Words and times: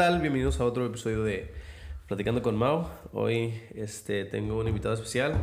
tal? 0.00 0.18
Bienvenidos 0.22 0.58
a 0.60 0.64
otro 0.64 0.86
episodio 0.86 1.22
de 1.24 1.52
Platicando 2.08 2.40
con 2.40 2.56
Mau. 2.56 2.88
Hoy 3.12 3.52
este, 3.74 4.24
tengo 4.24 4.58
un 4.58 4.66
invitado 4.66 4.94
especial. 4.94 5.34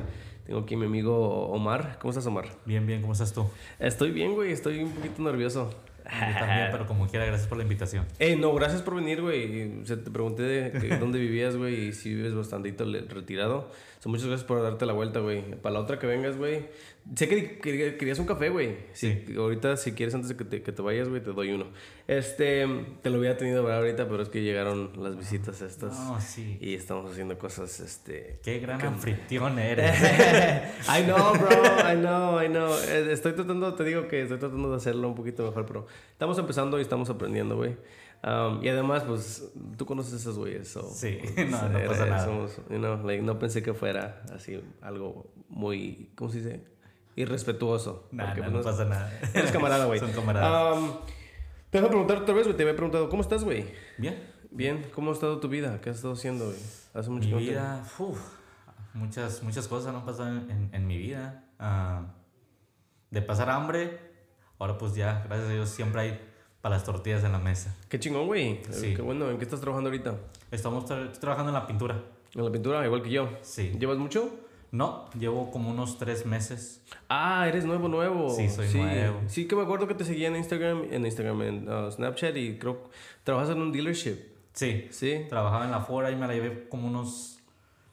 Tengo 0.47 0.61
aquí 0.61 0.73
a 0.73 0.77
mi 0.79 0.85
amigo 0.87 1.47
Omar. 1.49 1.99
¿Cómo 2.01 2.09
estás, 2.09 2.25
Omar? 2.25 2.45
Bien, 2.65 2.87
bien, 2.87 3.01
¿cómo 3.01 3.13
estás 3.13 3.33
tú? 3.33 3.47
Estoy 3.77 4.09
bien, 4.09 4.33
güey. 4.33 4.51
Estoy 4.51 4.79
un 4.79 4.89
poquito 4.93 5.21
nervioso. 5.21 5.69
Yo 6.05 6.39
también, 6.39 6.69
pero 6.71 6.87
como 6.87 7.07
quiera, 7.07 7.27
gracias 7.27 7.47
por 7.47 7.59
la 7.59 7.65
invitación. 7.65 8.05
Eh, 8.17 8.35
no, 8.35 8.51
gracias 8.55 8.81
por 8.81 8.95
venir, 8.95 9.21
güey. 9.21 9.79
O 9.81 9.85
sea, 9.85 10.03
te 10.03 10.09
pregunté 10.09 10.41
de 10.41 10.71
que- 10.71 10.97
dónde 10.97 11.19
vivías, 11.19 11.55
güey, 11.55 11.89
y 11.89 11.93
si 11.93 12.15
vives 12.15 12.33
bastantito 12.33 12.83
le- 12.83 13.01
retirado. 13.01 13.69
So, 14.07 14.11
muchas 14.11 14.27
gracias 14.27 14.47
por 14.47 14.61
darte 14.63 14.85
la 14.85 14.93
vuelta, 14.93 15.19
güey. 15.19 15.41
Para 15.61 15.73
la 15.73 15.79
otra 15.81 15.99
que 15.99 16.07
vengas, 16.07 16.37
güey. 16.37 16.67
Sé 17.15 17.27
que 17.27 17.59
quer- 17.59 17.97
querías 17.97 18.17
un 18.19 18.25
café, 18.25 18.47
güey. 18.49 18.77
Sí. 18.93 19.25
Ahorita, 19.37 19.75
si 19.75 19.91
quieres, 19.91 20.15
antes 20.15 20.29
de 20.29 20.37
que 20.37 20.45
te, 20.45 20.61
que 20.61 20.71
te 20.71 20.81
vayas, 20.81 21.09
güey, 21.09 21.21
te 21.21 21.31
doy 21.33 21.51
uno. 21.51 21.65
Este, 22.07 22.65
te 23.01 23.09
lo 23.09 23.17
había 23.17 23.35
tenido 23.37 23.63
para 23.63 23.77
ahorita, 23.79 24.07
pero 24.07 24.23
es 24.23 24.29
que 24.29 24.41
llegaron 24.43 24.91
las 25.03 25.17
visitas 25.17 25.61
estas. 25.61 25.93
No, 25.99 26.21
sí. 26.21 26.57
Y 26.61 26.73
estamos 26.75 27.11
haciendo 27.11 27.37
cosas, 27.37 27.79
este... 27.81 28.39
Qué 28.43 28.59
gran 28.59 28.81
anfitrión 28.81 29.59
eres. 29.59 29.99
I 30.87 31.03
know, 31.03 31.33
bro. 31.33 31.91
I 31.91 31.95
know, 31.97 32.41
I 32.41 32.47
know. 32.47 32.73
Eh, 32.87 33.11
Estoy 33.11 33.33
tratando, 33.33 33.73
te 33.73 33.83
digo 33.83 34.07
que 34.07 34.21
estoy 34.21 34.37
tratando 34.39 34.69
de 34.71 34.77
hacerlo 34.77 35.07
un 35.09 35.15
poquito 35.15 35.45
mejor, 35.45 35.65
pero 35.65 35.85
estamos 36.11 36.37
empezando 36.39 36.79
y 36.79 36.81
estamos 36.81 37.09
aprendiendo, 37.09 37.57
güey. 37.57 37.75
Um, 38.23 38.63
y 38.63 38.69
además, 38.69 39.03
pues, 39.03 39.51
tú 39.77 39.85
conoces 39.85 40.13
a 40.13 40.15
esos 40.17 40.37
güeyes. 40.37 40.67
so, 40.67 40.81
Sí, 40.83 41.19
pues, 41.35 41.49
no, 41.51 41.69
no 41.69 41.77
era- 41.77 41.87
pasa 41.89 42.05
nada. 42.07 42.25
somos, 42.25 42.57
you 42.69 42.77
know, 42.77 42.97
like, 43.05 43.21
no 43.23 43.37
pensé 43.39 43.61
que 43.63 43.73
fuera 43.73 44.23
así 44.33 44.59
algo 44.81 45.31
muy, 45.49 46.09
¿cómo 46.15 46.29
se 46.31 46.39
dice? 46.39 46.63
Irrespetuoso. 47.15 48.07
Nah, 48.11 48.25
porque, 48.27 48.41
nah, 48.41 48.47
pues, 48.51 48.57
no 48.65 48.71
pasa 48.71 48.85
nada. 48.85 49.19
Eres 49.33 49.51
camarada, 49.51 49.85
güey. 49.85 49.99
Son 49.99 50.11
camaradas. 50.11 50.77
Um, 50.77 50.91
te 51.69 51.79
voy 51.79 51.87
a 51.87 51.89
preguntar 51.89 52.17
otra 52.17 52.33
vez, 52.33 52.45
güey. 52.45 52.55
Te 52.57 52.63
había 52.63 52.75
preguntado, 52.75 53.09
¿cómo 53.09 53.21
estás, 53.21 53.43
güey? 53.43 53.65
Bien. 53.97 54.31
Bien, 54.51 54.85
¿cómo 54.95 55.11
ha 55.11 55.13
estado 55.13 55.39
tu 55.39 55.49
vida? 55.49 55.79
¿Qué 55.81 55.89
has 55.89 55.97
estado 55.97 56.13
haciendo, 56.13 56.45
güey? 56.45 56.57
Hace 56.93 57.09
mucho 57.09 57.25
Mi 57.27 57.31
no 57.31 57.37
te- 57.37 57.43
vida, 57.43 57.83
uf, 57.99 58.19
muchas, 58.93 59.43
muchas 59.43 59.67
cosas 59.67 59.93
han 59.93 60.05
pasado 60.05 60.29
en, 60.29 60.49
en- 60.49 60.69
en 60.73 60.87
mi 60.87 60.97
vida. 60.97 61.43
Ah, 61.59 62.13
de 63.11 63.21
pasar 63.21 63.49
hambre, 63.49 63.99
ahora 64.59 64.77
pues 64.77 64.95
ya, 64.95 65.23
gracias 65.27 65.49
a 65.49 65.53
Dios, 65.53 65.69
siempre 65.69 66.01
hay 66.01 66.26
para 66.67 66.75
las 66.75 66.83
tortillas 66.85 67.23
en 67.23 67.31
la 67.31 67.39
mesa. 67.39 67.73
Qué 67.87 67.97
chingón, 67.97 68.27
güey. 68.27 68.59
Sí. 68.71 68.93
Qué 68.93 69.01
bueno. 69.01 69.29
¿En 69.29 69.37
qué 69.37 69.45
estás 69.45 69.61
trabajando 69.61 69.89
ahorita? 69.89 70.17
Estamos 70.51 70.83
tra- 70.85 71.05
estoy 71.05 71.21
trabajando 71.21 71.49
en 71.51 71.53
la 71.53 71.65
pintura. 71.65 72.03
En 72.35 72.43
la 72.43 72.51
pintura, 72.51 72.85
igual 72.85 73.01
que 73.03 73.09
yo. 73.09 73.29
Sí. 73.41 73.71
¿Llevas 73.79 73.97
mucho? 73.97 74.29
No, 74.71 75.05
llevo 75.17 75.49
como 75.49 75.69
unos 75.71 75.97
tres 75.97 76.25
meses. 76.25 76.81
Ah, 77.07 77.45
eres 77.47 77.63
nuevo, 77.63 77.87
nuevo. 77.87 78.29
Sí, 78.35 78.49
soy 78.49 78.67
nuevo. 78.73 79.21
Sí, 79.27 79.47
que 79.47 79.55
me 79.55 79.61
acuerdo 79.61 79.87
que 79.87 79.93
te 79.93 80.03
seguía 80.03 80.27
en 80.27 80.35
Instagram, 80.35 80.87
en 80.91 81.05
Instagram, 81.05 81.41
en 81.43 81.69
uh, 81.69 81.89
Snapchat 81.89 82.35
y 82.35 82.59
creo 82.59 82.83
que 82.83 82.89
trabajas 83.23 83.51
en 83.51 83.61
un 83.61 83.71
dealership. 83.71 84.17
Sí, 84.51 84.89
Sí. 84.91 85.25
trabajaba 85.29 85.63
en 85.63 85.71
la 85.71 85.79
Ford 85.79 86.09
y 86.11 86.15
me 86.17 86.27
la 86.27 86.33
llevé 86.33 86.67
como 86.67 86.85
unos 86.89 87.39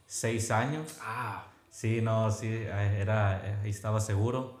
seis 0.05 0.51
años. 0.51 0.97
Ah. 1.01 1.47
Sí, 1.69 2.01
no, 2.01 2.29
sí, 2.29 2.47
eh, 2.49 2.97
era, 3.01 3.41
eh, 3.63 3.69
estaba 3.69 4.01
seguro. 4.01 4.54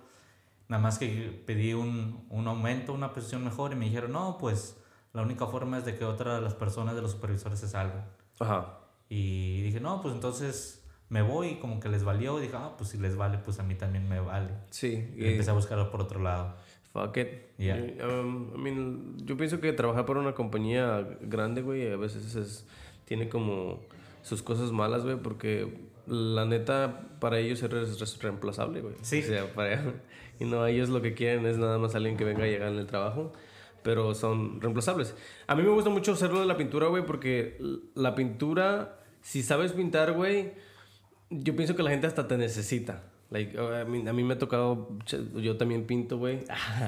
Nada 0.67 0.81
más 0.81 0.97
que 0.97 1.43
pedí 1.45 1.73
un, 1.73 2.25
un 2.29 2.47
aumento, 2.47 2.93
una 2.93 3.13
posición 3.13 3.43
mejor 3.43 3.71
y 3.71 3.75
me 3.75 3.85
dijeron, 3.85 4.11
no, 4.11 4.37
pues 4.39 4.77
la 5.13 5.21
única 5.21 5.45
forma 5.47 5.77
es 5.77 5.85
de 5.85 5.95
que 5.95 6.05
otra 6.05 6.35
de 6.35 6.41
las 6.41 6.55
personas 6.55 6.95
de 6.95 7.01
los 7.01 7.11
supervisores 7.11 7.59
se 7.59 7.67
salgan. 7.67 8.05
Ajá. 8.39 8.79
Y 9.07 9.61
dije, 9.61 9.79
no, 9.79 10.01
pues 10.01 10.13
entonces 10.15 10.83
me 11.09 11.21
voy 11.21 11.47
y 11.49 11.55
como 11.55 11.79
que 11.79 11.87
les 11.89 12.03
valió. 12.03 12.39
dije, 12.39 12.55
ah, 12.57 12.73
pues 12.77 12.89
si 12.89 12.97
les 12.97 13.15
vale, 13.15 13.37
pues 13.37 13.59
a 13.59 13.63
mí 13.63 13.75
también 13.75 14.09
me 14.09 14.19
vale. 14.19 14.49
Sí. 14.71 15.13
Y 15.15 15.25
empecé 15.25 15.51
a 15.51 15.53
buscarlo 15.53 15.91
por 15.91 16.01
otro 16.01 16.19
lado. 16.19 16.55
Fuck 16.91 17.17
it. 17.17 17.27
Yeah. 17.57 17.77
Um, 18.07 18.53
I 18.55 18.57
mean, 18.57 19.17
yo 19.25 19.37
pienso 19.37 19.59
que 19.59 19.71
trabajar 19.73 20.05
para 20.05 20.19
una 20.19 20.33
compañía 20.33 21.05
grande, 21.21 21.61
güey, 21.61 21.91
a 21.91 21.97
veces 21.97 22.35
es, 22.35 22.65
tiene 23.05 23.29
como 23.29 23.81
sus 24.23 24.41
cosas 24.41 24.71
malas, 24.71 25.03
güey, 25.03 25.17
porque 25.17 25.87
la 26.07 26.45
neta, 26.45 27.01
para 27.19 27.37
ellos 27.37 27.61
eres 27.63 27.99
re- 27.99 28.21
reemplazable, 28.21 28.81
güey. 28.81 28.95
Sí. 29.01 29.19
O 29.19 29.23
sea, 29.23 29.53
para 29.53 29.93
y 30.39 30.45
no, 30.45 30.65
ellos 30.65 30.89
lo 30.89 31.01
que 31.01 31.13
quieren 31.13 31.45
es 31.45 31.57
nada 31.57 31.77
más 31.77 31.95
alguien 31.95 32.17
que 32.17 32.25
venga 32.25 32.43
a 32.43 32.47
llegar 32.47 32.69
en 32.71 32.79
el 32.79 32.87
trabajo, 32.87 33.33
pero 33.83 34.13
son 34.13 34.59
reemplazables. 34.61 35.15
A 35.47 35.55
mí 35.55 35.63
me 35.63 35.69
gusta 35.69 35.89
mucho 35.89 36.13
hacerlo 36.13 36.39
de 36.39 36.45
la 36.45 36.57
pintura, 36.57 36.87
güey, 36.87 37.05
porque 37.05 37.57
la 37.93 38.15
pintura, 38.15 38.99
si 39.21 39.43
sabes 39.43 39.73
pintar, 39.73 40.13
güey, 40.13 40.53
yo 41.29 41.55
pienso 41.55 41.75
que 41.75 41.83
la 41.83 41.91
gente 41.91 42.07
hasta 42.07 42.27
te 42.27 42.37
necesita. 42.37 43.03
Like, 43.31 43.59
uh, 43.59 43.81
I 43.81 43.89
mean, 43.89 44.07
a 44.07 44.13
mí 44.13 44.23
me 44.23 44.35
ha 44.35 44.37
tocado, 44.37 44.89
yo 45.35 45.57
también 45.57 45.85
pinto, 45.85 46.17
güey. 46.17 46.39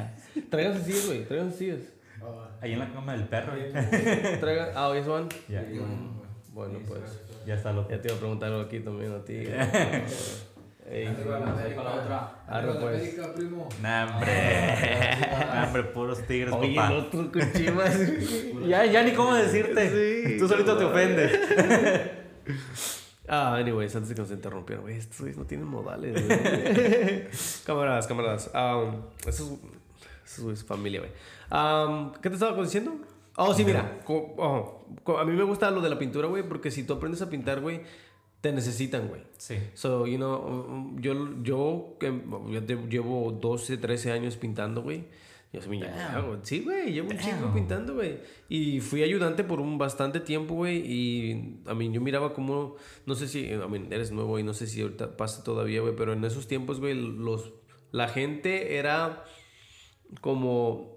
Traigan 0.49 0.75
sus 0.75 0.83
sillas, 0.85 1.05
güey, 1.07 1.25
traigan 1.25 1.49
sus 1.49 1.59
sillas. 1.59 1.79
Ahí 2.61 2.73
en 2.73 2.79
la 2.79 2.91
cama 2.91 3.13
del 3.13 3.27
perro. 3.27 3.53
Traigan, 4.39 4.69
ah, 4.75 4.89
¿oyes, 4.89 5.05
Juan? 5.05 5.27
ya, 5.47 5.65
Bueno, 6.53 6.79
pues, 6.87 7.21
ya 7.45 7.55
está 7.55 7.71
loco. 7.73 7.89
ya 7.89 8.01
te 8.01 8.07
iba 8.07 8.17
a 8.17 8.19
preguntar 8.19 8.49
algo 8.49 8.61
aquí 8.61 8.79
también 8.79 9.13
a 9.13 9.23
ti. 9.23 9.43
Ey. 10.89 11.05
Arriba 11.07 11.39
la 11.39 11.47
América, 11.51 11.83
la 11.83 11.93
otra. 11.95 12.31
Arriba 12.47 12.73
la 12.75 12.79
pues. 12.79 12.95
América, 13.01 13.33
primo. 13.35 13.69
Nah, 13.81 14.05
hombre. 14.15 14.31
Nah, 15.53 15.63
hombre, 15.65 15.83
puros 15.83 16.21
tigres, 16.27 16.53
Oye, 16.53 16.75
papá. 16.75 16.87
el 16.93 16.97
otro 16.99 17.31
con 17.31 17.51
chivas. 17.53 17.99
Ya, 18.67 18.85
ya 18.85 19.03
ni 19.03 19.11
cómo 19.13 19.33
decirte. 19.35 19.89
Sí, 20.29 20.37
Tú 20.39 20.47
solito 20.47 20.77
te 20.77 20.85
ofendes. 20.85 21.39
Ah, 23.29 23.55
anyways, 23.57 23.93
antes 23.95 24.09
de 24.09 24.15
que 24.15 24.21
nos 24.21 24.31
interrumpieran, 24.31 24.83
güey, 24.83 24.95
estos 24.97 25.19
güeyes 25.19 25.37
no 25.37 25.43
tienen 25.45 25.67
modales, 25.67 26.25
güey. 26.25 27.27
camaradas, 27.65 28.07
camaradas. 28.07 28.49
Um, 28.53 29.01
eso 29.27 29.59
es, 30.25 30.31
eso 30.39 30.51
es 30.51 30.63
familia, 30.63 31.01
güey. 31.01 31.11
Um, 31.51 32.13
¿Qué 32.13 32.29
te 32.29 32.35
estaba 32.35 32.61
diciendo? 32.63 32.95
Oh, 33.35 33.53
sí, 33.53 33.65
mira. 33.65 33.99
co- 34.05 34.33
oh, 34.37 34.85
co- 35.03 35.17
a 35.19 35.25
mí 35.25 35.33
me 35.33 35.43
gusta 35.43 35.69
lo 35.71 35.81
de 35.81 35.89
la 35.89 35.99
pintura, 35.99 36.27
güey, 36.29 36.43
porque 36.43 36.71
si 36.71 36.83
tú 36.83 36.93
aprendes 36.93 37.21
a 37.21 37.29
pintar, 37.29 37.59
güey, 37.59 37.81
te 38.41 38.51
necesitan, 38.51 39.07
güey. 39.07 39.21
Sí. 39.37 39.55
So, 39.73 40.05
you 40.07 40.17
know, 40.17 40.35
um, 40.45 40.99
yo, 41.01 41.13
yo, 41.43 41.97
yo 42.49 42.63
te- 42.63 42.87
llevo 42.89 43.31
12, 43.31 43.77
13 43.77 44.11
años 44.11 44.37
pintando, 44.37 44.81
güey. 44.83 45.05
Yo 45.53 45.61
soy 45.61 45.79
mi. 45.79 45.85
Sí, 46.43 46.59
güey, 46.59 46.91
llevo 46.91 47.09
un 47.09 47.17
chingo 47.17 47.53
pintando, 47.53 47.95
güey. 47.95 48.19
Y 48.49 48.81
fui 48.81 49.01
ayudante 49.01 49.43
por 49.45 49.61
un 49.61 49.77
bastante 49.77 50.19
tiempo, 50.19 50.55
güey. 50.55 50.83
Y, 50.85 51.61
a 51.65 51.73
mí, 51.73 51.89
yo 51.91 52.01
miraba 52.01 52.33
como, 52.33 52.75
no 53.05 53.15
sé 53.15 53.27
si, 53.29 53.51
a 53.53 53.67
mí, 53.67 53.87
eres 53.89 54.11
nuevo 54.11 54.37
y 54.39 54.43
no 54.43 54.53
sé 54.53 54.67
si 54.67 54.81
ahorita 54.81 55.15
pasa 55.15 55.43
todavía, 55.43 55.79
güey. 55.81 55.95
Pero 55.95 56.13
en 56.13 56.23
esos 56.25 56.47
tiempos, 56.47 56.79
güey, 56.81 56.93
los, 56.95 57.53
la 57.91 58.09
gente 58.09 58.75
era 58.77 59.23
como, 60.21 60.96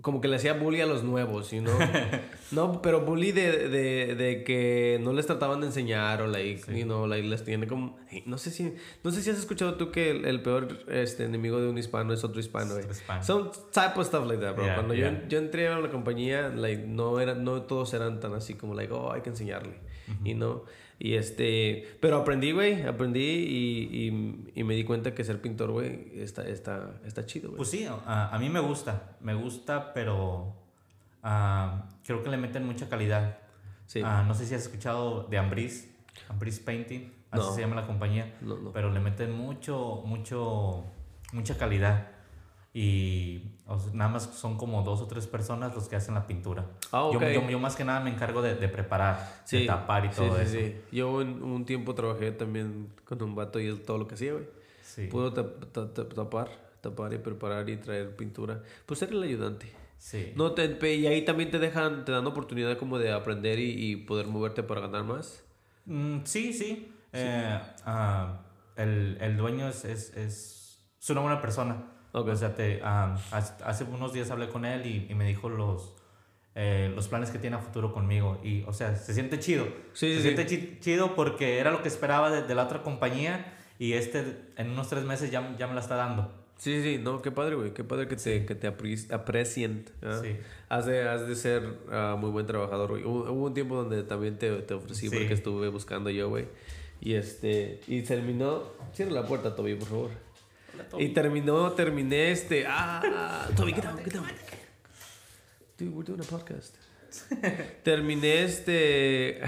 como 0.00 0.20
que 0.20 0.28
le 0.28 0.36
hacía 0.36 0.52
bully 0.52 0.80
a 0.80 0.86
los 0.86 1.02
nuevos, 1.02 1.50
you 1.50 1.60
know? 1.60 1.76
no, 2.52 2.80
pero 2.80 3.00
bully 3.00 3.32
de, 3.32 3.68
de, 3.68 4.14
de 4.14 4.44
que 4.44 5.00
no 5.02 5.12
les 5.12 5.26
trataban 5.26 5.60
de 5.60 5.66
enseñar 5.66 6.22
o, 6.22 6.28
like, 6.28 6.72
you 6.72 6.84
know, 6.84 7.06
like, 7.06 7.26
les 7.26 7.44
tiene 7.44 7.66
como... 7.66 7.98
Hey, 8.08 8.22
no 8.24 8.38
sé 8.38 8.52
si, 8.52 8.74
no 9.02 9.10
sé 9.10 9.22
si 9.22 9.30
has 9.30 9.38
escuchado 9.38 9.74
tú 9.74 9.90
que 9.90 10.10
el, 10.10 10.24
el 10.24 10.40
peor 10.40 10.84
este, 10.88 11.24
enemigo 11.24 11.60
de 11.60 11.68
un 11.68 11.78
hispano 11.78 12.12
es 12.12 12.22
otro 12.22 12.38
hispano. 12.38 12.74
Otro 12.74 12.90
hispano. 12.90 13.24
Son 13.24 13.50
type 13.72 13.98
of 13.98 14.06
stuff 14.06 14.24
like 14.24 14.40
that, 14.40 14.54
bro. 14.54 14.66
Yeah, 14.66 14.74
Cuando 14.76 14.94
yeah. 14.94 15.22
yo, 15.22 15.28
yo 15.28 15.38
entré 15.38 15.66
a 15.66 15.80
la 15.80 15.90
compañía, 15.90 16.48
like, 16.48 16.84
no, 16.86 17.18
era, 17.18 17.34
no 17.34 17.62
todos 17.62 17.92
eran 17.92 18.20
tan 18.20 18.34
así 18.34 18.54
como, 18.54 18.74
like, 18.74 18.92
oh, 18.92 19.12
hay 19.12 19.22
que 19.22 19.30
enseñarle, 19.30 19.80
y 20.24 20.34
no... 20.34 20.64
Y 21.00 21.14
este, 21.14 21.96
pero 22.00 22.16
aprendí, 22.16 22.50
güey, 22.50 22.82
aprendí 22.82 23.20
y, 23.20 24.08
y, 24.08 24.50
y 24.60 24.64
me 24.64 24.74
di 24.74 24.82
cuenta 24.82 25.14
que 25.14 25.22
ser 25.22 25.40
pintor, 25.40 25.70
güey, 25.70 26.10
está, 26.16 26.42
está, 26.48 27.00
está 27.06 27.24
chido, 27.24 27.50
güey. 27.50 27.58
Pues 27.58 27.70
sí, 27.70 27.86
a, 27.86 28.34
a 28.34 28.38
mí 28.40 28.48
me 28.50 28.58
gusta. 28.58 29.16
Me 29.20 29.32
gusta, 29.34 29.94
pero 29.94 30.56
ah, 31.22 31.88
creo 32.04 32.24
que 32.24 32.30
le 32.30 32.36
meten 32.36 32.66
mucha 32.66 32.88
calidad. 32.88 33.38
Sí. 33.86 34.00
Ah, 34.04 34.24
no 34.26 34.34
sé 34.34 34.44
si 34.44 34.56
has 34.56 34.62
escuchado 34.62 35.28
de 35.30 35.38
Ambris, 35.38 35.88
Ambris 36.28 36.58
Painting, 36.58 37.12
así 37.30 37.46
No. 37.46 37.54
se 37.54 37.60
llama 37.60 37.76
la 37.76 37.86
compañía. 37.86 38.36
No, 38.40 38.58
no. 38.58 38.72
Pero 38.72 38.90
le 38.92 38.98
meten 38.98 39.30
mucho, 39.30 40.02
mucho, 40.04 40.84
mucha 41.32 41.56
calidad. 41.56 42.08
Y 42.80 43.42
o 43.66 43.78
sea, 43.78 43.92
nada 43.92 44.08
más 44.10 44.22
son 44.24 44.56
como 44.56 44.82
dos 44.82 45.00
o 45.00 45.06
tres 45.08 45.26
personas 45.26 45.74
los 45.74 45.88
que 45.88 45.96
hacen 45.96 46.14
la 46.14 46.26
pintura. 46.28 46.64
Ah, 46.92 47.10
yo, 47.12 47.18
ok. 47.18 47.24
yo, 47.34 47.50
yo 47.50 47.58
más 47.58 47.74
que 47.74 47.84
nada 47.84 47.98
me 48.00 48.10
encargo 48.10 48.40
de, 48.40 48.54
de 48.54 48.68
preparar, 48.68 49.42
Sí, 49.44 49.60
de 49.60 49.66
tapar 49.66 50.04
y 50.04 50.10
todo 50.10 50.36
sí, 50.36 50.42
eso. 50.42 50.52
Sí. 50.52 50.76
Yo 50.92 51.20
en 51.20 51.42
un 51.42 51.64
tiempo 51.64 51.94
trabajé 51.94 52.30
también 52.30 52.88
con 53.04 53.20
un 53.22 53.34
vato 53.34 53.58
y 53.58 53.74
todo 53.78 53.98
lo 53.98 54.06
que 54.06 54.14
hacía, 54.14 54.32
güey. 54.34 54.44
Tap- 55.10 55.92
ta- 55.92 56.08
tapar, 56.08 56.48
tapar 56.80 57.12
y 57.14 57.18
preparar 57.18 57.68
y 57.68 57.76
traer 57.78 58.14
pintura. 58.14 58.62
Pues 58.86 59.02
era 59.02 59.12
el 59.12 59.22
ayudante. 59.24 59.66
Sí. 59.98 60.32
No 60.36 60.52
te, 60.52 60.78
y 60.96 61.06
ahí 61.08 61.24
también 61.24 61.50
te 61.50 61.58
dejan, 61.58 62.04
te 62.04 62.12
dan 62.12 62.26
oportunidad 62.28 62.78
como 62.78 62.98
de 62.98 63.10
aprender 63.12 63.58
y, 63.58 63.72
y 63.92 63.96
poder 63.96 64.28
moverte 64.28 64.62
para 64.62 64.82
ganar 64.82 65.02
más. 65.02 65.42
Mm, 65.86 66.18
sí, 66.24 66.52
sí. 66.52 66.92
Eh, 67.12 67.58
ah, 67.84 68.40
el, 68.76 69.18
el 69.20 69.36
dueño 69.36 69.68
es, 69.68 69.84
es, 69.84 70.16
es, 70.16 70.78
es 71.00 71.10
una 71.10 71.20
buena 71.22 71.40
persona. 71.40 71.97
Ok. 72.12 72.28
O 72.28 72.36
sea, 72.36 72.54
te, 72.54 72.80
ah, 72.82 73.16
hace, 73.30 73.84
unos 73.84 74.12
días 74.12 74.30
hablé 74.30 74.48
con 74.48 74.64
él 74.64 74.86
y, 74.86 75.06
y 75.10 75.14
me 75.14 75.26
dijo 75.26 75.48
los, 75.48 75.94
eh, 76.54 76.90
los 76.94 77.08
planes 77.08 77.30
que 77.30 77.38
tiene 77.38 77.56
a 77.56 77.58
futuro 77.60 77.92
conmigo. 77.92 78.40
Y, 78.42 78.62
o 78.66 78.72
sea, 78.72 78.96
se 78.96 79.14
siente 79.14 79.38
chido. 79.38 79.66
Sí, 79.92 80.10
se 80.14 80.16
sí, 80.16 80.22
siente 80.22 80.46
chi- 80.46 80.78
chido 80.80 81.14
porque 81.14 81.58
era 81.58 81.70
lo 81.70 81.82
que 81.82 81.88
esperaba 81.88 82.30
de, 82.30 82.42
de 82.42 82.54
la 82.54 82.64
otra 82.64 82.82
compañía 82.82 83.54
y 83.78 83.92
este 83.92 84.38
en 84.56 84.70
unos 84.70 84.88
tres 84.88 85.04
meses 85.04 85.30
ya, 85.30 85.56
ya 85.56 85.66
me 85.66 85.74
la 85.74 85.80
está 85.80 85.96
dando. 85.96 86.32
Sí, 86.56 86.82
sí, 86.82 86.98
no, 87.00 87.22
qué 87.22 87.30
padre, 87.30 87.54
güey. 87.54 87.72
Qué 87.72 87.84
padre 87.84 88.08
que 88.08 88.16
te, 88.16 88.44
que 88.44 88.56
te 88.56 88.66
aprecien. 88.66 89.84
¿ah? 90.02 90.18
Sí. 90.20 90.36
Has 90.68 90.86
de, 90.86 91.08
has 91.08 91.28
de 91.28 91.36
ser 91.36 91.62
uh, 91.86 92.16
muy 92.16 92.30
buen 92.30 92.46
trabajador, 92.46 92.90
güey. 92.90 93.04
Hubo, 93.04 93.30
un 93.30 93.54
tiempo 93.54 93.76
donde 93.76 94.02
también 94.02 94.38
te, 94.38 94.50
te 94.62 94.74
ofrecí 94.74 95.08
porque 95.08 95.34
estuve 95.34 95.68
buscando 95.68 96.10
yo, 96.10 96.28
güey. 96.28 96.46
Y 97.00 97.14
este, 97.14 97.80
y 97.86 98.02
terminó. 98.02 98.64
Cierra 98.92 99.12
la 99.12 99.24
puerta, 99.24 99.54
Toby, 99.54 99.76
por 99.76 99.88
favor. 99.88 100.10
Y 100.98 101.08
terminó, 101.08 101.72
terminé 101.72 102.30
este. 102.30 102.64
Ah, 102.66 103.48
Toby, 103.56 103.72
get 103.72 103.84
down, 103.84 103.98
get 103.98 104.12
down. 104.12 104.26
Dude, 105.78 105.94
we're 105.94 106.04
doing 106.04 106.20
a 106.20 106.24
podcast. 106.24 106.74
terminé 107.84 108.44
este. 108.44 109.40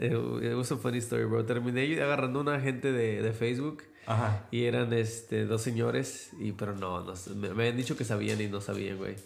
It 0.00 0.54
was 0.56 0.70
a 0.70 0.76
funny 0.76 0.98
story, 0.98 1.24
bro. 1.24 1.44
Terminé 1.44 2.00
agarrando 2.02 2.40
una 2.40 2.60
gente 2.60 2.92
de, 2.92 3.22
de 3.22 3.32
Facebook 3.32 3.82
Ajá. 4.08 4.46
Y 4.50 4.64
eran 4.64 4.90
este, 4.94 5.44
dos 5.44 5.60
señores, 5.60 6.30
y, 6.40 6.52
pero 6.52 6.74
no, 6.74 7.04
no 7.04 7.12
me, 7.36 7.50
me, 7.50 7.62
habían 7.62 7.76
dicho 7.76 7.94
que 7.94 8.04
sabían 8.04 8.40
y 8.40 8.46
no 8.46 8.62
sabían, 8.62 8.96
güey. 8.96 9.16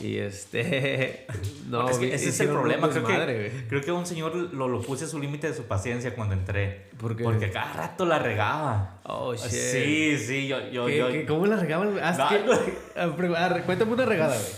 Y 0.00 0.18
este. 0.18 1.26
No, 1.68 1.88
ese 1.90 2.14
es 2.14 2.40
el 2.40 2.48
problema. 2.48 2.88
Creo, 2.88 3.04
que, 3.04 3.66
creo 3.68 3.80
que 3.82 3.92
un 3.92 4.06
señor 4.06 4.34
lo, 4.34 4.68
lo 4.68 4.80
puse 4.80 5.04
a 5.04 5.08
su 5.08 5.18
límite 5.18 5.48
de 5.48 5.54
su 5.54 5.64
paciencia 5.64 6.14
cuando 6.14 6.34
entré. 6.34 6.88
¿Por 6.98 7.14
qué? 7.14 7.24
Porque 7.24 7.50
cada 7.50 7.74
rato 7.74 8.06
la 8.06 8.18
regaba. 8.18 9.00
Oh, 9.04 9.34
shit. 9.34 9.50
Sí, 9.50 10.18
sí, 10.18 10.48
yo. 10.48 10.60
yo, 10.70 10.88
yo 10.88 11.26
¿Cómo 11.26 11.44
la 11.46 11.56
regaban? 11.56 11.98
Haz 11.98 12.18
que, 12.28 13.62
cuéntame 13.66 13.92
una 13.92 14.06
regada, 14.06 14.34
güey. 14.34 14.50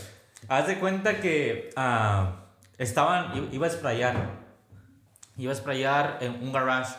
Haz 0.48 0.68
de 0.68 0.78
cuenta 0.78 1.20
que 1.20 1.70
uh, 1.76 2.26
estaban. 2.78 3.48
Iba 3.52 3.66
a 3.66 3.70
sprayar. 3.70 4.30
Iba 5.36 5.52
a 5.52 5.56
sprayar 5.56 6.18
en 6.20 6.34
un 6.34 6.52
garage 6.52 6.94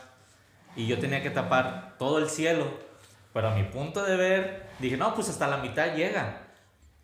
y 0.76 0.88
yo 0.88 1.00
tenía 1.00 1.22
que 1.22 1.30
tapar 1.30 1.96
todo 1.98 2.20
el 2.20 2.30
cielo. 2.30 2.66
Pero 3.34 3.50
a 3.50 3.56
mi 3.56 3.64
punto 3.64 4.04
de 4.04 4.18
ver, 4.18 4.68
dije, 4.80 4.98
no, 4.98 5.16
pues 5.16 5.30
hasta 5.30 5.48
la 5.48 5.58
mitad 5.58 5.96
llega. 5.96 6.41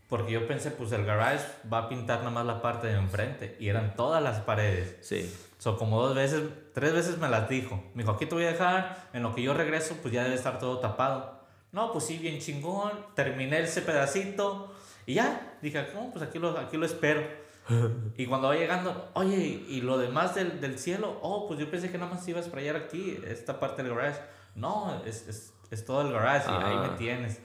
Porque 0.08 0.32
yo 0.32 0.48
pensé, 0.48 0.72
pues 0.72 0.92
el 0.94 1.06
garage 1.06 1.46
va 1.72 1.80
a 1.80 1.90
pintar 1.90 2.20
nada 2.20 2.32
más 2.32 2.46
la 2.46 2.62
parte 2.62 2.88
de 2.88 2.94
enfrente. 2.94 3.58
Y 3.60 3.68
eran 3.68 3.96
todas 3.96 4.24
las 4.24 4.40
paredes. 4.40 4.98
Sí. 5.02 5.34
So, 5.58 5.78
como 5.78 6.02
dos 6.02 6.16
veces, 6.16 6.44
tres 6.74 6.94
veces 6.94 7.18
me 7.18 7.28
las 7.28 7.50
dijo. 7.50 7.84
Me 7.94 8.04
dijo, 8.04 8.14
aquí 8.14 8.26
te 8.26 8.36
voy 8.36 8.46
a 8.46 8.52
dejar, 8.52 9.10
en 9.14 9.24
lo 9.24 9.36
que 9.36 9.42
yo 9.42 9.54
regreso, 9.54 9.98
pues 10.02 10.14
ya 10.14 10.24
debe 10.24 10.36
estar 10.36 10.60
todo 10.60 10.80
tapado. 10.80 11.42
No, 11.72 11.92
pues 11.92 12.06
sí, 12.06 12.18
bien 12.18 12.40
chingón. 12.40 12.94
Terminé 13.16 13.60
ese 13.60 13.82
pedacito. 13.82 14.72
Y 15.06 15.16
ya, 15.16 15.58
dije, 15.62 15.88
¿cómo? 15.94 16.12
Pues 16.12 16.24
aquí 16.24 16.40
lo, 16.40 16.58
aquí 16.58 16.78
lo 16.78 16.86
espero 16.86 17.22
y 18.18 18.26
cuando 18.26 18.48
va 18.48 18.56
llegando, 18.56 19.10
oye, 19.14 19.66
¿y 19.68 19.82
lo 19.82 19.98
demás 19.98 20.36
del, 20.36 20.62
del, 20.62 20.80
cielo? 20.80 21.20
Oh, 21.22 21.48
pues 21.48 21.60
yo 21.60 21.70
pensé 21.70 21.92
que 21.92 21.98
nada 21.98 22.14
más 22.14 22.28
iba 22.28 22.40
a 22.40 22.44
sprayar 22.44 22.76
aquí, 22.76 23.20
esta 23.28 23.60
parte 23.60 23.84
del 23.84 23.94
garage. 23.94 24.22
No, 24.56 25.02
es, 25.06 25.28
es, 25.28 25.54
es 25.70 25.86
todo 25.86 26.02
el 26.02 26.14
garage 26.14 26.50
y 26.50 26.54
ahí 26.54 26.78
me 26.78 26.88
ah. 26.88 26.96
tienes. 26.98 27.40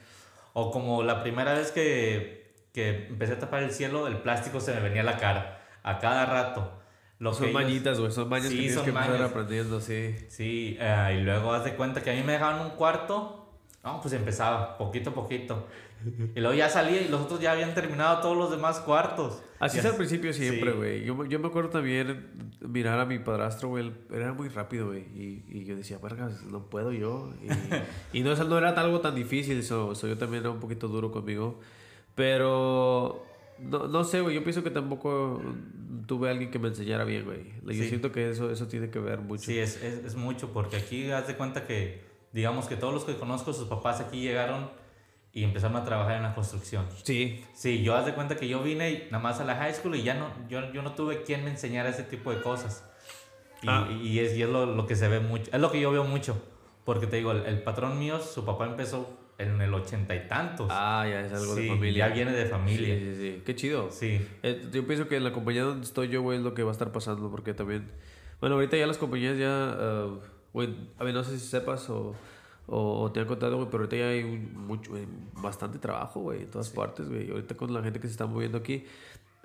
O 0.53 0.71
como 0.71 1.03
la 1.03 1.21
primera 1.23 1.53
vez 1.53 1.71
que, 1.71 2.42
que 2.73 3.07
empecé 3.07 3.33
a 3.33 3.39
tapar 3.39 3.63
el 3.63 3.71
cielo, 3.71 4.07
el 4.07 4.17
plástico 4.17 4.59
se 4.59 4.73
me 4.73 4.81
venía 4.81 5.01
a 5.01 5.05
la 5.05 5.17
cara, 5.17 5.61
a 5.83 5.99
cada 5.99 6.25
rato. 6.25 6.79
Lo 7.19 7.33
son 7.33 7.53
mañitas, 7.53 7.99
güey, 7.99 8.11
son 8.11 8.27
mañas 8.27 8.49
que 8.49 8.55
tienes 8.55 8.77
que 8.79 8.89
empezar 8.89 9.21
aprendiendo, 9.21 9.79
sí. 9.79 10.15
Sí, 10.27 10.77
uh, 10.81 11.11
y 11.11 11.21
luego 11.21 11.53
haz 11.53 11.63
de 11.63 11.75
cuenta 11.75 12.01
que 12.01 12.11
a 12.11 12.13
mí 12.13 12.23
me 12.23 12.33
dejaban 12.33 12.59
un 12.59 12.71
cuarto, 12.71 13.47
no, 13.83 14.01
pues 14.01 14.13
empezaba, 14.13 14.77
poquito 14.77 15.11
a 15.11 15.13
poquito. 15.13 15.67
Y 16.35 16.39
luego 16.39 16.53
ya 16.53 16.69
salía 16.69 17.01
y 17.01 17.07
los 17.07 17.21
otros 17.21 17.39
ya 17.39 17.53
habían 17.53 17.73
terminado 17.73 18.19
todos 18.19 18.35
los 18.35 18.51
demás 18.51 18.79
cuartos. 18.79 19.41
Así 19.59 19.79
es 19.79 19.85
al 19.85 19.95
principio 19.95 20.33
siempre, 20.33 20.71
güey. 20.73 21.05
Yo, 21.05 21.23
yo, 21.25 21.39
me 21.39 21.47
acuerdo 21.47 21.69
también 21.69 22.27
mirar 22.59 22.99
a 22.99 23.05
mi 23.05 23.19
padrastro, 23.19 23.69
güey. 23.69 23.93
Era 24.11 24.33
muy 24.33 24.49
rápido, 24.49 24.87
güey. 24.87 25.03
Y, 25.15 25.45
y, 25.47 25.63
yo 25.63 25.77
decía, 25.77 25.99
vergas, 25.99 26.43
no 26.43 26.69
puedo 26.69 26.91
yo. 26.91 27.33
Y, 27.41 28.17
y 28.19 28.21
no, 28.23 28.35
no 28.35 28.57
era 28.57 28.69
algo 28.71 28.99
tan 28.99 29.15
difícil. 29.15 29.59
Eso, 29.59 29.93
yo 29.93 30.17
también 30.17 30.43
era 30.43 30.51
un 30.51 30.59
poquito 30.59 30.89
duro 30.89 31.11
conmigo. 31.11 31.61
Pero 32.15 33.25
no, 33.59 33.87
no 33.87 34.03
sé, 34.03 34.21
güey. 34.21 34.35
Yo 34.35 34.43
pienso 34.43 34.63
que 34.63 34.71
tampoco 34.71 35.41
tuve 36.05 36.29
alguien 36.29 36.51
que 36.51 36.59
me 36.59 36.67
enseñara 36.67 37.03
bien, 37.03 37.25
güey. 37.25 37.53
Yo 37.77 37.83
siento 37.85 38.11
que 38.11 38.29
eso, 38.29 38.51
eso 38.51 38.67
tiene 38.67 38.89
que 38.89 38.99
ver 38.99 39.19
mucho. 39.19 39.43
Sí, 39.43 39.57
es, 39.59 39.81
es, 39.81 40.03
es 40.03 40.15
mucho. 40.15 40.51
Porque 40.51 40.77
aquí 40.77 41.11
haz 41.11 41.27
de 41.27 41.35
cuenta 41.35 41.65
que, 41.65 42.03
digamos 42.31 42.67
que 42.67 42.75
todos 42.75 42.93
los 42.93 43.03
que 43.05 43.15
conozco, 43.15 43.53
sus 43.53 43.67
papás 43.67 43.99
aquí 43.99 44.21
llegaron 44.21 44.69
y 45.31 45.43
empezaron 45.43 45.75
a 45.77 45.83
trabajar 45.83 46.17
en 46.17 46.23
la 46.23 46.35
construcción. 46.35 46.85
Sí. 47.03 47.43
Sí, 47.53 47.83
yo 47.83 47.95
haz 47.95 48.05
de 48.05 48.13
cuenta 48.13 48.35
que 48.35 48.47
yo 48.47 48.61
vine 48.61 49.07
nada 49.09 49.23
más 49.23 49.39
a 49.39 49.45
la 49.45 49.55
high 49.55 49.73
school 49.73 49.95
y 49.95 50.03
ya 50.03 50.13
no, 50.13 50.29
yo, 50.47 50.71
yo 50.71 50.83
no 50.83 50.93
tuve 50.93 51.23
quien 51.23 51.43
me 51.43 51.49
enseñara 51.49 51.89
ese 51.89 52.03
tipo 52.03 52.31
de 52.31 52.41
cosas. 52.41 52.85
Y, 53.63 53.67
ah. 53.69 53.87
y 54.03 54.19
es, 54.19 54.35
y 54.35 54.43
es 54.43 54.49
lo, 54.49 54.65
lo, 54.67 54.85
que 54.85 54.95
se 54.95 55.07
ve 55.07 55.19
mucho, 55.21 55.49
es 55.51 55.59
lo 55.59 55.71
que 55.71 55.81
yo 55.81 55.91
veo 55.91 56.03
mucho. 56.03 56.39
Porque 56.83 57.07
te 57.07 57.15
digo, 57.15 57.31
el, 57.31 57.45
el 57.45 57.63
patrón 57.63 57.97
mío, 57.97 58.19
su 58.19 58.45
papá 58.45 58.65
empezó 58.65 59.22
en 59.37 59.61
el 59.61 59.73
ochenta 59.73 60.15
y 60.15 60.27
tantos. 60.27 60.67
Ah, 60.71 61.05
ya 61.09 61.21
es 61.21 61.33
algo 61.33 61.55
de 61.55 61.67
familia. 61.67 62.07
Ya 62.07 62.13
viene 62.13 62.31
de 62.31 62.45
familia. 62.45 62.95
Sí, 62.97 63.13
sí, 63.13 63.15
sí. 63.15 63.41
Qué 63.45 63.55
chido. 63.55 63.91
Sí. 63.91 64.25
Eh, 64.43 64.67
yo 64.71 64.85
pienso 64.85 65.07
que 65.07 65.19
la 65.19 65.31
compañía 65.31 65.63
donde 65.63 65.85
estoy 65.85 66.09
yo, 66.09 66.21
güey, 66.21 66.37
es 66.37 66.43
lo 66.43 66.53
que 66.53 66.63
va 66.63 66.69
a 66.69 66.73
estar 66.73 66.91
pasando. 66.91 67.29
Porque 67.29 67.53
también. 67.53 67.89
Bueno, 68.39 68.55
ahorita 68.55 68.77
ya 68.77 68.87
las 68.87 68.97
compañías 68.97 69.37
ya. 69.37 69.77
Uh, 69.77 70.19
güey, 70.53 70.75
a 70.97 71.03
ver, 71.03 71.13
no 71.13 71.23
sé 71.23 71.39
si 71.39 71.47
sepas 71.47 71.89
o 71.89 72.15
o, 72.65 73.11
te 73.11 73.19
han 73.19 73.27
contado, 73.27 73.57
güey, 73.57 73.67
pero 73.69 73.83
ahorita 73.83 73.97
ya 73.97 74.07
hay 74.07 74.23
mucho, 74.23 74.91
bastante 75.33 75.79
trabajo, 75.79 76.21
güey, 76.21 76.43
en 76.43 76.51
todas 76.51 76.69
partes, 76.69 77.09
güey. 77.09 77.29
Ahorita 77.29 77.55
con 77.55 77.73
la 77.73 77.83
gente 77.83 77.99
que 77.99 78.07
se 78.07 78.11
está 78.11 78.25
moviendo 78.25 78.57
aquí. 78.57 78.85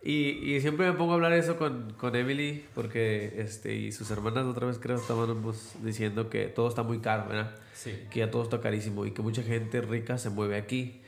Y, 0.02 0.54
y, 0.54 0.60
siempre 0.60 0.90
me 0.90 0.96
pongo 0.96 1.12
a 1.12 1.14
hablar 1.16 1.32
eso 1.32 1.56
con, 1.56 1.92
con 1.94 2.14
Emily, 2.14 2.64
porque 2.74 3.34
este, 3.38 3.74
y 3.74 3.90
sus 3.90 4.10
hermanas 4.12 4.46
otra 4.46 4.66
vez 4.66 4.78
creo 4.78 4.96
estaban 4.96 5.42
diciendo 5.82 6.30
que 6.30 6.46
todo 6.46 6.68
está 6.68 6.84
muy 6.84 7.00
caro, 7.00 7.28
¿verdad? 7.28 7.56
Sí. 7.74 7.94
Que 8.10 8.20
ya 8.20 8.30
todo 8.30 8.44
está 8.44 8.60
carísimo 8.60 9.06
y 9.06 9.10
que 9.10 9.22
mucha 9.22 9.42
gente 9.42 9.80
rica 9.80 10.16
se 10.16 10.30
mueve 10.30 10.56
aquí. 10.56 11.00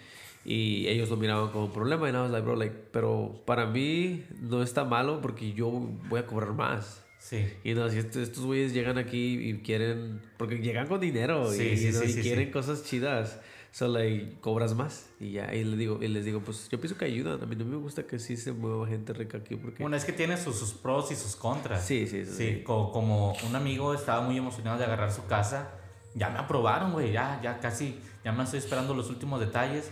Y 0.44 0.88
ellos 0.88 1.08
lo 1.08 1.16
miraban 1.16 1.50
como 1.50 1.66
un 1.66 1.72
problema 1.72 2.08
y 2.08 2.12
nada 2.12 2.24
más, 2.24 2.32
like, 2.32 2.44
bro, 2.44 2.56
like, 2.56 2.76
pero 2.92 3.42
para 3.44 3.66
mí 3.66 4.24
no 4.40 4.62
está 4.62 4.84
malo 4.84 5.20
porque 5.20 5.52
yo 5.52 5.70
voy 6.08 6.20
a 6.20 6.26
cobrar 6.26 6.52
más. 6.52 7.04
Sí. 7.18 7.46
Y 7.62 7.74
no, 7.74 7.88
si 7.90 7.98
estos 7.98 8.40
güeyes 8.40 8.72
llegan 8.72 8.96
aquí 8.96 9.38
y 9.38 9.58
quieren, 9.58 10.20
porque 10.38 10.58
llegan 10.58 10.88
con 10.88 11.00
dinero 11.00 11.54
y, 11.54 11.92
quieren 12.22 12.50
cosas 12.50 12.82
chidas, 12.84 13.38
solo 13.72 14.04
y 14.04 14.36
cobras 14.40 14.74
más 14.74 15.10
y 15.20 15.32
ya, 15.32 15.54
y 15.54 15.64
les 15.64 15.78
digo, 15.78 15.98
y 16.02 16.08
les 16.08 16.24
digo, 16.24 16.40
pues 16.40 16.68
yo 16.68 16.80
pienso 16.80 16.98
que 16.98 17.04
ayudan, 17.04 17.42
a 17.42 17.46
mí 17.46 17.56
no 17.56 17.64
me 17.64 17.76
gusta 17.76 18.04
que 18.04 18.18
sí 18.18 18.36
se 18.36 18.52
mueva 18.52 18.86
gente 18.86 19.12
rica 19.12 19.38
aquí 19.38 19.56
porque... 19.56 19.82
Bueno, 19.82 19.96
es 19.96 20.04
que 20.04 20.12
tiene 20.12 20.36
sus, 20.36 20.56
sus 20.56 20.72
pros 20.72 21.10
y 21.12 21.16
sus 21.16 21.36
contras. 21.36 21.84
Sí, 21.84 22.06
sí, 22.06 22.24
sí. 22.24 22.32
sí 22.32 22.62
como, 22.64 22.90
como, 22.90 23.34
un 23.48 23.56
amigo 23.56 23.94
estaba 23.94 24.22
muy 24.22 24.36
emocionado 24.36 24.78
de 24.78 24.84
agarrar 24.84 25.12
su 25.12 25.26
casa, 25.26 25.70
ya 26.14 26.30
me 26.30 26.38
aprobaron, 26.38 26.92
güey, 26.92 27.12
ya, 27.12 27.40
ya 27.42 27.60
casi, 27.60 27.98
ya 28.24 28.32
me 28.32 28.42
estoy 28.42 28.58
esperando 28.58 28.94
los 28.94 29.08
últimos 29.08 29.38
detalles 29.40 29.90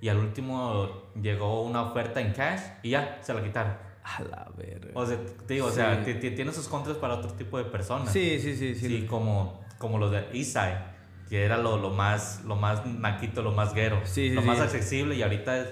y 0.00 0.08
al 0.08 0.18
último 0.18 1.02
llegó 1.20 1.62
una 1.62 1.82
oferta 1.82 2.20
en 2.20 2.32
cash 2.32 2.60
y 2.82 2.90
ya, 2.90 3.18
se 3.22 3.34
la 3.34 3.42
quitaron. 3.42 3.74
A 4.04 4.22
la 4.22 4.48
verga. 4.56 4.90
O 4.94 5.04
sea, 5.04 5.18
digo, 5.48 5.66
o 5.66 5.70
sea, 5.72 6.04
tiene 6.04 6.52
sus 6.52 6.68
contras 6.68 6.96
para 6.96 7.14
otro 7.14 7.32
tipo 7.32 7.58
de 7.58 7.64
personas. 7.64 8.12
Sí, 8.12 8.38
sí, 8.38 8.56
sí. 8.56 8.76
Sí, 8.76 8.86
sí 8.86 9.06
como, 9.06 9.64
como 9.78 9.98
los 9.98 10.12
de 10.12 10.18
Eastside, 10.32 10.78
que 11.28 11.42
era 11.44 11.58
lo, 11.58 11.78
lo, 11.78 11.90
más, 11.90 12.44
lo 12.44 12.56
más 12.56 12.86
naquito, 12.86 13.42
lo 13.42 13.52
más 13.52 13.74
guero. 13.74 14.00
Sí, 14.04 14.30
lo 14.30 14.42
más 14.42 14.60
accesible 14.60 15.14
y 15.14 15.22
ahorita 15.22 15.66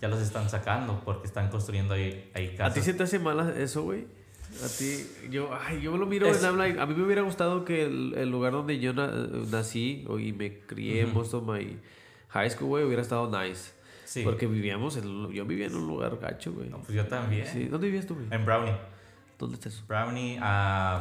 ya 0.00 0.08
los 0.08 0.20
están 0.20 0.48
sacando 0.48 1.02
porque 1.04 1.26
están 1.26 1.48
construyendo 1.48 1.94
ahí, 1.94 2.30
ahí 2.34 2.54
casas. 2.56 2.72
¿A 2.72 2.74
ti 2.74 2.80
se 2.80 2.94
te 2.94 3.02
hace 3.02 3.18
mal 3.18 3.54
eso, 3.56 3.82
güey? 3.82 4.06
A 4.64 4.68
ti, 4.68 5.06
yo, 5.30 5.50
ay, 5.54 5.80
yo 5.80 5.96
lo 5.96 6.06
miro 6.06 6.26
en 6.26 6.80
A 6.80 6.86
mí 6.86 6.94
me 6.94 7.04
hubiera 7.04 7.22
gustado 7.22 7.64
que 7.64 7.84
el, 7.84 8.14
el 8.16 8.30
lugar 8.30 8.52
donde 8.52 8.80
yo 8.80 8.92
nací 8.92 10.04
y 10.18 10.32
me 10.32 10.58
crié 10.60 11.02
en 11.02 11.14
Boston, 11.14 11.46
my 11.46 11.78
high 12.30 12.50
school, 12.50 12.68
güey, 12.68 12.84
hubiera 12.84 13.02
estado 13.02 13.30
nice. 13.30 13.72
Porque 14.24 14.46
vivíamos, 14.48 14.96
en, 14.96 15.30
yo 15.30 15.44
vivía 15.44 15.66
en 15.66 15.76
un 15.76 15.86
lugar 15.86 16.18
gacho, 16.18 16.52
güey. 16.52 16.68
No, 16.68 16.78
pues 16.78 16.92
yo 16.92 17.06
también. 17.06 17.46
Sí. 17.46 17.66
¿Dónde 17.66 17.86
vivías 17.86 18.06
tú, 18.06 18.14
güey? 18.16 18.26
En 18.30 18.44
Brownie. 18.44 18.74
¿Dónde 19.38 19.54
estás? 19.54 19.86
Brownie, 19.86 20.36
uh, 20.38 21.00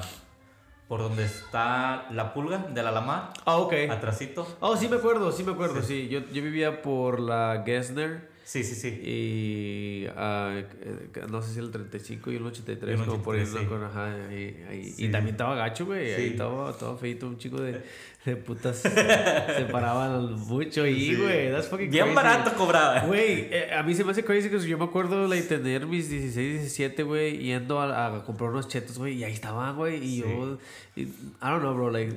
por 0.89 1.01
donde 1.01 1.23
está 1.23 2.07
la 2.09 2.33
pulga 2.33 2.57
de 2.57 2.81
la 2.81 2.91
Lamar. 2.91 3.31
Ah, 3.45 3.57
ok. 3.57 3.73
Atrasito. 3.91 4.57
Oh, 4.59 4.75
sí 4.75 4.87
me 4.89 4.95
acuerdo, 4.95 5.31
sí 5.31 5.43
me 5.43 5.51
acuerdo, 5.51 5.83
sí. 5.83 6.09
Yo, 6.09 6.21
yo 6.33 6.41
vivía 6.41 6.81
por 6.81 7.19
la 7.19 7.61
Gessner. 7.63 8.27
Sí, 8.43 8.63
sí, 8.63 8.73
sí. 8.73 8.99
Y 9.03 10.07
uh, 10.07 11.29
no 11.29 11.43
sé 11.43 11.53
si 11.53 11.59
el 11.59 11.69
35 11.69 12.31
y 12.31 12.37
el 12.37 12.45
83, 12.47 13.01
como 13.01 13.21
por 13.21 13.35
ahí. 13.35 13.45
Sí. 13.45 13.59
Ajá, 13.59 14.11
ahí, 14.29 14.65
ahí. 14.67 14.95
Y 14.97 15.09
también 15.09 15.35
estaba 15.35 15.53
gacho, 15.53 15.85
güey. 15.85 16.11
Ahí 16.11 16.27
estaba, 16.29 16.71
estaba 16.71 16.97
feito, 16.97 17.27
un 17.27 17.37
chico 17.37 17.61
de 17.61 17.83
de 18.25 18.35
putas 18.35 18.77
se 18.77 19.67
paraban 19.71 20.33
mucho 20.47 20.85
y, 20.85 21.15
güey, 21.15 21.51
that's 21.51 21.67
fucking 21.67 21.89
Bien 21.89 22.13
barato 22.13 22.53
cobraba. 22.53 22.99
Güey, 23.01 23.47
eh, 23.49 23.71
a 23.73 23.81
mí 23.81 23.95
se 23.95 24.03
me 24.03 24.11
hace 24.11 24.25
crazy 24.25 24.49
que 24.49 24.59
yo 24.59 24.77
me 24.77 24.83
acuerdo 24.83 25.27
de 25.27 25.41
tener 25.41 25.85
mis 25.85 26.09
16, 26.09 26.59
17, 26.59 27.03
güey, 27.03 27.37
yendo 27.37 27.79
a, 27.79 28.07
a, 28.07 28.25
comprar 28.25 28.49
unos 28.49 28.67
chetos, 28.67 28.97
güey, 28.97 29.15
y 29.15 29.23
ahí 29.23 29.31
estaban, 29.31 29.75
güey, 29.77 30.03
y 30.03 30.17
yo, 30.17 30.57
I 30.97 31.05
don't 31.41 31.61
know, 31.61 31.73
bro, 31.73 31.89
like, 31.89 32.13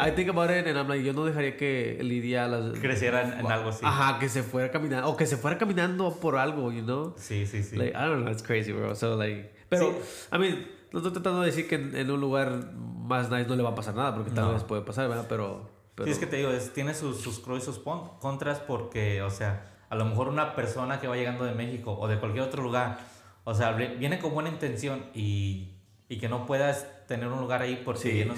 I 0.00 0.12
think 0.12 0.30
about 0.30 0.50
it 0.50 0.66
and 0.66 0.78
I'm 0.78 0.88
like, 0.88 1.04
yo 1.04 1.12
no 1.12 1.26
dejaría 1.26 1.56
que 1.58 1.98
Lidia 2.00 2.48
las... 2.48 2.78
Creciera 2.78 3.38
en, 3.38 3.46
algo 3.46 3.68
así. 3.68 3.84
Ajá, 3.84 4.18
que 4.18 4.30
se 4.30 4.42
fuera 4.42 4.70
caminando, 4.70 5.08
o 5.08 5.16
que 5.16 5.26
se 5.26 5.36
fuera 5.36 5.58
caminando 5.58 6.16
por 6.20 6.36
algo, 6.36 6.72
you 6.72 6.82
know? 6.82 7.14
Sí, 7.18 7.46
sí, 7.46 7.62
sí. 7.62 7.76
Like, 7.76 7.92
I 7.94 8.06
don't 8.06 8.22
know, 8.22 8.32
it's 8.32 8.42
crazy, 8.42 8.72
bro, 8.72 8.94
so, 8.94 9.14
like, 9.16 9.52
pero, 9.68 9.94
I 10.32 10.38
mean, 10.38 10.66
no 10.94 11.00
estoy 11.00 11.12
tratando 11.12 11.40
de 11.40 11.46
decir 11.46 11.66
que 11.66 11.74
en, 11.74 12.08
un 12.08 12.20
lugar 12.20 12.72
más 12.76 13.28
nice 13.28 13.48
no 13.48 13.56
le 13.56 13.64
va 13.64 13.70
a 13.70 13.74
pasar 13.74 13.96
nada, 13.96 14.14
porque 14.14 14.30
tal 14.30 14.54
vez 14.54 14.62
puede 14.62 14.82
pasar, 14.82 15.08
¿verdad? 15.08 15.26
Pero, 15.28 15.68
Sí, 16.04 16.10
es 16.10 16.18
que 16.18 16.26
te 16.26 16.36
digo, 16.36 16.50
tiene 16.72 16.94
sus, 16.94 17.20
sus 17.20 17.40
pros 17.40 17.62
y 17.62 17.66
sus 17.66 17.80
contras 17.80 18.60
porque, 18.60 19.20
o 19.22 19.30
sea, 19.30 19.64
a 19.88 19.96
lo 19.96 20.04
mejor 20.04 20.28
una 20.28 20.54
persona 20.54 21.00
que 21.00 21.08
va 21.08 21.16
llegando 21.16 21.44
de 21.44 21.52
México 21.52 21.96
o 21.98 22.06
de 22.06 22.18
cualquier 22.18 22.44
otro 22.44 22.62
lugar, 22.62 22.98
o 23.42 23.54
sea, 23.54 23.72
viene 23.72 24.20
con 24.20 24.34
buena 24.34 24.50
intención 24.50 25.04
y, 25.14 25.74
y 26.08 26.18
que 26.18 26.28
no 26.28 26.46
puedas 26.46 26.86
tener 27.08 27.26
un 27.26 27.40
lugar 27.40 27.62
ahí 27.62 27.82
por 27.84 27.98
si 27.98 28.24
no 28.24 28.34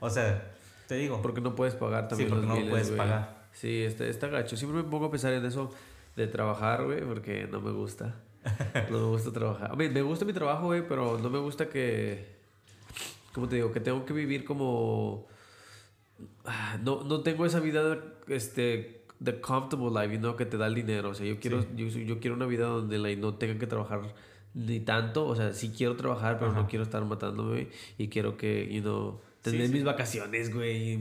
O 0.00 0.10
sea, 0.10 0.52
te 0.88 0.96
digo. 0.96 1.22
Porque 1.22 1.40
no 1.40 1.54
puedes 1.54 1.74
pagar 1.74 2.08
también. 2.08 2.28
Sí, 2.28 2.34
porque 2.34 2.46
no 2.46 2.70
puedes 2.70 2.90
pagar. 2.90 3.46
Sí, 3.52 3.84
está, 3.84 4.04
está 4.04 4.28
gacho. 4.28 4.54
Siempre 4.58 4.82
me 4.82 4.88
pongo 4.88 5.06
a 5.06 5.10
pensar 5.10 5.32
en 5.32 5.46
eso 5.46 5.70
de 6.14 6.26
trabajar, 6.26 6.84
güey, 6.84 7.00
porque 7.02 7.48
no 7.50 7.62
me 7.62 7.70
gusta. 7.70 8.16
No 8.90 8.98
me 9.00 9.06
gusta 9.06 9.32
trabajar. 9.32 9.72
A 9.72 9.76
mí, 9.76 9.88
me 9.88 10.02
gusta 10.02 10.24
mi 10.24 10.32
trabajo, 10.32 10.66
güey, 10.66 10.86
pero 10.86 11.18
no 11.18 11.30
me 11.30 11.38
gusta 11.38 11.68
que. 11.68 12.36
¿Cómo 13.32 13.48
te 13.48 13.56
digo? 13.56 13.72
Que 13.72 13.80
tengo 13.80 14.04
que 14.04 14.12
vivir 14.12 14.44
como. 14.44 15.26
Ah, 16.44 16.78
no, 16.82 17.02
no 17.04 17.20
tengo 17.20 17.44
esa 17.44 17.60
vida, 17.60 17.98
este, 18.28 19.04
de 19.18 19.40
comfortable 19.40 19.90
life, 19.90 20.18
¿no? 20.18 20.36
Que 20.36 20.46
te 20.46 20.56
da 20.56 20.66
el 20.66 20.74
dinero. 20.74 21.10
O 21.10 21.14
sea, 21.14 21.26
yo 21.26 21.38
quiero, 21.38 21.66
yo, 21.74 21.86
yo, 21.86 22.20
quiero 22.20 22.36
una 22.36 22.46
vida 22.46 22.66
donde 22.66 22.98
like, 22.98 23.20
no 23.20 23.34
tenga 23.34 23.58
que 23.58 23.66
trabajar 23.66 24.14
ni 24.54 24.80
tanto. 24.80 25.26
O 25.26 25.36
sea, 25.36 25.52
sí 25.52 25.72
quiero 25.76 25.96
trabajar, 25.96 26.38
pero 26.38 26.52
no 26.52 26.66
quiero 26.66 26.84
estar 26.84 27.04
matándome. 27.04 27.68
Y 27.98 28.08
quiero 28.08 28.36
que, 28.36 28.68
you 28.72 28.80
know 28.80 29.20
tener 29.50 29.70
mis 29.70 29.84
vacaciones, 29.84 30.52
güey, 30.52 30.98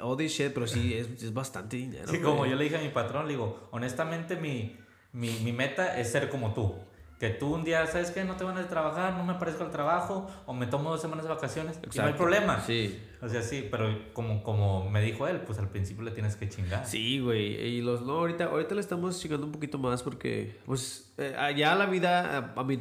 all 0.00 0.16
this 0.16 0.32
shit, 0.32 0.52
pero 0.52 0.66
sí, 0.66 0.94
es, 0.94 1.22
es 1.22 1.34
bastante 1.34 1.76
dinero. 1.76 2.08
Sí, 2.08 2.20
como 2.20 2.46
yo 2.46 2.56
le 2.56 2.64
dije 2.64 2.76
a 2.76 2.80
mi 2.80 2.88
patrón, 2.88 3.26
le 3.26 3.32
digo, 3.34 3.68
honestamente 3.70 4.36
mi, 4.36 4.76
mi, 5.12 5.30
mi 5.40 5.52
meta 5.52 5.98
es 5.98 6.10
ser 6.10 6.28
como 6.28 6.54
tú. 6.54 6.74
Que 7.18 7.30
tú 7.30 7.54
un 7.54 7.62
día, 7.62 7.86
¿sabes 7.86 8.10
qué? 8.10 8.24
No 8.24 8.34
te 8.34 8.42
van 8.42 8.58
a 8.58 8.66
trabajar, 8.66 9.14
no 9.14 9.22
me 9.22 9.34
aparezco 9.34 9.62
al 9.62 9.70
trabajo, 9.70 10.28
o 10.44 10.52
me 10.54 10.66
tomo 10.66 10.90
dos 10.90 11.00
semanas 11.00 11.24
de 11.24 11.30
vacaciones, 11.30 11.78
y 11.92 11.96
no 11.96 12.04
hay 12.06 12.14
problema. 12.14 12.60
Sí. 12.60 12.98
O 13.20 13.28
sea, 13.28 13.42
sí, 13.42 13.68
pero 13.70 13.96
como, 14.12 14.42
como 14.42 14.90
me 14.90 15.00
dijo 15.00 15.28
él, 15.28 15.40
pues 15.42 15.60
al 15.60 15.68
principio 15.68 16.02
le 16.02 16.10
tienes 16.10 16.34
que 16.34 16.48
chingar. 16.48 16.84
Sí, 16.84 17.20
güey. 17.20 17.54
Y 17.54 17.80
los, 17.80 18.02
no, 18.02 18.14
ahorita, 18.14 18.46
ahorita 18.46 18.74
le 18.74 18.80
estamos 18.80 19.20
chingando 19.20 19.46
un 19.46 19.52
poquito 19.52 19.78
más 19.78 20.02
porque, 20.02 20.58
pues, 20.66 21.14
eh, 21.16 21.32
allá 21.38 21.76
la 21.76 21.86
vida, 21.86 22.52
a 22.56 22.64
mí, 22.64 22.80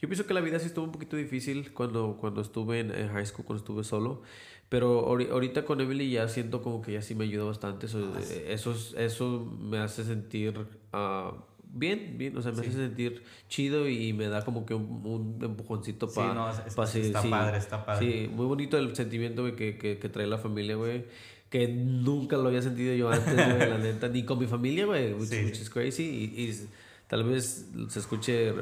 yo 0.00 0.08
pienso 0.08 0.26
que 0.26 0.34
la 0.34 0.40
vida 0.40 0.58
sí 0.58 0.66
estuvo 0.66 0.84
un 0.84 0.92
poquito 0.92 1.16
difícil 1.16 1.72
cuando, 1.72 2.18
cuando 2.18 2.40
estuve 2.40 2.80
en, 2.80 3.08
high 3.08 3.24
school, 3.26 3.46
cuando 3.46 3.62
estuve 3.62 3.84
solo. 3.84 4.22
Pero 4.68 5.06
ahorita 5.06 5.64
con 5.64 5.80
Emily 5.80 6.10
ya 6.10 6.28
siento 6.28 6.62
como 6.62 6.80
que 6.80 6.92
ya 6.92 7.02
sí 7.02 7.14
me 7.14 7.24
ayuda 7.24 7.44
bastante. 7.44 7.86
Eso, 7.86 8.12
ah, 8.14 8.20
eso, 8.46 8.74
eso 8.96 9.40
me 9.58 9.78
hace 9.78 10.04
sentir 10.04 10.58
uh, 10.92 11.34
bien, 11.72 12.16
bien, 12.18 12.36
o 12.36 12.42
sea, 12.42 12.52
me 12.52 12.60
hace 12.60 12.72
sentir 12.72 13.22
chido 13.48 13.88
y 13.88 14.12
me 14.12 14.28
da 14.28 14.44
como 14.44 14.66
que 14.66 14.74
un, 14.74 15.04
un 15.04 15.38
empujoncito 15.42 16.10
para... 16.10 16.28
Sí, 16.28 16.34
no, 16.34 17.06
está 17.06 17.22
padre, 17.22 17.58
está 17.58 17.84
padre. 17.84 18.06
Sí, 18.06 18.28
muy 18.28 18.46
bonito 18.46 18.78
el 18.78 18.94
sentimiento 18.96 19.44
que, 19.56 19.76
que, 19.78 19.98
que 19.98 20.08
trae 20.08 20.26
la 20.26 20.38
familia, 20.38 20.76
güey. 20.76 21.04
Que 21.48 21.66
nunca 21.68 22.36
lo 22.36 22.48
había 22.48 22.62
sentido 22.62 22.94
yo 22.94 23.10
antes, 23.10 23.34
güey, 23.34 23.70
la 23.70 23.78
neta. 23.82 24.08
Ni 24.08 24.24
con 24.24 24.38
mi 24.38 24.46
familia, 24.46 24.86
güey, 24.86 25.12
which, 25.14 25.32
is 25.32 25.70
crazy. 25.70 26.32
Y, 26.36 26.42
y, 26.42 26.68
tal 27.08 27.24
vez 27.24 27.68
se 27.88 27.98
escuche 27.98 28.54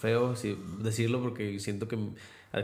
feo 0.00 0.34
si, 0.34 0.56
decirlo 0.82 1.20
porque 1.20 1.58
siento 1.60 1.86
que 1.86 1.98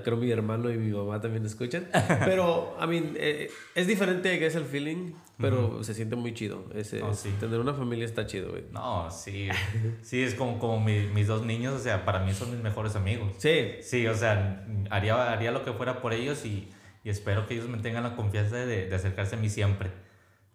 creo 0.02 0.16
mi 0.16 0.30
hermano 0.30 0.70
y 0.70 0.76
mi 0.78 0.90
mamá 0.90 1.20
también 1.20 1.44
escuchan. 1.46 1.88
Pero, 2.24 2.76
I 2.82 2.86
mean, 2.86 3.14
eh, 3.16 3.50
es 3.74 3.86
diferente 3.86 4.38
que 4.38 4.46
es 4.46 4.54
el 4.56 4.64
feeling, 4.64 5.12
pero 5.38 5.84
se 5.84 5.94
siente 5.94 6.16
muy 6.16 6.32
chido. 6.34 6.64
Ese, 6.74 7.02
oh, 7.02 7.12
Tener 7.38 7.60
una 7.60 7.74
familia 7.74 8.04
está 8.04 8.26
chido, 8.26 8.50
güey. 8.50 8.64
No, 8.72 9.10
sí. 9.10 9.48
Sí, 10.02 10.22
es 10.22 10.34
como, 10.34 10.58
como 10.58 10.80
mis 10.80 11.26
dos 11.26 11.44
niños, 11.44 11.74
o 11.74 11.78
sea, 11.78 12.04
para 12.04 12.20
mí 12.20 12.32
son 12.32 12.50
mis 12.50 12.60
mejores 12.60 12.96
amigos. 12.96 13.32
Sí. 13.38 13.76
Sí, 13.82 14.06
o 14.06 14.14
sea, 14.14 14.66
haría, 14.90 15.32
haría 15.32 15.50
lo 15.50 15.64
que 15.64 15.72
fuera 15.72 16.00
por 16.00 16.14
ellos 16.14 16.44
y, 16.44 16.68
y 17.04 17.10
espero 17.10 17.46
que 17.46 17.54
ellos 17.54 17.68
me 17.68 17.78
tengan 17.78 18.02
la 18.02 18.16
confianza 18.16 18.56
de, 18.56 18.88
de 18.88 18.94
acercarse 18.94 19.36
a 19.36 19.38
mí 19.38 19.50
siempre. 19.50 19.90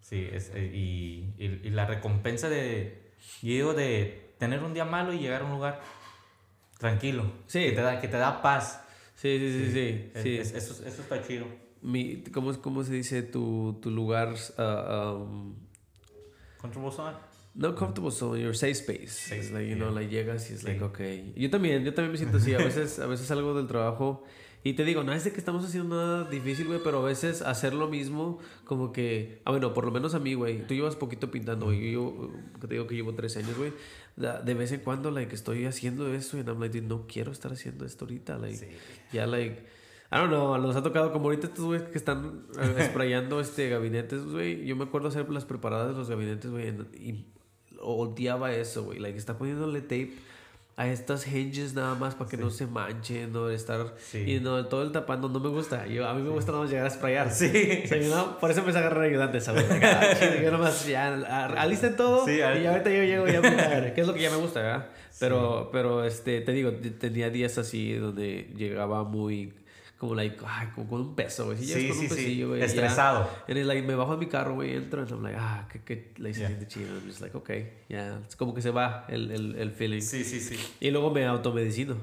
Sí, 0.00 0.28
es, 0.32 0.50
eh, 0.54 0.70
y, 0.74 1.32
y, 1.38 1.60
y, 1.62 1.70
la 1.70 1.86
recompensa 1.86 2.48
de, 2.48 3.12
digo, 3.40 3.72
de 3.72 4.34
tener 4.38 4.62
un 4.62 4.74
día 4.74 4.84
malo 4.84 5.12
y 5.12 5.20
llegar 5.20 5.42
a 5.42 5.44
un 5.44 5.52
lugar 5.52 5.80
tranquilo. 6.78 7.30
Sí. 7.46 7.64
Que 7.64 7.72
te 7.72 7.80
da, 7.80 8.00
que 8.00 8.08
te 8.08 8.16
da 8.16 8.42
paz. 8.42 8.81
Sí, 9.22 9.38
sí, 9.38 9.52
sí, 9.52 10.10
sí. 10.20 10.36
eso, 10.36 10.84
eso, 10.84 11.02
está 11.02 11.22
chido. 11.22 11.46
Mi, 11.80 12.24
¿cómo, 12.32 12.52
¿Cómo 12.60 12.82
se 12.82 12.92
dice 12.92 13.22
tu, 13.22 13.78
tu 13.80 13.88
lugar? 13.92 14.34
Uh, 14.58 15.22
um, 15.22 15.54
comfortable 16.58 16.90
zone. 16.90 17.16
No 17.54 17.72
comfortable 17.76 18.10
zone, 18.10 18.42
your 18.42 18.56
safe 18.56 18.72
space. 18.72 19.28
Safe, 19.28 19.52
like, 19.52 19.68
you 19.68 19.76
know, 19.76 19.92
like 19.92 20.10
llegas 20.10 20.50
y 20.50 20.54
es 20.54 20.64
like, 20.64 20.82
okay. 20.82 21.32
Yo 21.36 21.50
también, 21.50 21.84
yo 21.84 21.94
también 21.94 22.10
me 22.10 22.18
siento 22.18 22.38
así. 22.38 22.52
A 22.52 22.58
veces, 22.64 22.98
a 22.98 23.06
veces 23.06 23.30
algo 23.30 23.54
del 23.54 23.68
trabajo. 23.68 24.24
Y 24.64 24.72
te 24.72 24.84
digo, 24.84 25.04
no 25.04 25.12
es 25.12 25.22
de 25.22 25.30
que 25.30 25.38
estamos 25.38 25.64
haciendo 25.64 25.96
nada 25.96 26.24
difícil, 26.28 26.66
güey, 26.66 26.80
pero 26.82 26.98
a 26.98 27.04
veces 27.04 27.42
hacer 27.42 27.74
lo 27.74 27.86
mismo, 27.86 28.40
como 28.64 28.90
que. 28.90 29.40
Ah, 29.44 29.52
bueno, 29.52 29.72
por 29.72 29.84
lo 29.84 29.92
menos 29.92 30.16
a 30.16 30.18
mí, 30.18 30.34
güey. 30.34 30.66
Tú 30.66 30.74
llevas 30.74 30.96
poquito 30.96 31.30
pintando, 31.30 31.66
güey. 31.66 31.92
Yo, 31.92 32.28
yo 32.60 32.68
te 32.68 32.74
digo 32.74 32.88
que 32.88 32.96
llevo 32.96 33.14
tres 33.14 33.36
años, 33.36 33.56
güey 33.56 33.72
de 34.16 34.54
vez 34.54 34.72
en 34.72 34.80
cuando, 34.80 35.10
like, 35.10 35.34
estoy 35.34 35.64
haciendo 35.64 36.12
eso 36.12 36.36
y 36.36 36.40
I'm 36.40 36.60
like, 36.60 36.80
no 36.82 37.06
quiero 37.06 37.32
estar 37.32 37.52
haciendo 37.52 37.84
esto 37.86 38.04
ahorita, 38.04 38.38
like, 38.38 38.76
ya, 39.12 39.26
like, 39.26 39.62
I 40.10 40.16
don't 40.16 40.28
know, 40.28 40.58
nos 40.58 40.76
ha 40.76 40.82
tocado 40.82 41.12
como 41.12 41.26
ahorita 41.26 41.46
estos 41.46 41.64
güeyes 41.64 41.88
que 41.88 41.96
están 41.96 42.46
eh, 42.58 42.84
sprayando 42.90 43.40
este 43.40 43.68
gabinetes, 43.70 44.24
güey, 44.24 44.64
yo 44.66 44.76
me 44.76 44.84
acuerdo 44.84 45.08
hacer 45.08 45.28
las 45.30 45.44
preparadas 45.44 45.88
de 45.88 45.94
los 45.94 46.10
gabinetes, 46.10 46.50
güey, 46.50 46.68
y 46.94 47.26
odiaba 47.80 48.52
eso, 48.52 48.84
güey, 48.84 48.98
like, 48.98 49.18
está 49.18 49.38
poniéndole 49.38 49.80
tape 49.80 50.12
a 50.74 50.88
estas 50.88 51.26
hinges 51.26 51.74
nada 51.74 51.94
más 51.94 52.14
para 52.14 52.30
que 52.30 52.36
no 52.36 52.50
se 52.50 52.66
manchen, 52.66 53.32
no 53.32 53.50
estar 53.50 53.94
y 54.14 54.40
no 54.40 54.66
todo 54.66 54.82
el 54.82 54.92
tapando 54.92 55.28
no 55.28 55.38
me 55.38 55.50
gusta. 55.50 55.86
Yo 55.86 56.08
a 56.08 56.14
mí 56.14 56.22
me 56.22 56.30
gusta 56.30 56.52
nada 56.52 56.64
más 56.64 56.70
llegar 56.70 56.86
a 56.86 56.90
sprayar. 56.90 57.30
Sí. 57.30 57.84
Por 58.40 58.50
eso 58.50 58.62
me 58.62 58.72
a 58.72 58.78
agarrar 58.78 59.02
ayudantes, 59.04 59.46
yo 60.42 60.50
nomás 60.50 60.86
ya 60.86 61.14
alisten 61.58 61.96
todo 61.96 62.28
y 62.28 62.40
ahorita 62.40 62.90
yo 62.90 63.04
llego 63.04 63.26
ya 63.26 63.38
a 63.38 63.94
que 63.94 64.00
es 64.00 64.06
lo 64.06 64.14
que 64.14 64.22
ya 64.22 64.30
me 64.30 64.36
gusta, 64.36 64.60
¿verdad? 64.60 64.86
Pero 65.20 65.68
pero 65.72 66.04
este 66.04 66.40
te 66.40 66.52
digo, 66.52 66.72
tenía 66.98 67.30
días 67.30 67.58
así 67.58 67.92
donde 67.94 68.50
llegaba 68.56 69.04
muy 69.04 69.52
como 70.02 70.16
like, 70.16 70.36
ay, 70.44 70.66
como 70.74 70.88
con 70.88 71.00
un 71.00 71.14
peso, 71.14 71.44
güey. 71.44 71.58
Si 71.58 71.66
sí, 71.66 71.86
con 71.86 71.96
sí, 71.96 72.02
un 72.02 72.08
pesillo, 72.08 72.48
güey. 72.48 72.60
Estresado. 72.60 73.30
En 73.46 73.56
el, 73.56 73.68
like, 73.68 73.86
me 73.86 73.94
bajo 73.94 74.10
de 74.10 74.18
mi 74.18 74.26
carro, 74.26 74.54
güey, 74.54 74.74
entro, 74.74 75.04
y 75.04 75.08
I'm 75.08 75.22
like, 75.22 75.38
ah, 75.40 75.68
qué, 75.70 75.84
qué, 75.84 76.12
le 76.16 76.30
hice 76.30 76.40
yeah. 76.40 76.66
chido. 76.66 76.88
I'm 76.96 77.06
just 77.06 77.20
like, 77.20 77.36
ok, 77.36 77.48
ya. 77.48 77.64
Yeah. 77.88 78.20
Es 78.28 78.34
como 78.34 78.52
que 78.52 78.62
se 78.62 78.72
va 78.72 79.06
el, 79.08 79.30
el, 79.30 79.54
el 79.54 79.70
feeling. 79.70 80.00
Sí, 80.00 80.24
sí, 80.24 80.40
sí. 80.40 80.58
Y 80.80 80.90
luego 80.90 81.12
me 81.12 81.24
automedicino. 81.24 81.98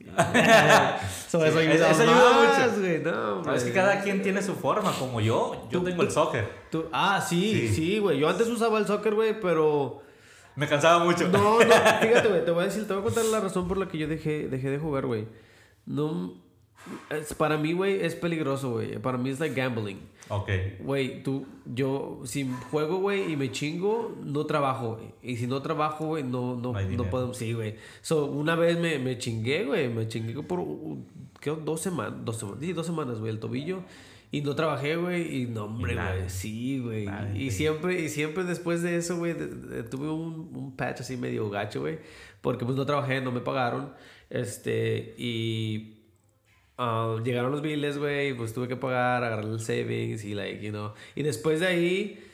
so, 1.28 1.44
eso, 1.44 1.58
ayuda, 1.60 1.90
eso 1.92 2.02
ayuda 2.02 2.66
mucho. 2.66 2.80
Güey, 2.80 2.98
no, 3.04 3.42
no, 3.42 3.54
es 3.54 3.62
que 3.62 3.72
cada 3.72 4.02
quien 4.02 4.20
tiene 4.20 4.42
su 4.42 4.56
forma, 4.56 4.90
como 4.90 5.20
yo. 5.20 5.68
Yo 5.70 5.80
tengo 5.80 6.02
el 6.02 6.10
soccer. 6.10 6.50
Tú, 6.72 6.86
ah, 6.90 7.20
sí, 7.20 7.68
sí, 7.72 8.00
güey. 8.00 8.18
yo 8.18 8.28
antes 8.28 8.48
usaba 8.48 8.80
el 8.80 8.86
soccer, 8.88 9.14
güey, 9.14 9.40
pero... 9.40 10.02
Me 10.56 10.66
cansaba 10.66 11.04
mucho. 11.04 11.28
No, 11.28 11.60
no, 11.60 11.64
fíjate, 12.00 12.26
güey, 12.26 12.44
te 12.44 12.50
voy 12.50 12.62
a 12.62 12.66
decir, 12.66 12.84
te 12.88 12.94
voy 12.94 13.02
a 13.02 13.04
contar 13.04 13.24
la 13.26 13.38
razón 13.38 13.68
por 13.68 13.76
la 13.76 13.86
que 13.86 13.96
yo 13.96 14.08
dejé, 14.08 14.48
dejé 14.48 14.70
de 14.70 14.78
jugar, 14.78 15.06
güey. 15.06 15.28
No 15.86 16.42
es, 17.10 17.34
para 17.34 17.56
mí, 17.56 17.72
güey, 17.72 18.04
es 18.04 18.14
peligroso, 18.14 18.72
güey. 18.72 18.98
Para 18.98 19.18
mí 19.18 19.30
es 19.30 19.40
like 19.40 19.54
gambling. 19.54 19.98
Ok. 20.28 20.50
Güey, 20.80 21.22
tú, 21.22 21.46
yo, 21.64 22.20
si 22.24 22.48
juego, 22.70 22.98
güey, 22.98 23.32
y 23.32 23.36
me 23.36 23.50
chingo, 23.50 24.16
no 24.22 24.46
trabajo. 24.46 25.00
Y 25.22 25.36
si 25.36 25.46
no 25.46 25.62
trabajo, 25.62 26.06
güey, 26.06 26.22
no, 26.22 26.56
no, 26.56 26.72
no, 26.72 27.10
puedo. 27.10 27.34
Sí, 27.34 27.52
güey. 27.52 27.76
So, 28.02 28.26
una 28.26 28.54
vez 28.54 28.78
me, 28.78 28.98
me 28.98 29.18
chingué, 29.18 29.64
güey. 29.64 29.88
Me 29.88 30.08
chingué 30.08 30.42
por, 30.42 30.64
¿qué? 31.40 31.50
Dos 31.50 31.80
semanas. 31.80 32.24
Dos 32.24 32.38
semanas. 32.38 32.60
Sí, 32.60 32.72
dos 32.72 32.86
semanas, 32.86 33.18
güey, 33.18 33.32
el 33.32 33.40
tobillo. 33.40 33.82
Y 34.30 34.40
no 34.40 34.54
trabajé, 34.54 34.96
güey. 34.96 35.42
Y 35.42 35.46
no, 35.46 35.64
hombre, 35.66 35.94
güey. 35.94 36.28
Sí, 36.28 36.80
güey. 36.80 37.08
Y 37.34 37.50
siempre, 37.50 38.00
y 38.00 38.08
siempre 38.08 38.44
después 38.44 38.82
de 38.82 38.96
eso, 38.96 39.16
güey, 39.16 39.34
tuve 39.90 40.10
un, 40.10 40.50
un 40.54 40.76
patch 40.76 41.00
así 41.00 41.16
medio 41.16 41.48
gacho, 41.50 41.80
güey. 41.80 41.98
Porque 42.40 42.64
pues 42.64 42.76
no 42.76 42.84
trabajé, 42.84 43.20
no 43.20 43.30
me 43.30 43.40
pagaron. 43.40 43.92
Este, 44.30 45.14
y 45.16 46.03
Ah, 46.76 47.16
llegaron 47.24 47.52
los 47.52 47.62
billes, 47.62 47.98
güey, 47.98 48.34
pues 48.34 48.52
tuve 48.52 48.66
que 48.66 48.76
pagar, 48.76 49.22
agarrar 49.22 49.44
el 49.44 49.60
savings 49.60 50.24
y, 50.24 50.34
like, 50.34 50.60
you 50.60 50.70
know. 50.70 50.92
Y 51.14 51.22
después 51.22 51.60
de 51.60 51.66
ahí, 51.68 52.24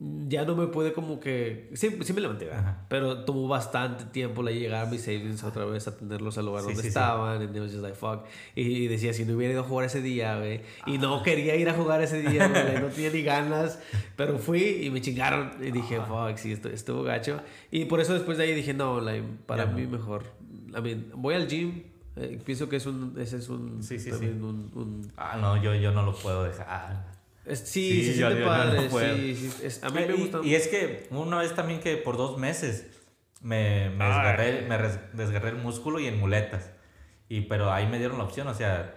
ya 0.00 0.46
no 0.46 0.56
me 0.56 0.68
pude 0.68 0.94
como 0.94 1.20
que... 1.20 1.68
Sí, 1.74 1.94
sí 2.00 2.14
me 2.14 2.22
levanté, 2.22 2.48
Pero 2.88 3.26
tomó 3.26 3.46
bastante 3.46 4.06
tiempo 4.06 4.42
la 4.42 4.50
llegar 4.50 4.90
mis 4.90 5.02
savings 5.02 5.44
otra 5.44 5.66
vez 5.66 5.86
a 5.86 5.94
tenerlos 5.98 6.38
al 6.38 6.46
lugar 6.46 6.62
donde 6.62 6.88
estaban. 6.88 7.42
Y 7.42 7.60
was 7.60 7.72
just 7.72 7.82
like, 7.82 7.94
fuck. 7.94 8.24
Y, 8.54 8.86
decía, 8.86 9.12
si 9.12 9.26
no 9.26 9.36
hubiera 9.36 9.52
ido 9.52 9.60
a 9.60 9.66
jugar 9.66 9.84
ese 9.84 10.00
día, 10.00 10.38
güey. 10.38 10.62
Y 10.86 10.96
no 10.96 11.22
quería 11.22 11.54
ir 11.56 11.68
a 11.68 11.74
jugar 11.74 12.00
ese 12.00 12.22
día, 12.22 12.48
güey. 12.48 12.80
No 12.80 12.86
tenía 12.94 13.10
ni 13.10 13.22
ganas. 13.22 13.78
Pero 14.16 14.38
fui 14.38 14.80
y 14.82 14.88
me 14.88 15.02
chingaron. 15.02 15.52
Y 15.60 15.70
dije, 15.70 15.98
fuck, 16.00 16.38
sí, 16.38 16.58
estuvo 16.72 17.02
gacho. 17.02 17.42
Y 17.70 17.84
por 17.84 18.00
eso 18.00 18.14
después 18.14 18.38
de 18.38 18.44
ahí 18.44 18.54
dije, 18.54 18.72
no, 18.72 19.02
like, 19.02 19.26
para 19.44 19.66
mí 19.66 19.86
mejor. 19.86 20.24
I 20.74 20.80
mean, 20.80 21.10
voy 21.14 21.34
al 21.34 21.46
gym 21.46 21.89
eh, 22.20 22.40
pienso 22.44 22.68
que 22.68 22.76
es 22.76 22.86
un, 22.86 23.14
ese 23.18 23.36
es 23.38 23.48
un, 23.48 23.82
sí, 23.82 23.98
sí, 23.98 24.10
sí. 24.12 24.26
Un, 24.26 25.12
Ah, 25.16 25.36
no, 25.40 25.56
yo, 25.62 25.74
yo 25.74 25.90
no 25.92 26.02
lo 26.02 26.14
puedo 26.14 26.44
dejar. 26.44 27.06
sí, 27.46 27.54
sí, 27.64 28.04
se 28.04 28.14
siente 28.14 28.44
padre. 28.44 28.88
sí, 28.90 29.34
sí, 29.36 29.66
es, 29.66 29.82
a 29.82 29.90
mí 29.90 30.00
me 30.06 30.12
gusta. 30.14 30.40
Y, 30.42 30.54
es 30.54 30.68
que 30.68 31.08
una 31.10 31.38
vez 31.38 31.54
también 31.54 31.80
que 31.80 31.96
por 31.96 32.16
dos 32.16 32.38
meses 32.38 32.86
me, 33.42 33.90
me, 33.90 34.04
desgarré, 34.04 34.66
me 34.68 34.78
desgarré 35.14 35.48
el 35.50 35.56
músculo 35.56 35.98
y 36.00 36.06
en 36.06 36.18
muletas. 36.20 36.70
Y, 37.28 37.42
pero 37.42 37.72
ahí 37.72 37.86
me 37.86 37.98
dieron 37.98 38.18
la 38.18 38.24
opción, 38.24 38.48
o 38.48 38.54
sea, 38.54 38.94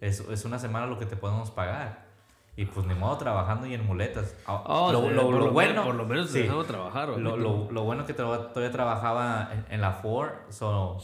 es, 0.00 0.20
es 0.20 0.44
una 0.44 0.58
semana 0.58 0.86
lo 0.86 0.98
que 0.98 1.06
te 1.06 1.16
podemos 1.16 1.50
pagar. 1.50 2.10
Y 2.54 2.66
pues 2.66 2.84
ni 2.86 2.94
modo 2.94 3.16
trabajando 3.16 3.66
y 3.66 3.72
en 3.72 3.86
muletas. 3.86 4.36
Oh, 4.46 4.90
lo, 4.92 5.08
sí, 5.08 5.14
lo- 5.14 5.22
por 5.22 5.32
lo 5.34 5.38
lo 5.46 5.52
bueno. 5.52 5.70
menos- 5.70 5.86
por 5.86 5.94
lo 5.94 6.04
menos 6.04 6.30
sí. 6.30 6.40
dejamos 6.42 6.66
trabajar. 6.66 7.08
Lo, 7.08 7.36
lo- 7.38 7.70
lo 7.72 7.82
bueno 7.84 8.04
que 8.04 8.12
todavía 8.12 8.70
trabajaba 8.70 9.50
en, 9.54 9.64
en 9.74 9.80
la 9.80 9.92
Ford, 9.94 10.32
so, 10.50 10.98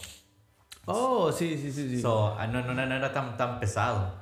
Oh, 0.90 1.32
sí, 1.32 1.58
sí, 1.58 1.70
sí, 1.70 1.88
sí. 1.88 2.00
so, 2.00 2.34
ah, 2.38 2.46
no, 2.46 2.62
no, 2.62 2.74
no 2.74 2.94
era 2.94 3.12
tan, 3.12 3.36
tan 3.36 3.60
pesado. 3.60 4.14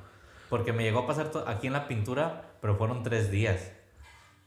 Porque 0.49 0.73
me 0.73 0.83
llegó 0.83 0.99
a 0.99 1.07
pasar 1.07 1.31
aquí 1.47 1.67
en 1.67 1.73
la 1.73 1.87
pintura, 1.87 2.53
pero 2.61 2.75
fueron 2.75 3.03
tres 3.03 3.31
días. 3.31 3.71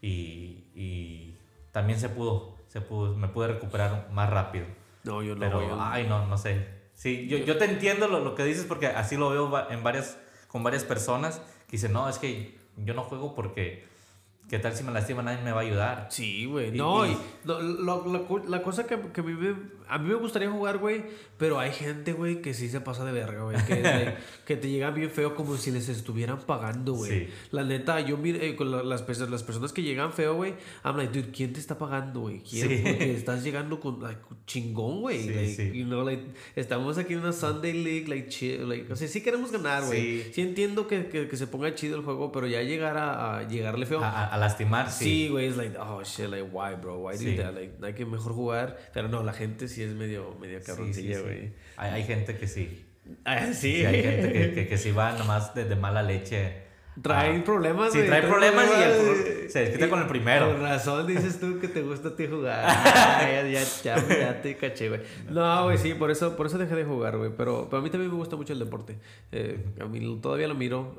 Y, 0.03 0.65
y 0.75 1.39
también 1.73 1.99
se 1.99 2.09
pudo, 2.09 2.57
se 2.69 2.81
pudo, 2.81 3.15
me 3.17 3.29
pude 3.29 3.49
recuperar 3.49 4.09
más 4.13 4.31
rápido. 4.31 4.67
no, 5.05 5.23
yo 5.23 5.35
no 5.35 5.41
Pero, 5.41 5.81
ay, 5.81 6.07
no, 6.07 6.27
no 6.27 6.37
sé. 6.39 6.81
Sí, 6.95 7.27
yo, 7.29 7.39
yo 7.39 7.57
te 7.57 7.65
entiendo 7.65 8.09
lo, 8.09 8.21
lo 8.21 8.35
que 8.35 8.45
dices 8.45 8.67
porque 8.67 8.87
así 8.87 9.17
lo 9.17 9.31
veo 9.31 9.71
en 9.71 9.83
varias, 9.83 10.19
con 10.49 10.63
varias 10.63 10.85
personas 10.85 11.41
que 11.67 11.73
dicen, 11.73 11.93
no, 11.93 12.09
es 12.09 12.19
que 12.19 12.59
yo 12.77 12.95
no 12.95 13.05
juego 13.05 13.35
porque, 13.35 13.87
¿qué 14.49 14.59
tal 14.59 14.75
si 14.75 14.83
me 14.85 14.93
lastima? 14.93 15.23
Nadie 15.23 15.43
me 15.45 15.53
va 15.53 15.59
a 15.61 15.65
ayudar. 15.65 16.09
Sí, 16.11 16.45
güey. 16.47 16.73
No, 16.73 17.07
y- 17.07 17.11
y, 17.13 17.17
lo- 17.45 18.07
la 18.13 18.21
co- 18.27 18.43
la 18.49 18.63
cosa 18.63 18.87
que, 18.87 18.99
que 19.13 19.21
a, 19.21 19.25
mí 19.25 19.33
me, 19.35 19.55
a 19.89 19.99
mí 19.99 20.09
me 20.09 20.15
gustaría 20.17 20.51
jugar, 20.51 20.79
güey, 20.79 21.05
pero 21.39 21.59
hay 21.61 21.73
gente, 21.73 22.13
güey, 22.13 22.43
que 22.43 22.53
sí 22.53 22.69
se 22.69 22.81
pasa 22.81 23.05
de 23.05 23.13
verga, 23.13 23.45
güey. 23.45 23.57
Que, 23.65 23.75
de- 23.83 24.15
que 24.45 24.57
te 24.57 24.69
llegan 24.69 24.95
bien 24.95 25.11
feo 25.11 25.35
como 25.37 25.57
si 25.57 25.71
les 25.71 25.89
estuvieran 25.89 26.39
pagando, 26.41 26.95
güey. 26.95 27.11
Sí. 27.27 27.29
La 27.53 27.63
neta, 27.65 28.01
yo 28.01 28.17
mire, 28.17 28.47
eh, 28.49 28.57
con 28.57 28.71
la- 28.73 28.83
las, 28.83 29.07
las 29.31 29.43
personas 29.45 29.73
que 29.73 29.83
llegan 29.83 30.13
feo, 30.13 30.35
güey, 30.35 30.55
I'm 30.85 30.97
like, 30.97 31.13
dude, 31.17 31.31
¿quién 31.33 31.53
te 31.53 31.61
está 31.61 31.79
pagando, 31.79 32.21
güey? 32.23 32.43
¿Quién? 32.43 32.69
Sí. 32.69 32.81
Porque 32.85 33.15
estás 33.15 33.45
llegando 33.45 33.79
con, 33.79 34.03
like, 34.03 34.21
chingón, 34.47 35.01
güey. 35.01 35.23
Sí, 35.23 35.29
like. 35.57 35.79
You 35.79 35.85
know, 35.87 36.05
like, 36.05 36.25
estamos 36.57 36.99
aquí 36.99 37.13
en 37.13 37.21
una 37.21 37.33
Sunday 37.33 37.73
League, 37.73 38.09
like, 38.09 38.29
chill, 38.29 38.69
like, 38.69 38.93
o 38.93 38.97
sea, 38.97 39.07
sí 39.07 39.21
queremos 39.23 39.53
ganar, 39.53 39.85
güey. 39.85 40.23
Sí. 40.25 40.31
Sí. 40.35 40.41
entiendo 40.43 40.89
que, 40.89 41.07
que, 41.07 41.29
que 41.29 41.37
se 41.37 41.47
ponga 41.47 41.73
chido 41.77 41.97
el 41.97 42.03
juego, 42.05 42.33
pero 42.33 42.47
ya 42.49 42.63
llegar 42.63 42.97
a, 42.97 43.39
a 43.39 43.49
llegarle 43.49 43.87
feo. 43.87 44.03
A, 44.03 44.27
a- 44.35 44.39
lastimar, 44.39 44.91
sí. 44.91 45.05
Sí, 45.05 45.29
güey, 45.29 45.47
es 45.49 45.57
like, 45.57 45.77
oh 45.79 46.03
shit, 46.05 46.29
like, 46.29 46.43
why, 46.53 46.75
bro? 46.81 46.99
Why 46.99 47.17
Sí. 47.17 47.37
do 47.37 47.43
that? 47.43 47.55
Like, 47.55 47.75
hay 47.85 47.93
que 47.95 48.05
mejor 48.07 48.33
jugar. 48.33 48.77
Pero 48.93 49.09
no, 49.09 49.23
la 49.23 49.33
gente 49.33 49.69
sí 49.69 49.83
es 49.83 49.93
medio, 49.93 50.37
medio 50.41 50.59
Sí, 50.59 50.65
sí, 50.65 50.71
cabroncilla, 50.71 51.17
sí. 51.17 51.23
güey. 51.23 51.53
Hay, 51.77 51.91
hay 51.93 52.05
gente 52.05 52.37
que 52.37 52.47
sí. 52.47 52.85
Ah, 53.25 53.47
sí, 53.49 53.55
Sí, 53.55 53.85
hay 53.87 54.03
gente 54.03 54.33
que, 54.33 54.53
que, 54.55 54.69
que 54.69 54.79
sí 54.79 54.93
va 54.93 55.13
nomás 55.13 55.55
de, 55.55 55.65
de 55.65 55.77
mala 55.77 56.03
leche. 56.03 56.70
Trae 57.03 57.39
Ah, 57.39 57.45
problemas, 57.45 57.93
Sí, 57.93 58.01
trae 58.05 58.23
problemas 58.23 58.67
y 58.79 58.83
el- 58.83 59.51
se 59.51 59.61
desquita 59.61 59.89
con 59.89 60.01
el 60.01 60.07
primero. 60.07 60.51
Con 60.53 60.61
razón 60.61 61.07
dices 61.07 61.39
tú 61.41 61.59
que 61.61 61.69
te 61.69 61.83
gusta 61.83 62.09
a 62.09 62.17
ti 62.17 62.27
jugar. 62.27 62.65
Ah, 62.69 63.23
ya, 63.23 63.49
ya, 63.49 63.63
ya, 63.83 64.09
ya 64.09 64.43
te 64.43 64.57
caché, 64.57 64.89
güey. 64.89 65.01
No, 65.31 65.65
güey, 65.65 65.79
sí, 65.79 65.95
por 65.95 66.11
eso, 66.11 66.37
por 66.37 66.47
eso 66.47 66.59
dejé 66.59 66.75
de 66.75 66.85
jugar, 66.85 67.17
güey. 67.17 67.31
Pero, 67.37 67.69
pero 67.71 67.81
a 67.81 67.83
mí 67.83 67.91
también 67.91 68.11
me 68.11 68.17
gusta 68.17 68.37
mucho 68.37 68.53
el 68.53 68.59
deporte. 68.59 68.99
Eh, 69.33 69.65
a 69.81 69.85
mí 69.87 70.19
todavía 70.21 70.49
lo 70.49 70.55
miro. 70.55 70.97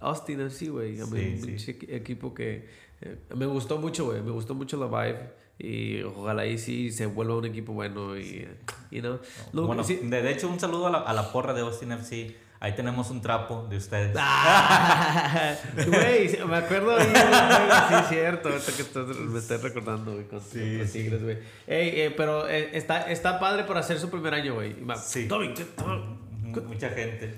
Austin, 0.00 0.50
sí, 0.50 0.68
güey. 0.68 1.00
A 1.00 1.06
mí, 1.06 1.38
Sí, 1.42 1.58
sí. 1.58 1.78
equipo 1.88 2.34
que 2.34 2.68
eh, 3.02 3.16
me 3.36 3.46
gustó 3.46 3.78
mucho, 3.78 4.06
güey. 4.06 4.22
Me 4.22 4.30
gustó 4.32 4.54
mucho 4.54 4.76
la 4.76 4.86
vibe. 4.86 5.44
Y 5.58 6.02
ojalá 6.02 6.42
ahí 6.42 6.58
sí 6.58 6.90
se 6.90 7.06
vuelva 7.06 7.36
un 7.36 7.44
equipo 7.44 7.72
bueno 7.74 8.16
y, 8.18 8.48
you 8.90 9.00
know. 9.02 9.20
Lo- 9.52 9.66
bueno, 9.66 9.84
sí- 9.84 10.00
de, 10.02 10.20
de 10.22 10.32
hecho, 10.32 10.48
un 10.48 10.58
saludo 10.58 10.88
a 10.88 10.90
la, 10.90 10.98
a 10.98 11.12
la 11.12 11.30
porra 11.30 11.52
de 11.54 11.60
Austin 11.60 11.92
FC. 11.92 12.34
Ahí 12.64 12.72
tenemos 12.72 13.10
un 13.10 13.20
trapo 13.20 13.66
de 13.68 13.76
ustedes. 13.76 14.16
Ah, 14.18 15.54
Güey, 15.86 16.38
me 16.46 16.56
acuerdo 16.56 16.94
güey, 16.94 17.08
sí, 17.08 17.94
es 18.00 18.08
cierto, 18.08 18.48
ahorita 18.48 18.72
que 18.72 18.80
estás, 18.80 19.06
me 19.06 19.38
estás 19.38 19.62
recordando, 19.62 20.12
güey, 20.12 20.24
con, 20.26 20.40
Sí, 20.40 20.80
sí. 20.86 20.92
Tigres, 21.02 21.22
güey. 21.22 21.36
Ey, 21.66 21.90
eh, 22.00 22.14
pero 22.16 22.48
eh, 22.48 22.70
está, 22.72 23.10
está 23.12 23.38
padre 23.38 23.64
para 23.64 23.80
hacer 23.80 23.98
su 23.98 24.08
primer 24.08 24.32
año, 24.32 24.54
güey. 24.54 24.76
Sí. 25.04 25.28
Mucha 26.66 26.88
gente. 26.88 27.34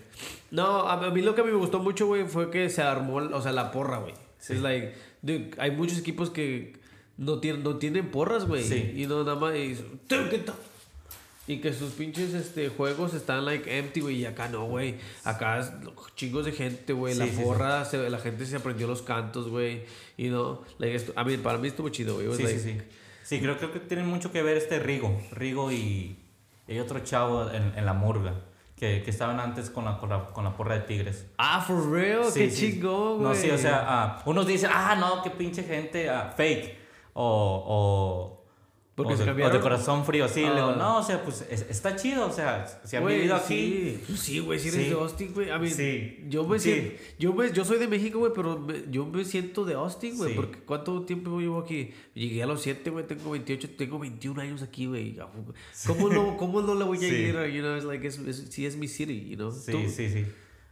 No, 0.52 0.88
a 0.88 1.10
mí 1.10 1.22
lo 1.22 1.34
que 1.34 1.42
me 1.42 1.50
gustó 1.54 1.80
mucho, 1.80 2.06
güey, 2.06 2.28
fue 2.28 2.48
que 2.48 2.70
se 2.70 2.82
armó, 2.82 3.16
o 3.16 3.42
sea, 3.42 3.50
la 3.50 3.72
porra, 3.72 3.98
güey. 3.98 4.14
Sí. 4.38 4.52
Es 4.52 4.60
like, 4.60 4.94
dude, 5.22 5.50
hay 5.58 5.72
muchos 5.72 5.98
equipos 5.98 6.30
que 6.30 6.78
no 7.16 7.40
tienen, 7.40 7.64
no 7.64 7.78
tienen 7.78 8.12
porras, 8.12 8.44
güey. 8.44 8.62
Sí. 8.62 8.92
Y 8.94 9.06
no 9.06 9.24
nada 9.24 9.34
más, 9.34 9.56
y. 9.56 9.76
Y 11.48 11.58
que 11.60 11.72
sus 11.72 11.92
pinches 11.92 12.34
este, 12.34 12.68
juegos 12.70 13.14
están 13.14 13.44
like 13.44 13.78
empty, 13.78 14.00
güey. 14.00 14.16
Y 14.16 14.24
acá 14.26 14.48
no, 14.48 14.64
güey. 14.66 14.96
Acá 15.22 15.78
chingos 16.16 16.44
de 16.44 16.52
gente, 16.52 16.92
güey. 16.92 17.14
Sí, 17.14 17.20
la 17.20 17.26
sí, 17.26 17.32
sí. 17.36 17.42
porra, 17.42 17.84
se- 17.84 18.10
la 18.10 18.18
gente 18.18 18.44
se 18.46 18.56
aprendió 18.56 18.86
los 18.88 19.02
cantos, 19.02 19.48
güey. 19.48 19.84
Y 20.16 20.28
no, 20.28 20.62
like, 20.78 20.94
esto, 20.96 21.12
a 21.14 21.22
mí, 21.24 21.36
para 21.36 21.58
mí 21.58 21.68
estuvo 21.68 21.88
chido, 21.90 22.14
güey. 22.16 22.34
Sí, 22.36 22.42
like- 22.42 22.58
sí, 22.58 22.72
sí. 22.72 22.78
Sí, 23.22 23.40
creo, 23.40 23.56
creo 23.58 23.72
que 23.72 23.80
tiene 23.80 24.02
mucho 24.04 24.30
que 24.32 24.42
ver 24.42 24.56
este 24.56 24.78
Rigo. 24.80 25.20
Rigo 25.32 25.70
y, 25.72 26.16
y 26.68 26.78
otro 26.78 26.98
chavo 27.00 27.50
en, 27.50 27.72
en 27.76 27.84
la 27.86 27.92
murga. 27.92 28.34
Que, 28.76 29.02
que 29.02 29.10
estaban 29.10 29.40
antes 29.40 29.70
con 29.70 29.86
la, 29.86 29.96
con, 29.98 30.10
la, 30.10 30.26
con 30.26 30.44
la 30.44 30.54
porra 30.54 30.74
de 30.74 30.80
Tigres. 30.82 31.24
Ah, 31.38 31.64
for 31.66 31.90
real, 31.90 32.24
Sí, 32.30 32.40
qué 32.40 32.50
sí. 32.50 32.72
chingón, 32.72 33.18
güey. 33.18 33.28
No, 33.28 33.34
sí, 33.34 33.48
o 33.50 33.56
sea, 33.56 33.84
ah, 33.86 34.22
unos 34.26 34.46
dicen, 34.46 34.68
ah, 34.72 34.94
no, 35.00 35.22
qué 35.22 35.30
pinche 35.30 35.62
gente, 35.62 36.10
ah, 36.10 36.34
fake. 36.36 36.76
O, 37.14 37.64
o, 37.66 38.35
Porque 38.96 39.12
o 39.12 39.16
se 39.18 39.24
de, 39.26 39.44
o 39.44 39.50
de 39.50 39.60
corazón 39.60 40.06
frío, 40.06 40.26
sí. 40.26 40.40
Le 40.40 40.54
digo, 40.54 40.70
Ah. 40.70 40.76
no, 40.78 40.98
o 41.00 41.02
sea, 41.02 41.22
pues 41.22 41.44
es- 41.50 41.66
está 41.68 41.94
chido, 41.96 42.26
o 42.26 42.32
sea, 42.32 42.66
si 42.82 42.96
han 42.96 43.02
Güey, 43.02 43.16
vivido 43.16 43.36
aquí. 43.36 43.44
Sí, 43.98 44.02
Pues 44.08 44.20
sí, 44.20 44.38
güey, 44.38 44.58
si 44.58 44.68
eres 44.68 44.84
Sí. 44.84 44.88
de 44.88 44.94
Austin, 44.94 45.34
güey. 45.34 45.50
A 45.50 45.58
mí, 45.58 45.68
Sí. 45.68 46.24
yo 46.28 46.44
me 46.48 46.58
Sí. 46.58 46.72
siento, 46.72 47.02
yo, 47.18 47.34
me, 47.34 47.52
yo 47.52 47.64
soy 47.66 47.78
de 47.78 47.88
México, 47.88 48.18
güey, 48.20 48.32
pero 48.34 48.58
me- 48.58 48.84
yo 48.90 49.04
me 49.04 49.22
siento 49.26 49.66
de 49.66 49.74
Austin, 49.74 50.16
güey. 50.16 50.30
Sí. 50.30 50.36
Porque 50.36 50.60
¿cuánto 50.60 51.02
tiempo 51.02 51.38
llevo 51.38 51.58
aquí? 51.60 51.90
Llegué 52.14 52.42
a 52.42 52.46
los 52.46 52.62
7, 52.62 52.88
güey, 52.88 53.06
tengo 53.06 53.30
28, 53.30 53.68
tengo 53.76 53.98
21 53.98 54.40
años 54.40 54.62
aquí, 54.62 54.86
güey. 54.86 55.18
¿Cómo 55.86 56.08
no, 56.08 56.36
cómo 56.38 56.62
no 56.62 56.74
le 56.74 56.84
voy 56.84 56.96
a 56.96 57.00
Sí. 57.00 57.06
ir? 57.14 57.34
You 57.52 57.60
know, 57.60 57.76
it's 57.76 57.84
like, 57.84 58.06
es, 58.06 58.18
sí 58.48 58.64
es 58.64 58.76
mi 58.76 58.88
city, 58.88 59.28
you 59.28 59.36
know. 59.36 59.52
Sí, 59.52 59.72
¿Tú, 59.72 59.78
sí, 59.94 60.08
sí. 60.08 60.24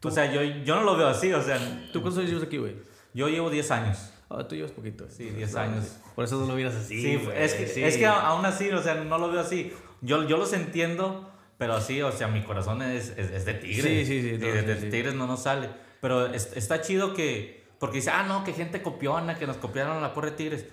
O 0.02 0.10
sea, 0.10 0.32
yo, 0.32 0.40
yo 0.64 0.76
no 0.76 0.82
lo 0.84 0.96
veo 0.96 1.08
así, 1.08 1.30
o 1.32 1.42
sea, 1.42 1.58
¿Tú 1.92 2.00
cuántos 2.00 2.18
años 2.18 2.30
llevas 2.30 2.46
aquí, 2.46 2.56
güey? 2.56 2.74
yo 3.12 3.28
llevo 3.28 3.50
10 3.50 3.70
años. 3.70 3.98
Ah, 4.30 4.46
tú 4.48 4.54
llevas 4.56 4.72
poquito. 4.72 5.06
Sí, 5.10 5.24
10 5.30 5.50
Claro, 5.50 5.72
años. 5.72 5.96
Por 6.14 6.24
eso 6.24 6.40
no 6.40 6.46
lo 6.46 6.54
miras 6.54 6.74
así, 6.74 7.00
Sí, 7.02 7.16
güey, 7.24 7.42
es 7.42 7.54
que, 7.54 7.66
sí. 7.66 7.84
es 7.84 7.96
que 7.96 8.06
aún 8.06 8.44
así, 8.46 8.70
o 8.70 8.82
sea, 8.82 8.94
no 8.94 9.18
lo 9.18 9.30
veo 9.30 9.40
así. 9.40 9.72
Yo, 10.00 10.26
yo 10.26 10.36
los 10.38 10.52
entiendo, 10.52 11.30
pero 11.58 11.74
así, 11.74 12.00
o 12.02 12.10
sea, 12.12 12.28
mi 12.28 12.42
corazón 12.42 12.82
es, 12.82 13.10
es, 13.16 13.30
es 13.30 13.44
de 13.44 13.54
tigre. 13.54 14.04
Sí, 14.04 14.06
sí, 14.06 14.22
sí, 14.22 14.36
de, 14.38 14.62
de 14.62 14.80
sí. 14.80 14.90
tigres 14.90 15.14
no 15.14 15.26
nos 15.26 15.42
sale. 15.42 15.68
Pero 16.00 16.26
es- 16.32 16.52
está 16.56 16.80
chido 16.80 17.14
que, 17.14 17.64
porque 17.78 17.96
dice, 17.96 18.10
ah, 18.10 18.24
no, 18.26 18.44
que 18.44 18.52
gente 18.52 18.82
copiona, 18.82 19.36
que 19.38 19.46
nos 19.46 19.56
copiaron 19.58 20.00
la 20.02 20.12
porra 20.14 20.30
de 20.30 20.36
tigres. 20.36 20.66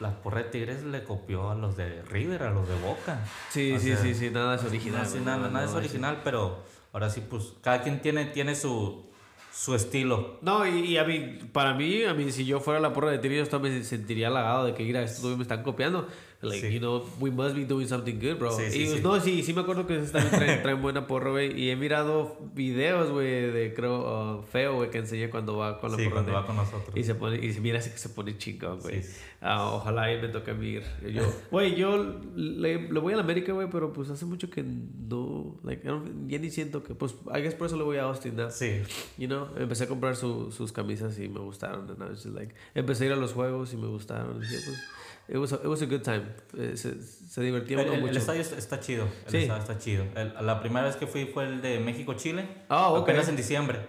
La 0.00 0.20
porra 0.22 0.42
de 0.42 0.50
tigres 0.50 0.82
le 0.82 1.04
copió 1.04 1.50
a 1.50 1.54
los 1.54 1.76
de 1.76 2.02
River, 2.02 2.42
a 2.42 2.50
los 2.50 2.68
de 2.68 2.74
Boca. 2.76 3.20
Sí, 3.50 3.72
O 3.72 3.78
sí, 3.78 3.88
sea, 3.88 3.96
sí, 3.98 4.14
sí, 4.14 4.30
nada 4.30 4.56
es 4.56 4.64
original. 4.64 5.02
No, 5.04 5.08
sí, 5.08 5.18
nada, 5.24 5.36
no, 5.38 5.50
nada 5.50 5.66
es 5.66 5.72
original, 5.72 6.20
pero 6.24 6.62
ahora 6.92 7.08
sí, 7.10 7.22
pues, 7.28 7.52
cada 7.62 7.80
quien 7.82 8.00
tiene, 8.02 8.26
tiene 8.26 8.54
su, 8.56 9.08
su 9.54 9.74
estilo. 9.74 10.38
No, 10.42 10.66
y, 10.66 10.96
a 10.96 11.04
mí, 11.04 11.38
para 11.52 11.74
mí, 11.74 12.02
a 12.02 12.12
mí, 12.12 12.32
si 12.32 12.44
yo 12.44 12.58
fuera 12.58 12.80
la 12.80 12.92
porra 12.92 13.12
de 13.12 13.18
Tigres, 13.18 13.48
yo 13.48 13.60
me 13.60 13.84
sentiría 13.84 14.26
halagado 14.26 14.66
de 14.66 14.74
que, 14.74 14.82
mira, 14.82 15.02
estos 15.02 15.36
me 15.36 15.42
están 15.42 15.62
copiando. 15.62 16.08
Like, 16.44 16.60
Sí. 16.68 16.72
you 16.74 16.78
know, 16.80 17.04
we 17.20 17.30
must 17.30 17.54
be 17.56 17.64
doing 17.64 17.86
something 17.88 18.14
good, 18.20 18.38
bro. 18.38 18.52
Sí, 18.52 18.70
sí, 18.70 18.96
y, 18.98 19.00
no, 19.00 19.20
sí, 19.20 19.42
sí 19.42 19.52
me 19.54 19.62
acuerdo 19.62 19.86
que 19.86 19.96
también 19.98 20.30
traen, 20.30 20.62
traen 20.62 20.82
buena 20.82 21.06
porra, 21.06 21.30
güey. 21.30 21.58
Y 21.60 21.70
he 21.70 21.76
mirado 21.76 22.36
videos, 22.54 23.10
güey, 23.10 23.50
de, 23.50 23.72
creo, 23.74 24.38
uh, 24.38 24.42
feo, 24.42 24.76
güey, 24.76 24.90
que 24.90 24.98
enseña 24.98 25.30
cuando 25.30 25.56
va 25.56 25.80
con 25.80 25.90
la 25.92 25.96
Sí, 25.96 26.04
porra 26.04 26.16
cuando 26.16 26.30
de- 26.32 26.36
va 26.38 26.46
con 26.46 26.56
nosotros. 26.56 26.96
Y 26.96 27.02
se 27.04 27.14
pone, 27.14 27.36
y 27.44 27.48
mira 27.60 27.78
que 27.78 27.88
se 27.88 28.08
pone 28.10 28.36
chingón, 28.38 28.80
güey. 28.80 29.02
Sí. 29.02 29.14
Ah, 29.40 29.72
ojalá 29.74 30.10
él 30.10 30.22
me 30.22 30.28
toque 30.28 30.52
a 30.52 30.54
mí 30.54 30.68
ir. 30.68 30.82
Yo, 31.12 31.22
güey, 31.50 31.74
yo 31.74 32.20
le, 32.34 32.88
le 32.88 33.00
voy 33.00 33.12
a 33.12 33.16
la 33.16 33.22
América, 33.22 33.52
güey, 33.52 33.68
pero 33.70 33.92
pues 33.92 34.08
hace 34.10 34.24
mucho 34.24 34.48
que 34.48 34.62
no, 34.62 35.56
like, 35.64 35.86
ya 36.28 36.38
ni 36.38 36.50
siento 36.50 36.82
que, 36.82 36.94
pues, 36.94 37.14
I 37.34 37.40
guess 37.42 37.54
por 37.54 37.66
eso 37.66 37.76
le 37.76 37.82
voy 37.84 37.96
a 37.98 38.04
Austin, 38.04 38.36
¿no? 38.36 38.50
Sí, 38.50 38.80
You 39.18 39.26
know, 39.28 39.48
empecé 39.58 39.84
a 39.84 39.88
comprar 39.88 40.16
su- 40.16 40.50
sus 40.52 40.72
camisas 40.72 41.18
y 41.18 41.28
me 41.28 41.40
gustaron. 41.40 41.86
Just 42.10 42.26
like, 42.26 42.54
empecé 42.74 43.04
a 43.04 43.06
ir 43.08 43.12
a 43.12 43.16
los 43.16 43.32
juegos 43.32 43.72
y 43.72 43.76
me 43.76 43.86
gustaron. 43.86 44.36
Y 44.36 44.38
pues, 44.46 44.82
it 45.28 45.36
was 45.36 45.52
a, 45.52 45.56
it 45.56 45.66
was 45.66 45.80
a 45.82 45.86
good 45.86 46.02
time. 46.02 46.22
Eh, 46.58 46.76
se, 46.76 47.00
se 47.02 47.40
divertía 47.42 47.78
El, 47.80 47.84
uno 47.86 47.92
el- 47.94 48.00
el 48.00 48.06
mucho. 48.06 48.18
estadio 48.18 48.40
está, 48.42 48.80
chido. 48.80 49.04
El 49.26 49.30
Sí. 49.30 49.36
estadio 49.38 49.60
está 49.62 49.78
chido. 49.78 50.04
El- 50.14 50.34
la 50.46 50.60
primera 50.60 50.86
vez 50.86 50.96
que 50.96 51.06
fui 51.06 51.26
fue 51.26 51.44
el 51.46 51.62
de 51.62 51.78
México-Chile. 51.80 52.46
Ah, 52.68 52.90
ok. 52.90 53.02
Apenas 53.02 53.28
en 53.28 53.36
diciembre. 53.36 53.80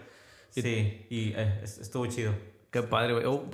Sí, 0.49 1.05
y 1.09 1.33
eh, 1.35 1.59
es- 1.63 1.79
estuvo 1.79 2.05
chido. 2.07 2.31
Qué 2.71 2.81
padre, 2.83 3.13
güey. 3.13 3.25
Oh, 3.25 3.49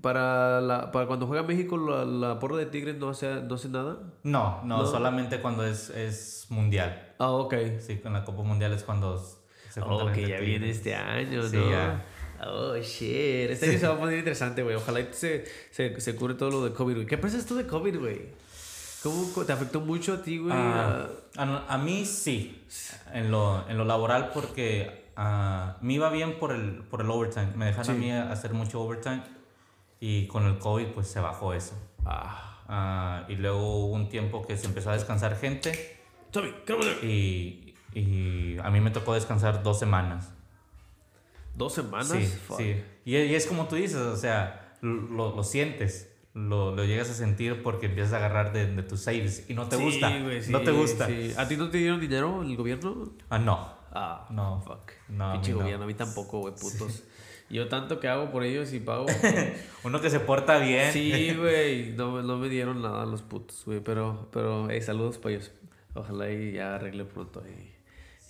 para, 0.00 0.60
la, 0.60 0.90
para 0.90 1.06
cuando 1.06 1.26
juega 1.26 1.42
México, 1.44 1.76
la, 1.76 2.04
la 2.04 2.38
porra 2.38 2.56
de 2.56 2.66
Tigres 2.66 2.96
no 2.96 3.08
hace, 3.10 3.42
no 3.42 3.54
hace 3.54 3.68
nada. 3.68 3.98
No, 4.24 4.62
no, 4.64 4.78
No. 4.78 4.86
solamente 4.86 5.40
cuando 5.40 5.64
es, 5.64 5.90
es 5.90 6.46
mundial. 6.48 7.14
Ah, 7.18 7.30
ok. 7.30 7.54
Sí, 7.78 7.98
con 7.98 8.12
la 8.12 8.24
Copa 8.24 8.42
Mundial 8.42 8.72
es 8.72 8.82
cuando 8.82 9.16
se 9.18 9.80
junta 9.80 10.04
Oh, 10.04 10.12
que 10.12 10.22
ya 10.26 10.36
de 10.36 10.40
viene 10.42 10.58
Tigres. 10.66 10.76
este 10.78 10.94
año, 10.96 11.42
Sí, 11.44 11.56
¿no? 11.56 11.70
ya. 11.70 12.04
Oh, 12.46 12.76
shit. 12.76 13.50
Este 13.50 13.70
año 13.70 13.78
se 13.78 13.86
va 13.88 13.94
a 13.94 13.98
poner 13.98 14.18
interesante, 14.18 14.62
güey. 14.62 14.76
Ojalá 14.76 15.00
se, 15.12 15.44
se, 15.70 16.00
se 16.00 16.16
cure 16.16 16.34
todo 16.34 16.50
lo 16.50 16.64
de 16.64 16.72
COVID, 16.72 16.94
güey. 16.94 17.06
¿Qué 17.06 17.18
piensas 17.18 17.46
tú 17.46 17.54
de 17.56 17.66
COVID, 17.66 17.98
güey? 17.98 18.20
¿Cómo 19.02 19.44
te 19.44 19.52
afectó 19.52 19.80
mucho 19.80 20.14
a 20.14 20.22
ti, 20.22 20.38
güey? 20.38 20.52
Ah, 20.54 21.08
a, 21.36 21.74
a 21.74 21.78
mí 21.78 22.04
sí, 22.04 22.62
en 23.12 23.30
lo, 23.30 23.68
en 23.68 23.76
lo 23.76 23.84
laboral 23.84 24.30
porque 24.32 25.10
ah, 25.16 25.76
me 25.80 25.94
iba 25.94 26.08
bien 26.10 26.38
por 26.38 26.52
el, 26.52 26.82
por 26.90 27.00
el 27.00 27.10
overtime. 27.10 27.48
Me 27.56 27.66
dejaron 27.66 27.90
a 27.90 27.94
Sí. 27.94 28.00
mí 28.00 28.10
hacer 28.12 28.52
mucho 28.54 28.80
overtime 28.80 29.22
y 29.98 30.26
con 30.28 30.46
el 30.46 30.58
COVID 30.58 30.86
pues 30.88 31.08
se 31.08 31.20
bajó 31.20 31.52
eso. 31.54 31.74
ah. 32.04 32.48
Ah, 32.74 33.26
y 33.28 33.34
luego 33.34 33.58
hubo 33.86 33.92
un 33.94 34.08
tiempo 34.08 34.46
que 34.46 34.56
se 34.56 34.66
empezó 34.66 34.90
a 34.90 34.92
descansar 34.94 35.36
gente 35.36 35.98
y, 37.02 37.74
y 37.92 38.56
a 38.62 38.70
mí 38.70 38.80
me 38.80 38.90
tocó 38.90 39.12
descansar 39.12 39.62
dos 39.62 39.78
semanas. 39.78 40.30
¿Dos 41.54 41.74
semanas? 41.74 42.08
Sí, 42.08 42.26
sí. 42.56 42.82
Y, 43.04 43.16
y 43.16 43.34
es 43.34 43.46
como 43.46 43.66
tú 43.68 43.76
dices, 43.76 43.96
o 43.96 44.16
sea, 44.16 44.76
lo, 44.80 45.34
lo 45.34 45.42
sientes. 45.44 46.08
Lo, 46.34 46.74
lo 46.74 46.84
llegas 46.86 47.10
a 47.10 47.14
sentir 47.14 47.62
porque 47.62 47.86
empiezas 47.86 48.14
a 48.14 48.16
agarrar 48.16 48.54
de, 48.54 48.66
de 48.66 48.82
tus 48.82 49.00
saves 49.02 49.44
y 49.50 49.54
no 49.54 49.68
te 49.68 49.76
Sí, 49.76 49.82
gusta. 49.84 50.08
no 50.18 50.58
sí, 50.60 50.64
te 50.64 50.70
gusta. 50.70 51.06
sí. 51.06 51.34
¿A 51.36 51.46
ti 51.46 51.58
no 51.58 51.68
te 51.68 51.76
dieron 51.76 52.00
dinero 52.00 52.40
el 52.42 52.56
gobierno? 52.56 53.12
Ah, 53.28 53.38
no. 53.38 53.68
Ah, 53.92 54.26
No. 54.30 54.62
fuck. 54.66 54.92
No, 55.10 55.28
a 55.28 55.32
Pinche 55.34 55.50
mí 55.52 55.58
no. 55.58 55.62
gobierno, 55.64 55.84
a 55.84 55.86
mí 55.86 55.92
tampoco, 55.94 56.38
güey, 56.38 56.54
putos. 56.54 57.02
Yo 57.50 57.68
tanto 57.68 58.00
que 58.00 58.08
hago 58.08 58.30
por 58.30 58.44
ellos 58.44 58.72
y 58.72 58.80
pago. 58.80 59.04
Uno 59.84 60.00
que 60.00 60.08
se 60.08 60.20
porta 60.20 60.56
bien. 60.56 60.90
Sí, 60.90 61.34
güey, 61.38 61.92
no, 61.92 62.22
no 62.22 62.38
me 62.38 62.48
dieron 62.48 62.80
nada 62.80 63.04
los 63.04 63.20
putos, 63.20 63.62
güey, 63.66 63.80
pero, 63.80 64.30
pero, 64.32 64.68
hey, 64.70 64.80
saludos 64.80 65.18
para 65.18 65.34
ellos. 65.34 65.52
Ojalá 65.92 66.30
y 66.30 66.52
ya 66.52 66.76
arregle 66.76 67.04
pronto 67.04 67.42
y, 67.46 67.71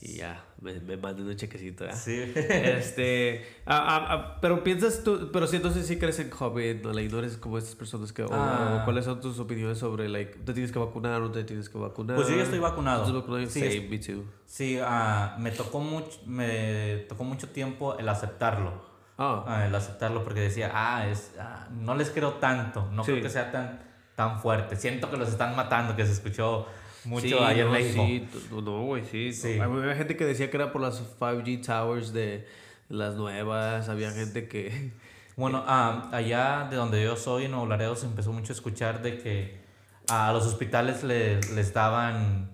y 0.05 0.15
ya 0.17 0.45
me, 0.61 0.81
me 0.81 0.97
manden 0.97 1.29
un 1.29 1.37
chequecito, 1.37 1.87
¿ya? 1.87 1.95
Sí. 1.95 2.33
Este, 2.35 3.47
pero 4.41 4.65
piensas 4.65 5.05
tú, 5.05 5.31
pero 5.33 5.47
si 5.47 5.57
entonces 5.57 5.87
sí 5.87 5.97
crees 5.97 6.19
en 6.19 6.29
COVID, 6.29 6.83
¿no? 6.83 6.93
Like, 6.93 7.13
no 7.13 7.21
eres 7.21 7.37
como 7.37 7.57
estas 7.57 7.77
personas 7.77 8.13
que, 8.13 8.25
o- 8.25 8.29
Ah. 8.33 8.79
o 8.81 8.85
cuáles 8.85 9.05
son 9.05 9.21
tus 9.21 9.39
opiniones 9.39 9.79
sobre, 9.79 10.09
like, 10.09 10.39
te 10.41 10.53
tienes 10.53 10.73
que 10.73 10.79
vacunar 10.81 11.21
o 11.23 11.27
no 11.27 11.31
te 11.31 11.45
tienes 11.45 11.69
que 11.69 11.79
vacunar. 11.79 12.17
Pues 12.17 12.29
yo 12.29 12.37
ya 12.37 12.43
estoy 12.43 12.59
vacunado. 12.59 13.03
¿Estás 13.03 13.15
vacunado? 13.15 13.49
Sí, 13.49 13.61
Same, 13.61 13.89
me 13.89 13.99
too. 13.99 14.25
Sí, 14.45 14.79
ah, 14.83 15.37
me, 15.39 15.53
tocó 15.53 15.79
mucho, 15.79 16.19
me 16.27 17.05
tocó 17.09 17.23
mucho 17.25 17.49
tiempo 17.51 17.97
el 17.99 18.09
aceptarlo. 18.09 18.91
Ah, 19.19 19.65
el 19.69 19.75
aceptarlo 19.75 20.25
porque 20.25 20.41
decía, 20.41 20.73
ah, 20.75 21.07
es, 21.07 21.33
ah, 21.39 21.69
no 21.71 21.95
les 21.95 22.11
creo 22.11 22.33
tanto, 22.35 22.89
no 22.91 23.05
Sí. 23.05 23.13
creo 23.13 23.23
que 23.23 23.31
sea 23.31 23.53
tan, 23.53 23.81
tan 24.17 24.41
fuerte. 24.41 24.75
Siento 24.75 25.09
que 25.11 25.17
los 25.17 25.29
están 25.29 25.55
matando, 25.55 25.95
que 25.95 26.05
se 26.05 26.11
escuchó 26.13 26.67
mucho 27.05 27.27
sí, 27.27 27.35
ayer 27.35 27.67
no, 27.67 27.77
en 27.77 27.83
México. 27.97 28.39
Sí, 28.41 28.49
no, 28.63 28.83
güey, 28.85 29.05
sí. 29.05 29.33
Sí. 29.33 29.59
Había 29.59 29.95
gente 29.95 30.17
que 30.17 30.25
decía 30.25 30.51
que 30.51 30.57
era 30.57 30.73
por 30.73 30.81
las 30.83 31.03
5G 31.19 31.65
towers 31.65 32.13
de 32.13 32.47
las 32.89 33.15
nuevas, 33.17 33.89
había 33.89 34.11
gente 34.13 34.49
que... 34.49 34.91
Bueno, 35.35 35.65
ah, 35.67 36.11
allá 36.13 36.67
de 36.71 36.77
donde 36.77 37.03
yo 37.03 37.17
soy, 37.17 37.47
en 37.47 37.53
Nuevo 37.53 37.65
Laredo, 37.67 37.97
se 37.97 38.05
empezó 38.05 38.33
mucho 38.35 38.53
a 38.53 38.55
escuchar 38.57 39.01
de 39.01 39.17
que 39.17 39.63
a 40.09 40.31
los 40.31 40.45
hospitales 40.45 41.03
le- 41.05 41.41
les 41.55 41.73
daban 41.73 42.51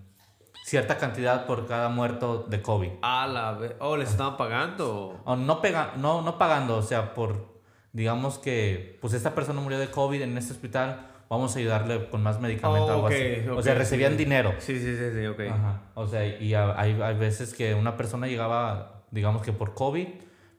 cierta 0.65 0.97
cantidad 0.97 1.45
por 1.45 1.67
cada 1.67 1.89
muerto 1.89 2.47
de 2.49 2.63
COVID. 2.63 2.91
Ah, 3.03 3.27
la... 3.27 3.53
ve- 3.55 3.75
Oh, 3.81 3.97
les 3.97 4.11
estaban 4.11 4.37
pagando. 4.37 5.21
O 5.25 5.35
no, 5.35 5.61
pega, 5.61 5.95
no, 5.97 6.23
no 6.23 6.39
pagando, 6.39 6.77
o 6.77 6.83
sea, 6.83 7.15
por, 7.15 7.58
digamos 7.99 8.39
que, 8.39 8.97
pues 9.01 9.13
esta 9.13 9.35
persona 9.35 9.61
murió 9.61 9.79
de 9.79 9.89
COVID 9.91 10.23
en 10.23 10.39
este 10.39 10.53
hospital, 10.53 11.09
vamos 11.29 11.55
a 11.55 11.59
ayudarle 11.59 12.09
con 12.09 12.23
más 12.23 12.41
medicamento 12.41 12.87
Oh, 12.87 12.91
algo 12.95 13.07
ok, 13.07 13.13
así. 13.13 13.49
ok, 13.51 13.59
o 13.59 13.63
sea, 13.63 13.75
recibían 13.75 14.13
sí. 14.13 14.19
dinero. 14.19 14.55
Sí, 14.59 14.79
sí, 14.79 14.97
sí, 14.97 15.11
sí, 15.15 15.27
ok. 15.27 15.41
Ajá. 15.51 15.83
O 15.95 16.07
sea, 16.07 16.25
y 16.25 16.55
a- 16.55 16.79
hay, 16.81 16.99
hay 17.03 17.17
veces 17.17 17.53
que 17.53 17.75
una 17.75 17.97
persona 17.97 18.27
llegaba, 18.29 19.03
digamos 19.11 19.43
que 19.43 19.53
por 19.53 19.75
COVID, 19.75 20.07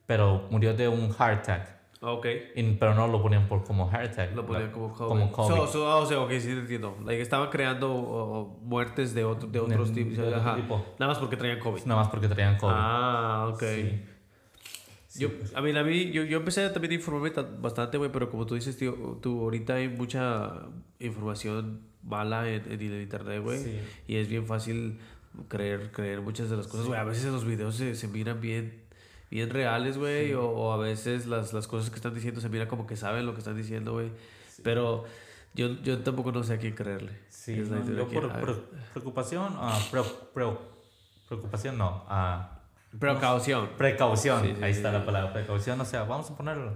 pero 0.06 0.46
murió 0.50 0.74
de 0.74 0.86
un 0.88 1.12
heart 1.12 1.40
attack. 1.48 1.80
Ok. 2.02 2.26
Y- 2.56 2.74
pero 2.74 2.94
no 2.94 3.08
lo 3.08 3.20
ponían 3.22 3.48
por 3.48 3.64
como 3.64 3.90
heart 3.90 4.12
attack. 4.12 4.34
Lo 4.34 4.44
ponían 4.46 4.70
como 4.70 4.92
COVID. 4.92 5.08
Como 5.08 5.32
COVID. 5.32 5.48
So, 5.54 5.66
so, 5.66 5.90
ah, 5.90 5.96
o 5.96 6.06
sea, 6.06 6.20
ok, 6.20 6.30
sí 6.32 6.48
te 6.48 6.60
entiendo. 6.60 6.96
Like, 7.04 7.20
estaban 7.22 7.48
creando 7.50 8.58
muertes 8.62 9.14
de, 9.14 9.24
otro, 9.24 9.48
de 9.48 9.60
otros 9.60 9.92
tipos. 9.92 10.80
Nada 10.98 11.08
más 11.12 11.18
porque 11.18 11.36
traían 11.36 11.58
COVID. 11.58 11.84
Nada 11.84 12.00
más 12.02 12.08
porque 12.10 12.28
traían 12.28 12.56
COVID. 12.58 12.72
Ah, 12.76 13.48
ok. 13.52 13.62
Sí. 13.62 14.04
Yo, 15.16 15.28
a 15.54 15.60
mí, 15.60 15.76
a 15.76 15.82
mí, 15.82 16.10
yo, 16.12 16.22
yo 16.24 16.38
empecé 16.38 16.68
también 16.70 16.92
a 16.92 16.94
informarme 16.94 17.30
ta- 17.30 17.42
bastante, 17.42 17.98
güey, 17.98 18.12
pero 18.12 18.30
como 18.30 18.46
tú 18.46 18.54
dices, 18.54 18.76
tío, 18.76 19.18
tú 19.20 19.40
ahorita 19.40 19.74
hay 19.74 19.88
mucha 19.88 20.66
información 21.00 21.80
mala 22.02 22.48
en, 22.48 22.64
en 22.70 22.80
el 22.80 23.02
internet, 23.02 23.42
güey. 23.42 23.58
Sí. 23.58 23.80
Y 24.06 24.16
es 24.16 24.28
bien 24.28 24.46
fácil 24.46 24.98
creer, 25.48 25.90
creer 25.92 26.20
muchas 26.20 26.48
de 26.50 26.56
las 26.56 26.66
cosas, 26.68 26.86
güey. 26.86 26.98
A 27.00 27.04
veces 27.04 27.24
los 27.32 27.44
videos 27.44 27.74
se, 27.76 27.94
se 27.96 28.06
miran 28.08 28.40
bien, 28.40 28.82
bien 29.30 29.50
reales, 29.50 29.98
güey. 29.98 30.32
O, 30.34 30.46
o 30.48 30.72
a 30.72 30.76
veces 30.76 31.26
las, 31.26 31.52
las 31.52 31.66
cosas 31.66 31.90
que 31.90 31.96
están 31.96 32.14
diciendo 32.14 32.40
se 32.40 32.48
mira 32.48 32.68
como 32.68 32.86
que 32.86 32.96
saben 32.96 33.26
lo 33.26 33.32
que 33.32 33.38
están 33.40 33.56
diciendo, 33.56 33.92
güey. 33.94 34.10
Pero 34.62 35.04
yo, 35.54 35.74
yo 35.82 35.98
tampoco 36.00 36.30
no 36.30 36.44
sé 36.44 36.54
a 36.54 36.58
quién 36.58 36.74
creerle. 36.74 37.12
Sí, 37.28 37.56
no, 37.56 37.84
yo 37.84 38.06
por, 38.08 38.30
por 38.40 38.64
preocupación, 38.92 39.54
ah, 39.56 39.78
pre- 39.90 40.02
pre- 40.34 40.56
preocupación 41.28 41.78
no, 41.78 42.04
ah, 42.08 42.59
Precaución. 42.98 43.70
precaución, 43.78 44.42
Sí, 44.42 44.54
sí, 44.56 44.62
ahí 44.64 44.72
sí, 44.72 44.78
está 44.78 44.90
sí. 44.90 44.98
la 44.98 45.04
palabra, 45.06 45.32
precaución, 45.32 45.80
o 45.80 45.84
sea, 45.84 46.04
vamos 46.04 46.30
a 46.30 46.36
ponerlo. 46.36 46.72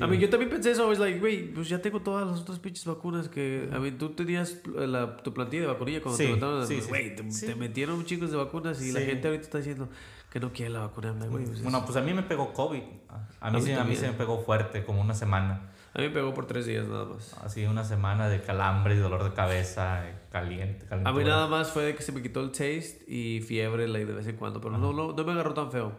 A 0.00 0.08
mí 0.08 0.18
yo 0.18 0.28
también 0.28 0.50
pensé 0.50 0.72
eso, 0.72 0.90
es 0.90 0.98
like, 0.98 1.20
güey, 1.20 1.52
pues 1.52 1.68
ya 1.68 1.80
tengo 1.80 2.00
todas 2.00 2.26
las 2.26 2.40
otras 2.40 2.58
pinches 2.58 2.84
vacunas 2.84 3.28
que, 3.28 3.68
a 3.72 3.78
mí 3.78 3.92
tú 3.92 4.08
tenías 4.10 4.58
la, 4.66 5.16
tu 5.18 5.32
plantilla 5.32 5.62
de 5.62 5.68
vacunilla 5.68 6.00
cuando 6.02 6.18
Sí, 6.18 6.24
te 6.26 6.32
mataron, 6.32 6.66
sí, 6.66 6.80
sí, 6.80 6.88
güey, 6.88 7.14
te, 7.14 7.30
sí. 7.30 7.46
te 7.46 7.54
metieron 7.54 8.04
chicos 8.04 8.32
de 8.32 8.36
vacunas 8.36 8.82
y 8.82 8.90
la 8.90 9.00
gente 9.00 9.28
ahorita 9.28 9.44
está 9.44 9.58
diciendo 9.58 9.88
que 10.32 10.40
no 10.40 10.52
quiere 10.52 10.72
la 10.72 10.80
vacuna, 10.80 11.12
güey, 11.28 11.44
pues, 11.44 11.62
Bueno, 11.62 11.84
pues 11.84 11.96
a 11.96 12.00
mí 12.00 12.12
me 12.12 12.24
pegó 12.24 12.52
COVID, 12.52 12.82
a 13.08 13.18
mí, 13.18 13.24
A 13.40 13.50
mí 13.50 13.62
sí, 13.62 13.72
a 13.72 13.84
mí 13.84 13.94
se 13.94 14.08
me 14.08 14.14
pegó 14.14 14.42
fuerte, 14.42 14.84
como 14.84 15.00
una 15.00 15.14
semana, 15.14 15.70
a 15.94 15.98
mí 16.00 16.08
me 16.08 16.10
pegó 16.10 16.34
por 16.34 16.46
tres 16.46 16.66
días 16.66 16.86
nada 16.88 17.04
más. 17.04 17.32
así 17.44 17.64
una 17.66 17.84
semana 17.84 18.28
de 18.28 18.40
calambre 18.42 18.94
y 18.96 18.98
dolor 18.98 19.22
de 19.24 19.32
cabeza, 19.32 20.08
eh, 20.08 20.14
caliente, 20.30 20.86
A 20.90 21.12
mí 21.12 21.24
nada 21.24 21.46
más 21.46 21.70
fue 21.70 21.84
de 21.84 21.94
que 21.94 22.02
se 22.02 22.10
me 22.12 22.20
quitó 22.20 22.40
el 22.40 22.50
taste 22.50 23.04
y 23.06 23.40
fiebre 23.40 23.86
like, 23.88 24.06
de 24.06 24.12
vez 24.14 24.26
en 24.26 24.36
cuando, 24.36 24.60
pero 24.60 24.76
no, 24.76 24.92
no, 24.92 25.12
no 25.12 25.24
me 25.24 25.32
agarró 25.32 25.54
tan 25.54 25.70
feo. 25.70 25.92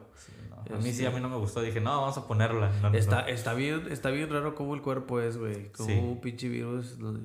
A 0.73 0.77
mí 0.77 0.91
sí, 0.91 1.05
a 1.05 1.12
mí 1.12 1.19
no 1.21 1.29
me 1.29 1.38
gustó, 1.38 1.62
dije, 1.62 1.79
no, 1.79 2.01
vamos 2.01 2.17
a 2.17 2.27
ponerla. 2.27 2.71
No, 2.81 2.89
no, 2.89 2.97
Está, 2.97 3.21
está, 3.29 3.53
bien, 3.53 3.84
está 3.91 4.10
bien 4.10 4.29
raro 4.31 4.55
cómo 4.55 4.73
el 4.75 4.81
cuerpo 4.81 5.21
es, 5.21 5.38
güey. 5.38 5.71
Como 5.71 5.89
Sí. 5.89 5.95
un 5.95 6.19
pinche 6.21 6.49
virus. 6.49 6.97
no, 6.97 7.17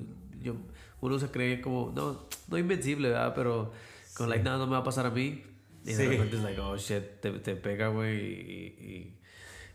yo, 0.43 0.55
uno 1.01 1.19
se 1.19 1.31
cree 1.31 1.61
como, 1.63 1.91
no, 1.97 2.27
no 2.49 2.59
invencible, 2.59 3.09
¿verdad? 3.09 3.33
Pero 3.35 3.73
con 4.15 4.29
like, 4.29 4.45
nada, 4.45 4.59
no 4.59 4.67
me 4.67 4.73
va 4.73 4.79
a 4.79 4.85
pasar 4.85 5.07
a 5.07 5.11
mí. 5.11 5.43
Y 5.87 5.91
Sí. 5.93 5.95
de 6.03 6.09
repente 6.11 6.37
es 6.37 6.43
like, 6.43 6.61
oh 6.61 6.77
shit, 6.77 7.03
te, 7.23 7.33
te 7.33 7.57
pega, 7.57 7.89
güey. 7.89 8.19
Y, 8.19 8.67
y 8.67 9.20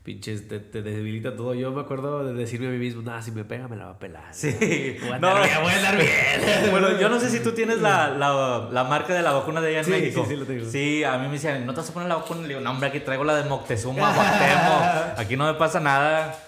pinches, 0.06 0.46
te, 0.46 0.60
te 0.60 0.82
debilita 0.82 1.34
todo. 1.34 1.52
Yo 1.52 1.72
me 1.72 1.80
acuerdo 1.80 2.24
de 2.24 2.32
decirme 2.32 2.68
a 2.68 2.70
mí 2.70 2.78
mismo, 2.78 3.02
nada, 3.02 3.20
si 3.20 3.32
me 3.32 3.44
pega, 3.44 3.66
me 3.66 3.74
la 3.74 3.86
va 3.86 3.90
a 3.90 3.98
pelar. 3.98 4.22
Sí, 4.30 4.96
Voy 5.02 5.10
a 5.12 5.18
no, 5.18 5.28
andar 5.28 5.42
bien, 5.42 5.58
voy 5.62 5.72
a 5.72 5.76
andar 5.76 5.96
bien. 5.96 6.10
Bueno, 6.70 7.00
yo 7.00 7.08
no 7.08 7.18
sé 7.18 7.28
si 7.28 7.40
tú 7.40 7.50
tienes 7.52 7.80
la, 7.80 8.10
la, 8.10 8.68
la 8.70 8.84
marca 8.84 9.12
de 9.14 9.22
la 9.22 9.32
vacuna 9.32 9.60
de 9.60 9.68
allá 9.70 9.78
en 9.80 9.84
Sí, 9.84 9.90
México. 9.90 10.22
sí, 10.24 10.30
sí, 10.30 10.36
lo 10.36 10.46
tengo. 10.46 10.64
Sí, 10.70 11.02
a 11.02 11.18
mí 11.18 11.26
me 11.26 11.32
decían, 11.32 11.66
¿no 11.66 11.74
te 11.74 11.80
vas 11.80 11.90
a 11.90 11.92
poner 11.92 12.08
la 12.08 12.14
vacuna? 12.16 12.42
Le 12.42 12.48
digo, 12.48 12.60
no, 12.60 12.70
hombre, 12.70 12.88
aquí 12.88 13.00
traigo 13.00 13.24
la 13.24 13.34
de 13.34 13.48
Moctezuma, 13.48 14.12
Guatemo. 14.14 15.12
Aquí 15.16 15.36
no 15.36 15.46
me 15.46 15.54
pasa 15.54 15.80
nada. 15.80 16.38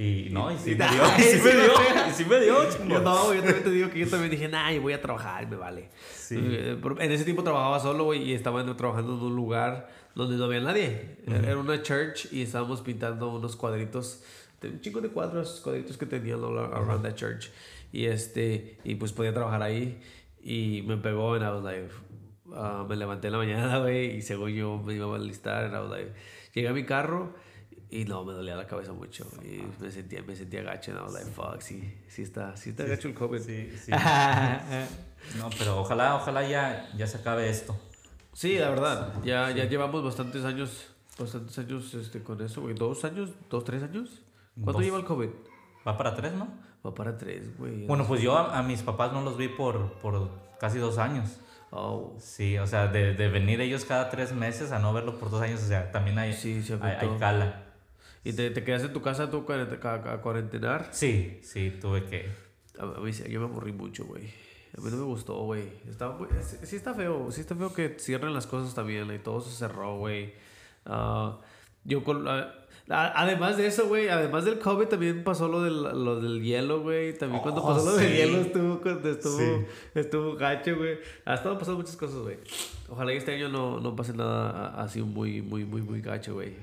Y 0.00 0.28
no, 0.30 0.52
y 0.52 0.56
sí 0.58 0.76
me 0.76 0.86
dio, 0.88 1.02
y 1.18 1.22
sí 1.22 1.40
me 1.42 1.50
dio, 1.56 1.72
y 2.08 2.12
sí 2.12 2.24
me 2.24 2.40
dio, 2.40 2.62
Yo 2.62 2.70
chingo. 2.70 2.98
no, 3.00 3.34
yo 3.34 3.42
también 3.42 3.64
te 3.64 3.70
digo 3.70 3.90
que 3.90 3.98
yo 3.98 4.08
también 4.08 4.30
dije, 4.30 4.46
nah, 4.46 4.70
yo 4.70 4.80
voy 4.80 4.92
a 4.92 5.00
trabajar, 5.00 5.48
me 5.48 5.56
vale. 5.56 5.88
Sí. 6.14 6.36
Eh, 6.40 6.78
En 7.00 7.10
ese 7.10 7.24
tiempo 7.24 7.42
trabajaba 7.42 7.80
solo, 7.80 8.04
güey, 8.04 8.22
y 8.22 8.32
estaba 8.32 8.60
en- 8.60 8.76
trabajando 8.76 9.14
en 9.14 9.20
un 9.24 9.34
lugar 9.34 9.88
donde 10.14 10.36
no 10.36 10.44
había 10.44 10.60
nadie. 10.60 11.16
Era 11.26 11.56
una 11.58 11.82
church 11.82 12.32
y 12.32 12.42
estábamos 12.42 12.80
pintando 12.82 13.28
unos 13.34 13.56
cuadritos, 13.56 14.22
un 14.62 14.80
chico 14.80 15.00
de 15.00 15.08
cuadros, 15.08 15.60
cuadritos 15.64 15.96
que 15.98 16.06
tenían 16.06 16.44
around 16.44 17.02
that 17.02 17.14
church. 17.16 17.50
Y 17.90 18.04
este, 18.04 18.78
y 18.84 18.94
pues 18.94 19.12
podía 19.12 19.34
trabajar 19.34 19.62
ahí. 19.64 20.00
Y 20.40 20.82
me 20.86 20.96
pegó, 20.98 21.34
and 21.34 21.42
I 21.44 21.48
was 21.48 21.64
like, 21.64 21.88
ah, 22.54 22.86
me 22.88 22.94
levanté 22.94 23.26
en 23.28 23.32
la 23.32 23.38
mañana, 23.38 23.78
güey, 23.82 24.16
y 24.18 24.22
según 24.22 24.50
yo 24.52 24.78
me 24.78 24.94
iba 24.94 25.10
a 25.12 25.16
alistar, 25.16 25.64
and 25.64 25.74
I 25.74 25.78
was 25.80 25.90
like, 25.90 26.12
llegué 26.54 26.68
a 26.68 26.72
mi 26.72 26.84
carro. 26.84 27.34
Y 27.90 28.04
no, 28.04 28.22
me 28.24 28.32
dolía 28.34 28.54
la 28.54 28.66
cabeza 28.66 28.92
mucho. 28.92 29.26
Y 29.42 29.62
me 29.82 29.90
sentía, 29.90 30.22
me 30.22 30.36
sentía 30.36 30.62
gacho. 30.62 30.90
And 30.90 31.00
I 31.00 31.02
was 31.04 31.14
like, 31.14 31.30
fuck, 31.30 31.60
sí, 31.60 31.94
sí 32.08 32.22
está, 32.22 32.54
sí 32.56 32.70
está 32.70 32.84
gacho 32.84 33.08
el 33.08 33.14
COVID. 33.14 33.40
Sí, 33.40 33.70
sí. 33.84 33.92
No, 35.36 35.50
pero 35.58 35.80
ojalá, 35.80 36.14
ojalá 36.14 36.46
ya, 36.46 36.88
ya 36.96 37.06
se 37.06 37.18
acabe 37.18 37.48
esto. 37.50 37.76
Sí, 38.32 38.56
la 38.58 38.70
verdad. 38.70 39.14
Ya, 39.24 39.50
ya 39.50 39.64
llevamos 39.64 40.04
bastantes 40.04 40.44
años, 40.44 40.86
bastantes 41.18 41.58
años 41.58 41.92
este, 41.94 42.22
con 42.22 42.40
eso, 42.40 42.60
güey. 42.62 42.74
¿Dos 42.74 43.04
años? 43.04 43.30
¿Dos, 43.50 43.64
tres 43.64 43.82
años? 43.82 44.22
¿Cuánto 44.54 44.74
Dos. 44.74 44.82
lleva 44.82 44.98
el 44.98 45.04
COVID? 45.04 45.28
Va 45.86 45.98
para 45.98 46.14
tres, 46.14 46.32
¿no? 46.34 46.48
Va 46.86 46.94
para 46.94 47.18
tres, 47.18 47.56
güey. 47.58 47.84
Bueno, 47.86 48.06
pues 48.06 48.22
yo 48.22 48.38
a, 48.38 48.58
a 48.58 48.62
mis 48.62 48.82
papás 48.82 49.12
no 49.12 49.22
los 49.22 49.36
vi 49.36 49.48
por, 49.48 49.94
por 49.94 50.30
casi 50.60 50.78
dos 50.78 50.98
años. 50.98 51.40
Oh, 51.70 52.14
Sí, 52.18 52.56
o 52.58 52.66
sea, 52.66 52.86
de, 52.86 53.14
de 53.14 53.28
venir 53.28 53.60
ellos 53.60 53.84
cada 53.84 54.08
tres 54.08 54.32
meses 54.32 54.70
a 54.72 54.78
no 54.78 54.92
verlos 54.92 55.16
por 55.16 55.30
dos 55.30 55.42
años, 55.42 55.62
o 55.62 55.66
sea, 55.66 55.90
también 55.90 56.18
hay, 56.18 56.32
Sí, 56.32 56.62
se 56.62 56.74
hay, 56.74 56.96
hay 57.00 57.18
cala. 57.18 57.64
¿Y 58.28 58.34
te, 58.34 58.50
te 58.50 58.62
quedas 58.62 58.82
en 58.82 58.92
tu 58.92 59.00
casa 59.00 59.30
tú 59.30 59.46
a, 59.50 60.20
cuarentenar? 60.20 60.90
Sí, 60.90 61.40
sí, 61.42 61.70
tuve 61.80 62.04
que... 62.04 62.28
A, 62.78 63.00
mí 63.00 63.10
sí, 63.10 63.24
yo 63.26 63.40
me 63.40 63.46
aburrí 63.46 63.72
mucho, 63.72 64.04
güey. 64.04 64.24
A 64.76 64.82
mí 64.82 64.90
no 64.90 64.98
me 64.98 65.04
gustó, 65.04 65.44
güey. 65.44 65.62
Sí, 66.42 66.58
sí 66.64 66.76
está 66.76 66.92
feo. 66.92 67.32
Sí 67.32 67.40
está 67.40 67.56
feo 67.56 67.72
que 67.72 67.96
cierren 67.98 68.34
las 68.34 68.46
cosas 68.46 68.74
también. 68.74 69.10
Y 69.14 69.18
todo 69.18 69.40
se 69.40 69.50
cerró, 69.56 69.96
güey. 69.96 70.34
Ah, 70.84 71.38
yo 71.84 72.04
con... 72.04 72.28
a- 72.28 72.52
además 72.90 73.56
de 73.56 73.66
eso, 73.66 73.86
güey, 73.88 74.08
además 74.08 74.44
del 74.44 74.58
COVID 74.58 74.86
también 74.86 75.22
pasó 75.24 75.48
lo 75.48 75.62
del, 75.62 75.82
lo 75.82 76.20
del 76.20 76.42
hielo, 76.42 76.80
güey. 76.82 77.16
También 77.16 77.42
cuando 77.42 77.62
Oh, 77.62 77.68
pasó 77.74 77.84
lo 77.84 77.96
del 77.96 78.08
sí. 78.10 78.16
hielo 78.16 78.38
estuvo, 78.38 78.80
cuando 78.80 79.10
estuvo, 79.10 79.38
Sí. 79.38 79.66
estuvo 79.94 80.36
gacho, 80.36 80.76
güey. 80.76 80.98
Ha 81.24 81.34
estado 81.34 81.58
pasando 81.58 81.78
muchas 81.78 81.96
cosas, 81.96 82.18
güey. 82.20 82.38
Ojalá 82.88 83.10
que 83.10 83.18
este 83.18 83.34
año 83.34 83.48
no, 83.50 83.80
no 83.80 83.94
pase 83.94 84.14
nada 84.14 84.74
así 84.82 85.02
muy, 85.02 85.42
muy, 85.42 85.64
muy, 85.64 85.82
muy 85.82 86.00
gacho, 86.00 86.34
güey. 86.34 86.54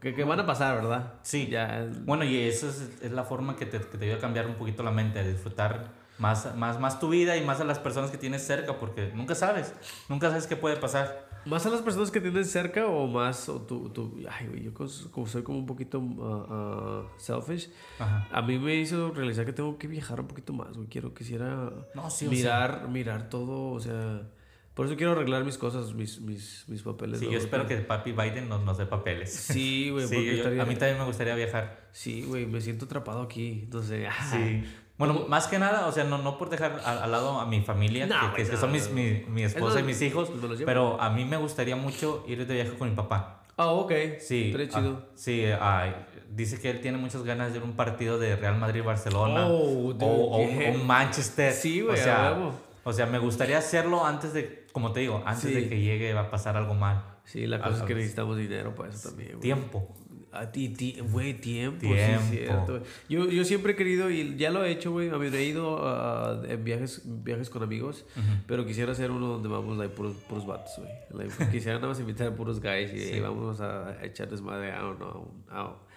Que, 0.00 0.14
que 0.14 0.24
van 0.24 0.40
a 0.40 0.46
pasar, 0.46 0.76
¿verdad? 0.82 1.14
Sí. 1.22 1.46
Ya, 1.48 1.88
Bueno, 2.04 2.24
y 2.24 2.36
eso 2.40 2.68
es, 2.68 2.90
es 3.02 3.12
la 3.12 3.22
forma 3.24 3.56
que 3.56 3.66
te, 3.66 3.78
que 3.78 3.96
te 3.98 4.04
ayuda 4.06 4.16
a 4.16 4.20
cambiar 4.20 4.46
un 4.46 4.54
poquito 4.54 4.82
la 4.82 4.90
mente, 4.90 5.20
a 5.20 5.22
disfrutar 5.22 5.88
más, 6.18 6.54
más, 6.56 6.78
más 6.80 6.98
tu 7.00 7.08
vida 7.08 7.36
y 7.36 7.44
más 7.44 7.60
a 7.60 7.64
las 7.64 7.78
personas 7.78 8.10
que 8.10 8.18
tienes 8.18 8.42
cerca, 8.46 8.76
porque 8.78 9.10
nunca 9.14 9.34
sabes, 9.34 9.72
nunca 10.08 10.28
sabes 10.28 10.46
qué 10.46 10.56
puede 10.56 10.76
pasar. 10.76 11.29
¿Más 11.46 11.64
a 11.66 11.70
las 11.70 11.82
personas 11.82 12.10
que 12.10 12.20
tienes 12.20 12.50
cerca 12.50 12.86
o 12.86 13.06
más 13.06 13.48
o 13.48 13.60
tú, 13.62 13.88
tú 13.90 14.18
ay, 14.30 14.46
güey, 14.48 14.62
yo 14.64 14.72
como 15.10 15.26
soy 15.26 15.42
como 15.42 15.58
un 15.58 15.66
poquito 15.66 15.98
uh, 15.98 16.02
uh, 16.02 17.06
selfish, 17.16 17.70
a 17.98 18.42
mí 18.42 18.58
me 18.58 18.76
hizo 18.76 19.12
realizar 19.12 19.46
que 19.46 19.52
tengo 19.52 19.78
que 19.78 19.86
viajar 19.86 20.20
un 20.20 20.26
poquito 20.28 20.52
más, 20.52 20.76
güey. 20.76 20.88
Quiero, 20.88 21.14
quisiera 21.14 21.70
mirar, 22.28 22.88
mirar 22.88 23.28
todo, 23.28 23.72
o 23.72 23.80
sea... 23.80 24.22
Por 24.74 24.86
eso 24.86 24.96
quiero 24.96 25.12
arreglar 25.12 25.44
mis 25.44 25.58
cosas, 25.58 25.92
mis, 25.92 26.20
mis, 26.20 26.64
mis 26.68 26.82
papeles. 26.82 27.18
Sí, 27.18 27.28
yo 27.30 27.36
espero 27.36 27.66
que 27.66 27.76
papi 27.78 28.12
Biden 28.12 28.48
nos, 28.48 28.64
nos 28.64 28.78
dé 28.78 28.86
papeles. 28.86 29.30
Sí, 29.30 29.90
güey. 29.90 30.06
sí, 30.08 30.40
a 30.40 30.64
mí 30.64 30.76
también 30.76 30.96
me 30.96 31.04
gustaría 31.04 31.34
viajar. 31.34 31.88
Sí, 31.92 32.22
güey, 32.22 32.46
me 32.46 32.60
siento 32.62 32.86
atrapado 32.86 33.20
aquí. 33.20 33.60
Entonces, 33.64 34.08
sí. 34.30 34.64
Bueno, 35.00 35.24
más 35.28 35.46
que 35.46 35.58
nada, 35.58 35.86
o 35.86 35.92
sea, 35.92 36.04
no, 36.04 36.18
no 36.18 36.36
por 36.36 36.50
dejar 36.50 36.78
al, 36.84 37.10
lado 37.10 37.40
a 37.40 37.46
mi 37.46 37.62
familia, 37.62 38.06
que, 38.36 38.44
son 38.44 38.70
mis, 38.70 38.90
mi, 38.90 39.24
mi, 39.28 39.44
esposa 39.44 39.80
y 39.80 39.82
mis 39.82 40.02
hijos, 40.02 40.30
pero 40.66 41.00
a 41.00 41.08
mí 41.08 41.24
me 41.24 41.38
gustaría 41.38 41.74
mucho 41.74 42.22
ir 42.28 42.46
de 42.46 42.54
viaje 42.54 42.74
con 42.76 42.90
mi 42.90 42.94
papá. 42.94 43.40
Ah, 43.56 43.68
ok. 43.68 43.92
Sí. 44.18 44.54
chido. 44.68 45.00
Ah, 45.00 45.06
sí, 45.14 45.46
dice 46.28 46.60
que 46.60 46.68
él 46.68 46.82
tiene 46.82 46.98
muchas 46.98 47.22
ganas 47.22 47.50
de 47.52 47.56
ir 47.56 47.62
a 47.62 47.66
un 47.66 47.76
partido 47.76 48.18
de 48.18 48.36
Real 48.36 48.58
Madrid-Barcelona. 48.58 49.46
Oh, 49.46 49.94
o, 49.98 50.36
un 50.36 50.86
Manchester. 50.86 51.54
Sí, 51.54 51.80
güey. 51.80 51.98
O 51.98 52.02
sea, 52.02 52.38
o 52.84 52.92
sea, 52.92 53.06
me 53.06 53.18
gustaría 53.18 53.56
hacerlo 53.56 54.04
antes 54.04 54.34
de, 54.34 54.66
como 54.70 54.92
te 54.92 55.00
digo, 55.00 55.22
antes 55.24 55.54
de 55.54 55.66
que 55.66 55.80
llegue 55.80 56.12
va 56.12 56.22
a 56.22 56.30
pasar 56.30 56.58
algo 56.58 56.74
mal. 56.74 57.04
Sí, 57.24 57.46
la 57.46 57.58
cosa 57.58 57.78
es 57.78 57.82
que 57.84 57.94
necesitamos 57.94 58.36
dinero 58.36 58.74
para 58.74 58.90
eso 58.90 59.08
también. 59.08 59.40
Tiempo. 59.40 59.88
A 60.32 60.52
ti, 60.52 60.96
güey, 61.10 61.34
tiempo. 61.34 61.80
Tiempo. 61.80 62.24
Sí, 62.30 62.36
cierto. 62.36 62.82
Yo, 63.08 63.28
yo 63.28 63.44
siempre 63.44 63.72
he 63.72 63.76
querido, 63.76 64.10
y 64.10 64.36
ya 64.36 64.50
lo 64.50 64.64
he 64.64 64.70
hecho, 64.70 64.92
güey. 64.92 65.10
A 65.10 65.16
mí 65.16 65.26
he 65.26 65.44
ido 65.44 65.76
uh, 65.76 66.44
en 66.44 66.64
viajes, 66.64 67.02
viajes 67.04 67.50
con 67.50 67.62
amigos, 67.62 68.04
pero 68.46 68.64
quisiera 68.64 68.92
hacer 68.92 69.10
uno 69.10 69.26
donde 69.26 69.48
vamos, 69.48 69.76
like, 69.76 69.94
puros, 69.94 70.14
puros 70.28 70.46
vatos, 70.46 70.72
güey. 71.10 71.28
quisiera 71.50 71.78
nada 71.78 71.88
más 71.88 72.00
invitar 72.00 72.28
a 72.28 72.34
puros 72.34 72.60
guys 72.60 72.92
y, 72.92 73.18
vamos 73.20 73.60
a 73.60 73.96
echar 74.04 74.30
desmadre. 74.30 74.68
I 74.68 74.78
don't 74.78 74.98
know. 74.98 75.89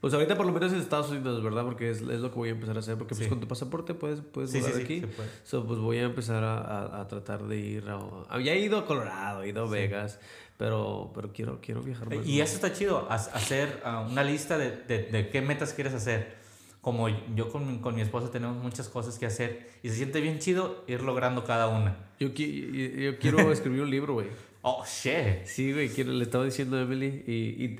Pues 0.00 0.12
ahorita 0.12 0.36
por 0.36 0.46
lo 0.46 0.52
menos 0.52 0.72
en 0.72 0.78
Estados 0.78 1.10
Unidos, 1.10 1.42
¿verdad? 1.42 1.64
Porque 1.64 1.90
es, 1.90 2.02
es 2.02 2.20
lo 2.20 2.30
que 2.30 2.36
voy 2.36 2.48
a 2.50 2.52
empezar 2.52 2.76
a 2.76 2.80
hacer. 2.80 2.98
Porque 2.98 3.14
pues 3.14 3.28
con 3.28 3.40
tu 3.40 3.48
pasaporte 3.48 3.94
puedes, 3.94 4.20
puedes 4.20 4.50
sí, 4.50 4.58
aquí. 4.58 5.02
So, 5.42 5.66
pues 5.66 5.78
voy 5.78 5.98
a 5.98 6.02
empezar 6.02 6.44
a, 6.44 7.00
a, 7.00 7.08
tratar 7.08 7.44
de 7.44 7.56
ir 7.56 7.84
a... 7.88 8.38
He 8.38 8.58
ido 8.58 8.78
a 8.78 8.86
Colorado, 8.86 9.42
he 9.42 9.48
ido 9.48 9.64
a 9.64 9.70
Vegas. 9.70 10.20
Pero, 10.58 11.12
pero 11.14 11.32
quiero, 11.32 11.60
quiero 11.60 11.82
viajar 11.82 12.14
más. 12.14 12.26
Y 12.26 12.40
eso 12.40 12.54
está 12.54 12.72
chido, 12.72 13.06
hacer 13.10 13.82
ah, 13.84 14.06
una 14.10 14.24
lista 14.24 14.56
de, 14.56 14.70
de, 14.70 15.02
de, 15.04 15.28
qué 15.28 15.42
metas 15.42 15.74
quieres 15.74 15.92
hacer. 15.92 16.36
Como 16.80 17.08
yo 17.08 17.50
con, 17.50 17.80
con, 17.80 17.94
mi 17.94 18.00
esposa 18.00 18.30
tenemos 18.30 18.56
muchas 18.62 18.88
cosas 18.88 19.18
que 19.18 19.26
hacer 19.26 19.68
y 19.82 19.88
se 19.88 19.96
siente 19.96 20.20
bien 20.20 20.38
chido 20.38 20.84
ir 20.86 21.02
logrando 21.02 21.44
cada 21.44 21.66
una. 21.68 21.96
Yo, 22.20 22.28
yo 22.28 23.18
quiero 23.18 23.52
escribir 23.52 23.82
un 23.82 23.90
libro, 23.90 24.14
güey. 24.14 24.28
Oh, 24.68 24.84
shit. 24.84 25.44
Sí, 25.44 25.72
güey, 25.72 25.88
le 25.94 26.24
estaba 26.24 26.44
diciendo 26.44 26.76
a 26.76 26.82
Emily. 26.82 27.22
Y, 27.24 27.32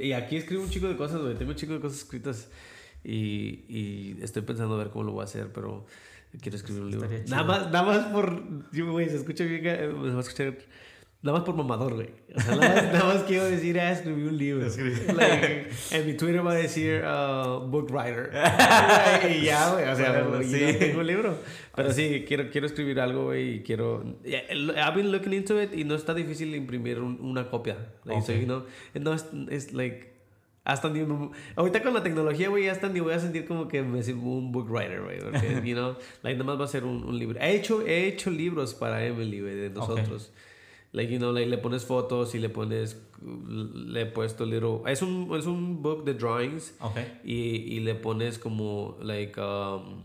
y, 0.03 0.07
y, 0.07 0.12
aquí 0.12 0.37
escribo 0.37 0.62
un 0.62 0.70
chico 0.70 0.87
de 0.87 0.96
cosas, 0.96 1.20
güey. 1.20 1.35
Tengo 1.35 1.51
un 1.51 1.57
chico 1.57 1.72
de 1.72 1.81
cosas 1.81 1.99
escritas. 1.99 2.49
Y, 3.03 3.64
y 3.68 4.18
estoy 4.22 4.42
pensando 4.42 4.77
a 4.77 4.79
ver 4.79 4.90
cómo 4.90 5.03
lo 5.03 5.11
voy 5.11 5.22
a 5.22 5.25
hacer, 5.25 5.53
pero 5.53 5.85
quiero 6.40 6.57
escribir 6.57 6.85
un 6.85 6.90
libro. 6.92 7.09
Nada 7.27 7.42
más, 7.42 7.72
nada 7.72 7.83
más 7.83 8.07
por. 8.12 8.40
Güey, 8.72 9.09
se 9.09 9.16
escucha 9.16 9.42
bien. 9.42 9.66
Eh, 9.66 9.88
me 9.88 10.11
va 10.11 10.18
a 10.18 10.20
escuchar 10.20 10.57
Nada 11.23 11.39
más 11.39 11.47
por 11.47 11.57
mamador, 11.57 11.95
güey. 11.95 12.11
O 12.35 12.41
sea, 12.41 12.57
nada 12.57 13.05
más, 13.05 13.23
quiero 13.25 13.47
decir, 13.47 13.81
ah, 13.81 13.91
escribí 13.91 14.23
un 14.23 14.37
libro. 14.37 14.67
Like, 15.17 15.71
en 15.91 16.07
mi 16.07 16.15
Twitter 16.15 16.47
va 16.47 16.53
a 16.53 16.57
decir 16.57 17.03
uh, 17.03 17.67
book 17.67 17.91
writer. 17.91 18.31
y 19.31 19.45
ya, 19.47 19.73
güey. 19.73 19.89
O 19.89 19.97
sea, 19.97 20.43
sí. 20.43 20.77
tengo 20.79 21.01
un 21.01 21.07
libro. 21.07 21.37
Pero 21.75 21.93
sí, 21.93 22.25
quiero, 22.29 22.51
quiero 22.51 22.67
escribir 22.67 23.01
algo, 23.01 23.25
güey. 23.25 23.57
Y 23.57 23.63
quiero. 23.63 24.05
I've 24.25 24.95
been 24.95 25.11
looking 25.11 25.33
into 25.33 25.61
it 25.61 25.75
y 25.75 25.85
no 25.85 25.95
está 25.95 26.15
difícil 26.15 26.55
imprimir 26.55 27.01
una 27.01 27.49
copia. 27.49 27.77
Like, 28.05 28.21
okay. 28.21 28.47
so, 28.47 28.65
you 28.95 29.01
no 29.01 29.13
es, 29.13 29.27
es 29.51 29.73
like. 29.73 30.15
Hasta 30.65 30.89
ni, 30.89 31.01
ahorita 31.55 31.81
con 31.81 31.95
la 31.95 32.03
tecnología, 32.03 32.49
güey, 32.49 32.69
hasta 32.69 32.89
ni 32.89 32.99
voy 32.99 33.13
a 33.13 33.21
sentir 33.21 33.47
como 33.47 33.69
que 33.69 33.83
me 33.83 34.03
siento 34.03 34.27
un 34.27 34.51
book 34.51 34.69
writer, 34.69 35.01
güey. 35.01 35.21
Porque, 35.21 35.61
you 35.65 35.75
know, 35.75 35.97
like, 36.23 36.37
nada 36.37 36.45
más 36.45 36.61
va 36.61 36.65
a 36.65 36.69
ser 36.69 36.85
un, 36.85 37.05
un, 37.05 37.17
libro. 37.19 37.39
He 37.41 37.55
hecho, 37.55 37.87
he 37.87 38.09
hecho 38.09 38.31
libros 38.31 38.75
para 38.75 39.05
Emily, 39.05 39.41
güey, 39.41 39.55
de 39.55 39.71
nosotros. 39.71 40.33
Like, 40.92 41.11
you 41.11 41.18
know, 41.18 41.31
like, 41.31 41.49
le 41.49 41.59
pones 41.59 41.85
fotos 41.85 42.35
y 42.35 42.38
le 42.38 42.49
pones, 42.49 42.96
le 43.22 44.01
he 44.01 44.07
puesto 44.07 44.46
little, 44.46 44.83
es 44.87 45.03
un, 45.03 45.29
es 45.37 45.46
un 45.46 45.83
book 45.83 46.05
de 46.05 46.14
drawings. 46.14 46.75
Okay. 46.81 47.20
Y, 47.25 47.77
y 47.77 47.81
le 47.81 47.94
pones 47.94 48.38
como, 48.38 48.96
like, 49.03 49.38
um, 49.38 50.03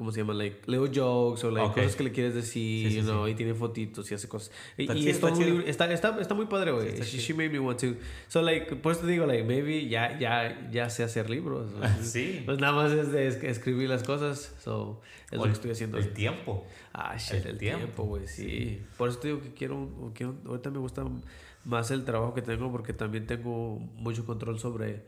¿cómo 0.00 0.12
se 0.12 0.20
llama? 0.20 0.32
Like, 0.32 0.62
little 0.64 0.88
jokes 0.88 1.44
o 1.44 1.50
like, 1.50 1.74
cosas 1.74 1.94
que 1.94 2.04
le 2.04 2.10
quieres 2.10 2.34
decir, 2.34 2.88
you 2.88 3.02
know, 3.02 3.28
y 3.28 3.34
tiene 3.34 3.52
fotitos 3.52 4.10
y 4.10 4.14
hace 4.14 4.28
cosas. 4.28 4.50
Y, 4.78 4.90
y 4.90 5.10
está, 5.10 5.28
está, 5.28 5.92
está, 5.92 6.18
está, 6.18 6.34
muy 6.34 6.46
padre, 6.46 6.72
güey. 6.72 7.02
She, 7.02 7.18
she, 7.18 7.34
made 7.34 7.50
me 7.50 7.58
want 7.58 7.78
to. 7.80 7.96
So, 8.26 8.40
like, 8.40 8.76
pues 8.76 9.02
te 9.02 9.06
digo, 9.06 9.26
like, 9.26 9.44
maybe 9.44 9.90
ya, 9.90 10.18
ya, 10.18 10.70
ya 10.70 10.88
sé 10.88 11.02
hacer 11.02 11.28
libros. 11.28 11.70
sí. 12.02 12.40
Pues 12.46 12.58
nada 12.58 12.72
más 12.72 12.92
es 12.92 13.12
de 13.12 13.26
escribir 13.50 13.90
las 13.90 14.02
cosas. 14.02 14.54
So, 14.64 15.02
es 15.30 15.36
lo 15.36 15.44
que 15.44 15.50
estoy 15.50 15.72
haciendo. 15.72 15.98
El 15.98 16.14
tiempo. 16.14 16.64
Ah, 16.94 17.18
shit, 17.18 17.44
el, 17.44 17.58
tiempo, 17.58 18.04
güey, 18.04 18.26
sí. 18.26 18.80
Por 18.96 19.10
eso 19.10 19.18
te 19.18 19.28
digo 19.28 19.42
que 19.42 19.52
quiero, 19.52 19.86
quiero, 20.14 20.34
ahorita 20.46 20.70
me 20.70 20.78
gusta 20.78 21.04
más 21.66 21.90
el 21.90 22.06
trabajo 22.06 22.32
que 22.32 22.40
tengo 22.40 22.72
porque 22.72 22.94
también 22.94 23.26
tengo 23.26 23.78
mucho 23.96 24.24
control 24.24 24.58
sobre 24.58 25.04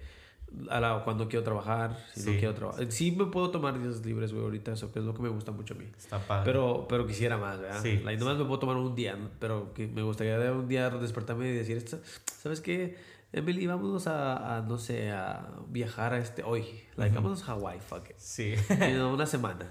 a 0.68 0.80
la, 0.80 1.02
cuando 1.04 1.28
quiero 1.28 1.44
trabajar, 1.44 1.96
si 2.14 2.20
sí. 2.20 2.30
no 2.30 2.38
quiero 2.38 2.54
trabajar. 2.54 2.92
Sí 2.92 3.12
me 3.12 3.26
puedo 3.26 3.50
tomar 3.50 3.80
días 3.80 4.04
libres, 4.04 4.32
güey, 4.32 4.44
ahorita, 4.44 4.72
eso 4.72 4.92
que 4.92 4.98
es 4.98 5.04
lo 5.04 5.14
que 5.14 5.22
me 5.22 5.28
gusta 5.28 5.52
mucho 5.52 5.74
a 5.74 5.76
mí. 5.76 5.86
Está 5.96 6.18
padre. 6.18 6.44
Pero, 6.44 6.86
pero 6.88 7.06
quisiera 7.06 7.38
más, 7.38 7.60
¿verdad? 7.60 7.80
Sí. 7.82 8.00
Like, 8.04 8.18
nomás 8.18 8.38
me 8.38 8.44
puedo 8.44 8.58
tomar 8.58 8.76
un 8.76 8.94
día, 8.94 9.16
pero 9.38 9.72
que 9.74 9.86
me 9.86 10.02
gustaría 10.02 10.52
un 10.52 10.68
día 10.68 10.90
despertarme 10.90 11.48
y 11.48 11.52
decir, 11.52 11.84
¿sabes 12.26 12.60
qué? 12.60 12.96
Emily, 13.32 13.66
vámonos 13.66 14.06
a, 14.06 14.58
a, 14.58 14.60
no 14.60 14.76
sé, 14.76 15.10
a 15.10 15.48
viajar 15.68 16.12
a 16.12 16.18
este 16.18 16.42
hoy. 16.42 16.64
Like, 16.96 17.14
vámonos 17.14 17.48
a 17.48 17.52
Hawaii, 17.52 17.80
fuck 17.80 18.10
it. 18.10 18.16
Sí. 18.18 18.54
Y 18.68 18.94
una 18.98 19.26
semana 19.26 19.70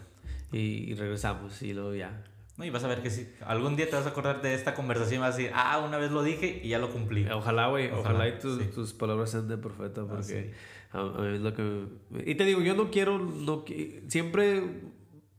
y, 0.51 0.93
regresamos 0.95 1.61
y 1.61 1.73
luego 1.73 1.95
ya. 1.95 2.23
No, 2.57 2.65
y 2.65 2.69
vas 2.69 2.83
a 2.83 2.87
ver 2.87 3.01
que 3.01 3.09
si 3.09 3.27
algún 3.45 3.75
día 3.75 3.89
te 3.89 3.95
vas 3.95 4.05
a 4.05 4.09
acordar 4.09 4.41
de 4.41 4.53
esta 4.53 4.73
conversación 4.73 5.19
y 5.19 5.21
vas 5.21 5.35
a 5.35 5.37
decir, 5.37 5.51
ah, 5.55 5.81
una 5.85 5.97
vez 5.97 6.11
lo 6.11 6.21
dije 6.21 6.61
y 6.63 6.69
ya 6.69 6.79
lo 6.79 6.91
cumplí. 6.91 7.25
Ojalá, 7.29 7.67
güey, 7.67 7.89
ojalá, 7.91 8.27
y 8.27 8.33
tus 8.39 8.93
palabras 8.93 9.31
sean 9.31 9.47
de 9.47 9.57
profeta 9.57 10.05
porque 10.05 10.53
es 10.93 11.41
lo 11.41 11.53
que... 11.53 11.85
Y 12.25 12.35
te 12.35 12.45
digo, 12.45 12.61
yo 12.61 12.75
no 12.75 12.91
quiero, 12.91 13.17
no, 13.17 13.63
siempre 14.09 14.63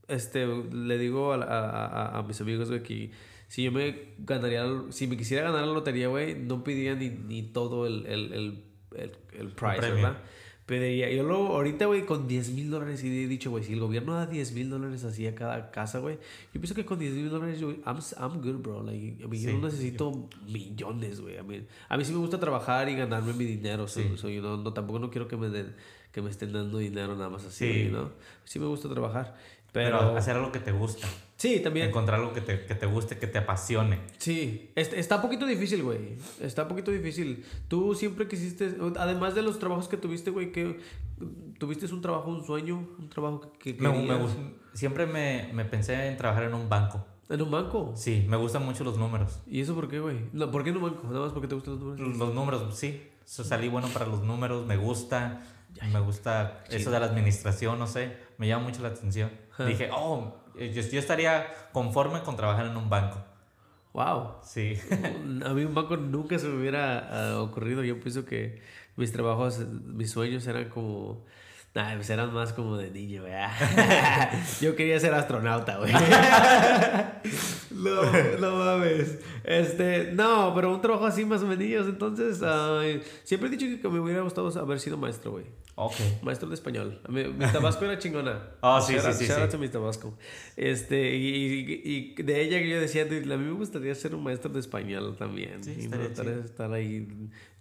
este, 0.09 0.46
le 0.46 0.98
digo 0.98 1.33
a, 1.33 1.37
a, 1.44 2.18
a 2.18 2.22
mis 2.22 2.40
amigos, 2.40 2.68
güey, 2.68 2.83
que 2.83 3.11
si 3.48 3.64
yo 3.64 3.72
me 3.72 4.14
ganaría, 4.18 4.64
si 4.88 5.07
me 5.07 5.16
quisiera 5.18 5.51
ganar 5.51 5.66
la 5.66 5.75
lotería, 5.75 6.09
güey, 6.09 6.35
no 6.35 6.64
pediría 6.64 6.94
ni, 6.94 7.11
ni 7.11 7.42
todo 7.42 7.87
el, 7.87 8.07
el, 8.07 8.33
el, 8.33 8.64
el, 8.96 9.12
el 9.38 9.48
price, 9.48 9.81
¿verdad? 9.81 10.18
Pediría, 10.66 11.11
yo 11.11 11.25
luego, 11.25 11.48
ahorita, 11.48 11.87
güey, 11.87 12.07
con 12.07 12.29
10 12.29 12.51
mil 12.51 12.70
dólares, 12.70 13.03
y 13.03 13.09
he 13.09 13.27
dicho, 13.27 13.51
güey, 13.51 13.64
si 13.64 13.72
el 13.72 13.81
gobierno 13.81 14.14
da 14.14 14.27
10 14.27 14.53
mil 14.53 14.70
dólares 14.70 15.03
así 15.03 15.27
a 15.27 15.35
cada 15.35 15.72
casa, 15.72 15.98
güey, 15.98 16.16
yo 16.55 16.61
pienso 16.61 16.75
que 16.75 16.85
con 16.85 17.01
10 17.01 17.14
mil 17.14 17.31
dólares, 17.31 17.61
I'm, 17.61 17.98
I'm 18.18 18.40
good, 18.40 18.62
bro. 18.62 18.83
Like, 18.83 19.22
I 19.22 19.27
mean, 19.27 19.42
yo 19.42 19.53
no 19.55 19.66
necesito 19.66 20.29
millones, 20.46 21.20
güey. 21.20 21.37
I 21.37 21.42
mean, 21.42 21.66
a 21.88 21.96
mí 21.96 22.05
sí 22.05 22.12
me 22.12 22.18
gusta 22.18 22.38
trabajar 22.38 22.88
y 22.88 22.94
ganarme 22.94 23.33
mi 23.33 23.44
dinero. 23.44 23.88
So, 23.88 24.01
sí. 24.01 24.40
no, 24.40 24.57
no, 24.57 24.72
tampoco 24.72 25.01
no 25.01 25.11
quiero 25.11 25.27
que 25.27 25.37
me, 25.37 25.48
den, 25.48 25.75
que 26.12 26.22
me 26.22 26.31
estén 26.31 26.53
dando 26.53 26.79
dinero 26.79 27.16
nada 27.16 27.29
más 27.29 27.44
así, 27.44 27.88
¿no? 27.90 28.12
Sí 28.44 28.61
me 28.61 28.66
gusta 28.66 28.88
trabajar. 28.88 29.37
Pero, 29.72 30.16
hacer 30.16 30.37
algo 30.37 30.53
que 30.53 30.61
te 30.61 30.70
gusta. 30.70 31.09
Sí, 31.42 31.59
también. 31.59 31.88
Encontrar 31.88 32.20
algo 32.20 32.33
que 32.33 32.40
te, 32.40 32.66
que 32.66 32.76
te 32.76 32.87
guste, 32.87 33.18
que 33.18 33.26
te 33.26 33.38
apasione. 33.38 33.98
Sí, 34.18 34.70
está 34.76 35.16
un 35.16 35.22
poquito 35.22 35.44
difícil, 35.44 35.83
güey. 35.83 36.14
Está 36.40 36.62
un 36.62 36.68
poquito 36.68 36.92
difícil. 36.92 37.44
Tú 37.66 37.96
siempre 37.96 38.28
quisiste, 38.28 38.76
además 38.96 39.35
de 39.35 39.42
los 39.42 39.59
trabajos 39.59 39.88
que 39.88 39.96
tuviste, 39.96 40.31
güey, 40.31 40.52
que 40.52 40.78
tuviste 41.59 41.87
un 41.87 42.00
trabajo, 42.00 42.31
un 42.31 42.44
sueño, 42.44 42.87
un 42.96 43.09
trabajo 43.09 43.52
que, 43.59 43.74
me, 43.74 43.88
me, 43.90 44.20
Siempre 44.72 45.05
me, 45.05 45.50
me, 45.52 45.64
pensé 45.64 46.07
en 46.07 46.16
trabajar 46.16 46.44
en 46.44 46.55
un 46.55 46.68
banco. 46.68 47.05
¿En 47.28 47.42
un 47.42 47.50
banco? 47.50 47.92
Sí, 47.96 48.24
me 48.28 48.37
gustan 48.37 48.64
mucho 48.64 48.85
los 48.85 48.96
números. 48.96 49.40
¿Y 49.44 49.62
eso 49.62 49.74
por 49.74 49.88
qué, 49.88 49.98
güey? 49.98 50.18
¿Por 50.31 50.62
qué 50.62 50.70
en 50.70 50.76
un 50.76 50.83
banco? 50.85 51.09
Nada 51.09 51.24
más 51.24 51.33
porque 51.33 51.48
te 51.48 51.57
gustan 51.57 51.74
los 51.74 51.83
números. 51.83 52.18
Los 52.18 52.35
números, 52.35 52.78
sí. 52.78 53.02
salí 53.24 53.66
bueno 53.66 53.88
para 53.88 54.07
los 54.07 54.22
números, 54.22 54.64
me 54.64 54.76
gusta. 54.76 55.42
Me 55.92 55.98
gusta 55.98 56.62
eso 56.70 56.92
de 56.92 57.00
la 57.00 57.07
administración, 57.07 57.81
no 57.81 57.88
sé. 57.88 58.16
Me 58.38 58.46
llama 58.46 58.66
mucho 58.66 58.81
la 58.81 58.88
atención. 58.88 59.28
Dije, 59.59 59.90
oh, 59.92 60.41
yo, 60.55 60.83
yo, 60.83 60.99
estaría 60.99 61.47
conforme 61.73 62.23
con 62.23 62.37
trabajar 62.37 62.67
en 62.67 62.77
un 62.77 62.88
banco. 62.91 63.19
Wow. 63.93 64.37
Sí. 64.43 64.79
A 65.45 65.51
mí 65.51 65.65
un 65.65 65.75
banco 65.75 65.97
nunca 65.97 66.38
se 66.38 66.47
me 66.49 66.61
hubiera 66.61 67.37
uh, 67.37 67.41
ocurrido. 67.41 67.85
Yo 67.85 68.01
pienso 68.01 68.25
que 68.25 68.62
mis 68.97 69.12
trabajos, 69.12 69.59
mis 69.59 70.11
sueños 70.11 70.47
eran 70.47 70.69
como... 70.69 71.25
Nah, 71.75 71.95
pues 71.95 72.11
eran 72.11 72.35
más 72.35 72.53
como 72.53 72.77
de 72.77 72.91
niño. 72.91 73.25
Yo 74.61 74.77
quería 74.77 75.01
ser 75.01 75.15
astronauta, 75.15 75.79
güey. 75.79 75.93
No, 77.83 78.03
no 78.40 78.57
mames. 78.57 79.18
Este, 79.45 80.12
no, 80.12 80.53
pero 80.55 80.73
un 80.75 80.81
trabajo 80.81 81.07
así 81.07 81.25
más 81.25 81.42
o 81.42 81.47
menos. 81.47 81.87
Entonces, 81.88 82.40
siempre 83.25 83.49
he 83.49 83.53
dicho 83.57 83.66
que 83.81 83.88
me 83.88 84.01
hubiera 84.01 84.23
gustado 84.23 84.49
haber 84.61 84.81
sido 84.81 84.97
maestro, 84.97 85.33
güey. 85.33 85.45
Ok. 85.75 85.95
Maestro 86.23 86.49
de 86.49 86.55
español. 86.55 87.01
Mi, 87.09 87.25
mi 87.25 87.47
tabasco 87.47 87.85
era 87.87 87.99
chingona. 87.99 88.51
Oh, 88.61 88.81
sí, 88.81 88.95
sí, 89.01 89.12
sí, 89.14 89.27
shout 89.27 89.51
sí. 89.51 89.57
mi 89.57 89.68
tabasco. 89.68 90.14
Este, 90.57 91.16
y, 91.16 91.27
y- 91.27 92.14
y 92.18 92.23
de 92.23 92.42
ella 92.42 92.59
que 92.59 92.68
yo 92.68 92.79
decía, 92.79 93.07
"Dude, 93.07 93.33
a 93.33 93.38
mí 93.38 93.45
me 93.47 93.53
gustaría 93.53 93.95
ser 93.95 94.14
un 94.14 94.23
maestro 94.23 94.53
de 94.53 94.61
español 94.61 95.16
también. 95.18 95.64
Sí, 95.64 95.77
y 95.81 95.88
no 95.88 95.97
estar, 96.03 96.73
ahí 96.73 97.09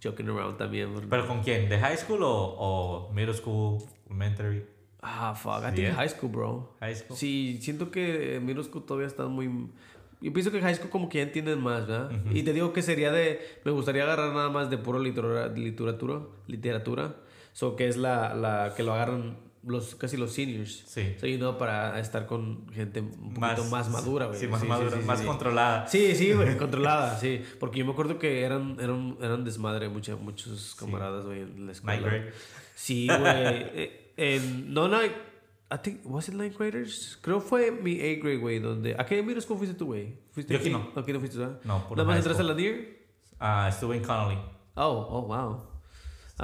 joking 0.03 0.27
around 0.27 0.57
también. 0.57 0.89
¿Pero 1.09 1.25
con 1.27 1.41
quién? 1.41 1.69
¿De 1.69 1.79
high 1.79 1.97
school 1.97 2.21
o, 2.23 2.29
o 2.57 3.13
middle 3.13 3.33
school, 3.33 3.81
elementary? 4.07 4.65
Ah, 5.01 5.33
fuck. 5.33 5.63
I 5.63 5.73
think 5.73 5.87
¿eh? 5.87 5.93
high 5.93 6.09
school, 6.09 6.29
bro. 6.31 6.75
High 6.81 6.95
school. 6.95 7.17
Sí, 7.17 7.57
siento 7.61 7.89
que 7.91 8.39
middle 8.43 8.63
school 8.63 8.85
todavía 8.85 9.07
están 9.07 9.31
muy... 9.31 9.49
Yo 10.21 10.31
pienso 10.31 10.51
que 10.51 10.61
high 10.61 10.75
school 10.75 10.89
como 10.91 11.09
que 11.09 11.17
ya 11.17 11.23
entienden 11.23 11.59
más, 11.59 11.87
¿verdad? 11.87 12.11
Y 12.31 12.43
te 12.43 12.53
digo 12.53 12.73
que 12.73 12.81
sería 12.83 13.11
de... 13.11 13.39
Me 13.65 13.71
gustaría 13.71 14.03
agarrar 14.03 14.33
nada 14.33 14.49
más 14.49 14.69
de 14.69 14.77
puro 14.77 14.99
literatura, 14.99 15.47
literatura, 15.47 16.21
literatura. 16.47 17.15
So, 17.53 17.75
que 17.75 17.87
es 17.87 17.97
la, 17.97 18.33
la 18.35 18.73
que 18.77 18.83
lo 18.83 18.93
agarran 18.93 19.37
los, 19.63 19.95
casi 19.95 20.17
los 20.17 20.31
seniors. 20.33 20.83
Sí. 20.85 21.15
So, 21.19 21.25
you 21.27 21.37
know, 21.37 21.57
para 21.57 21.99
estar 21.99 22.27
con 22.27 22.67
gente 22.71 23.01
un 23.01 23.33
poquito 23.33 23.63
más, 23.65 23.89
madura, 23.89 24.27
güey. 24.27 24.39
Sí, 24.39 24.47
más 24.47 24.63
madura, 24.63 24.95
más 25.05 25.21
controlada. 25.21 25.87
Sí, 25.87 26.15
sí, 26.15 26.33
güey, 26.33 26.55
controlada, 26.59 27.17
sí. 27.17 27.41
Porque 27.59 27.79
yo 27.79 27.85
me 27.85 27.91
acuerdo 27.91 28.19
que 28.19 28.43
eran, 28.43 28.77
eran, 28.79 29.17
eran 29.21 29.43
desmadre 29.43 29.89
mucha- 29.89 30.15
muchos 30.15 30.75
camaradas, 30.75 31.25
güey, 31.25 31.41
en 31.41 31.65
la 31.65 31.71
escuela. 31.71 31.99
Grade. 32.07 32.31
Sí, 32.75 33.07
güey. 33.07 33.21
Eh, 33.73 34.11
en, 34.17 34.73
no, 34.73 34.87
no, 34.87 34.99
I 35.71 35.77
think, 35.77 36.01
was 36.03 36.27
it 36.27 36.35
ninth 36.35 36.57
graders? 36.57 37.17
Creo 37.21 37.39
fue 37.39 37.71
mi 37.71 38.01
eighth 38.01 38.21
grade, 38.21 38.39
güey, 38.39 38.59
donde... 38.59 38.93
¿A 38.99 39.05
qué 39.05 39.23
middle 39.23 39.41
school 39.41 39.57
fuiste 39.57 39.73
tú, 39.73 39.85
güey? 39.85 40.19
¿Fuiste 40.31 40.53
Yo 40.53 40.59
aquí 40.59 40.69
no. 40.69 40.91
Aquí 40.97 41.13
no 41.13 41.19
fuiste, 41.19 41.37
¿verdad? 41.37 41.61
No, 41.63 41.87
por 41.87 41.97
¿Nada 41.97 42.09
más 42.09 42.17
entraste 42.17 42.43
a 42.43 42.45
la 42.45 42.53
NIR? 42.53 42.99
Ah, 43.39 43.67
estuve 43.69 43.95
en 43.95 44.03
Connolly. 44.03 44.37
Oh, 44.75 45.07
oh, 45.09 45.21
wow. 45.27 45.71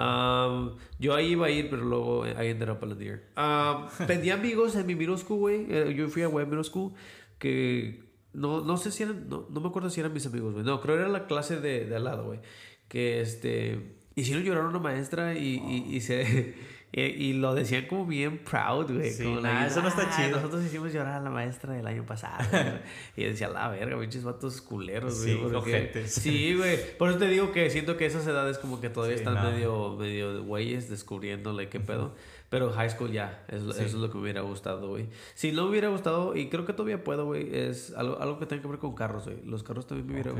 Um, 0.02 0.78
yo 0.98 1.14
ahí 1.14 1.32
iba 1.32 1.48
a 1.48 1.50
ir, 1.50 1.70
pero 1.70 1.84
luego 1.84 2.26
eh, 2.26 2.36
ahí 2.38 2.50
ended 2.50 2.70
up 2.70 2.80
a 2.82 2.86
la 2.86 2.96
NIR. 2.96 3.24
Um, 3.36 4.08
tenía 4.08 4.36
amigos 4.36 4.78
en 4.78 4.86
mi 4.86 4.96
middle 4.96 5.18
school, 5.18 5.40
güey. 5.40 5.66
Eh, 5.70 5.94
Yo 5.94 6.08
fui 6.08 6.22
a 6.22 6.30
web 6.30 6.48
middle 6.48 6.64
school 6.64 6.94
que... 7.38 8.08
No, 8.32 8.62
no 8.62 8.78
sé 8.78 8.92
si 8.92 9.04
eran... 9.04 9.28
No, 9.28 9.46
no 9.50 9.60
me 9.60 9.68
acuerdo 9.68 9.90
si 9.90 10.00
eran 10.00 10.14
mis 10.14 10.26
amigos, 10.26 10.54
güey. 10.54 10.64
No, 10.64 10.80
creo 10.80 10.96
que 10.96 11.02
era 11.02 11.12
la 11.12 11.28
clase 11.28 11.60
de, 11.60 11.86
de 11.86 11.96
al 11.98 12.06
lado, 12.06 12.26
güey. 12.26 12.40
Que 12.88 13.20
este... 13.20 13.98
Hicieron 14.16 14.44
llorar 14.44 14.64
a 14.64 14.70
una 14.70 14.80
maestra 14.80 15.38
y, 15.38 15.62
y, 15.68 15.96
y 15.96 16.00
se... 16.00 16.56
Y, 16.90 17.02
y 17.02 17.34
lo 17.34 17.54
decían 17.54 17.86
como 17.86 18.06
bien 18.06 18.38
proud, 18.40 18.92
güey. 18.94 19.12
Sí, 19.12 19.26
como 19.26 19.42
nah, 19.42 19.66
eso 19.66 19.82
no 19.82 19.90
está 19.90 20.04
"Ah, 20.10 20.16
chido". 20.16 20.38
Nosotros 20.38 20.64
hicimos 20.64 20.94
llorar 20.94 21.16
a 21.16 21.20
la 21.22 21.30
maestra 21.30 21.74
del 21.74 21.86
año 21.86 22.06
pasado. 22.06 22.44
güey". 22.50 22.64
y 23.18 23.24
decía, 23.26 23.50
la 23.50 23.68
verga, 23.68 24.00
pinches 24.00 24.24
vatos 24.24 24.62
culeros, 24.62 25.22
güey. 25.22 25.36
Sí, 25.36 25.40
porque-. 25.52 26.08
Sí, 26.08 26.56
güey. 26.56 26.98
Por 26.98 27.10
eso 27.10 27.20
te 27.20 27.28
digo 27.28 27.52
que 27.52 27.70
siento 27.70 27.98
que 27.98 28.06
esas 28.06 28.26
edades 28.26 28.58
como 28.58 28.80
que 28.80 28.90
todavía 28.90 29.18
Sí, 29.18 29.24
están 29.24 29.36
no. 29.36 29.52
medio, 29.52 29.96
medio 29.98 30.34
de 30.34 30.40
güeyes 30.40 30.90
descubriéndole 30.90 31.68
qué 31.70 31.80
pedo. 31.82 32.16
Pero 32.50 32.72
high 32.72 32.90
school 32.90 33.12
ya, 33.12 33.44
es, 33.50 33.62
Sí. 33.64 33.70
eso 33.72 33.84
es 33.84 33.94
lo 33.96 34.10
que 34.10 34.16
me 34.16 34.24
hubiera 34.24 34.40
gustado, 34.42 34.88
güey. 34.88 35.10
Si 35.36 35.52
no 35.52 35.66
me 35.66 35.72
hubiera 35.72 35.90
gustado, 35.90 36.38
y 36.38 36.48
creo 36.48 36.66
que 36.66 36.72
todavía 36.72 37.04
puedo, 37.04 37.26
güey, 37.26 37.54
es 37.54 37.94
algo, 37.98 38.18
algo 38.22 38.40
que 38.40 38.46
tenga 38.46 38.62
que 38.62 38.68
ver 38.70 38.80
con 38.80 38.96
carros, 38.96 39.26
güey. 39.26 39.44
Los 39.46 39.62
carros 39.64 39.86
también 39.86 40.08
me 40.08 40.14
hubiera... 40.14 40.32
Ok. 40.32 40.38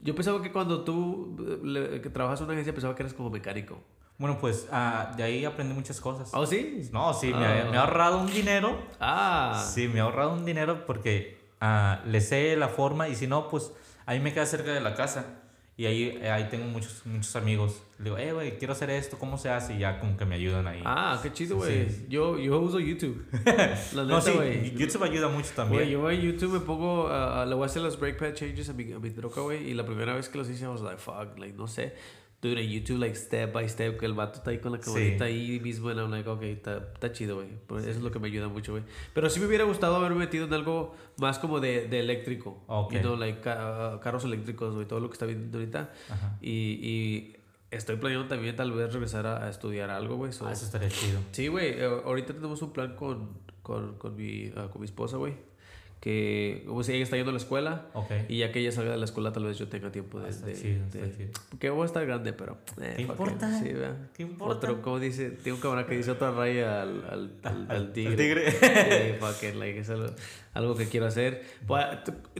Yo 0.00 0.14
pensaba 0.16 0.42
que 0.42 0.50
cuando 0.50 0.82
tú 0.82 1.36
eh, 1.48 1.58
le- 1.64 2.00
que 2.00 2.10
trabajas 2.10 2.40
en 2.40 2.44
una 2.46 2.54
agencia 2.54 2.72
pensaba 2.72 2.96
que 2.96 3.02
eras 3.04 3.14
como 3.14 3.30
mecánico. 3.30 3.80
Bueno, 4.18 4.38
pues 4.40 4.66
ah, 4.72 5.12
de 5.16 5.22
ahí 5.22 5.44
aprendí 5.44 5.74
muchas 5.74 6.00
cosas. 6.00 6.30
¿Oh, 6.34 6.44
sí? 6.44 6.88
No, 6.92 7.14
sí, 7.14 7.28
me, 7.28 7.46
Ah. 7.46 7.62
ha- 7.66 7.70
me 7.70 7.76
ha 7.76 7.80
ahorrado 7.82 8.18
un 8.18 8.26
dinero. 8.30 8.76
Ah. 9.00 9.64
Sí, 9.72 9.86
me 9.88 10.00
ha 10.00 10.04
ahorrado 10.04 10.32
un 10.32 10.44
dinero 10.44 10.84
porque 10.86 11.38
ah, 11.60 12.00
le 12.06 12.20
sé 12.20 12.56
la 12.56 12.68
forma 12.68 13.08
y 13.08 13.14
si 13.14 13.26
no, 13.26 13.48
pues 13.48 13.72
ahí 14.06 14.20
me 14.20 14.32
queda 14.32 14.46
cerca 14.46 14.72
de 14.72 14.80
la 14.80 14.94
casa. 14.94 15.24
Y 15.76 15.86
ahí, 15.86 16.18
eh, 16.20 16.28
ahí 16.28 16.48
tengo 16.50 16.64
muchos, 16.66 17.06
muchos 17.06 17.36
amigos. 17.36 17.80
Le 18.00 18.06
digo, 18.06 18.18
eh, 18.18 18.32
güey, 18.32 18.58
quiero 18.58 18.72
hacer 18.72 18.90
esto, 18.90 19.16
¿cómo 19.16 19.38
se 19.38 19.48
hace? 19.48 19.74
Y 19.74 19.78
ya 19.78 20.00
como 20.00 20.16
que 20.16 20.24
me 20.24 20.34
ayudan 20.34 20.66
ahí. 20.66 20.82
Ah, 20.84 21.20
qué 21.22 21.32
chido, 21.32 21.54
Sí, 21.60 21.64
güey. 21.64 21.88
sí. 21.88 22.06
Yo, 22.08 22.36
yo 22.36 22.58
uso 22.58 22.80
YouTube. 22.80 23.24
La 23.94 24.02
no, 24.02 24.06
neta, 24.18 24.20
sí, 24.22 24.32
güey. 24.32 24.76
YouTube 24.76 25.04
ayuda 25.04 25.28
mucho 25.28 25.50
también. 25.54 25.82
Güey, 25.82 25.92
yo 25.92 26.00
voy 26.00 26.16
a 26.16 26.20
YouTube, 26.20 26.54
me 26.54 26.60
pongo, 26.60 27.06
a- 27.06 27.42
a- 27.42 27.46
le 27.46 27.54
voy 27.54 27.62
a 27.62 27.66
hacer 27.66 27.82
los 27.82 27.98
brake 28.00 28.18
pad 28.18 28.34
changes 28.34 28.68
a 28.68 28.72
mi, 28.72 28.92
a 28.92 28.98
mi 28.98 29.10
troca, 29.10 29.40
güey. 29.40 29.70
Y 29.70 29.74
la 29.74 29.86
primera 29.86 30.14
vez 30.14 30.28
que 30.28 30.38
los 30.38 30.50
hice, 30.50 30.64
I 30.64 30.66
was 30.66 30.80
like, 30.80 30.98
fuck, 30.98 31.38
like, 31.38 31.56
no 31.56 31.68
sé. 31.68 31.94
Dude, 32.40 32.60
en 32.62 32.70
YouTube, 32.70 32.98
like, 33.00 33.16
step 33.16 33.52
by 33.52 33.68
step, 33.68 33.98
que 33.98 34.06
el 34.06 34.12
vato 34.14 34.38
está 34.38 34.50
ahí 34.52 34.58
con 34.58 34.70
la 34.70 34.78
camarita 34.78 35.24
ahí 35.24 35.58
mismo. 35.58 35.88
And 35.88 35.98
I'm 35.98 36.10
like, 36.12 36.28
ok, 36.28 36.42
está, 36.42 37.12
chido, 37.12 37.34
güey. 37.36 37.48
Pues 37.66 37.82
Eso 37.84 37.98
es 37.98 38.02
lo 38.04 38.12
que 38.12 38.20
me 38.20 38.28
ayuda 38.28 38.46
mucho, 38.46 38.70
güey. 38.72 38.84
Pero 39.12 39.28
sí 39.28 39.40
me 39.40 39.46
hubiera 39.46 39.64
gustado 39.64 39.96
haberme 39.96 40.18
metido 40.18 40.46
en 40.46 40.52
algo 40.54 40.94
más 41.16 41.40
como 41.40 41.58
de, 41.58 41.88
de 41.88 41.98
eléctrico. 41.98 42.62
Ok. 42.68 42.92
You 42.92 43.00
know, 43.00 43.16
like, 43.16 43.40
ca- 43.40 43.98
carros 44.00 44.22
eléctricos, 44.24 44.72
güey. 44.74 44.86
Todo 44.86 45.00
lo 45.00 45.08
que 45.08 45.14
está 45.14 45.26
viendo 45.26 45.58
ahorita. 45.58 45.90
Ajá. 46.10 46.38
Y, 46.40 46.50
y 46.80 47.36
estoy 47.72 47.96
planeando 47.96 48.28
también 48.28 48.54
tal 48.54 48.70
vez 48.70 48.92
regresar 48.92 49.26
a, 49.26 49.44
a 49.44 49.50
estudiar 49.50 49.90
algo, 49.90 50.14
güey. 50.14 50.32
so- 50.32 50.46
Ah, 50.46 50.52
eso 50.52 50.64
estaría 50.64 50.90
chido. 50.90 51.18
Sí, 51.32 51.48
güey. 51.48 51.70
eh, 51.70 51.84
ahorita 52.04 52.34
tenemos 52.34 52.62
un 52.62 52.72
plan 52.72 52.94
con, 52.94 53.30
con, 53.62 53.96
con, 53.98 54.14
mi, 54.14 54.52
ah, 54.56 54.68
con 54.70 54.80
mi 54.80 54.84
esposa, 54.84 55.16
güey. 55.16 55.34
Que 56.00 56.64
pues, 56.68 56.88
ella 56.90 57.02
está 57.02 57.16
yendo 57.16 57.30
a 57.30 57.32
la 57.32 57.38
escuela. 57.40 57.86
Ok. 57.92 58.10
Y 58.28 58.38
ya 58.38 58.52
que 58.52 58.60
ella 58.60 58.70
salga 58.70 58.92
de 58.92 58.98
la 58.98 59.04
escuela, 59.04 59.32
tal 59.32 59.44
vez 59.44 59.58
yo 59.58 59.66
tenga 59.68 59.90
tiempo 59.90 60.20
de. 60.20 60.28
Ah, 60.28 60.46
de- 60.46 60.54
chido, 60.54 60.84
de-. 60.92 61.30
Porque 61.50 61.70
voy 61.70 61.82
a 61.82 61.86
estar 61.86 62.06
grande, 62.06 62.32
pero. 62.32 62.58
eh, 62.80 62.92
¿Qué 62.96 63.02
importa? 63.02 63.58
Sí. 63.58 63.70
¿Qué 64.16 64.22
importa? 64.22 64.54
Otro, 64.70 64.80
como 64.82 65.00
dice, 65.00 65.30
tiene 65.30 65.54
un 65.56 65.60
camarada 65.60 65.88
que 65.88 65.96
dice 65.96 66.12
otra 66.12 66.30
raya 66.30 66.82
al, 66.82 67.04
al, 67.10 67.30
al, 67.42 67.66
al 67.70 67.92
tigre. 67.92 68.14
tigre. 68.16 68.50
Sí, 68.52 69.14
fuck 69.18 69.42
it, 69.42 69.54
like, 69.56 69.80
es 69.80 69.90
algo, 69.90 70.06
algo 70.54 70.76
que 70.76 70.86
quiero 70.86 71.06
hacer. 71.06 71.42
Pues, 71.66 71.84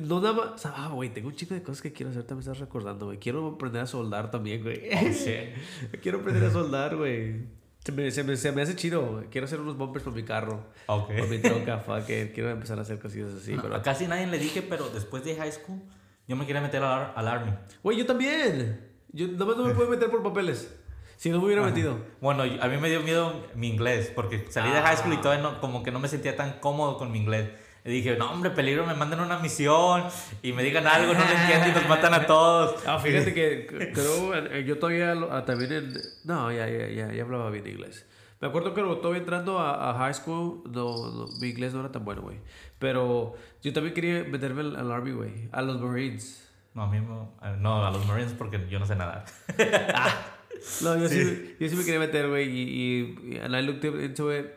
no 0.03 0.21
nada 0.21 0.35
más. 0.35 0.65
Ah, 0.67 0.91
güey, 0.95 1.13
tengo 1.13 1.27
un 1.29 1.35
chico 1.35 1.55
de 1.55 1.63
cosas 1.63 1.83
que 1.83 1.93
quiero 1.93 2.11
hacer, 2.11 2.23
también 2.23 2.43
estás 2.49 2.61
recordando, 2.61 3.07
güey. 3.07 3.19
Quiero 3.19 3.45
aprender 3.49 3.83
a 3.83 3.87
soldar 3.87 4.31
también, 4.31 4.63
güey. 4.63 4.83
Oh. 4.95 5.99
Quiero 6.01 6.19
aprender 6.21 6.45
a 6.45 6.51
soldar, 6.53 6.95
güey. 6.97 7.58
Se 7.89 7.93
me, 7.93 8.11
se, 8.11 8.23
me, 8.23 8.37
se 8.37 8.53
me 8.53 8.61
hace 8.61 8.77
chido. 8.77 9.25
Quiero 9.31 9.47
hacer 9.47 9.59
unos 9.61 9.79
bumpers 9.79 10.05
para 10.05 10.15
mi 10.15 10.23
carro. 10.23 10.63
Ok. 10.89 11.09
Para 11.09 11.27
mi 11.27 11.39
troca, 11.39 11.79
fuck 11.87 12.07
it. 12.11 12.35
Quiero 12.35 12.51
empezar 12.51 12.79
a 12.79 12.83
hacer 12.83 12.99
cosillas 12.99 13.33
así. 13.33 13.55
No, 13.55 13.63
pero... 13.63 13.77
a 13.77 13.81
casi 13.81 14.07
nadie 14.07 14.27
le 14.27 14.39
dije, 14.39 14.61
pero 14.61 14.91
después 14.91 15.25
de 15.25 15.35
high 15.35 15.51
school, 15.51 15.81
yo 16.27 16.37
me 16.37 16.45
quería 16.45 16.61
meter 16.61 16.83
al, 16.83 17.15
al 17.17 17.29
Army. 17.29 17.51
Güey, 17.83 17.97
yo 17.97 18.05
también. 18.05 18.91
Yo 19.11 19.29
nomás 19.29 19.57
no 19.57 19.65
me 19.65 19.73
puedo 19.73 19.89
meter 19.89 20.11
por 20.11 20.23
papeles. 20.23 20.71
Si 21.17 21.31
no 21.31 21.39
me 21.39 21.47
hubiera 21.47 21.63
metido. 21.63 21.97
Bueno, 22.21 22.43
a 22.43 22.69
mí 22.69 22.77
me 22.77 22.91
dio 22.91 23.01
miedo 23.01 23.47
mi 23.55 23.69
inglés, 23.69 24.13
porque 24.15 24.45
salí 24.51 24.71
de 24.71 24.83
high 24.83 24.99
school 24.99 25.15
y 25.15 25.17
todavía 25.23 25.43
no, 25.43 25.59
como 25.59 25.83
que 25.83 25.91
no 25.91 25.99
me 25.99 26.09
sentía 26.09 26.37
tan 26.37 26.61
cómodo 26.61 26.99
con 26.99 27.11
mi 27.11 27.19
inglés. 27.19 27.53
Y 27.89 27.91
dije, 27.91 28.17
no, 28.19 28.31
hombre, 28.31 28.51
peligro, 28.51 28.85
me 28.85 28.93
mandan 28.93 29.21
una 29.21 29.39
misión 29.39 30.05
y 30.43 30.53
me 30.53 30.63
digan 30.63 30.87
algo, 30.87 31.15
no 31.15 31.21
lo 31.21 31.31
entiendo 31.31 31.69
y 31.69 31.73
nos 31.73 31.89
matan 31.89 32.13
a 32.13 32.27
todos. 32.27 32.87
Ah, 32.87 32.99
fíjate 32.99 33.33
que 33.33 33.67
creo, 33.95 34.35
eh, 34.35 34.63
yo 34.67 34.79
todavía 34.79 35.15
ah, 35.31 35.47
también 35.47 35.73
en, 35.73 35.95
no, 36.25 36.53
ya, 36.53 36.69
ya, 36.69 36.87
ya, 36.89 37.11
ya 37.11 37.23
hablaba 37.23 37.49
bien 37.49 37.67
inglés. 37.67 38.05
Me 38.43 38.49
acuerdo 38.49 38.75
que 38.75 38.83
todavía 38.83 39.21
entrando 39.21 39.59
a, 39.59 39.91
a 39.91 39.95
high 39.95 40.13
school, 40.13 40.65
no, 40.67 41.11
no, 41.13 41.29
mi 41.41 41.49
inglés 41.49 41.73
no 41.73 41.81
era 41.81 41.91
tan 41.91 42.05
bueno, 42.05 42.21
güey. 42.21 42.37
Pero 42.79 43.37
yo 43.63 43.73
también 43.73 43.95
quería 43.95 44.23
meterme 44.23 44.61
al, 44.61 44.77
al 44.77 44.93
Army, 44.93 45.13
güey, 45.13 45.49
a 45.51 45.63
los 45.63 45.81
Marines. 45.81 46.47
No, 46.75 46.83
a 46.83 46.91
mí 46.91 47.01
no, 47.01 47.39
no, 47.59 47.87
a 47.87 47.91
los 47.91 48.07
Marines 48.07 48.35
porque 48.37 48.67
yo 48.69 48.79
no 48.79 48.85
sé 48.85 48.97
nadar. 48.97 49.25
No, 50.83 50.99
yo 50.99 51.09
sí, 51.09 51.57
yo 51.61 51.69
sí 51.69 51.77
me 51.77 51.85
quería 51.85 52.01
meter, 52.01 52.29
güey, 52.29 52.49
y, 52.51 52.63
y, 52.63 53.35
y 53.35 53.39
and 53.39 53.55
I 53.55 53.63
looked 53.63 53.85
into 53.85 54.37
it, 54.37 54.57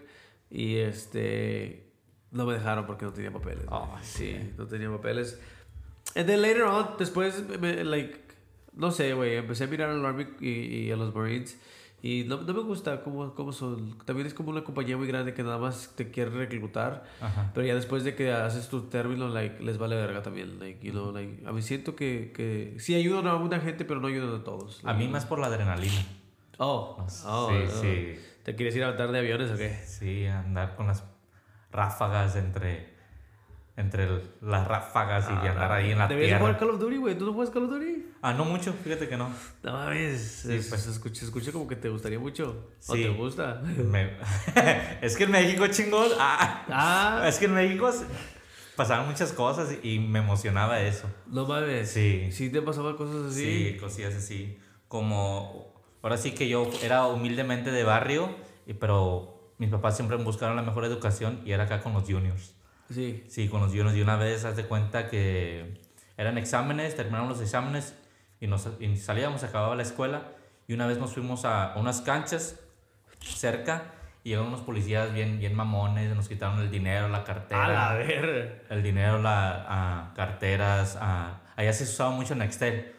y 0.49 0.77
este, 0.77 1.90
no 2.31 2.45
me 2.45 2.53
dejaron 2.53 2.85
porque 2.85 3.05
no 3.05 3.13
tenía 3.13 3.31
papeles. 3.31 3.65
Oh, 3.69 3.95
sí, 4.01 4.53
no 4.57 4.65
tenía 4.65 4.89
papeles. 4.89 5.39
And 6.15 6.27
then 6.27 6.41
later 6.41 6.63
on, 6.63 6.97
después, 6.97 7.43
me, 7.59 7.83
like, 7.83 8.19
no 8.73 8.91
sé, 8.91 9.13
güey, 9.13 9.35
empecé 9.35 9.65
a 9.65 9.67
mirar 9.67 9.89
al 9.89 10.05
Army 10.05 10.27
y, 10.39 10.49
y 10.49 10.91
a 10.91 10.95
los 10.95 11.13
Marines, 11.13 11.57
y 12.03 12.23
no, 12.23 12.41
no 12.41 12.53
me 12.53 12.61
gusta 12.61 13.03
cómo, 13.03 13.35
cómo 13.35 13.51
son. 13.51 13.97
También 14.05 14.25
es 14.25 14.33
como 14.33 14.49
una 14.49 14.63
compañía 14.63 14.97
muy 14.97 15.07
grande 15.07 15.35
que 15.35 15.43
nada 15.43 15.59
más 15.59 15.93
te 15.95 16.09
quiere 16.09 16.31
reclutar. 16.31 17.03
Ajá. 17.21 17.51
Pero 17.53 17.67
ya 17.67 17.75
después 17.75 18.03
de 18.03 18.15
que 18.15 18.31
haces 18.31 18.69
tu 18.69 18.83
término, 18.89 19.29
like, 19.29 19.61
les 19.63 19.77
vale 19.77 19.95
verga 19.95 20.23
también. 20.23 20.59
Like, 20.59 20.83
you 20.83 20.93
know, 20.93 21.11
like, 21.11 21.43
a 21.45 21.51
mí 21.51 21.61
siento 21.61 21.95
que, 21.95 22.31
que 22.35 22.75
sí 22.79 22.95
ayudan 22.95 23.27
a 23.27 23.35
una 23.35 23.59
gente, 23.59 23.85
pero 23.85 23.99
no 23.99 24.07
ayudan 24.07 24.41
a 24.41 24.43
todos. 24.43 24.81
A 24.83 24.93
mí 24.93 25.07
más 25.07 25.27
por 25.27 25.37
la 25.37 25.47
adrenalina. 25.47 26.03
Oh, 26.57 26.97
oh, 26.99 27.07
sí, 27.07 27.23
oh. 27.27 27.81
sí. 27.81 28.15
¿Te 28.43 28.55
quieres 28.55 28.75
ir 28.75 28.83
a 28.83 28.91
matar 28.91 29.11
de 29.11 29.19
aviones 29.19 29.51
o 29.51 29.57
qué? 29.57 29.69
Sí, 29.85 30.25
andar 30.25 30.75
con 30.75 30.87
las 30.87 31.03
ráfagas 31.71 32.35
entre, 32.35 32.89
entre 33.77 34.03
el- 34.03 34.29
las 34.41 34.67
ráfagas 34.67 35.27
y 35.29 35.47
andar 35.47 35.71
ahí 35.71 35.91
en 35.91 35.97
la 35.99 36.07
Deberías 36.07 36.39
jugar 36.39 36.57
tierra. 36.57 36.71
Call 36.71 36.75
of 36.75 36.81
Duty, 36.81 36.97
güey. 36.97 37.17
¿Tú 37.17 37.25
no 37.25 37.33
juegas 37.33 37.53
Call 37.53 37.63
of 37.65 37.69
Duty? 37.71 38.05
Ah, 38.21 38.33
no 38.33 38.45
mucho, 38.45 38.73
fíjate 38.83 39.07
que 39.09 39.17
no. 39.17 39.29
No 39.63 39.71
mames. 39.73 40.45
es- 40.45 40.67
pues. 40.67 40.81
se, 40.83 40.91
escucha, 40.91 41.19
se 41.21 41.25
escucha 41.25 41.51
como 41.51 41.67
que 41.67 41.75
te 41.75 41.89
gustaría 41.89 42.19
mucho. 42.19 42.69
O 42.87 42.95
Sí. 42.95 43.03
te 43.03 43.09
gusta. 43.09 43.61
Me- 43.63 44.17
es 45.01 45.15
que 45.17 45.23
en 45.23 45.31
México, 45.31 45.65
chingón. 45.67 46.09
Ah, 46.19 46.65
Ah, 46.69 47.23
es 47.27 47.37
que 47.39 47.45
en 47.45 47.53
México 47.55 47.89
pasaban 48.75 49.07
muchas 49.07 49.31
cosas 49.33 49.75
y 49.83 49.99
me 49.99 50.19
emocionaba 50.19 50.79
eso. 50.81 51.09
no 51.27 51.45
mames. 51.47 51.89
Sí. 51.91 52.29
Sí 52.31 52.49
te 52.49 52.61
pasaban 52.61 52.95
cosas 52.97 53.31
así. 53.31 53.71
Sí, 53.73 53.77
cosillas 53.79 54.13
así. 54.15 54.59
Como, 54.87 55.73
ahora 56.03 56.17
sí 56.17 56.31
que 56.31 56.47
yo 56.49 56.69
era 56.83 57.07
humildemente 57.07 57.71
de 57.71 57.83
barrio, 57.83 58.35
pero 58.79 59.40
mis 59.61 59.69
papás 59.69 59.95
siempre 59.95 60.17
buscaron 60.17 60.55
la 60.55 60.63
mejor 60.63 60.85
educación 60.85 61.39
y 61.45 61.51
era 61.51 61.65
acá 61.65 61.83
con 61.83 61.93
los 61.93 62.05
juniors. 62.05 62.55
Sí. 62.89 63.23
Sí, 63.27 63.47
con 63.47 63.61
los 63.61 63.71
yunos. 63.71 63.95
Y 63.95 64.01
una 64.01 64.15
vez, 64.15 64.43
haz 64.43 64.55
de 64.55 64.65
cuenta 64.65 65.07
que 65.07 65.79
eran 66.17 66.39
exámenes, 66.39 66.95
terminaron 66.95 67.29
los 67.29 67.39
exámenes 67.41 67.95
y, 68.39 68.47
nos, 68.47 68.67
y 68.79 68.97
salíamos, 68.97 69.43
acababa 69.43 69.75
la 69.75 69.83
escuela. 69.83 70.31
Y 70.67 70.73
una 70.73 70.87
vez 70.87 70.97
nos 70.97 71.13
fuimos 71.13 71.45
a 71.45 71.75
unas 71.75 72.01
canchas 72.01 72.59
cerca 73.19 73.83
y 74.23 74.29
llegaron 74.29 74.47
unos 74.47 74.61
policías 74.61 75.13
bien, 75.13 75.37
bien 75.37 75.53
mamones, 75.53 76.15
nos 76.15 76.27
quitaron 76.27 76.59
el 76.59 76.71
dinero, 76.71 77.07
la 77.09 77.23
cartera. 77.23 77.65
A 77.65 77.67
la 77.67 77.93
ver. 77.93 78.65
El 78.67 78.81
dinero, 78.81 79.21
la, 79.21 79.65
a 79.69 80.13
carteras. 80.15 80.97
A, 80.99 81.39
allá 81.55 81.71
se 81.71 81.83
usaba 81.83 82.09
mucho 82.09 82.33
Nextel. 82.33 82.93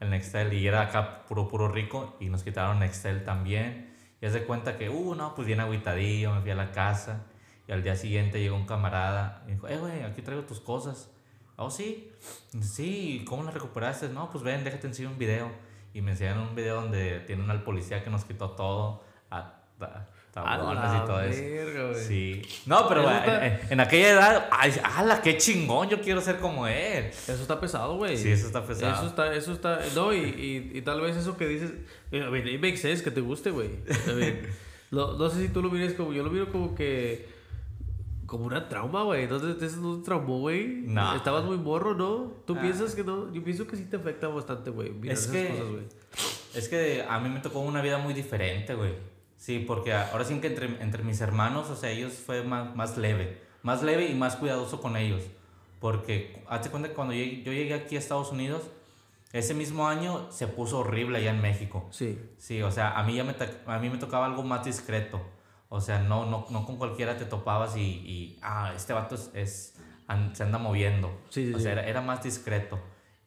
El 0.00 0.10
Nextel 0.10 0.52
y 0.52 0.66
era 0.66 0.82
acá 0.82 1.24
puro, 1.24 1.48
puro 1.48 1.68
rico 1.68 2.18
y 2.20 2.28
nos 2.28 2.42
quitaron 2.42 2.80
Nextel 2.80 3.24
también. 3.24 3.93
Y 4.24 4.26
haz 4.26 4.32
de 4.32 4.46
cuenta 4.46 4.78
que, 4.78 4.88
uh, 4.88 5.14
no, 5.14 5.34
pues 5.34 5.46
bien 5.46 5.60
agüitadillo, 5.60 6.32
me 6.32 6.40
fui 6.40 6.50
a 6.50 6.54
la 6.54 6.72
casa. 6.72 7.26
Y 7.68 7.72
al 7.72 7.82
día 7.82 7.94
siguiente 7.94 8.40
llegó 8.40 8.56
un 8.56 8.64
camarada 8.64 9.44
y 9.46 9.50
dijo, 9.50 9.68
eh, 9.68 9.76
güey, 9.76 10.02
aquí 10.02 10.22
traigo 10.22 10.44
tus 10.44 10.60
cosas. 10.60 11.10
Oh, 11.56 11.68
sí. 11.68 12.10
Sí, 12.62 13.22
¿cómo 13.28 13.42
las 13.42 13.52
recuperaste? 13.52 14.08
No, 14.08 14.30
pues 14.30 14.42
ven, 14.42 14.64
déjate 14.64 14.86
enseñar 14.86 15.12
un 15.12 15.18
video. 15.18 15.52
Y 15.92 16.00
me 16.00 16.12
enseñaron 16.12 16.48
un 16.48 16.54
video 16.54 16.80
donde 16.80 17.20
tienen 17.20 17.50
al 17.50 17.64
policía 17.64 18.02
que 18.02 18.08
nos 18.08 18.24
quitó 18.24 18.52
todo. 18.52 19.04
Tablones 20.34 20.90
y 21.02 21.06
todo 21.06 21.20
eso. 21.20 21.94
Sí. 22.06 22.42
No, 22.66 22.88
pero 22.88 23.08
está- 23.08 23.46
en- 23.46 23.60
en 23.70 23.80
aquella 23.80 24.08
edad, 24.10 24.48
ay, 24.50 24.72
ala, 24.82 25.22
qué 25.22 25.36
chingón, 25.38 25.88
yo 25.88 26.00
quiero 26.00 26.20
ser 26.20 26.38
como 26.38 26.66
él. 26.66 27.04
Eso 27.06 27.32
está 27.34 27.60
pesado, 27.60 27.96
güey. 27.96 28.16
Sí, 28.18 28.30
eso 28.30 28.46
está 28.48 28.64
pesado. 28.66 28.92
Eso 28.94 29.06
está, 29.06 29.34
eso 29.34 29.52
está. 29.52 29.80
No, 29.94 30.12
y, 30.12 30.18
y, 30.18 30.78
y 30.78 30.82
tal 30.82 31.00
vez 31.00 31.16
eso 31.16 31.36
que 31.36 31.46
dices. 31.46 31.70
eh, 32.10 32.18
I 32.26 32.30
mean, 32.30 32.46
it 32.48 32.60
makes 32.60 32.78
sense 32.78 33.02
que 33.02 33.10
te 33.10 33.20
guste, 33.20 33.50
güey. 33.50 33.70
No, 34.90 35.12
no 35.18 35.30
sé 35.30 35.40
si 35.42 35.48
tú 35.48 35.62
lo 35.62 35.70
mires 35.70 35.94
como. 35.94 36.12
Yo 36.12 36.22
lo 36.22 36.30
miro 36.30 36.50
como 36.50 36.74
que. 36.74 37.32
Como 38.26 38.46
una 38.46 38.68
trauma, 38.68 39.02
güey. 39.04 39.28
¿No 39.28 39.38
te, 39.38 39.66
no 39.76 39.98
te 39.98 40.04
traumó, 40.04 40.40
güey? 40.40 40.66
No. 40.86 41.14
Estabas 41.14 41.44
muy 41.44 41.58
morro, 41.58 41.94
¿no? 41.94 42.32
¿Tú 42.46 42.54
Ah. 42.56 42.60
piensas 42.62 42.94
que 42.94 43.04
no? 43.04 43.32
Yo 43.32 43.44
pienso 43.44 43.66
que 43.66 43.76
sí 43.76 43.84
te 43.84 43.96
afecta 43.96 44.28
bastante, 44.28 44.70
güey. 44.70 44.92
Es 45.04 45.20
esas 45.20 45.32
que- 45.32 45.48
cosas, 45.48 45.66
güey. 45.68 45.82
Es 46.54 46.68
que 46.68 47.04
a 47.08 47.20
mí 47.20 47.28
me 47.28 47.40
tocó 47.40 47.60
una 47.60 47.82
vida 47.82 47.98
muy 47.98 48.14
diferente, 48.14 48.74
güey. 48.74 48.92
Sí, 49.44 49.58
porque 49.58 49.92
ahora 49.92 50.24
sí 50.24 50.38
que 50.40 50.46
entre, 50.46 50.66
entre 50.82 51.02
mis 51.02 51.20
hermanos, 51.20 51.68
o 51.68 51.76
sea, 51.76 51.90
ellos 51.90 52.14
fue 52.14 52.42
más, 52.44 52.74
más 52.74 52.96
leve. 52.96 53.42
Más 53.62 53.82
leve 53.82 54.06
y 54.06 54.14
más 54.14 54.36
cuidadoso 54.36 54.80
con 54.80 54.96
ellos. 54.96 55.22
Porque, 55.80 56.42
hazte 56.48 56.70
cuenta 56.70 56.88
que 56.88 56.94
cuando 56.94 57.12
llegué- 57.12 57.42
yo 57.42 57.52
llegué 57.52 57.74
aquí 57.74 57.96
a 57.96 57.98
Estados 57.98 58.32
Unidos, 58.32 58.62
ese 59.34 59.52
mismo 59.52 59.86
año 59.86 60.32
se 60.32 60.46
puso 60.46 60.78
horrible 60.78 61.18
allá 61.18 61.30
en 61.30 61.42
México. 61.42 61.86
Sí. 61.90 62.18
Sí, 62.38 62.62
o 62.62 62.70
sea, 62.70 62.92
a 62.98 63.02
mí, 63.02 63.16
ya 63.16 63.24
me, 63.24 63.34
a 63.66 63.78
mí 63.78 63.90
me 63.90 63.98
tocaba 63.98 64.24
algo 64.24 64.42
más 64.44 64.64
discreto. 64.64 65.20
O 65.68 65.78
sea, 65.82 65.98
no, 65.98 66.24
no, 66.24 66.46
no 66.48 66.64
con 66.64 66.78
cualquiera 66.78 67.18
te 67.18 67.26
topabas 67.26 67.76
y, 67.76 67.80
y 67.82 68.38
ah, 68.40 68.72
este 68.74 68.94
vato 68.94 69.14
es, 69.14 69.30
es- 69.34 69.74
an- 70.06 70.34
se 70.34 70.42
anda 70.44 70.56
moviendo. 70.56 71.10
Sí, 71.28 71.48
sí, 71.48 71.52
o 71.52 71.58
sea, 71.58 71.72
sí. 71.74 71.78
era, 71.80 71.86
era 71.86 72.00
más 72.00 72.22
discreto. 72.22 72.78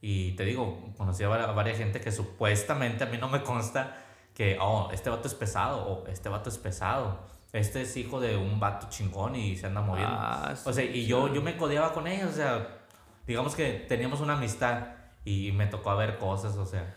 Y 0.01 0.31
te 0.31 0.45
digo, 0.45 0.93
conocí 0.97 1.23
a 1.23 1.27
varias 1.27 1.77
gente 1.77 2.01
que 2.01 2.11
supuestamente 2.11 3.03
a 3.03 3.07
mí 3.07 3.17
no 3.19 3.29
me 3.29 3.43
consta 3.43 4.03
que, 4.37 4.55
oh, 4.61 4.89
este 4.93 5.09
vato 5.09 5.27
es 5.27 5.33
pesado 5.33 5.79
o 5.79 6.07
este 6.07 6.29
vato 6.29 6.49
es 6.51 6.59
pesado. 6.59 7.17
Este 7.53 7.81
es 7.81 7.97
hijo 7.97 8.19
de 8.19 8.37
un 8.37 8.59
vato 8.59 8.85
chingón 8.87 9.35
y 9.35 9.55
se 9.55 9.65
anda 9.65 9.81
moviendo. 9.81 10.13
Ah, 10.15 10.51
o 10.63 10.71
sea, 10.71 10.83
sí, 10.85 10.91
y 10.93 11.01
sí. 11.01 11.07
yo, 11.07 11.33
yo 11.33 11.41
me 11.41 11.57
codeaba 11.57 11.91
con 11.91 12.05
ellos, 12.05 12.29
o 12.29 12.35
sea, 12.35 12.67
digamos 13.25 13.55
que 13.55 13.85
teníamos 13.89 14.19
una 14.21 14.33
amistad 14.33 14.79
y 15.25 15.51
me 15.53 15.65
tocó 15.65 15.95
ver 15.97 16.19
cosas, 16.19 16.55
o 16.55 16.65
sea. 16.67 16.93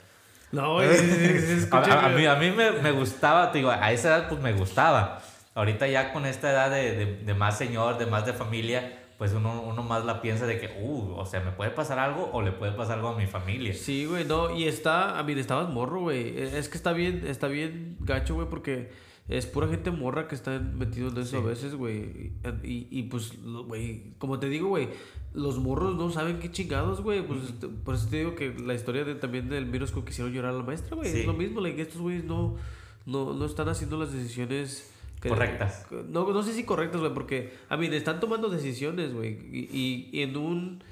No, 0.53 0.80
sí, 0.82 0.88
sí, 0.99 1.61
sí, 1.62 1.68
A, 1.72 1.78
a- 1.78 2.07
a 2.07 2.09
mí, 2.11 2.26
a 2.26 2.34
mí 2.34 2.51
me, 2.51 2.72
me 2.72 2.91
gustaba, 2.93 3.51
te 3.53 3.59
digo, 3.59 3.70
a 3.70 3.91
esa 3.91 4.09
edad 4.09 4.28
pues 4.28 4.38
me 4.43 4.53
gustaba. 4.53 5.22
Ahorita 5.55 5.86
ya 5.86 6.12
con 6.12 6.26
esta 6.26 6.51
edad 6.51 6.70
de, 6.70 6.95
de, 6.95 7.07
de 7.24 7.34
más 7.34 7.57
señor, 7.57 7.97
de 7.97 8.05
más 8.07 8.26
de 8.26 8.34
familia, 8.34 9.00
pues 9.21 9.35
uno, 9.35 9.61
uno 9.61 9.83
más 9.83 10.07
la 10.07 10.23
piensa 10.23 10.47
de 10.47 10.59
que, 10.59 10.71
uh, 10.81 11.12
o 11.14 11.27
sea, 11.27 11.41
me 11.43 11.53
puede 11.53 11.71
pasar 11.73 11.99
algo 11.99 12.31
o 12.33 12.41
le 12.41 12.53
puede 12.53 12.73
pasar 12.73 12.97
algo 12.97 13.11
a 13.11 13.18
mi 13.18 13.27
familia. 13.27 13.75
Sí, 13.75 14.07
güey, 14.07 14.25
no, 14.25 14.57
y 14.57 14.64
está, 14.64 15.18
a 15.18 15.23
mí 15.23 15.35
estabas 15.35 15.68
morro, 15.68 16.01
güey. 16.01 16.39
Es 16.39 16.71
que 16.71 16.79
está 16.79 16.95
bien, 16.95 17.25
está 17.27 17.47
bien 17.47 17.99
gacho, 18.01 18.35
güey, 18.37 18.49
porque 18.49 18.89
es 19.29 19.45
pura 19.45 19.68
gente 19.68 19.91
morra 19.91 20.27
que 20.27 20.35
está 20.35 20.59
metido 20.59 21.11
en 21.11 21.18
eso 21.18 21.33
Sí. 21.33 21.37
a 21.37 21.41
veces, 21.41 21.75
güey. 21.75 22.33
Y, 22.64 22.89
y 22.91 23.03
pues, 23.11 23.35
güey, 23.45 24.14
como 24.16 24.39
te 24.39 24.49
digo, 24.49 24.68
güey, 24.68 24.89
los 25.35 25.59
morros 25.59 25.97
no 25.97 26.09
saben 26.11 26.39
qué 26.39 26.51
chingados, 26.51 27.03
güey. 27.03 27.21
Pues 27.21 27.41
por 27.85 27.97
eso 27.97 28.09
te 28.09 28.16
digo 28.21 28.35
que 28.35 28.55
la 28.55 28.73
historia 28.73 29.05
de, 29.05 29.16
también 29.16 29.51
del 29.51 29.66
Mirosco 29.66 30.03
que 30.03 30.12
hicieron 30.12 30.33
llorar 30.33 30.55
a 30.55 30.57
la 30.57 30.62
maestra, 30.62 30.97
güey. 30.97 31.12
Sí. 31.12 31.21
Es 31.21 31.27
lo 31.27 31.35
mismo, 31.35 31.61
like, 31.61 31.83
estos 31.83 32.01
güeyes 32.01 32.25
no, 32.25 32.57
no, 33.05 33.35
no 33.35 33.45
están 33.45 33.68
haciendo 33.68 33.99
las 33.99 34.14
decisiones 34.14 34.91
Correctas. 35.29 35.87
No, 36.09 36.33
no 36.33 36.43
sé 36.43 36.53
si 36.55 36.64
correctas, 36.64 37.01
güey, 37.01 37.12
porque, 37.12 37.53
a 37.68 37.77
mí, 37.77 37.87
están 37.89 38.21
tomando 38.21 38.49
decisiones, 38.49 39.12
güey. 39.12 39.39
Y, 39.53 39.68
y- 39.73 40.09
y 40.12 40.23
en 40.23 40.37
un 40.37 40.83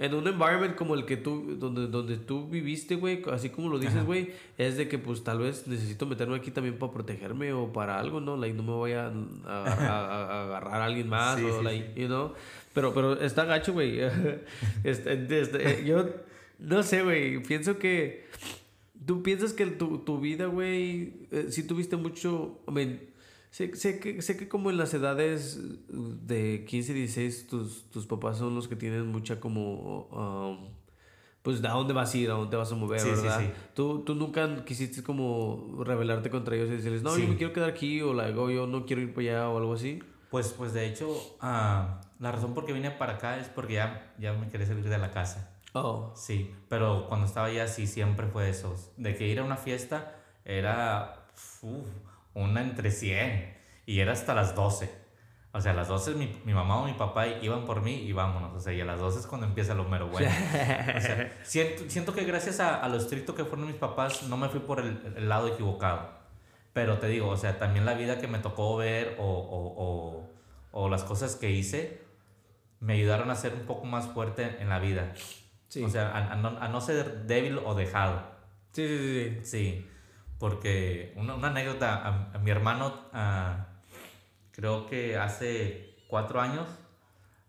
en 0.00 0.14
un 0.14 0.28
environment 0.28 0.76
como 0.76 0.94
el 0.94 1.04
que 1.04 1.16
tú, 1.16 1.56
donde, 1.58 1.88
donde 1.88 2.18
tú 2.18 2.46
viviste, 2.48 2.94
güey, 2.94 3.20
así 3.32 3.48
como 3.50 3.68
lo 3.68 3.80
dices, 3.80 4.04
güey, 4.04 4.30
es 4.56 4.76
de 4.76 4.86
que 4.86 4.96
pues 4.96 5.24
tal 5.24 5.40
vez 5.40 5.66
necesito 5.66 6.06
meterme 6.06 6.36
aquí 6.36 6.52
también 6.52 6.78
para 6.78 6.92
protegerme 6.92 7.52
o 7.52 7.72
para 7.72 7.98
algo, 7.98 8.20
¿no? 8.20 8.36
Like, 8.36 8.54
no 8.56 8.62
me 8.62 8.70
voy 8.70 8.92
a, 8.92 9.08
a- 9.08 9.10
a- 9.64 10.30
a 10.30 10.44
agarrar 10.44 10.82
a 10.82 10.84
alguien 10.84 11.08
más 11.08 11.36
Sí, 11.40 11.44
o, 11.44 11.58
sí, 11.58 11.64
like, 11.64 12.00
you 12.00 12.06
know. 12.06 12.32
Pero, 12.74 12.94
pero 12.94 13.20
está 13.20 13.44
gacho, 13.44 13.72
güey. 13.72 13.98
Este, 14.84 15.40
este, 15.40 15.84
yo 15.84 16.08
no 16.60 16.84
sé, 16.84 17.02
güey, 17.02 17.42
pienso 17.42 17.76
que 17.78 18.26
tú 19.04 19.24
piensas 19.24 19.52
que 19.52 19.66
tu, 19.66 19.98
tu 19.98 20.20
vida, 20.20 20.46
güey, 20.46 21.14
eh, 21.32 21.46
sí 21.50 21.64
tuviste 21.64 21.96
mucho, 21.96 22.60
I 22.68 22.72
mean, 22.72 23.00
Sé, 23.50 23.74
sé, 23.76 23.98
que, 23.98 24.20
sé 24.22 24.36
que 24.36 24.48
como 24.48 24.70
en 24.70 24.76
las 24.76 24.92
edades 24.94 25.58
de 25.88 26.64
15, 26.66 26.92
16, 26.94 27.46
tus, 27.46 27.90
tus 27.90 28.06
papás 28.06 28.38
son 28.38 28.54
los 28.54 28.68
que 28.68 28.76
tienen 28.76 29.06
mucha 29.06 29.40
como... 29.40 30.08
um, 30.12 30.68
pues 31.42 31.64
a 31.64 31.68
dónde 31.70 31.94
vas 31.94 32.12
a 32.12 32.18
ir, 32.18 32.30
a 32.30 32.34
dónde 32.34 32.50
te 32.50 32.56
vas 32.56 32.70
a 32.72 32.74
mover, 32.74 33.00
Sí, 33.00 33.08
sí, 33.14 33.22
¿verdad? 33.22 33.40
sí. 33.40 33.50
Tú, 33.74 34.00
tú 34.04 34.14
nunca 34.14 34.64
quisiste 34.66 35.02
como 35.02 35.82
rebelarte 35.82 36.28
contra 36.30 36.54
ellos 36.56 36.68
y 36.68 36.72
decirles, 36.72 37.02
no, 37.02 37.10
Sí. 37.14 37.22
yo 37.22 37.28
me 37.28 37.36
quiero 37.36 37.52
quedar 37.54 37.70
aquí 37.70 38.02
o 38.02 38.10
"Oh, 38.10 38.50
yo 38.50 38.66
no 38.66 38.84
quiero 38.84 39.00
ir 39.00 39.14
para 39.14 39.28
allá 39.28 39.48
o 39.48 39.56
algo 39.56 39.72
así. 39.72 40.00
Pues, 40.30 40.48
pues 40.52 40.74
de 40.74 40.86
hecho, 40.86 41.08
ah, 41.40 42.02
la 42.18 42.32
razón 42.32 42.52
por 42.52 42.66
qué 42.66 42.74
vine 42.74 42.90
para 42.90 43.14
acá 43.14 43.38
es 43.38 43.48
porque 43.48 43.74
ya, 43.74 44.14
ya 44.18 44.34
me 44.34 44.48
quería 44.48 44.66
salir 44.66 44.86
de 44.86 44.98
la 44.98 45.10
casa. 45.10 45.54
Oh, 45.72 46.12
Sí, 46.16 46.50
pero 46.68 47.06
cuando 47.08 47.24
estaba 47.26 47.46
allá 47.46 47.66
sí 47.66 47.86
siempre 47.86 48.26
fue 48.26 48.50
eso. 48.50 48.74
De 48.98 49.14
que 49.16 49.26
ir 49.28 49.38
a 49.38 49.44
una 49.44 49.56
fiesta 49.56 50.16
era 50.44 51.24
uf, 51.62 51.86
una 52.42 52.62
entre 52.62 52.90
100 52.90 53.56
y 53.86 54.00
era 54.00 54.12
hasta 54.12 54.34
las 54.34 54.54
12. 54.54 54.90
O 55.52 55.60
sea, 55.60 55.72
a 55.72 55.74
las 55.74 55.88
12 55.88 56.14
mi, 56.14 56.40
mi 56.44 56.52
mamá 56.52 56.82
o 56.82 56.84
mi 56.86 56.92
papá 56.92 57.26
iban 57.26 57.64
por 57.64 57.82
mí 57.82 57.94
y 57.94 58.12
vámonos. 58.12 58.54
O 58.54 58.60
sea, 58.60 58.72
y 58.72 58.80
a 58.80 58.84
las 58.84 59.00
12 59.00 59.20
es 59.20 59.26
cuando 59.26 59.46
empieza 59.46 59.74
lo 59.74 59.84
mero 59.84 60.08
bueno. 60.08 60.28
O 60.28 61.00
sea, 61.00 61.32
siento, 61.42 61.84
siento 61.88 62.14
que 62.14 62.24
gracias 62.24 62.60
a, 62.60 62.76
a 62.76 62.88
lo 62.88 62.98
estricto 62.98 63.34
que 63.34 63.44
fueron 63.44 63.66
mis 63.66 63.76
papás 63.76 64.22
no 64.24 64.36
me 64.36 64.48
fui 64.48 64.60
por 64.60 64.80
el, 64.80 65.14
el 65.16 65.28
lado 65.28 65.48
equivocado. 65.48 66.10
Pero 66.74 66.98
te 66.98 67.08
digo, 67.08 67.28
o 67.28 67.36
sea, 67.36 67.58
también 67.58 67.86
la 67.86 67.94
vida 67.94 68.18
que 68.20 68.28
me 68.28 68.38
tocó 68.38 68.76
ver 68.76 69.16
o, 69.18 69.24
o, 69.24 69.74
o, 69.84 70.30
o 70.84 70.88
las 70.88 71.02
cosas 71.02 71.34
que 71.34 71.50
hice 71.50 72.02
me 72.80 72.92
ayudaron 72.94 73.30
a 73.30 73.34
ser 73.34 73.54
un 73.54 73.66
poco 73.66 73.86
más 73.86 74.06
fuerte 74.08 74.58
en 74.60 74.68
la 74.68 74.78
vida. 74.78 75.12
sí. 75.68 75.82
O 75.82 75.88
sea, 75.88 76.10
a, 76.10 76.32
a 76.32 76.36
no, 76.36 76.58
a 76.60 76.68
no 76.68 76.80
ser 76.80 77.26
débil 77.26 77.58
o 77.58 77.74
dejado. 77.74 78.22
sí, 78.72 78.86
sí, 78.86 78.96
sí, 78.98 79.40
sí. 79.44 79.44
Sí, 79.44 79.90
porque 80.38 81.12
una, 81.16 81.34
una 81.34 81.48
anécdota, 81.48 81.94
a, 81.96 82.30
a 82.34 82.38
mi 82.38 82.50
hermano, 82.50 82.94
ah, 83.12 83.66
creo 84.52 84.86
que 84.86 85.16
hace 85.16 85.96
cuatro 86.08 86.40
años, 86.40 86.66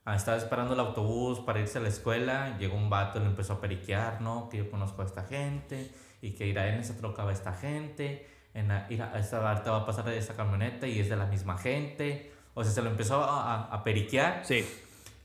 ah, 0.06 0.16
estaba 0.16 0.38
esperando 0.38 0.74
el 0.74 0.80
autobús 0.80 1.40
para 1.40 1.60
irse 1.60 1.78
a 1.78 1.82
la 1.82 1.90
escuela, 1.90 2.58
llegó 2.58 2.76
un 2.76 2.90
vato 2.90 3.20
y 3.20 3.22
le 3.22 3.28
empezó 3.28 3.54
a 3.54 3.62
periquear, 3.62 4.22
¿no? 4.22 4.50
Que 4.50 4.58
yo 4.58 4.72
conozco 4.72 5.02
a 5.02 5.06
esta 5.06 5.24
gente 5.24 5.92
y 6.22 6.32
que 6.32 6.48
irá 6.48 6.68
en 6.68 6.80
esa 6.80 6.98
troca 6.98 7.24
va 7.24 7.32
esta 7.32 7.54
gente, 7.54 8.28
en 8.54 8.68
la, 8.68 8.88
ir 8.90 9.02
a 9.02 9.18
esta 9.20 9.40
parte 9.42 9.70
va 9.70 9.78
a 9.78 9.86
pasar 9.86 10.10
esa 10.10 10.36
camioneta 10.36 10.88
y 10.88 11.00
es 11.00 11.10
de 11.10 11.16
la 11.16 11.26
misma 11.26 11.58
gente. 11.58 12.32
O 12.56 12.64
sea, 12.64 12.74
se 12.74 12.82
lo 12.82 12.90
empezó 12.90 13.24
a, 13.24 13.54
a, 13.56 13.64
a 13.74 13.84
periquear 13.84 14.44
Sí. 14.44 14.66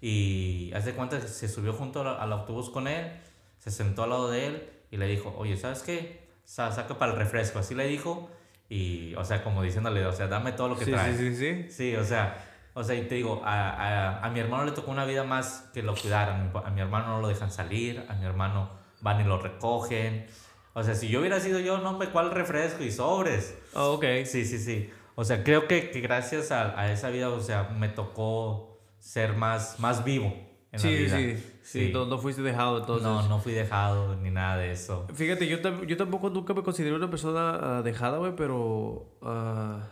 y 0.00 0.70
hace 0.74 0.92
cuenta 0.92 1.20
se 1.20 1.48
subió 1.48 1.72
junto 1.72 2.02
al, 2.02 2.08
al 2.20 2.32
autobús 2.32 2.68
con 2.70 2.86
él, 2.86 3.10
se 3.58 3.70
sentó 3.70 4.02
al 4.04 4.10
lado 4.10 4.30
de 4.30 4.46
él 4.46 4.70
y 4.90 4.98
le 4.98 5.06
dijo, 5.06 5.34
oye, 5.38 5.56
¿sabes 5.56 5.82
qué? 5.82 6.22
Sa- 6.44 6.72
saca 6.72 6.98
para 6.98 7.12
el 7.12 7.18
refresco. 7.18 7.58
Así 7.58 7.74
le 7.74 7.86
dijo. 7.86 8.30
Y, 8.68 9.14
o 9.16 9.24
sea, 9.24 9.42
como 9.44 9.62
diciéndole, 9.62 10.04
o 10.06 10.12
sea, 10.12 10.26
dame 10.26 10.52
todo 10.52 10.68
lo 10.68 10.76
que 10.78 10.84
Sí, 10.86 10.90
traes. 10.90 11.16
sí, 11.16 11.34
sí, 11.34 11.36
sí. 11.36 11.70
Sí, 11.70 11.96
o 11.96 12.04
sea, 12.04 12.36
o 12.72 12.82
sea, 12.82 12.94
y 12.96 13.06
te 13.06 13.14
digo, 13.16 13.42
a, 13.44 13.70
a, 13.70 14.24
a 14.26 14.30
mi 14.30 14.40
hermano 14.40 14.64
le 14.64 14.72
tocó 14.72 14.90
una 14.90 15.04
vida 15.04 15.22
más 15.24 15.70
que 15.74 15.82
lo 15.82 15.94
cuidaran. 15.94 16.50
A 16.64 16.70
mi, 16.70 16.80
hermano 16.80 17.08
no 17.08 17.20
lo 17.20 17.28
dejan 17.28 17.50
salir, 17.50 18.04
a 18.08 18.14
mi 18.14 18.24
hermano 18.24 18.70
van 19.00 19.20
y 19.20 19.24
lo 19.24 19.38
recogen. 19.38 20.26
O 20.72 20.82
sea, 20.82 20.94
si 20.94 21.08
yo 21.08 21.20
hubiera 21.20 21.38
sido 21.40 21.60
yo, 21.60 21.78
no, 21.78 21.90
hombre, 21.90 22.08
¿cuál 22.08 22.30
refresco 22.30 22.82
y 22.82 22.90
sobres? 22.90 23.56
Oh, 23.74 23.92
ok. 23.92 24.04
Sí, 24.24 24.44
sí, 24.44 24.58
sí. 24.58 24.90
O 25.14 25.24
sea, 25.24 25.44
creo 25.44 25.68
que, 25.68 25.90
que 25.90 26.00
gracias 26.00 26.50
a, 26.50 26.78
a 26.80 26.90
esa 26.90 27.10
vida, 27.10 27.28
o 27.28 27.40
sea, 27.40 27.64
me 27.78 27.88
tocó 27.88 28.80
ser 28.98 29.34
más, 29.34 29.78
más 29.78 30.02
vivo 30.02 30.34
en 30.74 30.80
Sí, 30.80 30.90
la 31.08 31.16
vida. 31.16 31.36
sí, 31.36 31.52
sí. 31.62 31.90
No, 31.92 32.06
no 32.06 32.18
fuiste 32.18 32.42
dejado 32.42 32.78
entonces. 32.78 33.06
no, 33.06 33.26
no 33.28 33.38
fui 33.38 33.52
dejado 33.52 34.16
ni 34.16 34.30
nada 34.30 34.58
de 34.58 34.72
eso. 34.72 35.06
Fíjate, 35.14 35.46
yo, 35.46 35.58
yo 35.84 35.96
tampoco 35.96 36.30
nunca 36.30 36.52
me 36.54 36.62
considero 36.62 36.96
una 36.96 37.08
persona 37.10 37.78
ah, 37.78 37.82
dejada, 37.82 38.18
güey, 38.18 38.34
pero... 38.36 39.06
ah, 39.22 39.88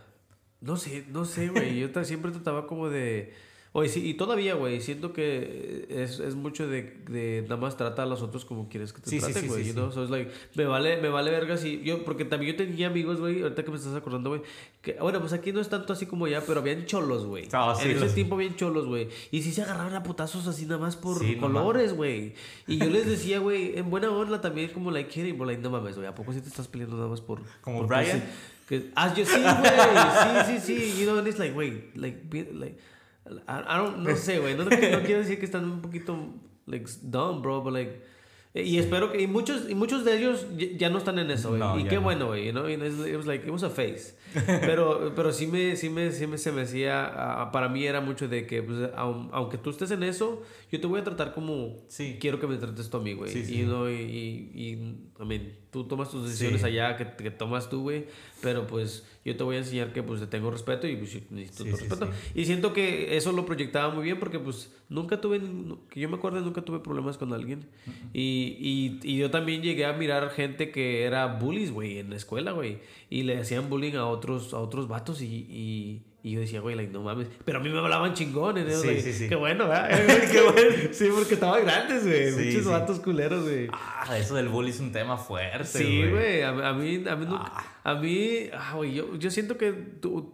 no 0.60 0.76
sé, 0.76 1.04
no 1.08 1.24
sé, 1.24 1.48
güey. 1.48 1.78
Yo 1.78 2.04
siempre 2.04 2.30
trataba 2.30 2.66
como 2.66 2.88
de... 2.88 3.34
Oye, 3.74 3.88
sí, 3.88 4.06
y 4.06 4.12
todavía, 4.14 4.54
güey, 4.54 4.82
siento 4.82 5.14
que 5.14 5.86
es, 5.88 6.20
es 6.20 6.34
mucho 6.34 6.68
de, 6.68 6.94
de 7.08 7.40
nada 7.44 7.56
más 7.56 7.78
trata 7.78 8.02
a 8.02 8.06
los 8.06 8.20
otros 8.20 8.44
como 8.44 8.68
quieres 8.68 8.92
que 8.92 9.00
te 9.00 9.08
Sí, 9.08 9.18
sí, 9.18 9.24
traten, 9.24 9.42
sí, 9.44 9.48
güey. 9.48 9.62
sí, 9.62 9.68
you 9.70 9.74
know? 9.74 9.90
So 9.90 10.02
it's 10.02 10.10
like, 10.10 10.30
me 10.56 10.66
vale, 10.66 11.00
me 11.00 11.08
vale 11.08 11.30
verga 11.30 11.56
si 11.56 11.80
yo, 11.82 12.04
porque 12.04 12.26
también 12.26 12.52
yo 12.52 12.58
tenía 12.66 12.88
amigos, 12.88 13.18
güey, 13.18 13.40
ahorita 13.40 13.64
que 13.64 13.70
me 13.70 13.78
estás 13.78 13.94
acordando, 13.94 14.28
güey, 14.28 14.42
que, 14.82 14.92
bueno, 15.00 15.20
pues 15.20 15.32
aquí 15.32 15.52
no 15.52 15.60
es 15.62 15.70
tanto 15.70 15.94
así 15.94 16.04
como 16.04 16.28
ya, 16.28 16.42
pero 16.42 16.60
habían 16.60 16.84
cholos, 16.84 17.24
güey. 17.24 17.48
Ah, 17.52 17.74
sí, 17.74 17.88
en 17.88 17.96
ese 17.96 18.14
tiempo 18.14 18.34
habían 18.34 18.56
cholos, 18.56 18.84
güey. 18.86 19.08
Y 19.30 19.40
sí 19.40 19.52
se 19.52 19.62
agarraban 19.62 19.94
a 19.94 20.02
putazos 20.02 20.46
así 20.46 20.66
nada 20.66 20.78
más 20.78 20.96
por 20.96 21.18
Sí, 21.20 21.36
colores, 21.36 21.94
güey. 21.94 22.34
Y 22.66 22.76
yo 22.76 22.90
les 22.90 23.06
decía, 23.06 23.38
güey, 23.38 23.78
en 23.78 23.88
buena 23.88 24.10
onda 24.10 24.42
también 24.42 24.68
como 24.68 24.90
like 24.90 25.08
kidding, 25.08 25.38
like, 25.46 25.62
no 25.62 25.70
mames, 25.70 25.96
güey, 25.96 26.06
¿a 26.06 26.14
poco 26.14 26.34
sí 26.34 26.42
te 26.42 26.48
estás 26.48 26.68
peleando 26.68 26.96
nada 26.96 27.08
más 27.08 27.22
por... 27.22 27.40
Como 27.62 27.78
por 27.78 27.86
Brian? 27.86 28.22
Que, 28.68 28.90
ah, 28.96 29.14
yo 29.14 29.24
sí, 29.24 29.40
güey, 29.40 30.46
sí, 30.46 30.60
sí, 30.60 30.90
sí, 30.92 31.00
you 31.00 31.06
know, 31.06 31.18
and 31.18 31.26
it's 31.26 31.38
like, 31.38 31.54
güey, 31.54 31.84
like, 31.94 32.18
like, 32.52 32.76
I, 33.46 33.62
I 33.66 33.76
don't, 33.78 33.98
no 33.98 34.16
sé, 34.16 34.38
güey, 34.40 34.56
no, 34.56 34.64
no 34.64 34.70
quiero 34.70 35.20
decir 35.20 35.38
que 35.38 35.44
están 35.46 35.64
un 35.64 35.80
poquito, 35.80 36.16
like, 36.66 36.88
dumb, 37.02 37.40
bro, 37.42 37.60
but 37.62 37.72
like, 37.72 38.02
eh, 38.54 38.62
y 38.64 38.78
espero 38.78 39.12
que, 39.12 39.22
y 39.22 39.26
muchos, 39.26 39.70
y 39.70 39.74
muchos 39.74 40.04
de 40.04 40.18
ellos 40.18 40.46
ya, 40.76 40.90
no 40.90 40.98
están 40.98 41.18
en 41.18 41.30
eso, 41.30 41.50
güey, 41.50 41.60
No, 41.60 41.78
y 41.78 41.84
qué 41.84 41.96
no. 41.96 42.02
bueno, 42.02 42.26
güey, 42.26 42.46
you 42.46 42.52
know, 42.52 42.66
it 42.68 42.80
was 43.16 43.26
like, 43.26 43.46
it 43.46 43.50
was 43.50 43.62
a 43.62 43.70
phase, 43.70 44.14
pero, 44.46 45.12
pero 45.14 45.32
sí 45.32 45.46
me, 45.46 45.76
sí 45.76 45.90
me, 45.90 46.10
sí 46.12 46.26
me, 46.26 46.38
se 46.38 46.52
me 46.52 46.62
hacía, 46.62 47.48
para 47.52 47.68
mí 47.68 47.84
era 47.84 48.00
mucho 48.00 48.28
de 48.28 48.46
que, 48.46 48.62
pues, 48.62 48.78
aun- 48.96 49.28
aunque 49.32 49.58
tú 49.58 49.70
estés 49.70 49.90
en 49.90 50.02
eso, 50.02 50.42
yo 50.70 50.80
te 50.80 50.86
voy 50.86 51.00
a 51.00 51.04
tratar 51.04 51.34
como 51.34 51.76
Sí. 51.88 52.16
quiero 52.20 52.40
que 52.40 52.46
me 52.46 52.56
trates 52.56 52.88
tú 52.90 52.96
a 52.96 53.00
mí, 53.00 53.12
güey, 53.14 53.30
Sí, 53.32 53.44
sí. 53.44 53.60
y, 53.60 53.64
no, 53.64 53.90
y, 53.90 53.94
y, 53.94 54.68
I 55.22 55.24
mean, 55.26 55.52
tú 55.70 55.84
tomas 55.84 56.10
tus 56.10 56.24
decisiones 56.24 56.64
allá 56.64 56.96
que, 56.96 57.06
que 57.22 57.30
tomas 57.30 57.68
tú, 57.70 57.82
güey, 57.82 58.06
pero 58.42 58.66
pues 58.66 59.06
yo 59.24 59.36
te 59.36 59.44
voy 59.44 59.56
a 59.56 59.58
enseñar 59.60 59.92
que 59.92 60.02
pues 60.02 60.20
te 60.20 60.26
tengo 60.26 60.50
respeto 60.50 60.86
y 60.88 60.96
pues 60.96 61.16
necesito 61.30 61.64
tu 61.64 61.76
respeto. 61.76 62.10
Y 62.34 62.44
siento 62.44 62.72
que 62.72 63.16
eso 63.16 63.30
lo 63.32 63.46
proyectaba 63.46 63.94
muy 63.94 64.02
bien 64.04 64.18
porque 64.18 64.38
pues 64.40 64.72
nunca 64.88 65.20
tuve, 65.20 65.40
que 65.90 66.00
yo 66.00 66.08
me 66.08 66.16
acuerdo, 66.16 66.40
nunca 66.40 66.62
tuve 66.62 66.80
problemas 66.80 67.16
con 67.18 67.32
alguien. 67.32 67.64
Y, 68.12 68.56
y, 68.58 69.00
y 69.04 69.16
yo 69.18 69.30
también 69.30 69.62
llegué 69.62 69.86
a 69.86 69.92
mirar 69.92 70.28
gente 70.30 70.70
que 70.72 71.04
era 71.04 71.26
bullies, 71.26 71.70
güey, 71.70 71.98
en 71.98 72.10
la 72.10 72.16
escuela, 72.16 72.50
güey. 72.52 72.78
Y 73.08 73.22
le 73.22 73.38
hacían 73.38 73.70
bullying 73.70 73.94
a 73.94 74.06
otros, 74.22 74.54
a 74.54 74.58
otros 74.58 74.88
vatos 74.88 75.20
y... 75.22 75.26
y 75.48 76.02
y 76.24 76.30
yo 76.34 76.38
decía, 76.38 76.60
güey, 76.60 76.76
like, 76.76 76.92
no 76.92 77.02
mames. 77.02 77.26
Pero 77.44 77.58
a 77.58 77.60
mí 77.60 77.68
me 77.68 77.80
hablaban 77.80 78.14
chingones. 78.14 78.64
¿no? 78.64 78.80
Sí, 78.80 78.86
Like, 78.86 79.02
sí, 79.02 79.12
sí. 79.12 79.28
Qué 79.28 79.34
bueno, 79.34 79.66
¿verdad? 79.66 79.88
Qué 80.30 80.40
bueno. 80.40 80.76
Sí, 80.92 81.08
porque 81.12 81.34
estaban 81.34 81.64
grandes, 81.64 82.04
güey. 82.06 82.30
Sí, 82.30 82.44
Muchos 82.50 82.62
sí. 82.62 82.68
vatos 82.68 83.00
culeros, 83.00 83.42
güey. 83.42 83.66
Ah, 83.72 84.16
eso 84.16 84.36
del 84.36 84.48
bully 84.48 84.70
es 84.70 84.78
un 84.78 84.92
tema 84.92 85.16
fuerte, 85.16 85.64
Sí, 85.64 86.08
güey. 86.08 86.42
A, 86.42 86.50
a 86.50 86.72
mí, 86.74 87.02
a 87.08 87.16
mí, 87.16 87.26
nunca- 87.26 87.50
Ah. 87.52 87.64
a 87.82 87.94
mí, 87.96 88.48
ah, 88.56 88.74
güey, 88.76 88.94
yo, 88.94 89.16
yo 89.16 89.32
siento 89.32 89.58
que 89.58 89.74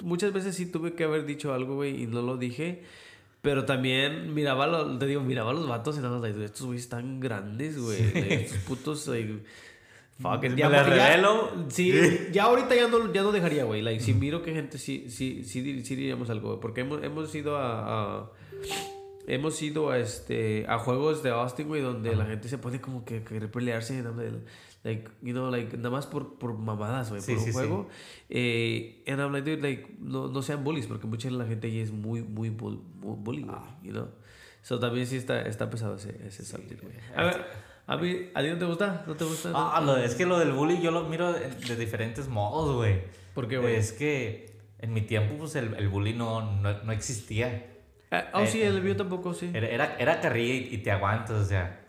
muchas 0.03 0.35
veces 0.35 0.55
sí 0.57 0.67
tuve 0.67 0.93
que 0.93 1.05
haber 1.05 1.25
dicho 1.25 1.55
algo, 1.55 1.77
güey, 1.77 2.03
y 2.03 2.07
no 2.07 2.21
lo 2.21 2.37
dije. 2.37 2.83
Pero 3.41 3.65
también 3.65 4.35
miraba, 4.35 4.67
lo- 4.67 4.99
te 4.99 5.07
digo, 5.07 5.23
miraba 5.23 5.53
a 5.53 5.55
los 5.55 5.67
vatos 5.67 5.97
y 5.97 6.01
nada 6.01 6.19
más, 6.19 6.21
like, 6.21 6.45
estos 6.45 6.67
güeyes 6.67 6.83
están 6.85 7.19
grandes, 7.19 7.79
güey. 7.81 7.99
estos 8.15 8.59
putos, 8.59 9.07
like, 9.09 9.39
fuck. 10.19 10.43
¿Me 10.43 10.57
Ya, 10.57 10.69
les 10.69 10.83
porque 10.83 10.97
ya- 10.97 11.09
revelo? 11.11 11.51
sí, 11.69 11.93
ya 12.33 12.45
ahorita 12.45 12.75
ya 12.75 12.89
no, 12.89 13.13
ya 13.13 13.23
no 13.23 13.33
dejaría, 13.33 13.65
güey. 13.65 13.83
Like, 13.83 14.01
si 14.03 14.15
miro 14.15 14.43
que 14.43 14.53
gente 14.53 14.79
sí, 14.79 15.07
sí, 15.09 15.45
sí, 15.45 15.83
sí 15.85 15.97
diríamos 15.97 16.29
algo, 16.31 16.49
güey. 16.49 16.61
Porque 16.61 16.81
hemos, 16.83 17.03
hemos 17.03 17.35
ido 17.35 17.57
a... 17.57 18.21
a- 18.23 18.31
Hemos 19.31 19.61
ido 19.61 19.91
a 19.91 19.99
este 19.99 20.65
a 20.69 20.79
juegos 20.79 21.23
de 21.23 21.29
Austin, 21.29 21.69
güey, 21.69 21.83
donde 21.83 22.17
la 22.17 22.25
gente 22.25 22.49
se 22.49 22.57
pone 22.57 22.81
como 22.81 23.05
que 23.05 23.23
querer 23.25 23.51
pelearse, 23.51 24.03
like, 24.85 25.11
you 25.21 25.33
know, 25.35 25.51
like, 25.51 25.77
nada 25.77 25.91
más 25.91 26.07
por, 26.07 26.39
por 26.39 26.57
mamadas, 26.57 27.11
güey, 27.11 27.21
Sí, 27.21 27.33
por 27.33 27.39
un 27.41 27.45
sí, 27.45 27.51
sí. 27.51 27.53
juego. 27.53 27.89
Eh, 28.31 29.05
and 29.07 29.21
I'm 29.21 29.31
like, 29.33 29.45
dude, 29.51 29.61
like, 29.61 29.97
no, 30.01 30.29
no 30.29 30.41
sean 30.41 30.65
bullies, 30.65 30.87
porque 30.87 31.07
mucha 31.07 31.29
de 31.29 31.35
la 31.35 31.45
gente 31.45 31.67
ahí 31.67 31.79
es 31.81 31.91
muy, 31.93 32.23
muy, 32.23 32.49
bull, 32.49 32.81
muy 33.03 33.17
bully, 33.19 33.43
güey, 33.43 33.55
Ah. 33.55 33.79
you 33.83 33.93
know. 33.93 34.09
So 34.63 34.79
también 34.79 35.07
sí 35.07 35.17
está, 35.17 35.43
está 35.43 35.69
pesado 35.69 35.97
ese, 35.97 36.19
ese 36.27 36.43
subject, 36.43 36.83
güey. 36.83 36.95
A 37.15 37.25
ver, 37.25 37.45
a 37.89 37.97
mí, 37.97 38.31
¿a 38.35 38.43
ti 38.43 38.49
no 38.49 38.59
te 38.59 38.65
gusta? 38.67 39.03
¿No 39.07 39.15
te 39.17 39.25
gusta? 39.25 39.51
Ah, 39.55 39.81
lo- 39.85 39.97
es 39.97 40.15
que 40.15 40.27
lo 40.27 40.39
del 40.39 40.53
bully 40.53 40.81
yo 40.81 40.91
lo 40.93 41.05
miro 41.05 41.33
de, 41.33 41.49
de 41.51 41.77
diferentes 41.77 42.29
modos, 42.29 42.77
güey. 42.77 43.03
¿Por 43.35 43.49
qué, 43.49 43.59
güey? 43.59 43.75
Es 43.77 43.93
que 43.93 44.55
en 44.79 44.93
mi 44.93 45.01
tiempo, 45.03 45.37
pues 45.39 45.57
el, 45.57 45.75
el 45.75 45.89
bully 45.89 46.13
no, 46.15 46.41
no, 46.61 46.83
no 46.85 46.93
existía. 46.93 47.67
Ah, 48.11 48.31
oh, 48.35 48.47
sí, 48.47 48.63
eh, 48.63 48.67
el 48.69 48.83
mío 48.83 48.97
tampoco, 48.97 49.35
sí. 49.35 49.51
Era, 49.53 49.67
era, 49.69 49.97
era 49.99 50.21
carrilla 50.21 50.55
y, 50.55 50.75
y 50.75 50.79
te 50.79 50.91
aguantas, 50.91 51.33
o 51.37 51.45
sea. 51.45 51.81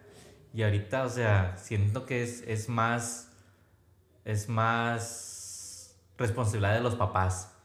Y 0.53 0.63
ahorita, 0.63 1.03
o 1.03 1.09
sea, 1.09 1.55
siento 1.57 2.05
que 2.05 2.23
es, 2.23 2.43
es 2.47 2.67
más. 2.69 3.31
Es 4.25 4.49
más. 4.49 5.95
Responsabilidad 6.17 6.73
de 6.75 6.81
los 6.81 6.95
papás. 6.95 7.55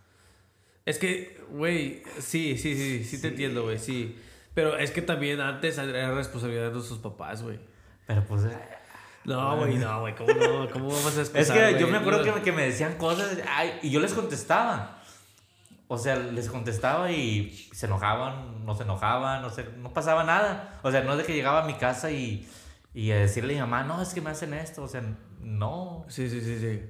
Es 0.86 0.98
que, 0.98 1.40
güey, 1.50 2.02
sí, 2.20 2.56
sí, 2.58 2.76
sí, 2.76 3.04
sí 3.04 3.20
te 3.20 3.28
entiendo, 3.28 3.62
güey, 3.64 3.78
sí. 3.78 4.16
Pero 4.54 4.76
es 4.76 4.90
que 4.92 5.02
también 5.02 5.40
antes 5.40 5.76
era 5.78 6.14
responsabilidad 6.14 6.66
de 6.68 6.72
nuestros 6.74 6.98
papás, 7.00 7.42
güey. 7.42 7.58
Pero 8.06 8.24
pues. 8.24 8.42
No, 9.24 9.56
güey, 9.56 9.76
no, 9.78 10.00
güey, 10.00 10.14
¿cómo 10.14 10.32
no? 10.34 10.70
¿Cómo 10.70 10.88
vamos 10.88 11.16
a 11.16 11.20
excusar, 11.20 11.40
Es 11.40 11.50
que 11.50 11.80
yo 11.80 11.88
me 11.88 11.96
acuerdo 11.98 12.22
que, 12.24 12.32
me- 12.32 12.42
que 12.42 12.52
me 12.52 12.62
decían 12.64 12.94
cosas 12.98 13.38
ay, 13.48 13.78
y 13.82 13.90
yo 13.90 14.00
les 14.00 14.12
contestaba. 14.12 14.98
O 15.88 15.96
sea, 15.98 16.16
les 16.16 16.48
contestaba 16.48 17.10
y 17.10 17.50
se 17.72 17.86
enojaban, 17.86 18.64
no 18.66 18.74
se 18.74 18.82
enojaban, 18.84 19.42
no, 19.42 19.50
sé, 19.50 19.64
no 19.78 19.92
pasaba 19.94 20.24
nada. 20.24 20.78
O 20.82 20.90
sea, 20.90 21.02
no 21.02 21.12
es 21.12 21.18
de 21.18 21.24
que 21.24 21.34
llegaba 21.34 21.62
a 21.62 21.66
mi 21.66 21.74
casa 21.74 22.10
y, 22.10 22.46
y 22.94 23.10
a 23.12 23.16
decirle 23.16 23.54
a 23.58 23.64
mi 23.66 23.70
mamá, 23.70 23.84
no, 23.84 24.02
es 24.02 24.12
que 24.14 24.20
me 24.20 24.30
hacen 24.30 24.52
esto. 24.54 24.82
O 24.82 24.88
sea, 24.88 25.02
no. 25.40 26.04
Sí, 26.08 26.28
sí, 26.28 26.40
sí, 26.40 26.58
sí. 26.58 26.82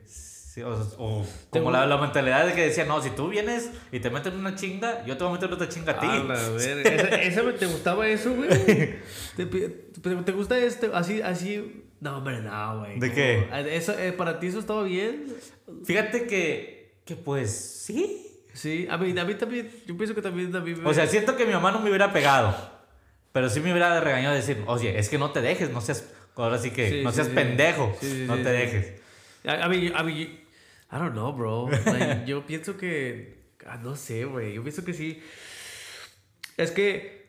Sí, 0.55 0.63
o, 0.63 0.71
o 0.99 1.27
como 1.51 1.73
la, 1.73 1.85
la 1.85 1.97
mentalidad 1.97 2.47
de 2.47 2.53
que 2.55 2.61
decía, 2.67 2.85
no, 2.85 3.03
si 3.03 3.11
tú 3.11 3.29
vienes 3.29 3.73
y 3.91 3.99
te 3.99 4.09
meten 4.09 4.35
una 4.37 4.55
chinga, 4.55 5.05
yo 5.05 5.17
te 5.17 5.25
voy 5.25 5.33
a 5.33 5.35
meter 5.35 5.53
otra 5.53 5.69
chinga 5.69 5.95
a 5.95 5.99
ti. 5.99 6.07
A 6.07 6.23
verga. 6.23 7.17
¿Esa, 7.17 7.41
esa- 7.41 7.55
¿Te 7.59 7.67
gustaba 7.67 8.07
eso, 8.07 8.33
güey? 8.35 8.49
¿Te, 9.37 9.47
te, 9.47 9.69
te 10.25 10.33
gusta 10.33 10.57
este? 10.59 10.91
Así, 10.95 11.21
así. 11.23 11.83
No, 12.01 12.19
hombre, 12.19 12.41
no, 12.41 12.79
güey. 12.79 13.01
¿De 13.01 13.11
qué? 13.13 13.49
Eso, 13.77 13.99
eh, 13.99 14.13
¿Para 14.13 14.39
ti 14.39 14.47
eso 14.47 14.61
estaba 14.61 14.85
bien? 14.85 15.27
Fíjate 15.85 16.29
que, 16.29 16.99
que 17.05 17.17
pues 17.17 17.51
sí. 17.51 18.25
Sí, 18.53 18.87
a 18.89 18.97
mí, 18.97 19.19
a 19.19 19.25
mí 19.25 19.35
también. 19.35 19.69
Yo 19.87 19.97
pienso 19.97 20.15
que 20.15 20.23
también 20.23 20.55
a 20.55 20.61
mí 20.61 20.73
me- 20.77 20.89
O 20.89 20.95
sea, 20.95 21.09
siento 21.09 21.37
que 21.37 21.47
mi 21.47 21.53
mamá 21.53 21.73
no 21.73 21.81
me 21.81 21.89
hubiera 21.89 22.13
pegado. 22.13 22.55
Pero 23.33 23.49
sí 23.51 23.59
me 23.59 23.73
hubiera 23.73 23.99
regañado 23.99 24.35
de 24.37 24.41
decir, 24.41 24.63
oye, 24.69 24.97
es 25.01 25.09
que 25.09 25.19
no 25.19 25.33
te 25.33 25.41
dejes, 25.41 25.71
no 25.71 25.81
seas. 25.81 26.05
Ahora 26.37 26.59
sí 26.59 26.71
que 26.71 26.91
Sí, 26.91 27.01
no 27.03 27.11
seas 27.11 27.27
sí. 27.27 27.33
pendejo. 27.35 27.93
No 28.29 28.37
te 28.37 28.51
dejes. 28.53 28.93
A, 29.45 29.65
a 29.65 29.69
mí, 29.69 29.91
a 29.93 30.03
mí, 30.05 30.44
I 30.93 30.99
don't 30.99 31.13
know, 31.13 31.33
bro. 31.33 31.69
Like, 31.69 32.25
yo 32.27 32.47
pienso 32.47 32.77
que, 32.77 33.39
ah, 33.67 33.77
no 33.79 33.97
sé, 33.97 34.25
güey. 34.25 34.55
Yo 34.55 34.63
pienso 34.63 34.85
que 34.85 34.93
sí. 34.93 35.21
Es 36.57 36.71
que 36.71 37.25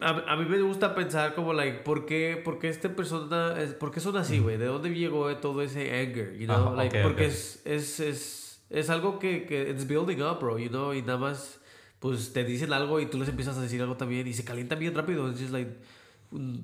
a, 0.00 0.32
a 0.32 0.36
mí 0.36 0.46
me 0.46 0.60
gusta 0.62 0.94
pensar 0.94 1.34
como, 1.34 1.52
like, 1.52 1.78
¿por 1.80 2.06
qué, 2.06 2.40
por 2.42 2.58
qué 2.58 2.68
esta 2.68 2.88
persona, 2.96 3.60
es, 3.60 3.74
por 3.74 3.90
qué 3.90 4.00
son 4.00 4.16
así, 4.16 4.38
güey? 4.38 4.56
¿De 4.56 4.64
dónde 4.66 4.90
llegó 4.94 5.34
todo 5.36 5.62
ese 5.62 6.00
anger, 6.00 6.36
you 6.38 6.46
know? 6.46 6.68
Ajá, 6.68 6.76
like, 6.76 7.02
porque 7.02 7.26
ok. 7.26 7.30
Es, 7.30 7.62
es, 7.66 8.00
es, 8.00 8.62
es 8.70 8.90
algo 8.90 9.18
que, 9.18 9.44
que 9.44 9.70
it's 9.70 9.86
building 9.86 10.22
up, 10.22 10.40
bro, 10.40 10.58
you 10.58 10.70
know? 10.70 10.94
Y 10.94 11.02
nada 11.02 11.18
más, 11.18 11.60
pues, 11.98 12.32
te 12.32 12.44
dicen 12.44 12.72
algo 12.72 12.98
y 12.98 13.06
tú 13.06 13.18
les 13.18 13.28
empiezas 13.28 13.58
a 13.58 13.60
decir 13.60 13.80
algo 13.82 13.96
también 13.96 14.26
y 14.26 14.32
se 14.32 14.44
calientan 14.44 14.78
bien 14.78 14.94
rápido. 14.94 15.28
Just 15.28 15.50
like, 15.50 15.70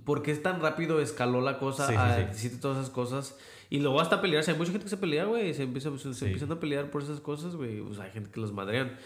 ¿por 0.04 0.22
qué 0.22 0.34
tan 0.36 0.60
rápido 0.60 1.00
escaló 1.00 1.42
la 1.42 1.58
cosa 1.58 1.86
Sí, 1.86 1.92
sí, 1.92 1.98
a 1.98 2.16
sí. 2.16 2.22
decirte 2.24 2.56
todas 2.58 2.78
esas 2.78 2.90
cosas? 2.90 3.36
Y 3.68 3.80
luego 3.80 4.00
hasta 4.00 4.20
pelearse. 4.20 4.52
Hay 4.52 4.56
mucha 4.58 4.70
gente 4.70 4.84
que 4.84 4.90
se 4.90 4.96
pelea, 4.96 5.24
güey. 5.24 5.52
Se, 5.52 5.64
empieza, 5.64 5.90
se, 5.98 5.98
se 5.98 6.14
Sí. 6.14 6.24
empiezan 6.26 6.52
a 6.52 6.60
pelear 6.60 6.90
por 6.90 7.02
esas 7.02 7.20
cosas, 7.20 7.56
güey. 7.56 7.80
O 7.80 7.92
sea, 7.94 8.04
hay 8.04 8.12
gente 8.12 8.30
que 8.30 8.38
los 8.40 8.52
madrean. 8.52 8.96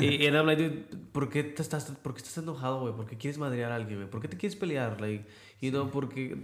y, 0.00 0.06
y 0.06 0.26
I'm 0.26 0.46
like, 0.46 0.62
dude, 0.62 0.84
¿por 1.12 1.28
qué, 1.28 1.42
te 1.44 1.60
estás, 1.60 1.84
¿por 2.02 2.14
qué 2.14 2.18
estás 2.18 2.38
enojado, 2.38 2.80
güey? 2.80 2.94
¿Por 2.94 3.06
qué 3.06 3.18
quieres 3.18 3.36
madrear 3.38 3.72
a 3.72 3.76
alguien, 3.76 3.98
güey? 3.98 4.10
¿Por 4.10 4.20
qué 4.22 4.28
te 4.28 4.36
quieres 4.38 4.56
pelear? 4.56 5.00
Like, 5.00 5.26
you 5.60 5.70
know, 5.70 5.90
porque... 5.90 6.36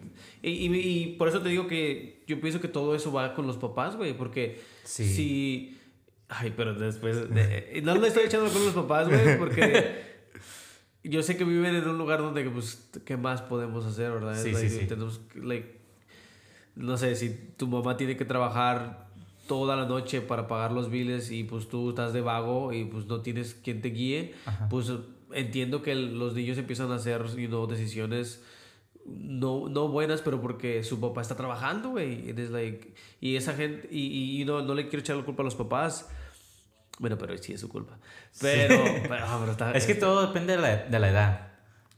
Y, 0.43 0.51
y, 0.51 0.75
y 0.75 1.07
por 1.17 1.29
eso 1.29 1.41
te 1.41 1.49
digo 1.49 1.67
que 1.67 2.23
yo 2.27 2.41
pienso 2.41 2.61
que 2.61 2.69
todo 2.69 2.95
eso 2.95 3.11
va 3.13 3.33
con 3.35 3.47
los 3.47 3.57
papás, 3.57 3.97
güey. 3.97 4.17
Porque 4.17 4.61
Sí. 4.85 5.07
si... 5.07 5.79
Ay, 6.29 6.53
pero 6.57 6.75
después... 6.75 7.29
de- 7.33 7.81
no 7.83 7.95
le 7.95 8.09
estoy 8.09 8.25
echando 8.25 8.51
con 8.51 8.65
los 8.65 8.75
papás, 8.75 9.09
güey, 9.09 9.39
porque... 9.39 10.13
Yo 11.05 11.23
sé 11.25 11.37
que 11.37 11.43
viven 11.45 11.75
en 11.75 11.89
un 11.89 11.99
lugar 11.99 12.21
donde, 12.21 12.49
pues, 12.49 12.89
¿qué 13.05 13.17
más 13.17 13.43
podemos 13.43 13.85
hacer, 13.85 14.13
verdad? 14.13 14.41
Sí, 14.41 14.53
Like, 14.53 14.69
sí, 14.69 14.79
sí. 14.81 14.87
Tenemos, 14.87 15.21
like, 15.35 15.81
no 16.77 16.97
sé, 16.97 17.15
si 17.17 17.31
tu 17.57 17.67
mamá 17.67 17.97
tiene 17.97 18.17
que 18.17 18.25
trabajar 18.25 19.07
toda 19.47 19.77
la 19.77 19.87
noche 19.87 20.21
para 20.21 20.47
pagar 20.49 20.73
los 20.73 20.91
biles 20.91 21.31
y 21.31 21.45
pues 21.45 21.69
tú 21.69 21.91
estás 21.91 22.13
de 22.13 22.21
vago 22.21 22.73
y 22.73 22.85
pues 22.85 23.07
no 23.07 23.21
tienes 23.21 23.55
quien 23.55 23.83
te 23.83 23.89
guíe, 23.91 24.35
pues 24.71 24.91
entiendo 25.33 25.83
que 25.83 25.95
los 25.95 26.35
niños 26.35 26.59
empiezan 26.59 26.91
a 26.93 26.97
hacer, 26.97 27.25
you 27.37 27.49
know, 27.49 27.67
decisiones 27.67 28.43
no, 29.05 29.69
no 29.69 29.89
buenas, 29.89 30.21
pero 30.23 30.41
porque 30.41 30.85
su 30.85 31.01
papá 31.01 31.23
está 31.23 31.37
trabajando, 31.37 31.91
güey. 31.91 32.33
Like- 32.33 32.95
Y 33.21 33.35
esa 33.35 33.53
gente, 33.55 33.89
y, 33.91 34.41
y 34.41 34.45
know, 34.45 34.63
no 34.63 34.75
le 34.75 34.85
quiero 34.89 35.01
echar 35.01 35.17
la 35.17 35.25
culpa 35.25 35.43
a 35.43 35.45
los 35.45 35.57
papás. 35.57 36.09
Bueno, 37.01 37.19
pero 37.19 37.37
sí 37.39 37.53
es 37.53 37.61
su 37.61 37.69
culpa. 37.69 37.99
Pero, 38.41 38.81
pero, 39.03 39.25
ah, 39.27 39.39
pero 39.41 39.53
está- 39.53 39.73
Es 39.77 39.87
que 39.87 39.97
todo 39.97 40.29
depende 40.29 40.55
de 40.57 40.63
la, 40.63 40.77
de 40.77 40.99
la 41.01 41.11
edad. 41.11 41.49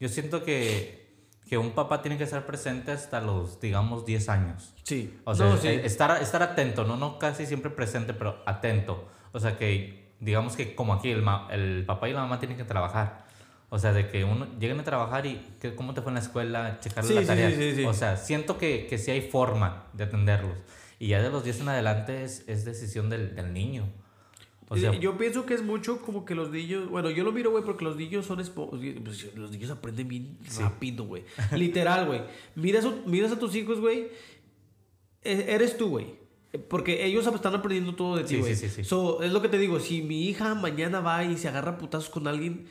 Yo 0.00 0.08
siento 0.08 0.44
que, 0.44 1.03
que 1.48 1.58
un 1.58 1.72
papá 1.72 2.00
tiene 2.02 2.16
que 2.18 2.24
estar 2.24 2.46
presente 2.46 2.92
hasta 2.92 3.20
los, 3.20 3.60
digamos, 3.60 4.06
10 4.06 4.28
años. 4.28 4.72
Sí. 4.82 5.18
O 5.24 5.34
sea, 5.34 5.46
no, 5.46 5.56
sí. 5.58 5.68
eh, 5.68 5.82
estar, 5.84 6.22
estar 6.22 6.42
atento, 6.42 6.84
no, 6.84 6.96
no 6.96 7.18
casi 7.18 7.46
siempre 7.46 7.70
presente, 7.70 8.14
pero 8.14 8.42
atento. 8.46 9.08
O 9.32 9.38
sea, 9.40 9.56
que 9.58 10.14
digamos 10.20 10.56
que 10.56 10.74
como 10.74 10.94
aquí 10.94 11.10
el, 11.10 11.22
ma- 11.22 11.48
el 11.50 11.84
papá 11.86 12.08
y 12.08 12.12
la 12.12 12.20
mamá 12.20 12.38
tienen 12.38 12.56
que 12.56 12.64
trabajar. 12.64 13.24
O 13.68 13.78
sea, 13.78 13.92
de 13.92 14.08
que 14.08 14.24
uno 14.24 14.46
lleguen 14.58 14.78
a 14.80 14.84
trabajar 14.84 15.26
y 15.26 15.44
que, 15.60 15.74
cómo 15.74 15.94
te 15.94 16.00
fue 16.00 16.10
en 16.10 16.14
la 16.14 16.20
escuela, 16.20 16.78
checarle 16.80 17.08
Sí, 17.08 17.14
la 17.14 17.26
tarea. 17.26 17.50
sí, 17.50 17.56
sí, 17.56 17.74
sí. 17.76 17.84
O 17.84 17.92
sea, 17.92 18.16
siento 18.16 18.56
que, 18.56 18.86
que 18.86 18.98
sí 18.98 19.10
hay 19.10 19.20
forma 19.22 19.84
de 19.92 20.04
atenderlos. 20.04 20.56
Y 21.00 21.08
ya 21.08 21.20
de 21.20 21.28
los 21.28 21.42
10 21.44 21.60
en 21.60 21.68
adelante 21.70 22.22
es, 22.24 22.44
es 22.48 22.64
decisión 22.64 23.10
del, 23.10 23.34
del 23.34 23.52
niño. 23.52 23.88
O 24.68 24.76
sea, 24.76 24.98
yo 24.98 25.16
pienso 25.18 25.44
que 25.46 25.54
es 25.54 25.62
mucho 25.62 26.00
como 26.00 26.24
que 26.24 26.34
los 26.34 26.50
niños, 26.50 26.88
bueno, 26.88 27.10
yo 27.10 27.22
lo 27.22 27.32
miro, 27.32 27.50
güey, 27.50 27.62
porque 27.64 27.84
los 27.84 27.96
niños 27.96 28.24
son, 28.26 28.38
pues, 28.54 29.34
los 29.36 29.50
niños 29.50 29.70
aprenden 29.70 30.08
bien 30.08 30.38
rápido, 30.58 31.04
güey. 31.04 31.24
Literal, 31.54 32.06
güey. 32.06 32.22
Miras, 32.56 32.86
miras 33.06 33.32
a 33.32 33.38
tus 33.38 33.54
hijos, 33.54 33.78
güey, 33.80 34.08
e- 35.22 35.46
eres 35.48 35.76
tú, 35.76 35.88
güey. 35.90 36.06
Porque 36.68 37.04
ellos 37.04 37.26
están 37.26 37.54
aprendiendo 37.54 37.94
todo 37.96 38.16
de 38.16 38.24
ti, 38.24 38.36
güey. 38.36 38.54
sí, 38.54 38.68
sí, 38.68 38.74
sí. 38.76 38.84
So, 38.84 39.22
es 39.22 39.32
lo 39.32 39.42
que 39.42 39.48
te 39.48 39.58
digo, 39.58 39.80
si 39.80 40.02
mi 40.02 40.28
hija 40.28 40.54
mañana 40.54 41.00
va 41.00 41.24
y 41.24 41.36
se 41.36 41.48
agarra 41.48 41.78
putazos 41.78 42.08
con 42.10 42.28
alguien, 42.28 42.66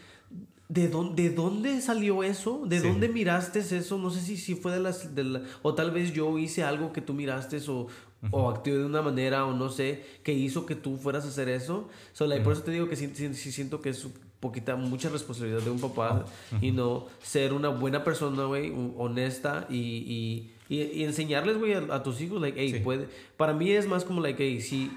¿de 0.69 0.87
dónde, 0.87 1.29
de 1.29 1.35
dónde 1.35 1.81
salió 1.81 2.23
eso? 2.23 2.63
¿De 2.65 2.79
Sí. 2.79 2.87
dónde 2.87 3.09
miraste 3.09 3.59
eso? 3.59 3.97
No 3.97 4.09
sé 4.09 4.21
si, 4.21 4.37
si 4.37 4.55
fue 4.55 4.71
de 4.71 4.79
las, 4.79 5.13
de 5.13 5.23
la- 5.25 5.41
O 5.61 5.75
tal 5.75 5.91
vez 5.91 6.13
yo 6.13 6.37
hice 6.39 6.63
algo 6.63 6.93
que 6.93 7.01
tú 7.01 7.13
miraste 7.13 7.59
o, 7.67 7.87
o 8.31 8.49
actué 8.49 8.73
de 8.77 8.85
una 8.85 9.01
manera 9.01 9.45
o 9.45 9.53
no 9.53 9.69
sé, 9.69 10.03
que 10.23 10.31
hizo 10.33 10.65
que 10.65 10.75
tú 10.75 10.97
fueras 10.97 11.25
a 11.25 11.27
hacer 11.27 11.49
eso. 11.49 11.89
So, 12.13 12.25
like, 12.27 12.43
Por 12.43 12.53
eso 12.53 12.63
te 12.63 12.71
digo 12.71 12.87
que 12.89 12.95
sí, 12.95 13.09
sí- 13.13 13.33
sí 13.33 13.51
siento 13.51 13.81
que 13.81 13.89
es 13.89 14.07
poquita, 14.39 14.75
mucha 14.75 15.09
responsabilidad 15.09 15.61
de 15.61 15.69
un 15.69 15.79
papá 15.79 16.25
y 16.61 16.71
no 16.71 17.07
ser 17.21 17.53
una 17.53 17.69
buena 17.69 18.03
persona, 18.03 18.43
güey, 18.45 18.73
honesta 18.97 19.67
y, 19.69 19.77
y, 20.69 20.75
y, 20.75 20.81
y 20.83 21.03
enseñarles, 21.03 21.57
güey, 21.57 21.73
a, 21.73 21.79
a 21.95 22.03
tus 22.03 22.19
hijos, 22.21 22.41
like, 22.41 22.59
hey, 22.59 22.71
Sí. 22.73 22.79
puede... 22.79 23.07
Para 23.37 23.53
mí 23.53 23.71
es 23.71 23.87
más 23.87 24.03
como, 24.03 24.19
like, 24.21 24.41
hey, 24.43 24.59
si... 24.61 24.91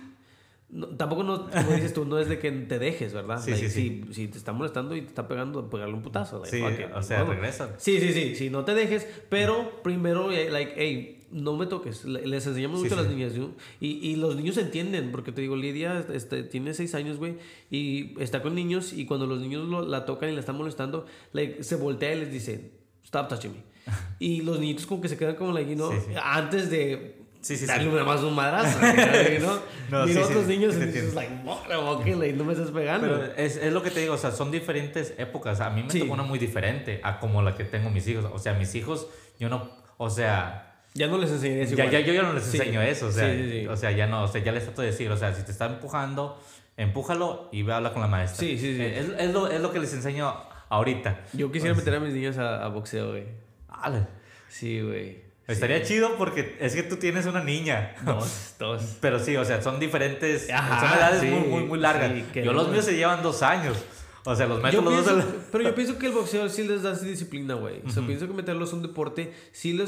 no- 0.69 0.89
tampoco 0.89 1.23
no, 1.23 1.49
como 1.49 1.73
dices 1.73 1.95
tú, 1.95 2.05
no 2.05 2.19
es 2.19 2.29
de 2.29 2.39
que 2.41 2.51
te 2.51 2.79
dejes, 2.81 3.13
¿verdad? 3.13 3.41
Sí, 3.41 3.53
Like, 3.53 3.71
sí, 3.71 4.03
Si, 4.09 4.15
si 4.15 4.29
te 4.29 4.39
está 4.39 4.53
molestando 4.53 4.97
y 4.97 5.03
te 5.03 5.09
está 5.09 5.29
pegando, 5.29 5.69
pegarle 5.71 5.95
un 5.95 6.03
putazo. 6.03 6.39
like, 6.45 6.51
Sí, 6.57 6.65
it, 6.65 6.91
o 6.95 7.03
sea, 7.03 7.21
vamos. 7.23 7.37
regresa. 7.37 7.71
Sí, 7.79 8.01
sí, 8.01 8.13
sí, 8.13 8.35
sí, 8.35 8.51
no 8.51 8.65
te 8.65 8.75
dejes, 8.75 9.07
pero 9.29 9.81
primero, 9.85 10.33
eh, 10.33 10.51
like, 10.51 10.73
hey, 10.77 11.16
no 11.31 11.57
me 11.57 11.67
toques. 11.67 12.05
Le- 12.05 12.27
Les 12.27 12.47
enseñamos 12.47 12.79
Sí, 12.81 12.85
mucho 12.85 12.95
a 12.95 13.03
las 13.03 13.09
sí. 13.11 13.15
niñas, 13.17 13.35
¿no? 13.35 13.51
Y, 13.81 13.99
y 14.09 14.17
los 14.17 14.37
niños 14.37 14.57
entienden, 14.59 15.11
porque 15.11 15.33
te 15.33 15.41
digo, 15.41 15.57
Lidia 15.57 16.05
este, 16.13 16.43
tiene 16.43 16.73
seis 16.75 16.95
años, 16.95 17.19
güey, 17.19 17.37
y 17.71 18.15
está 18.23 18.43
con 18.43 18.55
niños, 18.55 18.93
y 18.93 19.07
cuando 19.07 19.27
los 19.27 19.41
niños 19.41 19.67
lo- 19.69 19.87
la 19.87 20.05
tocan 20.05 20.29
y 20.31 20.33
la 20.35 20.41
están 20.41 20.57
molestando, 20.57 21.07
like, 21.33 21.63
se 21.65 21.77
voltea 21.77 22.15
y 22.15 22.21
les 22.21 22.33
dice, 22.33 22.73
stop 23.05 23.29
touching 23.29 23.53
me. 23.53 23.63
y 24.19 24.43
los 24.43 24.59
niñitos 24.61 24.87
como 24.87 25.01
que 25.01 25.09
se 25.09 25.17
quedan 25.17 25.37
como, 25.37 25.53
like, 25.53 25.69
you 25.71 25.77
know, 25.77 25.93
Sí, 25.93 25.99
sí. 26.09 26.13
antes 26.23 26.71
de 26.71 27.17
Sí, 27.41 27.55
sí, 27.55 27.61
sí. 27.61 27.67
darle 27.67 27.91
nada 27.91 28.03
más 28.03 28.23
un 28.25 28.35
madrazo, 28.35 28.77
know? 29.39 29.59
No, 29.91 30.05
Mira 30.07 30.07
sí, 30.07 30.13
sí, 30.15 30.19
otros 30.19 30.47
niños 30.49 30.75
sí 30.75 30.81
y 30.81 30.87
te 30.87 30.93
dices, 30.93 31.15
like, 31.15 31.33
"Mora, 31.45 31.79
ok, 31.79 32.05
like, 32.19 32.33
no 32.33 32.45
me 32.45 32.55
estás 32.55 32.73
pegando. 32.73 33.07
Pero 33.07 33.25
es, 33.37 33.57
es 33.57 33.73
lo 33.73 33.85
que 33.85 33.91
te 33.93 34.01
digo, 34.01 34.15
o 34.15 34.19
sea, 34.19 34.33
son 34.33 34.51
diferentes 34.51 35.15
épocas. 35.19 35.61
A 35.61 35.71
mí 35.71 35.85
me 35.85 35.91
Sí. 35.91 36.01
tocó 36.01 36.15
una 36.15 36.25
muy 36.25 36.41
diferente 36.41 36.99
a 37.05 37.21
como 37.21 37.43
la 37.43 37.55
que 37.55 37.63
tengo 37.65 37.89
mis 37.91 38.09
hijos. 38.09 38.25
O 38.33 38.39
sea, 38.41 38.55
mis 38.55 38.75
hijos, 38.75 39.07
yo 39.39 39.49
no, 39.49 39.71
o 39.97 40.11
sea, 40.11 40.66
ya 40.97 41.07
no 41.09 41.19
les 41.19 41.31
enseñarías 41.31 41.71
ya, 41.71 41.75
igual. 41.85 41.91
ya, 41.91 42.01
yo 42.01 42.13
ya 42.13 42.23
no 42.23 42.33
les 42.33 42.45
Sí. 42.45 42.57
enseño 42.59 42.83
eso. 42.83 43.07
O 43.09 43.13
sea, 43.13 43.31
Sí, 43.33 43.49
sí, 43.51 43.67
o 43.67 43.77
sea, 43.77 43.91
ya 43.93 44.07
no, 44.07 44.23
o 44.25 44.29
sea, 44.29 44.43
ya 44.43 44.53
les 44.53 44.65
trato 44.65 44.83
de 44.83 44.89
decir, 44.89 45.11
o 45.11 45.17
sea, 45.17 45.35
si 45.35 45.43
te 45.45 45.53
está 45.53 45.67
empujando, 45.67 46.41
empújalo 46.77 47.49
y 47.53 47.63
ve 47.63 47.73
a 47.73 47.77
hablar 47.77 47.93
con 47.93 48.03
la 48.03 48.09
maestra. 48.09 48.41
Sí, 48.41 48.59
sí, 48.59 48.77
sí. 48.77 48.83
Eh, 48.83 48.99
Es, 49.01 49.09
es, 49.29 49.33
lo, 49.33 49.49
es 49.51 49.61
lo 49.61 49.73
que 49.73 49.79
les 49.81 49.93
enseño 49.95 50.35
ahorita. 50.69 51.21
Yo 51.33 51.51
quisiera 51.53 51.75
meter 51.75 51.95
a 51.95 52.01
mis 52.01 52.13
niños 52.13 52.39
a, 52.39 52.65
a 52.65 52.69
boxeo, 52.69 53.11
güey. 53.11 53.25
Ale, 53.69 54.07
Sí, 54.49 54.81
güey. 54.81 55.25
Estaría 55.49 55.81
chido 55.85 56.17
porque 56.17 56.57
es 56.61 56.75
que 56.75 56.83
tú 56.83 56.97
tienes 56.97 57.25
una 57.27 57.43
niña. 57.45 57.95
Dos, 58.05 58.55
dos. 58.59 58.97
Pero 59.01 59.21
sí, 59.21 59.37
o 59.37 59.45
sea, 59.45 59.63
son 59.63 59.79
diferentes, 59.79 60.51
Ajá, 60.51 60.81
son 60.89 60.99
edades 60.99 61.23
muy, 61.23 61.49
muy, 61.49 61.65
muy 61.65 61.79
largas. 61.79 62.11
yo 62.35 62.53
los 62.53 62.69
míos 62.69 62.85
se 62.85 62.97
llevan 62.97 63.23
dos 63.23 63.43
años. 63.43 63.77
O 64.25 64.35
sea, 64.35 64.47
los 64.47 64.61
meto 64.61 64.79
Yo 64.79 64.83
los 64.83 64.93
pienso, 64.93 65.15
dos. 65.15 65.25
la- 65.25 65.31
pero 65.53 65.63
yo 65.63 65.75
pienso 65.77 65.99
que 65.99 66.07
el 66.07 66.13
boxeo 66.13 66.49
sí 66.49 66.65
les 66.67 66.83
da 66.83 66.95
disciplina, 66.95 67.55
güey. 67.55 67.81
O 67.87 67.91
sea, 67.91 68.05
pienso 68.05 68.27
que 68.27 68.35
meterlos 68.35 68.73
a 68.73 68.77
un 68.77 68.83
deporte, 68.83 69.33
sí. 69.53 69.81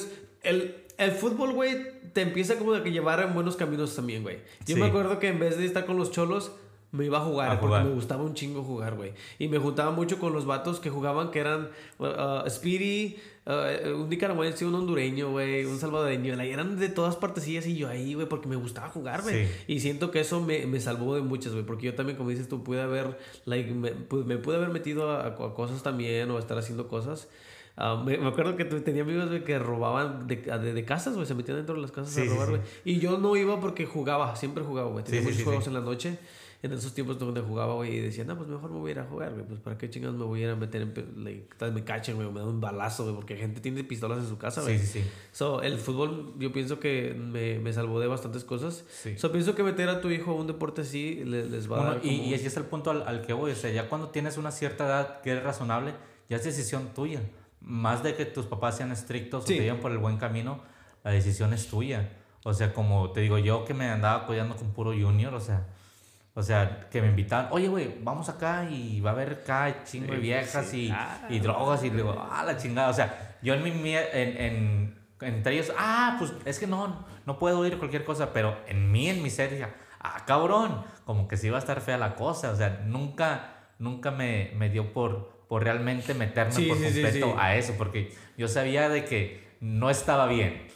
El, 0.45 0.77
el 0.99 1.13
fútbol, 1.13 1.53
güey, 1.53 1.77
te 2.13 2.23
empieza 2.23 2.57
como 2.59 2.75
a 2.75 2.83
que 2.83 2.91
llevar 2.93 3.21
en 3.21 3.33
buenos 3.35 3.57
caminos 3.57 3.95
también, 3.97 4.23
güey. 4.23 4.39
Yo 4.67 4.75
Sí. 4.75 4.81
me 4.81 4.87
acuerdo 4.87 5.19
que 5.19 5.29
en 5.29 5.39
vez 5.39 5.57
de 5.57 5.65
estar 5.65 5.87
con 5.87 5.97
los 5.97 6.11
cholos, 6.11 6.53
me 6.91 7.05
iba 7.05 7.19
a 7.19 7.21
jugar, 7.21 7.49
A 7.49 7.61
porque 7.61 7.67
jugar. 7.67 7.85
me 7.85 7.91
gustaba 7.95 8.23
un 8.25 8.33
chingo 8.35 8.63
jugar, 8.63 8.95
güey. 8.95 9.13
Y 9.39 9.49
me 9.49 9.59
juntaba 9.59 9.91
mucho 9.91 10.19
con 10.19 10.33
los 10.33 10.47
vatos 10.47 10.81
que 10.81 10.89
jugaban, 10.89 11.31
que 11.31 11.39
eran 11.39 11.69
uh, 11.99 12.05
uh, 12.07 12.49
Speedy, 12.51 13.19
uh, 13.47 13.91
un 13.95 14.09
nicaragüense, 14.09 14.65
un 14.65 14.75
hondureño, 14.75 15.31
güey, 15.31 15.67
un 15.67 15.79
salvadoreño. 15.79 16.33
eran 16.41 16.79
de 16.79 16.89
todas 16.89 17.15
partecillas 17.17 17.67
y 17.67 17.77
yo 17.77 17.89
ahí, 17.91 18.15
güey, 18.15 18.27
porque 18.27 18.49
me 18.49 18.57
gustaba 18.57 18.89
jugar, 18.89 19.21
güey. 19.21 19.47
Sí. 19.47 19.53
Y 19.67 19.81
siento 19.81 20.11
que 20.11 20.21
eso 20.21 20.41
me, 20.41 20.65
me 20.67 20.81
salvó 20.81 21.15
de 21.15 21.21
muchas, 21.21 21.53
güey, 21.53 21.65
porque 21.67 21.85
yo 21.87 21.95
también, 21.95 22.17
como 22.17 22.31
dices 22.31 22.49
tú, 22.49 22.65
pude 22.65 22.81
haber, 22.81 23.19
like, 23.45 23.71
me, 23.75 23.93
pu- 23.95 24.25
me 24.25 24.39
pude 24.39 24.57
haber 24.57 24.71
metido 24.71 25.11
a, 25.11 25.27
a 25.27 25.35
cosas 25.55 25.83
también 25.83 26.31
o 26.31 26.39
estar 26.39 26.57
haciendo 26.57 26.89
cosas. 26.89 27.29
Ah, 27.81 28.03
me, 28.05 28.19
me 28.19 28.27
acuerdo 28.27 28.57
que 28.57 28.65
tenía 28.65 29.03
amigos, 29.03 29.31
que 29.47 29.57
robaban 29.59 30.27
de, 30.27 30.37
de, 30.37 30.73
de 30.75 30.85
casas, 30.85 31.15
güey, 31.15 31.27
se 31.27 31.35
metían 31.37 31.59
dentro 31.59 31.77
de 31.77 31.81
las 31.83 31.93
casas 31.93 32.13
Sí, 32.13 32.23
a 32.23 32.25
sí, 32.25 32.29
robar, 32.31 32.47
sí. 32.47 32.51
güey. 32.57 32.63
Y 32.85 32.99
yo 32.99 33.19
no 33.19 33.37
iba 33.37 33.61
porque 33.61 33.87
jugaba, 33.87 34.35
siempre 34.35 34.65
jugaba, 34.65 34.91
güey. 34.91 35.05
Tenía 35.05 35.21
Sí, 35.21 35.27
sí, 35.27 35.31
muchos 35.31 35.39
sí, 35.39 35.45
juegos 35.45 35.65
sí. 35.65 35.71
en 35.71 35.75
la 35.75 35.81
noche. 35.81 36.19
En 36.61 36.73
esos 36.73 36.93
tiempos 36.93 37.21
donde 37.21 37.41
jugaba, 37.41 37.75
güey, 37.75 37.95
y 37.95 38.01
decía, 38.01 38.25
no, 38.25 38.37
pues 38.37 38.49
mejor 38.49 38.69
me 38.73 38.79
voy 38.81 38.89
a 38.89 38.95
ir 38.95 38.99
a 38.99 39.05
jugar, 39.05 39.33
güey. 39.33 39.45
Pues 39.47 39.61
para 39.61 39.79
qué 39.79 39.89
chingados 39.91 40.17
me 40.19 40.25
voy 40.25 40.41
a 40.43 40.47
ir 40.47 40.51
a 40.51 40.57
meter 40.57 40.83
en. 40.83 41.25
like, 41.25 41.51
tal 41.57 41.73
me 41.73 41.85
cachen, 41.85 42.17
güey, 42.17 42.29
me 42.33 42.41
dan 42.41 42.49
un 42.49 42.61
balazo, 42.61 43.05
güey, 43.05 43.15
porque 43.15 43.37
gente 43.37 43.61
tiene 43.61 43.85
pistolas 43.85 44.19
en 44.19 44.29
su 44.29 44.39
casa, 44.39 44.63
güey. 44.63 44.77
Sí, 44.81 44.85
sí, 44.87 45.01
sí. 45.03 45.09
So, 45.31 45.63
el 45.63 45.79
fútbol 45.79 46.35
yo 46.37 46.53
pienso 46.53 46.81
que 46.81 47.15
me, 47.15 47.61
me 47.61 47.73
salvó 47.73 48.01
de 48.01 48.09
bastantes 48.09 48.43
cosas. 48.43 48.85
Sí. 48.91 49.17
So, 49.17 49.31
pienso 49.31 49.55
que 49.55 49.63
meter 49.63 49.89
a 49.89 50.01
tu 50.01 50.11
hijo 50.11 50.33
a 50.33 50.35
un 50.35 50.49
deporte 50.49 50.81
así 50.81 51.23
le- 51.25 51.47
les, 51.49 51.71
va 51.71 51.77
a 51.77 51.79
Bueno, 51.79 51.95
dar 51.95 52.05
y, 52.05 52.17
como- 52.17 52.29
y 52.31 52.35
ese 52.35 52.49
es 52.49 52.57
el 52.57 52.65
punto 52.65 52.91
al, 52.91 53.03
al 53.07 53.23
que 53.25 53.35
voy. 53.35 53.53
O 53.53 53.55
sea, 53.55 53.71
ya 53.71 53.89
cuando 53.89 54.09
tienes 54.09 54.37
una 54.37 54.51
cierta 54.51 54.85
edad 54.87 55.21
que 55.21 55.37
es 55.37 55.41
razonable, 55.45 55.95
ya 56.29 56.39
es 56.39 56.45
decisión 56.45 56.89
tuya. 56.93 57.23
Más 57.69 58.03
de 58.03 58.15
que 58.15 58.25
tus 58.25 58.47
papás 58.47 58.77
sean 58.79 58.91
estrictos 58.93 59.45
Sí. 59.45 59.55
o 59.55 59.57
te 59.59 59.63
lleven 59.63 59.81
por 59.81 59.93
el 59.93 59.99
buen 59.99 60.17
camino, 60.17 60.61
la 61.05 61.11
decisión 61.13 61.53
es 61.53 61.69
tuya. 61.69 62.09
O 62.45 62.55
sea, 62.55 62.73
como 62.73 63.11
te 63.13 63.21
digo 63.21 63.39
yo 63.39 63.65
que 63.65 63.75
me 63.75 63.89
andaba 63.91 64.23
apoyando 64.25 64.57
con 64.57 64.73
puro 64.73 64.91
junior, 64.93 65.35
o 65.35 65.41
sea, 65.41 65.67
o 66.35 66.43
sea, 66.43 66.89
que 66.91 67.03
me 67.03 67.09
invitaban, 67.09 67.49
oye, 67.51 67.69
güey, 67.69 67.97
vamos 68.03 68.29
acá 68.29 68.65
y 68.71 69.01
va 69.01 69.11
a 69.11 69.13
haber 69.13 69.33
acá 69.43 69.83
chingo 69.85 70.13
de 70.13 70.19
viejas 70.19 70.67
sí. 70.67 70.87
y, 70.87 70.91
Ah. 70.91 71.27
y 71.29 71.41
drogas 71.41 71.83
y 71.85 71.91
digo, 71.91 72.15
ah, 72.31 72.43
la 72.45 72.57
chingada. 72.57 72.89
O 72.91 72.95
sea, 72.95 73.37
yo 73.43 73.55
en 73.55 73.63
mi, 73.83 73.95
en, 73.95 74.07
en, 74.15 74.99
entre 75.21 75.55
ellos, 75.55 75.73
ah, 75.77 76.17
pues 76.19 76.33
es 76.45 76.59
que 76.61 76.67
no, 76.69 77.05
no 77.27 77.39
puedo 77.39 77.67
ir 77.67 77.77
cualquier 77.79 78.05
cosa, 78.05 78.33
pero 78.33 78.57
en 78.69 78.91
mí, 78.93 79.09
en 79.11 79.23
mi 79.23 79.31
ser, 79.31 79.75
ah, 80.01 80.25
cabrón, 80.27 80.85
como 81.05 81.27
que 81.29 81.37
sí 81.37 81.49
iba 81.49 81.57
a 81.57 81.61
estar 81.61 81.81
fea 81.81 81.99
la 81.99 82.15
cosa. 82.15 82.51
O 82.53 82.57
sea, 82.57 82.83
nunca, 82.87 83.67
nunca 83.81 84.11
me, 84.13 84.53
me 84.55 84.71
dio 84.71 84.93
por, 84.93 85.38
por 85.49 85.65
realmente 85.65 86.15
meterme 86.15 86.53
Sí, 86.53 86.67
por 86.67 86.77
sí, 86.79 86.85
completo 86.85 87.27
sí. 87.27 87.35
a 87.39 87.57
eso, 87.57 87.75
porque 87.79 88.13
yo 88.37 88.49
sabía 88.49 88.89
de 88.89 89.05
que 89.05 89.49
no 89.61 89.91
estaba 89.91 90.27
bien. 90.27 90.67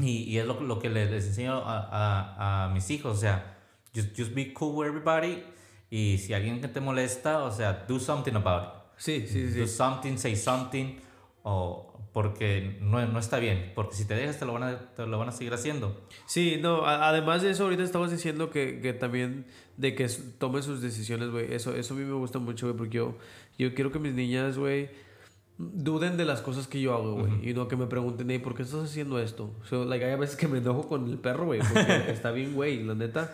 Y, 0.00 0.24
y 0.24 0.38
es 0.38 0.46
lo, 0.46 0.60
lo 0.60 0.78
que 0.78 0.90
les, 0.90 1.10
les 1.10 1.26
enseño 1.26 1.54
a, 1.64 1.88
a, 1.90 2.64
a 2.64 2.68
mis 2.70 2.90
hijos, 2.90 3.16
o 3.16 3.20
sea, 3.20 3.56
just, 3.94 4.16
just 4.18 4.34
be 4.34 4.52
cool 4.52 4.74
with 4.76 4.86
everybody. 4.88 5.42
Y 5.90 6.18
si 6.18 6.34
alguien 6.34 6.60
que 6.60 6.68
te 6.68 6.80
molesta, 6.80 7.44
o 7.44 7.50
sea, 7.52 7.84
do 7.86 7.98
something 8.00 8.34
about 8.34 8.64
it. 8.64 8.70
Sí, 8.96 9.26
sí, 9.26 9.50
sí. 9.52 9.58
Do 9.60 9.66
something, 9.66 10.16
say 10.16 10.34
something, 10.36 10.96
o 11.44 11.93
porque 12.14 12.78
no, 12.80 13.04
no 13.06 13.18
está 13.18 13.38
bien. 13.38 13.72
Porque 13.74 13.94
si 13.96 14.06
te 14.06 14.14
dejas, 14.14 14.38
te 14.38 14.46
lo 14.46 14.54
van 14.54 14.62
a, 14.62 14.78
te 14.94 15.04
lo 15.06 15.18
van 15.18 15.28
a 15.28 15.32
seguir 15.32 15.52
haciendo. 15.52 16.00
Sí, 16.24 16.56
no, 16.62 16.86
a- 16.86 17.08
además 17.10 17.42
de 17.42 17.50
eso, 17.50 17.64
ahorita 17.64 17.82
estabas 17.82 18.10
diciendo 18.10 18.48
que, 18.50 18.80
que 18.80 18.94
también 18.94 19.44
de 19.76 19.94
que 19.94 20.04
s- 20.04 20.22
tome 20.38 20.62
sus 20.62 20.80
decisiones, 20.80 21.28
güey. 21.30 21.52
Eso, 21.52 21.74
eso 21.74 21.92
a 21.92 21.96
mí 21.98 22.04
me 22.04 22.14
gusta 22.14 22.38
mucho, 22.38 22.66
güey, 22.68 22.78
porque 22.78 22.96
yo, 22.96 23.16
yo 23.58 23.74
quiero 23.74 23.92
que 23.92 23.98
mis 23.98 24.14
niñas, 24.14 24.56
güey, 24.56 24.88
duden 25.58 26.16
de 26.16 26.24
las 26.24 26.40
cosas 26.40 26.66
que 26.66 26.80
yo 26.80 26.94
hago, 26.94 27.14
güey. 27.14 27.50
Y 27.50 27.52
no 27.54 27.68
que 27.68 27.76
me 27.76 27.86
pregunten, 27.86 28.30
hey, 28.30 28.38
¿por 28.38 28.54
qué 28.54 28.62
estás 28.62 28.84
haciendo 28.84 29.18
esto? 29.20 29.52
So, 29.68 29.84
like, 29.84 30.04
hay 30.04 30.16
veces 30.16 30.36
que 30.36 30.48
me 30.48 30.58
enojo 30.58 30.88
con 30.88 31.08
el 31.10 31.18
perro, 31.18 31.44
güey, 31.46 31.60
porque 31.60 32.04
está 32.12 32.30
bien, 32.30 32.54
güey, 32.54 32.82
la 32.84 32.94
neta. 32.94 33.32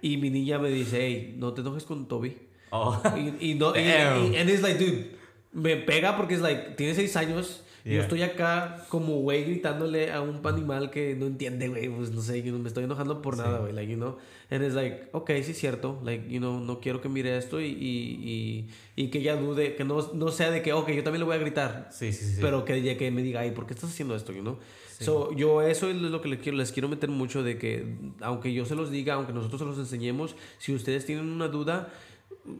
Y 0.00 0.16
mi 0.16 0.30
niña 0.30 0.58
me 0.58 0.70
dice, 0.70 0.98
hey, 1.06 1.36
no 1.38 1.52
te 1.52 1.60
enojes 1.60 1.84
con 1.84 2.08
Toby. 2.08 2.36
Oh. 2.70 3.00
Y, 3.16 3.50
y 3.52 3.54
no, 3.54 3.74
y, 3.76 3.80
y- 3.80 4.36
and 4.36 4.48
it's 4.50 4.62
like, 4.62 4.78
dude, 4.82 5.16
me 5.52 5.76
pega 5.76 6.16
porque 6.16 6.34
es 6.34 6.40
like, 6.40 6.70
tiene 6.76 6.94
seis 6.94 7.14
años. 7.16 7.64
Yo 7.94 8.02
estoy 8.02 8.22
acá 8.22 8.84
como 8.88 9.16
güey 9.20 9.44
gritándole 9.44 10.12
a 10.12 10.20
un 10.20 10.40
animal 10.46 10.90
que 10.90 11.14
no 11.14 11.26
entiende, 11.26 11.68
güey. 11.68 11.88
Pues 11.88 12.10
no 12.10 12.20
sé, 12.20 12.42
you 12.42 12.50
know, 12.50 12.58
me 12.58 12.68
estoy 12.68 12.84
enojando 12.84 13.22
por 13.22 13.36
nada, 13.36 13.58
güey. 13.60 13.72
Like, 13.72 13.90
you 13.90 13.96
know. 13.96 14.16
And 14.50 14.62
it's 14.62 14.74
like, 14.74 15.08
ok, 15.12 15.30
sí 15.42 15.52
es 15.52 15.58
cierto. 15.58 16.00
Like, 16.04 16.28
you 16.28 16.38
know, 16.38 16.60
no 16.60 16.80
quiero 16.80 17.00
que 17.00 17.08
mire 17.08 17.36
esto 17.36 17.60
y, 17.60 17.66
y, 17.66 18.66
y, 18.96 19.04
y 19.04 19.08
que 19.08 19.18
ella 19.18 19.36
dude, 19.36 19.74
que 19.76 19.84
no, 19.84 20.12
no 20.12 20.28
sea 20.30 20.50
de 20.50 20.62
que, 20.62 20.72
ok, 20.72 20.90
yo 20.90 21.02
también 21.02 21.20
le 21.20 21.24
voy 21.26 21.36
a 21.36 21.38
gritar. 21.38 21.88
Sí, 21.92 22.12
sí, 22.12 22.24
sí. 22.34 22.38
Pero 22.40 22.64
que 22.64 22.74
ella 22.74 22.96
que 22.96 23.10
me 23.10 23.22
diga, 23.22 23.40
ay, 23.40 23.50
¿por 23.52 23.66
qué 23.66 23.74
estás 23.74 23.90
haciendo 23.90 24.14
esto? 24.14 24.32
You 24.32 24.42
know? 24.42 24.58
So, 25.00 25.32
yo 25.32 25.62
eso 25.62 25.88
es 25.88 25.96
lo 25.96 26.20
que 26.20 26.28
les 26.28 26.40
quiero, 26.40 26.58
les 26.58 26.72
quiero 26.72 26.88
meter 26.88 27.08
mucho 27.08 27.42
de 27.42 27.56
que, 27.56 27.96
aunque 28.20 28.52
yo 28.52 28.64
se 28.64 28.74
los 28.74 28.90
diga, 28.90 29.14
aunque 29.14 29.32
nosotros 29.32 29.60
se 29.60 29.66
los 29.66 29.78
enseñemos, 29.78 30.34
si 30.58 30.74
ustedes 30.74 31.06
tienen 31.06 31.28
una 31.28 31.46
duda, 31.46 31.92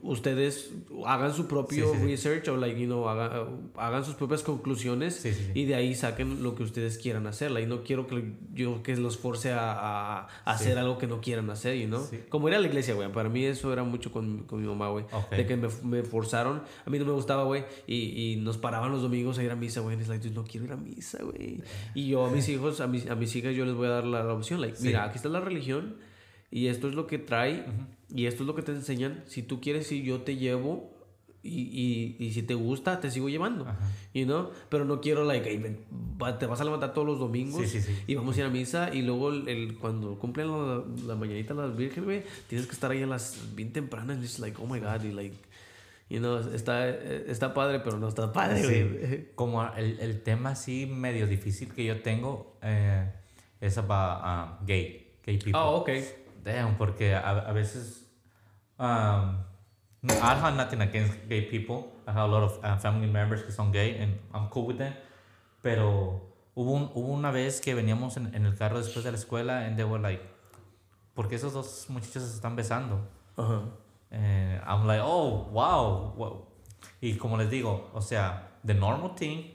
ustedes 0.02 0.70
hagan 1.06 1.32
su 1.32 1.46
propio 1.46 1.86
Sí, 1.86 1.92
sí, 1.94 1.98
sí. 2.00 2.06
research 2.06 2.48
o 2.48 2.56
like 2.58 2.78
you 2.78 2.86
know 2.86 3.08
hagan, 3.08 3.70
hagan 3.76 4.04
sus 4.04 4.14
propias 4.14 4.42
conclusiones 4.42 5.24
y 5.54 5.64
de 5.64 5.74
ahí 5.74 5.94
saquen 5.94 6.42
lo 6.42 6.54
que 6.54 6.62
ustedes 6.62 6.98
quieran 6.98 7.26
hacer. 7.26 7.50
Like, 7.50 7.66
no 7.68 7.82
quiero 7.84 8.06
que 8.06 8.34
yo 8.52 8.82
que 8.82 8.96
los 8.96 9.16
force 9.16 9.50
a, 9.52 9.72
a- 9.72 10.20
a 10.44 10.50
hacer 10.52 10.76
algo 10.78 10.98
que 10.98 11.06
no 11.06 11.20
quieran 11.20 11.48
hacer 11.50 11.76
you 11.78 11.86
know. 11.86 12.06
Como 12.28 12.48
ir 12.48 12.54
a 12.54 12.60
la 12.60 12.66
iglesia 12.66 12.94
güey. 12.94 13.10
Para 13.12 13.28
mí 13.28 13.44
eso 13.44 13.72
era 13.72 13.82
mucho 13.82 14.12
con, 14.12 14.44
con 14.44 14.60
mi 14.60 14.68
mamá 14.68 14.88
güey. 14.90 15.06
De 15.30 15.46
que 15.46 15.56
me, 15.56 15.68
me 15.84 16.02
forzaron. 16.02 16.62
A 16.84 16.90
mí 16.90 16.98
no 16.98 17.04
me 17.06 17.12
gustaba 17.12 17.44
güey. 17.44 17.64
Y, 17.86 18.32
y 18.32 18.36
nos 18.36 18.58
paraban 18.58 18.90
los 18.92 19.02
domingos 19.02 19.38
a 19.38 19.42
ir 19.42 19.50
a 19.50 19.56
misa 19.56 19.80
güey. 19.80 19.96
Y 19.98 20.02
es 20.02 20.08
like 20.08 20.28
no 20.30 20.44
quiero 20.44 20.66
ir 20.66 20.72
a 20.72 20.76
misa 20.76 21.22
güey 21.22 21.62
y 21.94 22.08
yo 22.08 22.26
a 22.26 22.30
mis 22.30 22.48
hijos 22.50 22.80
a 22.80 22.86
mis, 22.86 23.08
a 23.08 23.14
mis 23.14 23.34
hijas 23.36 23.54
yo 23.56 23.64
les 23.64 23.74
voy 23.74 23.86
a 23.86 23.90
dar 23.90 24.04
la, 24.04 24.22
la 24.22 24.34
opción. 24.34 24.60
Like 24.60 24.76
mira 24.82 25.04
aquí 25.04 25.16
está 25.16 25.28
la 25.30 25.40
religión 25.40 25.96
y 26.50 26.66
esto 26.66 26.88
es 26.88 26.94
lo 26.94 27.06
que 27.06 27.18
trae 27.18 27.64
y 28.14 28.26
esto 28.26 28.42
es 28.42 28.46
lo 28.46 28.54
que 28.54 28.62
te 28.62 28.72
enseñan. 28.72 29.22
Si 29.26 29.42
tú 29.42 29.60
quieres 29.60 29.90
ir, 29.92 30.02
yo 30.04 30.22
te 30.22 30.36
llevo 30.36 30.96
y, 31.42 31.60
y, 31.60 32.16
y 32.24 32.32
si 32.32 32.42
te 32.42 32.54
gusta, 32.54 33.00
te 33.00 33.10
sigo 33.10 33.28
llevando. 33.28 33.66
You 34.12 34.24
know? 34.24 34.50
Pero 34.68 34.84
no 34.84 35.00
quiero, 35.00 35.24
like, 35.24 35.48
"Ey, 35.48 35.58
ven, 35.58 35.78
va- 36.20 36.38
te 36.38 36.46
vas 36.46 36.60
a 36.60 36.64
levantar 36.64 36.92
todos 36.94 37.06
los 37.06 37.18
domingos 37.20 37.62
Sí, 37.62 37.80
sí, 37.80 37.80
sí. 37.80 37.96
y 38.06 38.14
vamos 38.16 38.36
a 38.36 38.40
ir 38.40 38.46
a 38.46 38.50
misa 38.50 38.92
y 38.92 39.02
luego 39.02 39.30
el, 39.30 39.48
el- 39.48 39.76
cuando 39.78 40.18
cumplen 40.18 40.48
la, 40.50 40.82
la 41.06 41.14
mañanita 41.14 41.54
las 41.54 41.76
virgen, 41.76 42.04
tienes 42.48 42.66
que 42.66 42.72
estar 42.72 42.90
ahí 42.90 43.02
a 43.02 43.06
las 43.06 43.54
bien 43.54 43.72
tempranas 43.72 44.18
y 44.20 44.24
es 44.24 44.38
like, 44.40 44.60
oh 44.60 44.66
my 44.66 44.80
God, 44.80 45.04
y 45.04 45.12
like, 45.12 45.36
you 46.10 46.18
know, 46.18 46.38
está, 46.52 46.88
está 46.88 47.54
padre, 47.54 47.80
pero 47.80 47.98
no 47.98 48.08
está 48.08 48.32
padre, 48.32 48.62
güey. 48.64 49.06
Sí. 49.18 49.26
Como 49.36 49.62
el, 49.74 50.00
el 50.00 50.22
tema 50.22 50.50
así 50.50 50.86
medio 50.86 51.26
difícil 51.26 51.68
que 51.72 51.84
yo 51.84 52.00
tengo 52.02 52.56
eh, 52.62 53.10
es 53.60 53.78
about 53.78 54.22
um, 54.60 54.66
gay, 54.66 55.12
gay 55.24 55.36
people. 55.38 55.52
Oh, 55.60 55.76
ok. 55.82 55.90
Damn, 56.44 56.76
porque 56.76 57.14
a, 57.14 57.20
a 57.48 57.52
veces 57.52 58.06
um, 58.78 59.44
I 60.08 60.34
have 60.34 60.54
nothing 60.56 60.80
against 60.80 61.28
gay 61.28 61.42
people. 61.42 61.92
I 62.06 62.12
have 62.12 62.24
a 62.24 62.32
lot 62.32 62.42
of 62.42 62.58
uh, 62.64 62.76
family 62.78 63.06
members 63.10 63.42
que 63.42 63.52
son 63.52 63.72
gay 63.72 63.98
and 64.00 64.18
I'm 64.32 64.48
cool 64.50 64.66
with 64.66 64.78
them. 64.78 64.94
Pero 65.62 66.22
hubo, 66.54 66.72
un- 66.72 66.90
hubo 66.94 67.12
una 67.12 67.30
vez 67.30 67.60
que 67.60 67.74
veníamos 67.74 68.16
en, 68.16 68.34
en 68.34 68.46
el 68.46 68.54
carro 68.56 68.78
después 68.78 69.04
de 69.04 69.10
la 69.12 69.18
escuela 69.18 69.66
and 69.66 69.76
they 69.76 69.84
were 69.84 70.00
like, 70.00 70.22
¿por 71.14 71.28
qué 71.28 71.34
esos 71.36 71.52
dos 71.52 71.86
muchachos 71.90 72.22
se 72.22 72.34
están 72.36 72.54
besando? 72.56 73.00
Ajá. 73.36 73.62
Eh, 74.10 74.60
I'm 74.66 74.86
like, 74.86 75.02
oh, 75.04 75.48
wow, 75.52 76.14
wow. 76.16 76.46
Y 77.00 77.14
como 77.16 77.36
les 77.36 77.50
digo, 77.50 77.90
o 77.92 78.00
sea, 78.00 78.48
the 78.64 78.72
normal 78.74 79.14
thing, 79.16 79.52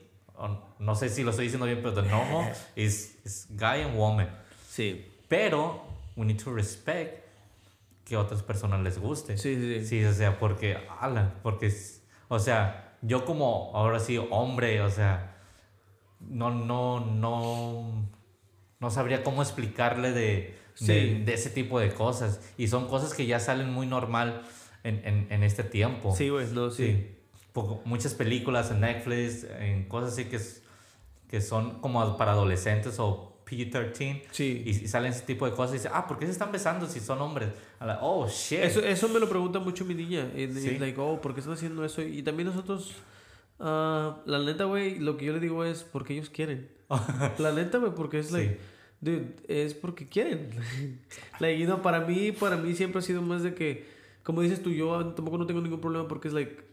no 0.79 0.95
sé 0.95 1.09
si 1.09 1.23
lo 1.23 1.29
estoy 1.31 1.45
diciendo 1.45 1.65
bien, 1.65 1.79
pero 1.81 1.93
the 1.93 2.01
normal 2.07 2.51
is, 2.75 3.17
is 3.25 3.47
guy 3.51 3.81
and 3.81 3.97
woman. 3.97 4.27
Sí. 4.69 5.09
Pero 5.29 5.81
we 6.15 6.25
need 6.25 6.41
to 6.43 6.53
respect 6.53 7.23
que 8.05 8.15
a 8.15 8.19
otras 8.19 8.43
personas 8.43 8.81
les 8.81 8.97
guste. 8.99 9.37
Sí, 9.37 9.55
sí, 9.55 9.85
sí. 9.85 10.03
O 10.05 10.13
sea, 10.13 10.37
porque, 10.39 10.77
ala, 10.99 11.35
porque, 11.41 11.73
o 12.27 12.39
sea, 12.39 12.95
yo 13.01 13.25
como 13.25 13.71
ahora 13.73 13.99
sí, 13.99 14.17
hombre, 14.29 14.81
o 14.81 14.89
sea, 14.89 15.37
no, 16.19 16.51
no, 16.51 16.99
no, 16.99 18.09
no 18.79 18.89
sabría 18.91 19.23
cómo 19.23 19.41
explicarle 19.41 20.11
de, 20.11 20.21
de, 20.21 20.55
Sí. 20.75 21.23
de 21.23 21.33
ese 21.33 21.49
tipo 21.49 21.79
de 21.79 21.93
cosas. 21.93 22.41
Y 22.57 22.67
son 22.67 22.87
cosas 22.87 23.13
que 23.13 23.25
ya 23.25 23.39
salen 23.39 23.71
muy 23.71 23.87
normal 23.87 24.43
en, 24.83 25.01
en, 25.05 25.27
en 25.31 25.43
este 25.43 25.63
tiempo. 25.63 26.15
Sí, 26.15 26.29
güey, 26.29 26.47
no, 26.47 26.71
sí. 26.71 26.85
Sí. 26.87 27.17
Muchas 27.85 28.15
películas 28.15 28.71
en 28.71 28.79
Netflix, 28.81 29.45
en 29.59 29.87
cosas 29.87 30.13
así 30.13 30.25
que, 30.25 30.39
que 31.29 31.39
son 31.39 31.79
como 31.81 32.17
para 32.17 32.31
adolescentes 32.31 32.99
o 32.99 33.32
PG-13. 33.57 34.21
Sí. 34.31 34.63
Y, 34.65 34.69
y 34.69 34.87
salen 34.87 35.11
ese 35.11 35.21
tipo 35.25 35.45
de 35.45 35.51
cosas 35.51 35.71
y 35.71 35.77
dicen, 35.77 35.91
ah, 35.93 36.07
¿por 36.07 36.17
qué 36.19 36.25
se 36.25 36.31
están 36.31 36.51
besando 36.51 36.87
si 36.87 36.99
son 36.99 37.19
hombres? 37.21 37.49
Like, 37.79 37.99
oh, 38.01 38.27
shit. 38.27 38.59
Eso, 38.59 38.79
eso 38.81 39.09
me 39.09 39.19
lo 39.19 39.27
pregunta 39.29 39.59
mucho 39.59 39.85
mi 39.85 39.93
niña. 39.95 40.29
Y, 40.35 40.43
y 40.43 40.53
Sí. 40.53 40.77
like, 40.79 40.99
oh, 40.99 41.19
¿por 41.21 41.33
qué 41.33 41.39
están 41.41 41.53
haciendo 41.55 41.83
eso? 41.85 42.01
Y 42.01 42.23
también 42.23 42.47
nosotros, 42.49 42.93
ah, 43.59 44.17
la 44.25 44.39
neta, 44.39 44.65
güey, 44.65 44.99
lo 44.99 45.17
que 45.17 45.25
yo 45.25 45.33
le 45.33 45.39
digo 45.39 45.63
es 45.65 45.83
porque 45.83 46.13
ellos 46.13 46.29
quieren. 46.29 46.69
la 47.39 47.51
neta, 47.51 47.77
güey, 47.77 47.93
porque 47.95 48.19
es 48.19 48.31
like, 48.31 48.53
Sí. 48.55 48.59
dude, 49.01 49.35
es 49.47 49.73
porque 49.73 50.07
quieren. 50.07 50.49
like, 51.39 51.59
you 51.59 51.65
know, 51.65 51.81
para 51.81 52.01
mí, 52.01 52.31
para 52.31 52.57
mí 52.57 52.73
siempre 52.75 52.99
ha 52.99 53.01
sido 53.01 53.21
más 53.21 53.43
de 53.43 53.53
que, 53.53 53.85
como 54.23 54.41
dices 54.41 54.61
tú, 54.63 54.71
yo 54.71 55.05
tampoco 55.13 55.37
no 55.37 55.45
tengo 55.45 55.59
ningún 55.61 55.81
problema 55.81 56.07
porque 56.07 56.27
es 56.29 56.33
like, 56.33 56.63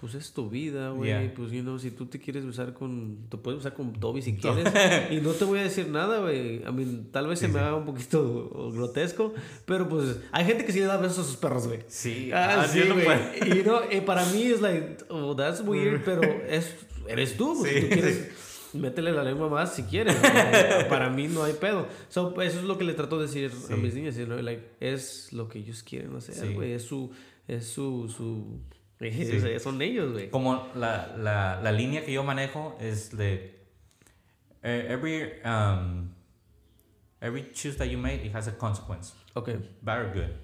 pues 0.00 0.14
es 0.14 0.32
tu 0.32 0.48
vida, 0.48 0.90
güey. 0.90 1.10
Yeah. 1.10 1.34
Pues, 1.34 1.50
you 1.50 1.60
know, 1.62 1.76
si 1.78 1.90
tú 1.90 2.06
te 2.06 2.20
quieres 2.20 2.46
besar 2.46 2.72
con, 2.72 3.26
te 3.28 3.36
puedes 3.36 3.58
besar 3.58 3.74
con 3.74 3.92
Toby 3.92 4.22
si 4.22 4.36
quieres. 4.36 4.64
y 5.10 5.16
no 5.20 5.32
te 5.32 5.44
voy 5.44 5.58
a 5.58 5.64
decir 5.64 5.88
nada, 5.88 6.20
güey. 6.20 6.58
I 6.62 6.72
mean, 6.72 7.08
tal 7.10 7.26
vez 7.26 7.40
se 7.40 7.48
me 7.48 7.58
haga 7.58 7.74
un 7.74 7.84
poquito 7.84 8.70
grotesco, 8.72 9.34
pero 9.66 9.88
pues 9.88 10.18
hay 10.30 10.44
gente 10.44 10.64
que 10.64 10.70
sí 10.72 10.78
le 10.78 10.86
da 10.86 10.98
besos 10.98 11.18
a 11.18 11.24
sus 11.24 11.36
perros, 11.36 11.66
güey. 11.66 11.80
Sí, 11.88 12.30
Ah, 12.32 12.60
ah, 12.62 12.68
sí, 12.68 12.80
no 12.86 12.94
güey. 12.94 13.06
puedo. 13.06 13.58
Y 13.58 13.62
no, 13.64 13.80
y 13.90 14.00
para 14.02 14.24
mí 14.26 14.42
es 14.44 14.60
like, 14.60 14.98
oh, 15.08 15.34
that's 15.34 15.60
weird, 15.62 16.02
pero 16.04 16.22
es, 16.48 16.72
eres 17.08 17.36
tú. 17.36 17.56
güey. 17.56 17.72
Sí, 17.74 17.80
Si 17.80 17.86
tú 17.88 17.94
quieres, 17.94 18.30
métele 18.74 19.10
la 19.10 19.24
lengua 19.24 19.48
más 19.48 19.74
si 19.74 19.82
quieres. 19.82 20.14
para 20.88 21.10
mí 21.10 21.26
no 21.26 21.42
hay 21.42 21.54
pedo. 21.54 21.88
So, 22.08 22.40
eso 22.40 22.58
es 22.60 22.64
lo 22.64 22.78
que 22.78 22.84
le 22.84 22.94
trato 22.94 23.18
de 23.18 23.26
decir 23.26 23.50
a 23.50 23.66
Sí. 23.74 23.74
mis 23.74 23.94
niñas. 23.94 24.14
you 24.16 24.26
know, 24.26 24.38
like, 24.40 24.62
es 24.78 25.32
lo 25.32 25.48
que 25.48 25.58
ellos 25.58 25.82
quieren 25.82 26.14
hacer, 26.14 26.34
Sí. 26.36 26.54
güey. 26.54 26.72
Es 26.72 26.84
su, 26.84 27.10
es 27.48 27.66
su, 27.66 28.08
su, 28.14 28.60
sea, 28.98 29.60
son 29.60 29.80
ellos, 29.80 30.12
güey. 30.12 30.30
Como 30.30 30.68
la, 30.74 31.14
la, 31.16 31.60
la 31.62 31.72
línea 31.72 32.04
que 32.04 32.12
yo 32.12 32.24
manejo 32.24 32.76
es 32.80 33.16
de 33.16 33.58
eh, 34.62 34.86
every 34.88 35.40
um, 35.44 36.10
every 37.20 37.52
choice 37.52 37.76
that 37.76 37.86
you 37.86 37.98
make 37.98 38.24
it 38.24 38.34
has 38.34 38.48
a 38.48 38.52
consequence. 38.52 39.14
Ok. 39.34 39.50
Bad 39.82 39.98
or 39.98 40.12
good. 40.12 40.34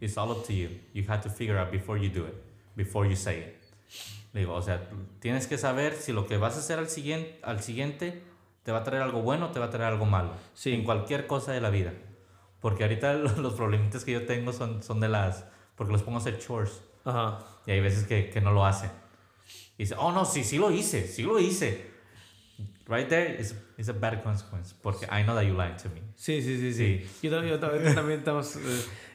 It's 0.00 0.16
all 0.16 0.30
up 0.30 0.44
to 0.46 0.52
you. 0.52 0.68
You 0.92 1.04
have 1.08 1.22
to 1.22 1.30
figure 1.30 1.58
out 1.58 1.72
before 1.72 1.98
you 1.98 2.08
do 2.08 2.26
it, 2.26 2.34
before 2.76 3.06
you 3.06 3.16
say 3.16 3.40
it. 3.40 3.56
Le 4.32 4.40
Digo, 4.40 4.54
o 4.54 4.62
sea, 4.62 4.80
tienes 5.20 5.46
que 5.46 5.56
saber 5.56 5.94
si 5.94 6.12
lo 6.12 6.26
que 6.26 6.36
vas 6.36 6.56
a 6.56 6.58
hacer 6.58 6.78
al 6.78 6.88
siguiente, 6.88 7.40
al 7.42 7.62
siguiente 7.62 8.22
te 8.62 8.72
va 8.72 8.78
a 8.78 8.84
traer 8.84 9.02
algo 9.02 9.22
bueno 9.22 9.46
o 9.46 9.50
te 9.50 9.58
va 9.58 9.66
a 9.66 9.70
traer 9.70 9.92
algo 9.92 10.04
malo. 10.04 10.32
Sí. 10.54 10.72
En 10.74 10.84
cualquier 10.84 11.26
cosa 11.26 11.52
de 11.52 11.60
la 11.60 11.70
vida. 11.70 11.94
Porque 12.60 12.82
ahorita 12.82 13.14
los 13.14 13.38
los 13.46 13.54
problemitas 13.54 14.04
que 14.04 14.12
yo 14.12 14.26
tengo 14.26 14.52
son, 14.52 14.82
son 14.82 15.00
de 15.00 15.08
las... 15.08 15.44
Porque 15.74 15.92
los 15.92 16.02
pongo 16.02 16.18
a 16.18 16.20
hacer 16.20 16.38
chores. 16.38 16.82
Ajá. 17.06 17.38
Y 17.66 17.70
hay 17.70 17.80
veces 17.80 18.04
que, 18.06 18.28
que 18.28 18.40
no 18.42 18.52
lo 18.52 18.66
hacen. 18.66 18.90
Y 19.78 19.84
dice, 19.84 19.94
oh 19.98 20.12
no, 20.12 20.24
sí, 20.26 20.44
sí 20.44 20.58
lo 20.58 20.70
hice, 20.70 21.06
sí 21.08 21.22
lo 21.22 21.38
hice. 21.38 21.96
Right 22.88 23.08
there 23.08 23.40
is, 23.40 23.56
is 23.78 23.88
a 23.88 23.92
bad 23.92 24.22
consequence. 24.22 24.74
Porque 24.80 25.06
I 25.06 25.24
know 25.24 25.34
that 25.34 25.42
you 25.44 25.54
lied 25.54 25.76
to 25.82 25.88
me. 25.88 26.02
Sí, 26.14 26.40
sí, 26.40 26.56
sí, 26.58 26.72
sí. 26.72 27.04
Yo, 27.20 27.30
también- 27.32 27.54
yo 27.54 27.94
también, 27.94 28.18
estamos... 28.20 28.54
eh, 28.56 28.60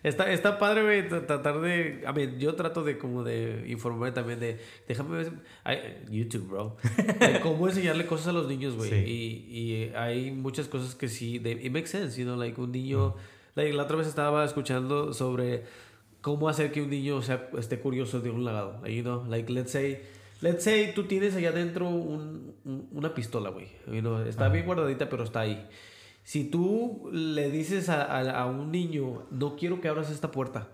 está, 0.04 0.30
está 0.32 0.60
padre, 0.60 0.84
güey, 0.84 1.10
tra- 1.10 1.26
tratar 1.26 1.62
de... 1.62 2.04
A 2.06 2.12
ver, 2.12 2.38
yo 2.38 2.54
trato 2.56 2.84
de 2.84 2.98
como 2.98 3.24
de 3.24 3.64
informarme 3.70 4.12
también 4.12 4.40
de... 4.42 4.60
Déjame 4.90 5.18
ver... 5.18 5.32
ay, 5.64 6.04
YouTube, 6.10 6.50
bro. 6.50 6.78
De 7.20 7.40
cómo 7.40 7.68
enseñarle 7.70 8.06
cosas 8.06 8.28
a 8.28 8.32
los 8.34 8.48
niños, 8.50 8.76
güey. 8.76 8.90
Sí. 8.90 8.96
Y, 8.96 9.58
y 9.58 9.94
hay 9.96 10.32
muchas 10.32 10.68
cosas 10.68 10.94
que 10.94 11.08
sí... 11.08 11.40
De, 11.40 11.54
it 11.54 11.72
makes 11.72 11.88
sense, 11.88 12.20
you 12.20 12.26
know, 12.26 12.38
like 12.38 12.60
un 12.60 12.72
niño... 12.74 13.16
Like, 13.56 13.74
la 13.74 13.84
otra 13.84 13.98
vez 13.98 14.08
estaba 14.08 14.44
escuchando 14.46 15.14
sobre 15.14 15.64
cómo 16.22 16.50
hacer 16.50 16.72
que 16.72 16.82
un 16.82 16.90
niño 16.90 17.22
sea, 17.22 17.50
esté 17.58 17.80
curioso 17.80 18.20
de 18.22 18.30
un 18.30 18.46
lado. 18.46 18.86
You 18.88 19.02
know, 19.04 19.26
like, 19.28 19.52
let's 19.52 19.72
say... 19.72 20.02
Let's 20.42 20.64
say 20.64 20.92
tú 20.96 21.04
tienes 21.04 21.36
allá 21.36 21.50
adentro 21.50 21.88
un, 21.88 22.56
un- 22.66 22.88
una 22.94 23.14
pistola, 23.14 23.52
güey. 23.52 23.68
You 23.86 24.00
know, 24.02 24.22
está 24.24 24.50
bien 24.50 24.66
guardadita, 24.66 25.08
pero 25.08 25.24
está 25.24 25.42
ahí. 25.42 25.68
Si 26.24 26.46
tú 26.50 27.12
le 27.14 27.52
dices 27.52 27.90
a, 27.90 28.02
a- 28.06 28.42
a 28.42 28.46
un 28.48 28.72
niño, 28.72 29.28
no 29.30 29.56
quiero 29.56 29.80
que 29.82 29.88
abras 29.88 30.10
esta 30.10 30.32
puerta. 30.32 30.68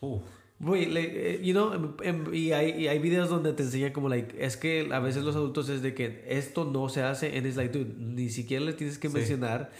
Uf. 0.00 0.22
Güey, 0.62 0.84
le- 0.86 1.36
eh, 1.36 1.40
you 1.42 1.52
know, 1.54 1.72
em- 1.72 1.94
em- 2.02 2.34
y, 2.34 2.52
hay, 2.52 2.72
y 2.82 2.88
hay 2.88 2.98
videos 2.98 3.30
donde 3.30 3.54
te 3.54 3.62
enseñan 3.62 3.92
como, 3.94 4.10
like, 4.10 4.36
es 4.44 4.58
que 4.58 4.88
a 4.92 5.00
veces 5.00 5.24
los 5.24 5.34
adultos 5.34 5.70
es 5.70 5.80
de 5.80 5.94
que 5.94 6.22
esto 6.28 6.66
no 6.66 6.90
se 6.90 7.02
hace, 7.02 7.34
and 7.34 7.46
it's 7.46 7.56
like, 7.56 7.72
dude, 7.76 7.94
ni 7.98 8.28
siquiera 8.28 8.62
le 8.66 8.74
tienes 8.74 8.98
que 8.98 9.08
Sí. 9.08 9.14
mencionar, 9.14 9.70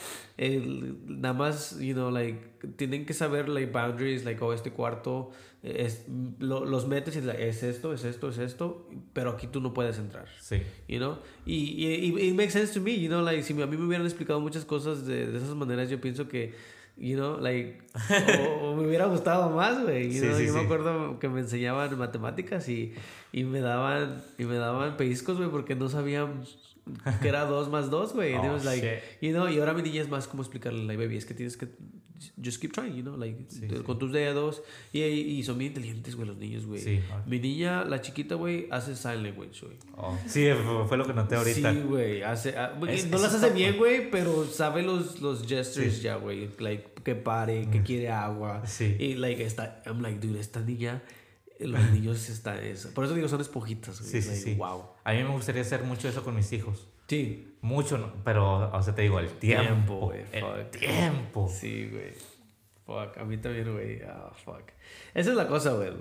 nada 1.06 1.34
más, 1.34 1.78
you 1.80 1.92
know, 1.92 2.10
like, 2.10 2.38
tienen 2.76 3.04
que 3.04 3.12
saber, 3.12 3.48
like, 3.50 3.70
boundaries, 3.70 4.24
like, 4.24 4.42
oh, 4.42 4.52
este 4.54 4.70
cuarto, 4.70 5.30
es, 5.62 6.06
lo- 6.38 6.64
los 6.64 6.88
metes 6.88 7.14
y 7.16 7.20
like, 7.20 7.46
es 7.46 7.62
esto, 7.62 7.92
es 7.92 8.04
esto, 8.04 8.30
es 8.30 8.38
esto, 8.38 8.88
pero 9.12 9.30
aquí 9.32 9.46
tú 9.46 9.60
no 9.60 9.74
puedes 9.74 9.98
entrar. 9.98 10.28
Sí. 10.40 10.62
You 10.88 10.96
know? 10.98 11.18
Y, 11.44 11.56
y, 11.86 11.86
y 12.22 12.28
it 12.30 12.34
makes 12.34 12.52
sense 12.52 12.72
to 12.72 12.80
me, 12.80 12.98
you 12.98 13.08
know, 13.08 13.22
like, 13.22 13.42
si 13.42 13.52
a 13.60 13.66
mí 13.66 13.76
me 13.76 13.84
hubieran 13.86 14.06
explicado 14.06 14.40
muchas 14.40 14.64
cosas 14.64 15.06
de, 15.06 15.26
de 15.26 15.36
esas 15.36 15.54
maneras, 15.54 15.90
yo 15.90 16.00
pienso 16.00 16.26
que, 16.26 16.54
you 17.00 17.16
know, 17.16 17.38
like, 17.40 17.80
o, 18.60 18.70
o 18.70 18.76
me 18.76 18.86
hubiera 18.86 19.06
gustado 19.06 19.50
más, 19.50 19.82
güey. 19.82 20.12
you 20.12 20.22
know? 20.22 20.36
sí, 20.36 20.46
yo 20.46 20.54
me 20.54 20.60
acuerdo 20.60 21.18
que 21.18 21.28
me 21.28 21.40
enseñaban 21.40 21.98
matemáticas 21.98 22.68
y, 22.68 22.92
y 23.32 23.44
me 23.44 23.60
daban, 23.60 24.22
y 24.38 24.44
me 24.44 24.56
daban 24.56 24.96
pellizcos, 24.96 25.38
güey, 25.38 25.50
porque 25.50 25.74
no 25.74 25.88
sabían 25.88 26.44
que 27.22 27.28
era 27.28 27.46
dos 27.46 27.70
más 27.70 27.90
dos, 27.90 28.12
güey. 28.12 28.34
And 28.34 28.44
it 28.44 28.50
Oh, 28.50 28.64
like, 28.64 29.02
you 29.20 29.32
know, 29.32 29.48
y 29.48 29.58
ahora 29.58 29.72
mi 29.72 29.82
niña 29.82 30.02
es 30.02 30.08
más 30.10 30.28
como 30.28 30.42
explicarle, 30.42 30.84
like, 30.84 31.02
baby, 31.02 31.16
es 31.16 31.24
que 31.24 31.34
tienes 31.34 31.56
que 31.56 31.68
just 32.42 32.60
keep 32.60 32.72
trying, 32.72 32.94
you 32.94 33.02
know, 33.02 33.16
like, 33.16 33.36
con 33.84 33.98
tus 33.98 34.12
dedos. 34.12 34.62
Y, 34.92 35.00
y 35.02 35.42
son 35.42 35.58
bien 35.58 35.70
inteligentes, 35.72 36.14
güey, 36.16 36.28
los 36.28 36.36
niños, 36.36 36.66
güey. 36.66 36.80
Sí. 36.80 37.00
Mi 37.26 37.38
niña, 37.38 37.84
la 37.84 38.00
chiquita, 38.00 38.34
güey, 38.34 38.68
hace 38.70 38.94
sign 38.96 39.22
language, 39.22 39.60
güey. 39.64 39.76
Oh. 39.96 40.18
Sí, 40.26 40.46
fue, 40.64 40.86
fue 40.88 40.96
lo 40.96 41.06
que 41.06 41.14
noté 41.14 41.36
ahorita. 41.36 41.72
Sí, 41.72 41.80
güey. 41.80 42.22
Hace, 42.22 42.56
ah, 42.56 42.72
Es- 42.88 43.06
no 43.06 43.16
eso 43.16 43.24
las 43.26 43.34
hace 43.34 43.46
está- 43.46 43.56
bien, 43.56 43.76
güey, 43.78 44.10
pero 44.10 44.44
sabe 44.46 44.82
los, 44.82 45.20
los 45.20 45.46
gestures 45.46 45.94
Sí. 45.96 46.02
ya, 46.02 46.16
güey. 46.16 46.50
Like, 46.58 46.90
que 47.04 47.14
pare, 47.14 47.68
que 47.70 47.82
quiere 47.82 48.10
agua. 48.10 48.66
Sí. 48.66 48.96
Y, 48.98 49.14
like, 49.14 49.42
está, 49.44 49.82
I'm 49.86 50.02
like, 50.02 50.18
dude, 50.26 50.38
esta 50.40 50.60
niña 50.60 51.02
los 51.58 51.90
niños 51.90 52.28
están... 52.30 52.58
Es, 52.64 52.86
por 52.86 53.04
eso 53.04 53.14
digo, 53.14 53.28
son 53.28 53.40
esponjitas. 53.42 54.00
güey. 54.00 54.10
Sí, 54.10 54.22
sí, 54.22 54.28
Like, 54.28 54.40
sí. 54.42 54.54
Wow. 54.54 54.82
A 55.04 55.12
mí 55.12 55.22
me 55.22 55.30
gustaría 55.30 55.60
hacer 55.62 55.82
mucho 55.84 56.08
eso 56.08 56.24
con 56.24 56.34
mis 56.34 56.50
hijos. 56.52 56.86
Sí. 57.10 57.46
Mucho, 57.62 57.98
no- 57.98 58.12
pero, 58.24 58.70
o 58.74 58.82
sea, 58.82 58.94
te 58.94 59.02
digo, 59.02 59.18
el 59.18 59.28
tiempo. 59.28 60.12
El 60.32 60.70
tiempo. 60.70 61.46
Sí, 61.48 61.88
güey. 61.90 62.12
Fuck, 62.86 63.18
a 63.18 63.24
mí 63.24 63.36
también, 63.36 63.70
güey. 63.72 64.00
Ah, 64.02 64.32
fuck. 64.44 64.62
Esa 65.12 65.30
es 65.30 65.36
la 65.36 65.46
cosa, 65.46 65.72
güey. 65.74 65.92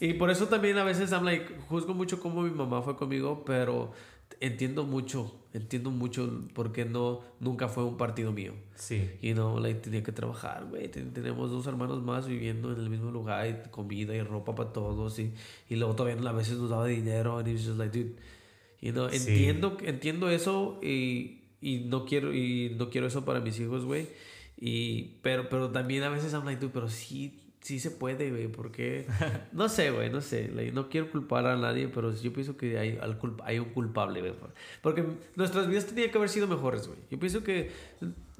Y 0.00 0.12
por 0.14 0.28
eso 0.30 0.46
también 0.48 0.76
a 0.76 0.84
veces 0.84 1.10
I'm 1.12 1.24
like, 1.24 1.46
juzgo 1.68 1.94
mucho 1.94 2.20
cómo 2.20 2.42
mi 2.42 2.50
mamá 2.50 2.82
fue 2.82 2.96
conmigo, 2.96 3.44
pero 3.46 3.92
entiendo 4.40 4.84
mucho, 4.84 5.34
entiendo 5.54 5.90
mucho 5.90 6.28
por 6.52 6.72
qué 6.72 6.84
no, 6.84 7.22
nunca 7.40 7.68
fue 7.68 7.84
un 7.84 7.96
partido 7.96 8.30
mío. 8.32 8.52
Sí. 8.74 9.10
Y 9.22 9.32
no, 9.32 9.58
like, 9.58 9.80
tenía 9.80 10.02
que 10.02 10.12
trabajar, 10.12 10.66
güey. 10.68 10.88
Ten- 10.88 11.14
Tenemos 11.14 11.50
dos 11.50 11.66
hermanos 11.66 12.02
más 12.02 12.26
viviendo 12.26 12.72
en 12.72 12.78
el 12.80 12.90
mismo 12.90 13.10
lugar, 13.10 13.46
y 13.48 13.70
comida 13.70 14.14
y 14.14 14.20
ropa 14.22 14.54
para 14.54 14.70
todos. 14.72 15.18
Y, 15.18 15.32
y 15.70 15.76
luego 15.76 15.94
todavía 15.96 16.28
a 16.28 16.32
veces 16.32 16.58
nos 16.58 16.68
daba 16.68 16.84
dinero. 16.86 17.38
And 17.38 17.48
it's 17.48 17.64
just 17.64 17.78
like, 17.78 17.96
dude, 17.96 18.16
you 18.80 18.92
know, 18.92 19.08
Sí. 19.10 19.16
entiendo, 19.16 19.76
entiendo 19.82 20.28
eso 20.30 20.78
y, 20.82 21.40
y, 21.60 21.80
no 21.86 22.04
quiero, 22.04 22.34
y 22.34 22.74
no 22.78 22.90
quiero 22.90 23.06
eso 23.06 23.24
para 23.24 23.40
mis 23.40 23.58
hijos, 23.60 23.84
güey. 23.84 24.08
Y, 24.58 25.18
pero, 25.22 25.48
pero 25.48 25.70
también 25.70 26.02
a 26.02 26.08
veces 26.08 26.32
I'm 26.32 26.44
like, 26.44 26.60
dude, 26.60 26.72
pero 26.72 26.88
sí, 26.88 27.40
sí 27.60 27.78
se 27.78 27.90
puede, 27.90 28.30
güey. 28.30 28.48
Porque, 28.48 29.06
no 29.52 29.68
sé, 29.68 29.90
güey, 29.90 30.08
no 30.10 30.20
sé. 30.20 30.48
like, 30.54 30.72
no 30.72 30.88
quiero 30.88 31.10
culpar 31.10 31.46
a 31.46 31.56
nadie, 31.56 31.88
pero 31.88 32.14
yo 32.14 32.32
pienso 32.32 32.56
que 32.56 32.78
hay, 32.78 32.98
hay 33.44 33.58
un 33.58 33.66
culpable, 33.66 34.20
güey. 34.20 34.32
Porque 34.82 35.04
nuestras 35.34 35.68
vidas 35.68 35.86
tenían 35.86 36.10
que 36.10 36.16
haber 36.18 36.30
sido 36.30 36.46
mejores, 36.46 36.86
güey. 36.86 36.98
Yo 37.10 37.18
pienso 37.18 37.42
que 37.42 37.70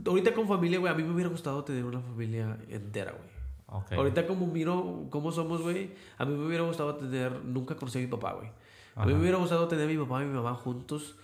ahorita 0.05 0.33
con 0.33 0.49
familia, 0.49 0.79
güey, 0.79 0.93
a 0.93 0.97
mí 0.97 1.03
me 1.03 1.13
hubiera 1.13 1.29
gustado 1.31 1.65
tener 1.65 1.85
una 1.85 2.01
familia 2.01 2.57
entera, 2.69 3.13
güey. 3.13 3.37
Ok. 3.69 3.93
Ahorita 3.93 4.27
como 4.29 4.47
miro 4.47 5.07
cómo 5.11 5.33
somos, 5.33 5.61
güey, 5.61 5.91
a 6.19 6.25
mí 6.25 6.35
me 6.37 6.47
hubiera 6.47 6.63
gustado 6.65 6.95
tener, 6.97 7.45
nunca 7.45 7.75
conocí 7.75 7.99
a 7.99 8.03
mi 8.03 8.07
papá, 8.07 8.35
güey. 8.35 8.49
A 8.97 9.05
mí 9.07 9.13
Ajá. 9.13 9.15
me 9.17 9.21
hubiera 9.21 9.39
gustado 9.39 9.69
tener 9.69 9.85
a 9.85 9.89
mi 9.89 9.97
papá 9.99 10.23
y 10.23 10.27
mi 10.27 10.33
mamá 10.35 10.55
juntos 10.55 11.17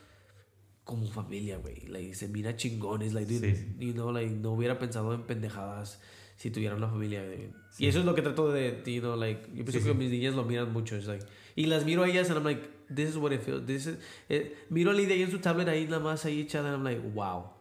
como 0.84 1.06
familia, 1.06 1.58
güey. 1.58 1.86
Like, 1.88 2.14
se 2.14 2.28
mira 2.28 2.54
chingones, 2.56 3.12
like, 3.14 3.32
dude, 3.32 3.54
Sí, 3.54 3.66
sí. 3.78 3.86
you 3.86 3.92
know, 3.92 4.12
like, 4.12 4.30
no 4.34 4.52
hubiera 4.52 4.78
pensado 4.78 5.14
en 5.14 5.22
pendejadas 5.22 6.00
si 6.36 6.50
tuviera 6.50 6.74
una 6.76 6.88
familia. 6.88 7.24
güey. 7.24 7.50
Y 7.78 7.86
eso 7.86 8.00
es 8.00 8.04
lo 8.04 8.14
que 8.14 8.22
trato 8.22 8.50
de, 8.52 8.82
you 8.86 9.00
know, 9.00 9.16
like, 9.16 9.42
yo 9.48 9.64
pienso 9.64 9.72
Sí, 9.72 9.78
que 9.84 9.92
sí. 9.92 9.94
mis 9.94 10.10
niñas 10.10 10.34
lo 10.34 10.44
miran 10.44 10.72
mucho, 10.72 10.96
like, 10.98 11.24
y 11.56 11.66
las 11.66 11.84
miro 11.84 12.02
a 12.02 12.08
ellas 12.08 12.28
and 12.30 12.38
I'm 12.38 12.44
like, 12.44 12.68
this 12.94 13.08
is 13.10 13.16
what 13.16 13.32
it 13.32 13.40
feels, 13.42 13.64
this 13.64 13.86
is, 13.86 13.96
eh, 14.28 14.54
miro 14.70 14.90
a 14.90 14.94
Lidia 14.94 15.14
ahí 15.14 15.22
en 15.22 15.30
su 15.30 15.38
tablet 15.38 15.68
ahí 15.68 15.86
nada 15.86 16.00
más 16.00 16.24
ahí 16.24 16.40
echada 16.40 16.74
and 16.74 16.76
I'm 16.76 16.84
like, 16.84 17.00
wow. 17.14 17.52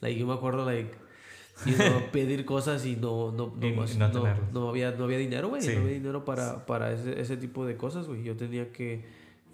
Like, 0.00 0.18
yo 0.18 0.26
me 0.26 0.34
acuerdo, 0.34 0.64
like, 0.64 0.94
you 1.66 1.74
know, 1.74 2.00
pedir 2.12 2.44
cosas 2.44 2.86
y 2.86 2.94
no, 2.96 3.32
no, 3.32 3.52
no, 3.58 3.66
Y- 3.66 3.72
más- 3.72 3.96
no 3.96 4.08
no, 4.08 4.24
no 4.52 4.68
había, 4.70 4.92
no 4.92 5.04
había 5.04 5.18
dinero, 5.18 5.48
güey. 5.48 5.60
Sí. 5.60 5.74
No 5.74 5.80
había 5.80 5.94
dinero 5.94 6.24
para, 6.24 6.64
para 6.64 6.92
ese, 6.92 7.20
ese 7.20 7.36
tipo 7.36 7.66
de 7.66 7.76
cosas, 7.76 8.06
güey. 8.06 8.22
Yo 8.22 8.36
tenía 8.36 8.72
que, 8.72 9.04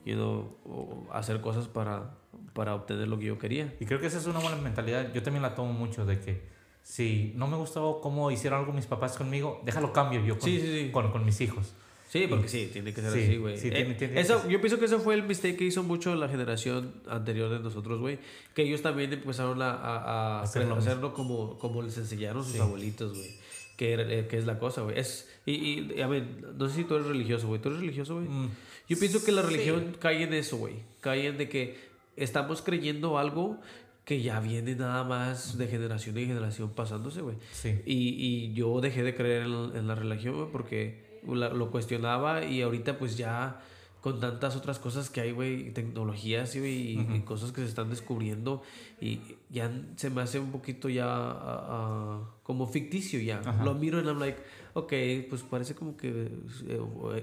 you 0.04 0.14
know, 0.14 0.56
o- 0.64 1.06
hacer 1.12 1.40
cosas 1.40 1.66
para, 1.68 2.14
para 2.52 2.74
obtener 2.74 3.08
lo 3.08 3.18
que 3.18 3.26
yo 3.26 3.38
quería. 3.38 3.74
Y 3.80 3.86
creo 3.86 4.00
que 4.00 4.06
esa 4.06 4.18
es 4.18 4.26
una 4.26 4.38
buena 4.40 4.56
mentalidad. 4.56 5.12
Yo 5.12 5.22
también 5.22 5.42
la 5.42 5.54
tomo 5.54 5.72
mucho 5.72 6.04
de 6.06 6.20
que 6.20 6.42
si 6.82 7.32
no 7.36 7.46
me 7.48 7.56
gustó 7.56 8.00
cómo 8.02 8.30
hicieron 8.30 8.60
algo 8.60 8.72
mis 8.72 8.86
papás 8.86 9.16
conmigo, 9.16 9.60
déjalo 9.64 9.92
cambio 9.92 10.24
yo 10.24 10.38
con, 10.38 10.48
Sí, 10.48 10.60
sí, 10.60 10.84
sí. 10.84 10.90
con, 10.92 11.10
con 11.10 11.24
mis 11.24 11.40
hijos. 11.40 11.74
Sí, 12.08 12.26
porque 12.28 12.46
sí, 12.46 12.70
tiene 12.72 12.94
que 12.94 13.00
ser 13.00 13.10
Sí, 13.12 13.22
así, 13.24 13.36
güey. 13.38 13.54
Eh, 13.60 14.12
eso, 14.20 14.48
yo 14.48 14.60
pienso 14.60 14.78
que 14.78 14.84
eso 14.84 15.00
fue 15.00 15.14
el 15.14 15.24
mistake 15.24 15.56
que 15.56 15.64
hizo 15.64 15.82
mucho 15.82 16.14
la 16.14 16.28
generación 16.28 16.94
anterior 17.08 17.50
de 17.50 17.58
nosotros, 17.58 17.98
güey. 17.98 18.20
Que 18.54 18.62
ellos 18.62 18.82
también 18.82 19.12
empezaron 19.12 19.60
a, 19.62 19.70
a, 19.72 20.38
a 20.38 20.42
Hacer 20.42 20.66
lo 20.68 20.76
hacerlo 20.76 21.12
como, 21.12 21.58
como 21.58 21.82
les 21.82 21.98
enseñaron 21.98 22.44
sus 22.44 22.60
abuelitos, 22.60 23.16
güey. 23.18 23.30
Que, 23.76 23.94
eh, 23.94 24.26
que 24.28 24.36
es 24.38 24.46
la 24.46 24.58
cosa, 24.58 24.82
güey. 24.82 24.98
Es, 24.98 25.28
y, 25.46 25.52
y, 25.96 26.00
a 26.00 26.06
ver, 26.06 26.24
no 26.56 26.68
sé 26.68 26.76
si 26.76 26.84
tú 26.84 26.94
eres 26.94 27.06
religioso, 27.08 27.48
güey. 27.48 27.60
¿Tú 27.60 27.68
eres 27.70 27.80
religioso, 27.80 28.14
güey? 28.14 28.28
Mm, 28.28 28.50
Yo 28.88 28.98
pienso 28.98 29.24
que 29.24 29.32
la 29.32 29.42
religión 29.42 29.96
cae 29.98 30.22
en 30.22 30.32
eso, 30.32 30.56
güey. 30.58 30.74
Cae 31.00 31.26
en 31.26 31.38
de 31.38 31.48
que 31.48 31.76
estamos 32.16 32.62
creyendo 32.62 33.18
algo 33.18 33.58
que 34.04 34.22
ya 34.22 34.38
viene 34.38 34.74
nada 34.76 35.02
más 35.02 35.56
de 35.58 35.66
generación 35.66 36.16
en 36.18 36.28
generación 36.28 36.70
pasándose, 36.70 37.20
güey. 37.22 37.36
sí. 37.52 37.80
Y, 37.86 38.10
y 38.50 38.52
yo 38.54 38.80
dejé 38.80 39.02
de 39.02 39.14
creer 39.16 39.42
en, 39.46 39.76
en 39.76 39.86
la 39.88 39.94
religión, 39.94 40.36
güey, 40.36 40.48
porque 40.52 41.20
la- 41.26 41.48
lo 41.48 41.70
cuestionaba 41.70 42.44
y 42.44 42.60
ahorita 42.62 42.98
pues 42.98 43.16
ya 43.16 43.60
con 44.02 44.20
tantas 44.20 44.54
otras 44.56 44.78
cosas 44.78 45.08
que 45.08 45.22
hay, 45.22 45.32
güey, 45.32 45.72
tecnologías 45.72 46.54
güey, 46.54 46.90
y, 46.92 47.08
y 47.16 47.20
cosas 47.20 47.52
que 47.52 47.62
se 47.62 47.68
están 47.68 47.88
descubriendo 47.88 48.62
y 49.00 49.18
ya 49.54 49.70
se 49.96 50.10
me 50.10 50.20
hace 50.20 50.38
un 50.40 50.50
poquito 50.50 50.88
ya 50.88 51.06
ah, 51.06 51.66
ah, 51.68 52.20
como 52.42 52.66
ficticio 52.66 53.20
ya. 53.20 53.40
Ajá. 53.40 53.64
Lo 53.64 53.72
miro 53.74 54.00
y 54.00 54.04
I'm 54.04 54.18
like, 54.18 54.38
ok, 54.74 54.92
pues 55.30 55.42
parece 55.42 55.74
como 55.76 55.96
que 55.96 56.28
eh, 56.68 56.80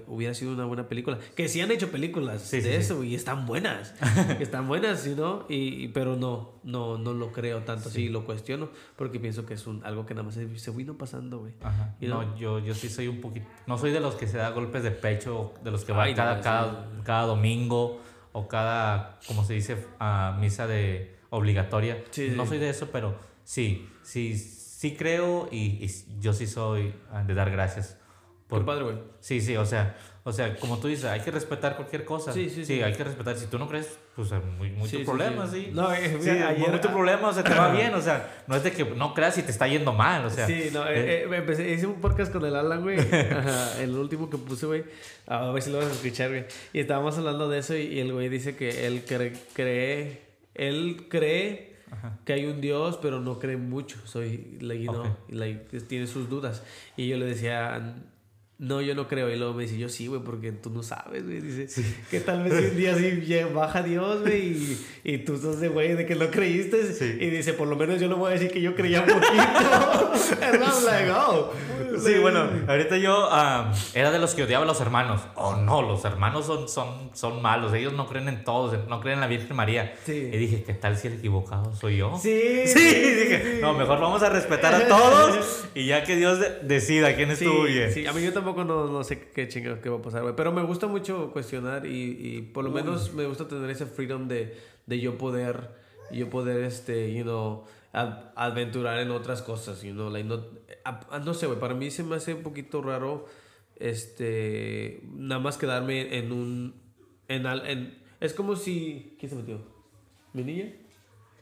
hubiera 0.08 0.34
sido 0.34 0.54
una 0.54 0.66
buena 0.66 0.88
película. 0.88 1.20
Que 1.36 1.48
sí 1.50 1.60
han 1.62 1.70
hecho 1.72 1.92
películas 1.92 2.42
Sí, 2.42 2.58
de 2.58 2.64
sí, 2.64 2.70
sí. 2.70 2.76
eso 2.76 3.04
y 3.04 3.14
están 3.16 3.46
buenas. 3.46 3.94
están 4.40 4.68
buenas, 4.68 5.06
¿no? 5.08 5.46
Y, 5.50 5.84
y- 5.84 5.88
pero 5.90 6.16
no, 6.16 6.54
no, 6.64 6.98
no 6.98 7.14
lo 7.14 7.32
creo 7.34 7.60
tanto 7.64 7.90
así, 7.90 8.08
lo 8.08 8.24
cuestiono 8.26 8.70
porque 8.96 9.20
pienso 9.20 9.46
que 9.46 9.56
es 9.56 9.68
un, 9.68 9.84
algo 9.84 10.06
que 10.06 10.14
nada 10.14 10.24
más 10.26 10.36
se, 10.36 10.58
se 10.58 10.72
vino 10.72 10.98
pasando, 10.98 11.40
güey. 11.40 11.54
You 12.00 12.08
No, 12.10 12.22
know? 12.24 12.36
yo, 12.38 12.60
yo 12.60 12.74
sí 12.74 12.88
soy 12.90 13.08
un 13.10 13.20
poquito. 13.20 13.46
No 13.68 13.78
soy 13.78 13.92
de 13.92 14.00
los 14.00 14.16
que 14.16 14.26
se 14.28 14.38
da 14.38 14.50
golpes 14.52 14.84
de 14.84 14.92
pecho, 14.92 15.54
de 15.64 15.70
los 15.72 15.84
que 15.84 15.92
va 15.92 16.08
no, 16.08 16.16
cada, 16.16 16.40
cada, 16.42 16.90
cada 17.04 17.24
domingo 17.28 18.00
o 18.32 18.48
cada, 18.48 19.20
como 19.28 19.44
se 19.44 19.54
dice, 19.56 19.76
a 20.00 20.38
misa 20.40 20.66
de 20.66 21.20
obligatoria. 21.32 22.04
Sí, 22.12 22.32
no 22.36 22.44
sí. 22.44 22.50
soy 22.50 22.58
de 22.60 22.70
eso, 22.70 22.90
pero 22.92 23.16
sí, 23.44 23.90
sí, 24.04 24.38
sí 24.38 24.96
creo 24.96 25.50
y, 25.52 25.84
y 25.84 25.90
yo 26.20 26.34
sí 26.34 26.46
soy 26.46 26.94
ah, 27.12 27.24
de 27.24 27.34
dar 27.34 27.50
gracias. 27.50 27.98
Qué 28.50 28.60
padre, 28.60 28.84
güey. 28.84 28.98
Sí, 29.22 29.40
sí, 29.40 29.56
o 29.56 29.66
sea, 29.66 29.96
o 30.26 30.34
sea, 30.34 30.58
como 30.58 30.78
tú 30.78 30.90
dices, 30.90 31.06
hay 31.06 31.22
que 31.22 31.32
respetar 31.32 31.78
cualquier 31.78 32.04
cosa. 32.04 32.34
Sí, 32.34 32.50
sí, 32.50 32.66
sí. 32.66 32.84
hay 32.84 32.92
que 32.94 33.06
respetar. 33.06 33.38
Si 33.38 33.46
tú 33.46 33.58
no 33.58 33.66
crees, 33.70 33.98
pues 34.14 34.30
hay 34.34 34.42
muy, 34.42 34.70
muy 34.72 34.90
Sí, 34.90 34.98
tu 34.98 35.00
sí, 35.00 35.06
problema, 35.06 35.48
sí. 35.48 35.68
sí. 35.68 35.72
No, 35.72 35.90
eh, 35.94 36.18
Sí, 36.20 36.30
mira, 36.32 36.50
muy 36.58 36.66
ayer- 36.66 36.82
tu 36.82 36.90
problema, 36.90 37.30
o 37.30 37.34
sea, 37.34 37.44
te 37.46 37.54
va 37.54 37.72
bien, 37.72 37.94
o 37.94 38.02
sea, 38.02 38.44
no 38.48 38.58
es 38.58 38.64
de 38.64 38.74
que 38.74 38.84
no 38.84 39.14
creas 39.14 39.38
y 39.38 39.44
te 39.44 39.52
está 39.52 39.70
yendo 39.70 39.94
mal, 39.94 40.26
o 40.26 40.30
sea. 40.30 40.46
sí, 40.48 40.70
no, 40.74 40.86
eh, 40.86 41.24
eh, 41.24 41.30
empecé, 41.32 41.72
hice 41.72 41.88
un 41.88 42.02
podcast 42.02 42.30
con 42.34 42.44
el 42.44 42.54
Alan, 42.58 42.82
güey. 42.82 42.98
El 43.80 43.96
último 43.98 44.30
que 44.30 44.38
puse, 44.38 44.66
güey. 44.66 44.84
A 45.28 45.50
ver 45.52 45.62
si 45.64 45.72
lo 45.72 45.78
vas 45.78 45.88
a 45.88 45.92
escuchar, 45.94 46.28
güey. 46.30 46.44
Y 46.74 46.82
estábamos 46.82 47.18
hablando 47.18 47.48
de 47.48 47.60
eso 47.60 47.74
y, 47.78 47.84
y 47.84 48.00
el 48.02 48.12
güey 48.12 48.28
dice 48.28 48.58
que 48.58 48.86
él 48.86 49.06
cree, 49.08 49.32
cree 49.54 50.31
él 50.68 51.08
cree 51.10 51.76
Ajá. 51.92 52.18
que 52.26 52.34
hay 52.34 52.46
un 52.46 52.62
Dios, 52.62 52.98
pero 53.02 53.20
no 53.20 53.40
cree 53.40 53.58
mucho. 53.58 53.98
Soy, 54.06 54.58
like, 54.62 54.84
you 54.84 54.92
know, 54.92 55.04
Ok. 55.06 55.30
like, 55.30 55.80
tiene 55.82 56.08
sus 56.08 56.30
dudas. 56.30 56.64
Y 56.98 57.08
yo 57.08 57.18
le 57.18 57.26
decía, 57.26 57.96
no, 58.62 58.80
yo 58.80 58.94
no 58.94 59.08
creo. 59.08 59.28
Y 59.30 59.36
luego 59.38 59.56
me 59.56 59.64
dice, 59.64 59.76
yo 59.78 59.90
sí, 59.90 60.06
güey, 60.06 60.22
porque 60.22 60.52
tú 60.52 60.70
no 60.70 60.84
sabes, 60.84 61.26
güey. 61.26 61.42
Dice, 61.42 61.84
que 62.12 62.20
tal 62.20 62.44
vez 62.44 62.72
un 62.72 62.78
día 62.78 62.96
sí 62.96 63.42
baja 63.54 63.82
Dios, 63.82 64.22
güey, 64.22 64.50
y, 64.54 64.86
y 65.04 65.18
tú 65.18 65.36
sos 65.38 65.60
de 65.60 65.68
güey 65.68 65.96
de 65.96 66.06
que 66.06 66.14
no 66.14 66.30
creíste. 66.30 66.94
Sí. 66.94 67.18
Y 67.20 67.32
dice, 67.32 67.54
por 67.54 67.68
lo 67.68 67.76
menos 67.76 68.00
yo 68.00 68.08
no 68.08 68.18
voy 68.18 68.30
a 68.30 68.34
decir 68.36 68.52
que 68.52 68.62
yo 68.62 68.76
creía 68.76 69.02
un 69.02 69.08
poquito. 69.08 69.32
And 70.42 70.62
I'm 70.64 70.86
like, 70.86 71.10
oh. 71.12 71.52
Sí, 72.04 72.16
bueno, 72.20 72.48
ahorita 72.68 72.98
yo 72.98 73.30
era 73.94 74.12
de 74.12 74.20
los 74.20 74.34
que 74.36 74.44
odiaba 74.44 74.64
a 74.64 74.68
los 74.68 74.80
hermanos. 74.80 75.22
Oh, 75.36 75.56
no, 75.56 75.82
los 75.82 76.06
hermanos 76.06 76.46
son, 76.46 76.70
son, 76.70 77.10
son 77.14 77.42
malos. 77.42 77.74
Ellos 77.74 77.94
no 77.94 78.08
creen 78.08 78.28
en 78.30 78.44
todos, 78.44 78.78
no 78.88 79.02
creen 79.02 79.16
en 79.16 79.22
la 79.22 79.28
Virgen 79.28 79.56
María. 79.56 79.96
Sí. 80.06 80.30
Y 80.32 80.38
dije, 80.38 80.64
¿qué 80.64 80.74
tal 80.74 80.98
si 80.98 81.08
el 81.08 81.14
equivocado 81.16 81.76
soy 81.76 81.98
yo? 81.98 82.18
Sí, 82.22 82.62
Sí, 82.68 82.80
dije, 82.80 83.58
no, 83.62 83.74
mejor 83.74 84.00
vamos 84.00 84.22
a 84.24 84.30
respetar 84.30 84.74
a 84.76 84.88
todos 84.88 85.66
y 85.76 85.88
ya 85.88 86.04
que 86.04 86.16
Dios 86.16 86.40
de- 86.40 86.60
decida 86.64 87.16
quién 87.16 87.36
Sí, 87.36 87.46
estuvo 87.46 87.64
bien. 87.64 87.92
sí, 87.92 88.06
a 88.06 88.14
mí 88.14 88.22
yo 88.24 88.32
tampoco 88.34 88.51
no, 88.56 88.88
no 88.88 89.04
sé 89.04 89.30
qué 89.34 89.48
chingados 89.48 89.80
qué 89.80 89.90
va 89.90 89.98
a 89.98 90.02
pasar, 90.02 90.22
güey. 90.24 90.36
Pero 90.36 90.52
me 90.52 90.62
gusta 90.64 90.88
mucho 90.88 91.32
cuestionar 91.32 91.86
y, 91.86 92.18
y 92.38 92.42
por 92.42 92.64
lo 92.64 92.72
menos 92.72 93.14
me 93.14 93.26
gusta 93.26 93.48
tener 93.48 93.70
ese 93.70 93.86
freedom 93.86 94.28
de, 94.28 94.58
de 94.86 95.00
yo 95.00 95.18
poder, 95.18 95.70
yo 96.12 96.30
poder, 96.30 96.64
este, 96.64 97.14
you 97.14 97.24
know, 97.24 97.64
ad- 97.94 98.32
aventurar 98.36 99.00
en 99.00 99.12
otras 99.12 99.42
cosas, 99.42 99.82
you 99.84 99.94
know, 99.94 100.10
like, 100.10 100.28
no, 100.28 100.44
a- 100.86 101.00
a- 101.16 101.20
no 101.20 101.34
sé, 101.34 101.48
güey, 101.48 101.60
para 101.60 101.74
mí 101.74 101.90
se 101.92 102.04
me 102.04 102.16
hace 102.16 102.34
un 102.34 102.44
poquito 102.44 102.82
raro, 102.82 103.26
este, 103.78 105.02
nada 105.14 105.42
más 105.42 105.58
quedarme 105.58 106.18
en 106.18 106.32
un, 106.32 106.76
en, 107.28 107.46
al- 107.46 107.66
en 107.68 108.02
es 108.20 108.34
como 108.34 108.56
si, 108.56 109.16
¿quién 109.20 109.30
se 109.30 109.36
metió? 109.36 109.60
¿Mi 110.34 110.44
niña? 110.44 110.72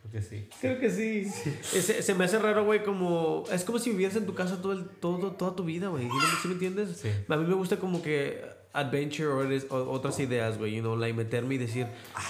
Creo 0.02 0.12
que 0.12 0.22
sí. 0.22 0.47
Creo 0.62 0.80
que 0.80 0.89
sí. 0.89 1.26
Se, 1.62 2.02
se 2.02 2.16
me 2.16 2.24
hace 2.26 2.39
raro, 2.39 2.66
güey, 2.66 2.84
como... 2.84 3.43
Es 3.52 3.64
como 3.64 3.80
si 3.80 3.91
vivieras 3.91 4.16
en 4.16 4.26
tu 4.26 4.34
casa 4.34 4.62
todo 4.62 4.74
el, 4.74 4.86
todo, 4.86 5.32
toda 5.34 5.56
tu 5.56 5.64
vida, 5.64 5.89
güey. 5.89 6.04
¿Sí 6.08 6.10
me- 6.16 6.41
¿Sí 6.41 6.47
me 6.47 6.54
entiendes? 6.54 6.97
Sí. 6.97 7.10
A 7.28 7.36
mí 7.38 7.45
me 7.45 7.54
gusta 7.54 7.78
como 7.78 8.02
que 8.02 8.41
adventure 8.74 9.28
o, 9.70 9.76
otras 9.91 10.20
ideas, 10.20 10.58
güey. 10.58 10.76
You 10.76 10.82
know, 10.82 10.95
like 10.95 11.16
meterme 11.16 11.56
y 11.56 11.58
decir, 11.60 11.88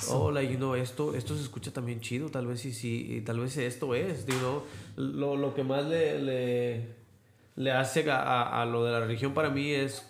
oh, 0.10 0.32
like, 0.32 0.52
you 0.52 0.58
know, 0.58 0.76
esto, 0.76 1.14
esto 1.16 1.36
se 1.36 1.44
escucha 1.44 1.72
también 1.72 2.02
chido. 2.02 2.30
Tal 2.30 2.48
vez 2.48 2.60
sí, 2.60 2.74
sí. 2.74 3.08
y 3.18 3.22
tal 3.22 3.40
vez 3.40 3.56
esto 3.58 3.94
es, 3.96 4.26
you 4.26 4.34
know. 4.40 4.64
Lo, 4.98 5.38
lo 5.38 5.54
que 5.54 5.64
más 5.64 5.86
le, 5.86 6.20
le, 6.22 6.86
le 7.56 7.72
hace 7.72 8.10
a, 8.12 8.22
a- 8.22 8.62
a 8.62 8.66
lo 8.66 8.84
de 8.84 8.92
la 8.92 9.00
religión 9.02 9.34
para 9.34 9.50
mí 9.50 9.72
es 9.72 10.06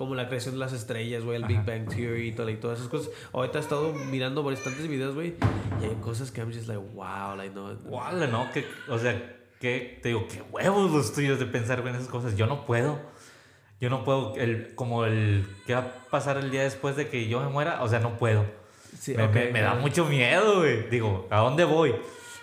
como 0.00 0.14
la 0.14 0.28
creación 0.28 0.54
de 0.54 0.60
las 0.60 0.72
estrellas, 0.72 1.22
güey, 1.24 1.36
el 1.36 1.44
Big 1.44 1.62
Bang 1.62 1.86
Theory 1.86 2.28
y, 2.28 2.32
todo- 2.32 2.48
y 2.48 2.56
todas 2.56 2.78
esas 2.78 2.88
cosas. 2.90 3.10
Ahorita 3.34 3.58
he 3.58 3.60
estado 3.60 3.92
mirando 3.92 4.42
bastantes 4.42 4.88
videos, 4.88 5.14
güey, 5.14 5.34
y 5.82 5.84
hay 5.84 5.94
cosas 6.00 6.30
que 6.30 6.40
I'm 6.40 6.50
just 6.50 6.68
like, 6.68 6.80
wow, 6.94 7.36
like, 7.36 7.54
no. 7.54 7.74
Guala, 7.84 8.26
¿no? 8.26 8.50
Que, 8.50 8.64
o 8.88 8.98
sea, 8.98 9.12
que 9.60 9.98
te 10.02 10.08
digo, 10.08 10.26
qué 10.26 10.40
huevos 10.50 10.90
los 10.90 11.12
tuyos 11.12 11.38
de 11.38 11.44
pensar 11.44 11.80
en 11.80 11.88
esas 11.88 12.08
cosas. 12.08 12.34
Yo 12.34 12.46
no 12.46 12.64
puedo. 12.64 12.98
Yo 13.78 13.90
no 13.90 14.02
puedo, 14.02 14.34
el, 14.36 14.74
como 14.74 15.04
el, 15.04 15.46
¿qué 15.66 15.74
va 15.74 15.80
a 15.80 15.92
pasar 16.10 16.38
el 16.38 16.50
día 16.50 16.62
después 16.62 16.96
de 16.96 17.08
que 17.08 17.28
yo 17.28 17.40
me 17.40 17.48
muera? 17.50 17.82
O 17.82 17.88
sea, 17.88 17.98
no 17.98 18.16
puedo. 18.16 18.46
Sí, 18.98 19.14
me, 19.14 19.28
me- 19.28 19.50
me 19.52 19.60
da 19.60 19.74
mucho 19.74 20.06
miedo, 20.06 20.60
güey. 20.60 20.88
Digo, 20.88 21.26
¿a 21.30 21.40
dónde 21.40 21.64
voy? 21.64 21.94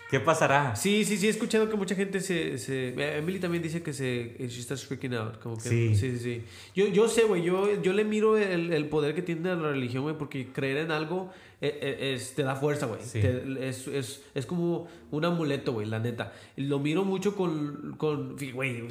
¿Qué 0.10 0.22
pasará? 0.22 0.74
Sí, 0.76 1.04
sí, 1.04 1.18
sí, 1.18 1.28
he 1.28 1.30
escuchado 1.30 1.70
que 1.70 1.76
mucha 1.76 1.94
gente 1.94 2.22
se... 2.22 2.58
se 2.58 2.90
eh, 2.90 3.18
Emily 3.18 3.40
también 3.40 3.62
dice 3.62 3.84
que 3.84 3.92
se... 3.92 4.36
She 4.48 4.62
starts 4.62 4.86
freaking 4.86 5.14
out. 5.14 5.38
Como 5.40 5.58
que, 5.58 5.68
Sí. 5.68 5.96
sí, 5.96 6.12
sí, 6.12 6.20
sí. 6.20 6.44
Yo, 6.74 6.88
yo 6.88 7.10
sé, 7.10 7.24
güey, 7.26 7.44
yo, 7.44 7.82
yo 7.82 7.92
le 7.92 8.06
miro 8.06 8.38
el, 8.38 8.72
el 8.72 8.88
poder 8.88 9.14
que 9.16 9.22
tiene 9.22 9.54
la 9.54 9.70
religión, 9.72 10.04
güey, 10.04 10.18
porque 10.18 10.48
creer 10.54 10.78
en 10.78 10.92
algo 10.92 11.30
eh, 11.60 11.78
eh, 11.82 12.14
es, 12.14 12.36
te 12.36 12.44
da 12.44 12.56
fuerza, 12.56 12.86
güey. 12.86 13.02
Sí. 13.04 13.20
Es, 13.20 13.88
es, 13.88 14.24
es 14.34 14.46
como 14.46 14.88
un 15.12 15.26
amuleto, 15.26 15.74
güey, 15.74 15.88
la 15.88 16.00
neta. 16.00 16.32
Lo 16.56 16.80
miro 16.80 17.04
mucho 17.04 17.36
con... 17.36 17.96
con 17.98 18.38
güey, 18.54 18.90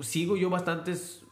sigo 0.00 0.36
yo 0.38 0.48
bastantes 0.48 1.24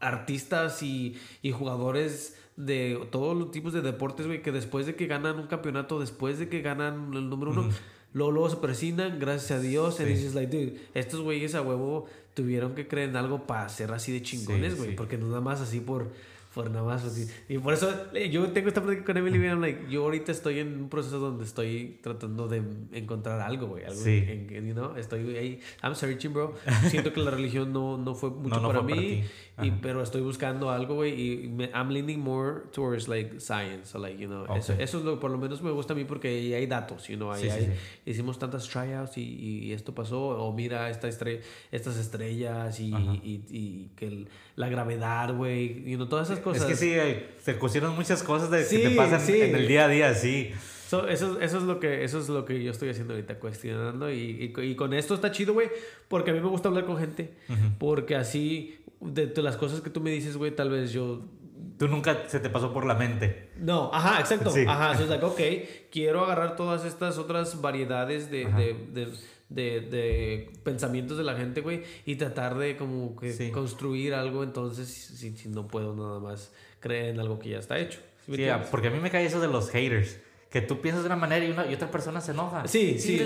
artistas 0.00 0.82
y, 0.82 1.16
y 1.42 1.52
jugadores 1.52 2.36
de 2.56 3.06
todos 3.10 3.36
los 3.36 3.50
tipos 3.52 3.72
de 3.72 3.80
deportes, 3.80 4.26
güey, 4.26 4.42
que 4.42 4.52
después 4.52 4.86
de 4.86 4.94
que 4.96 5.06
ganan 5.06 5.38
un 5.38 5.46
campeonato, 5.46 5.98
después 5.98 6.38
de 6.38 6.48
que 6.48 6.60
ganan 6.60 7.12
el 7.14 7.28
número 7.30 7.52
uno, 7.52 7.68
luego, 8.12 8.32
luego 8.32 8.50
se 8.50 8.56
presionan, 8.56 9.18
gracias 9.18 9.50
a 9.58 9.60
Dios, 9.60 10.00
y 10.00 10.04
Sí. 10.04 10.08
dices, 10.10 10.34
like, 10.34 10.56
dude, 10.56 10.80
estos 10.94 11.20
güeyes 11.20 11.54
a 11.54 11.62
huevo 11.62 12.06
tuvieron 12.34 12.74
que 12.74 12.86
creer 12.88 13.10
en 13.10 13.16
algo 13.16 13.46
para 13.46 13.68
ser 13.68 13.92
así 13.92 14.12
de 14.12 14.22
chingones, 14.22 14.72
Sí, 14.72 14.78
güey, 14.78 14.90
sí. 14.90 14.96
porque 14.96 15.18
no 15.18 15.26
nada 15.28 15.40
más 15.40 15.60
así 15.60 15.80
por, 15.80 16.08
por 16.54 16.68
nada 16.70 16.84
más 16.84 17.04
así. 17.04 17.26
Y 17.48 17.58
por 17.58 17.72
eso 17.74 17.88
eh, 18.12 18.28
yo 18.28 18.44
tengo 18.50 18.68
esta 18.68 18.82
plática 18.82 19.04
con 19.04 19.16
Emily, 19.16 19.38
güey, 19.38 19.50
I'm 19.50 19.60
like, 19.60 19.86
yo 19.88 20.02
ahorita 20.02 20.32
estoy 20.32 20.58
en 20.58 20.82
un 20.82 20.88
proceso 20.88 21.18
donde 21.20 21.44
estoy 21.44 21.98
tratando 22.02 22.48
de 22.48 22.62
encontrar 22.92 23.40
algo, 23.40 23.68
güey, 23.68 23.84
algo 23.84 24.00
Sí. 24.00 24.24
en, 24.26 24.48
en- 24.52 24.66
you 24.66 24.74
know, 24.74 24.96
estoy 24.96 25.36
ahí, 25.36 25.60
I'm 25.82 25.94
searching, 25.94 26.32
bro. 26.32 26.54
Siento 26.88 27.12
que 27.12 27.20
la 27.20 27.30
religión 27.30 27.72
no, 27.72 27.96
no 27.98 28.14
fue 28.16 28.30
mucho 28.30 28.60
no 28.60 28.66
para 28.68 28.80
fue 28.80 28.88
para 28.90 29.00
mí, 29.00 29.22
ti. 29.60 29.66
y, 29.68 29.70
pero 29.80 30.02
estoy 30.02 30.22
buscando 30.22 30.70
algo, 30.70 30.96
güey, 30.96 31.44
y 31.44 31.48
me, 31.48 31.66
I'm 31.72 31.90
leaning 31.90 32.18
more 32.18 32.62
towards 32.72 33.06
like 33.06 33.38
science, 33.38 33.86
so 33.92 33.98
like, 34.00 34.18
you 34.20 34.26
know, 34.26 34.44
eso, 34.56 34.72
Ok. 34.72 34.80
eso 34.80 34.98
es 34.98 35.04
lo 35.04 35.14
que 35.14 35.20
por 35.20 35.30
lo 35.30 35.38
menos 35.38 35.62
me 35.62 35.70
gusta 35.70 35.92
a 35.92 35.96
mí 35.96 36.04
porque 36.04 36.28
ahí 36.28 36.52
hay 36.54 36.66
datos, 36.66 37.06
you 37.06 37.16
know, 37.16 37.30
ahí 37.30 37.42
Sí, 37.42 37.48
hay- 37.50 37.66
sí. 37.66 37.72
hicimos 38.10 38.40
tantas 38.40 38.68
tryouts 38.68 39.16
y, 39.18 39.22
y 39.68 39.72
esto 39.72 39.94
pasó, 39.94 40.20
o 40.20 40.52
mira 40.52 40.90
esta 40.90 41.08
estre- 41.08 41.42
estas 41.70 41.96
estrellas 41.96 42.80
y, 42.80 42.92
y, 42.92 43.44
y 43.50 43.90
que 43.94 44.06
el- 44.08 44.28
la 44.56 44.68
gravedad, 44.68 45.34
güey, 45.34 45.84
you 45.88 45.96
know, 45.96 46.06
todas 46.08 46.28
esas 46.28 46.39
cosas. 46.40 46.62
Es 46.62 46.68
que 46.68 46.76
sí, 46.76 47.24
se 47.42 47.54
pusieron 47.54 47.94
muchas 47.94 48.22
cosas 48.22 48.50
de, 48.50 48.64
Sí, 48.64 48.78
que 48.78 48.90
te 48.90 48.96
pasan 48.96 49.20
sí. 49.20 49.40
en 49.40 49.54
el 49.54 49.68
día 49.68 49.84
a 49.84 49.88
día, 49.88 50.14
sí. 50.14 50.52
So, 50.88 51.06
eso, 51.06 51.40
eso, 51.40 51.58
es 51.58 51.62
lo 51.62 51.78
que, 51.78 52.02
eso 52.02 52.18
es 52.18 52.28
lo 52.28 52.44
que 52.44 52.62
yo 52.62 52.72
estoy 52.72 52.90
haciendo 52.90 53.14
ahorita, 53.14 53.38
cuestionando. 53.38 54.10
Y, 54.10 54.52
y, 54.56 54.60
y 54.62 54.74
con 54.74 54.92
esto 54.92 55.14
está 55.14 55.30
chido, 55.30 55.52
güey, 55.52 55.68
porque 56.08 56.32
a 56.32 56.34
mí 56.34 56.40
me 56.40 56.48
gusta 56.48 56.68
hablar 56.68 56.84
con 56.84 56.98
gente. 56.98 57.34
Porque 57.78 58.16
así, 58.16 58.80
de, 59.00 59.26
de 59.26 59.42
las 59.42 59.56
cosas 59.56 59.80
que 59.80 59.90
tú 59.90 60.00
me 60.00 60.10
dices, 60.10 60.36
güey, 60.36 60.50
tal 60.50 60.70
vez 60.70 60.92
yo 60.92 61.22
Tú 61.78 61.88
nunca 61.88 62.24
se 62.26 62.40
te 62.40 62.50
pasó 62.50 62.74
por 62.74 62.84
la 62.84 62.94
mente. 62.94 63.48
No, 63.56 63.90
ajá, 63.92 64.20
exacto. 64.20 64.50
Sí. 64.50 64.64
Ajá, 64.68 64.98
so 64.98 65.06
like, 65.06 65.24
ok, 65.24 65.40
quiero 65.90 66.24
agarrar 66.24 66.54
todas 66.54 66.84
estas 66.84 67.16
otras 67.16 67.62
variedades 67.62 68.30
de, 68.30 68.44
de, 68.44 68.76
de, 68.92 69.08
de, 69.50 69.80
de 69.82 70.50
pensamientos 70.64 71.18
de 71.18 71.24
la 71.24 71.34
gente, 71.36 71.60
güey, 71.60 71.82
y 72.06 72.14
tratar 72.16 72.56
de 72.56 72.76
como 72.76 73.14
que 73.16 73.32
Sí. 73.32 73.50
construir 73.50 74.14
algo, 74.14 74.42
entonces, 74.42 74.88
si, 74.88 75.36
si 75.36 75.48
no 75.48 75.66
puedo 75.68 75.94
nada 75.94 76.18
más 76.20 76.52
creer 76.78 77.06
en 77.14 77.20
algo 77.20 77.38
que 77.38 77.50
ya 77.50 77.58
está 77.58 77.78
hecho. 77.78 78.00
¿Sí 78.26 78.36
Sí, 78.36 78.44
porque 78.70 78.88
a 78.88 78.90
mí 78.90 79.00
me 79.00 79.10
cae 79.10 79.26
eso 79.26 79.40
de 79.40 79.48
los 79.48 79.70
haters. 79.70 80.18
Que 80.50 80.60
tú 80.60 80.80
piensas 80.80 81.02
de 81.02 81.08
una 81.08 81.16
manera 81.16 81.44
y, 81.44 81.50
una, 81.50 81.70
y 81.70 81.74
otra 81.74 81.90
persona 81.90 82.20
se 82.20 82.32
enoja. 82.32 82.66
Sí, 82.66 82.98
sí. 82.98 83.20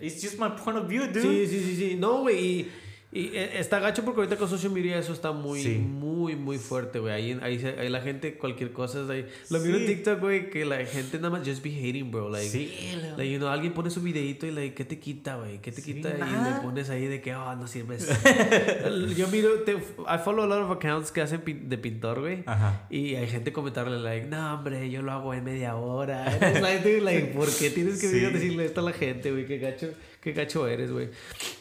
It's 0.00 0.22
just 0.22 0.38
my 0.40 0.48
point 0.62 0.78
of 0.78 0.88
view, 0.88 1.04
dude. 1.06 1.22
Sí, 1.22 1.46
sí, 1.46 1.60
sí, 1.64 1.76
sí. 1.76 1.96
No, 1.96 2.20
güey, 2.22 2.44
y, 2.44 2.70
y 3.14 3.30
eh, 3.34 3.58
está 3.60 3.78
gacho 3.78 4.04
porque 4.04 4.20
ahorita 4.22 4.36
con 4.36 4.48
social 4.48 4.72
media 4.72 4.98
eso 4.98 5.12
está 5.12 5.30
muy, 5.32 5.62
Sí. 5.62 5.76
muy, 5.76 6.34
muy 6.36 6.58
fuerte, 6.58 6.98
güey. 6.98 7.12
Ahí, 7.14 7.38
ahí, 7.40 7.64
ahí 7.78 7.88
la 7.88 8.00
gente, 8.00 8.34
cualquier 8.34 8.72
cosa, 8.72 9.02
es 9.04 9.08
ahí. 9.08 9.26
Lo 9.50 9.60
miro 9.60 9.76
en 9.78 9.86
Sí. 9.86 9.94
TikTok, 9.94 10.20
güey, 10.20 10.50
que 10.50 10.64
la 10.64 10.84
gente 10.84 11.18
nada 11.18 11.30
más 11.30 11.46
just 11.48 11.62
be 11.62 11.70
hating, 11.70 12.10
bro. 12.10 12.28
Like, 12.28 12.48
Sí, 12.48 12.72
Like, 13.16 13.30
you 13.32 13.38
know, 13.38 13.48
alguien 13.48 13.72
pone 13.72 13.88
su 13.90 14.00
videito 14.02 14.46
y 14.46 14.50
like, 14.50 14.74
¿qué 14.74 14.84
te 14.84 14.98
quita, 14.98 15.36
güey? 15.36 15.60
¿Qué 15.62 15.70
te 15.72 15.80
Sí, 15.80 15.94
quita? 15.94 16.10
Y 16.16 16.20
nada. 16.20 16.56
le 16.56 16.60
pones 16.62 16.90
ahí 16.90 17.06
de 17.06 17.20
que, 17.20 17.34
oh, 17.34 17.54
no 17.54 17.66
sirves. 17.68 18.08
Yo 19.16 19.28
miro, 19.28 19.60
te, 19.60 19.72
I 19.74 20.18
follow 20.24 20.42
a 20.44 20.46
lot 20.46 20.62
of 20.64 20.70
accounts 20.72 21.10
que 21.12 21.20
hacen 21.20 21.40
pin- 21.42 21.68
de 21.68 21.78
pintor, 21.78 22.20
güey. 22.20 22.42
Ajá. 22.46 22.86
Y 22.90 23.14
hay 23.14 23.28
gente 23.28 23.52
comentarle, 23.52 23.98
like, 24.00 24.26
no, 24.26 24.54
hombre, 24.54 24.90
yo 24.90 25.02
lo 25.02 25.12
hago 25.12 25.32
en 25.34 25.44
media 25.44 25.76
hora. 25.76 26.26
It's 26.36 26.60
like, 26.60 26.82
dude, 26.88 27.00
like, 27.02 27.26
¿por 27.28 27.48
qué 27.48 27.70
tienes 27.70 28.00
que 28.00 28.08
venir 28.08 28.26
a 28.26 28.28
Sí. 28.30 28.34
decirle 28.34 28.64
esto 28.66 28.80
a 28.80 28.84
la 28.84 28.92
gente, 28.92 29.30
güey? 29.30 29.46
Qué 29.46 29.58
gacho, 29.58 29.88
qué 30.20 30.32
gacho 30.32 30.66
eres, 30.66 30.90
güey. 30.90 31.10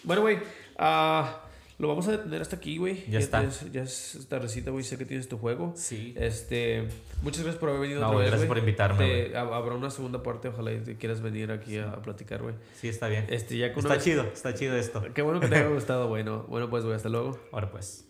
Bueno, 0.03 0.21
güey, 0.23 0.37
ah, 0.83 1.39
lo 1.79 1.87
vamos 1.87 2.07
a 2.07 2.11
detener 2.11 2.41
hasta 2.41 2.55
aquí, 2.57 2.77
güey. 2.77 3.03
Ya 3.09 3.19
está. 3.19 3.43
es- 3.43 3.71
ya 3.71 3.81
es 3.81 4.25
tardecita, 4.29 4.69
güey. 4.71 4.83
Sé 4.83 4.97
que 4.97 5.05
tienes 5.05 5.27
tu 5.27 5.37
juego. 5.37 5.73
Sí. 5.75 6.13
Este, 6.17 6.87
muchas 7.23 7.41
gracias 7.43 7.59
por 7.59 7.69
haber 7.69 7.81
venido 7.81 7.99
No, 8.01 8.07
otra 8.07 8.19
vez, 8.19 8.27
gracias 8.29 8.47
güey. 8.47 8.47
por 8.47 8.57
invitarme, 8.59 8.97
Te- 9.07 9.29
güey. 9.29 9.35
habrá 9.35 9.73
una 9.75 9.89
segunda 9.89 10.21
parte, 10.21 10.49
ojalá 10.49 10.71
y 10.71 10.79
te 10.81 10.95
quieras 10.97 11.21
venir 11.21 11.51
aquí 11.51 11.77
a, 11.79 11.89
a 11.91 12.01
platicar, 12.01 12.41
güey. 12.43 12.53
Sí, 12.79 12.87
está 12.89 13.07
bien. 13.07 13.25
Este, 13.29 13.57
ya 13.57 13.73
con 13.73 13.83
Está 13.85 13.97
chido, 13.99 14.23
está 14.23 14.53
chido 14.53 14.77
esto. 14.77 15.03
Qué 15.13 15.21
bueno 15.23 15.39
que 15.39 15.47
te 15.47 15.55
haya 15.55 15.67
gustado, 15.73 16.07
bueno. 16.07 16.45
Bueno, 16.47 16.69
pues, 16.69 16.83
güey, 16.83 16.95
hasta 16.95 17.09
luego. 17.09 17.39
Ahora 17.51 17.71
pues. 17.71 18.05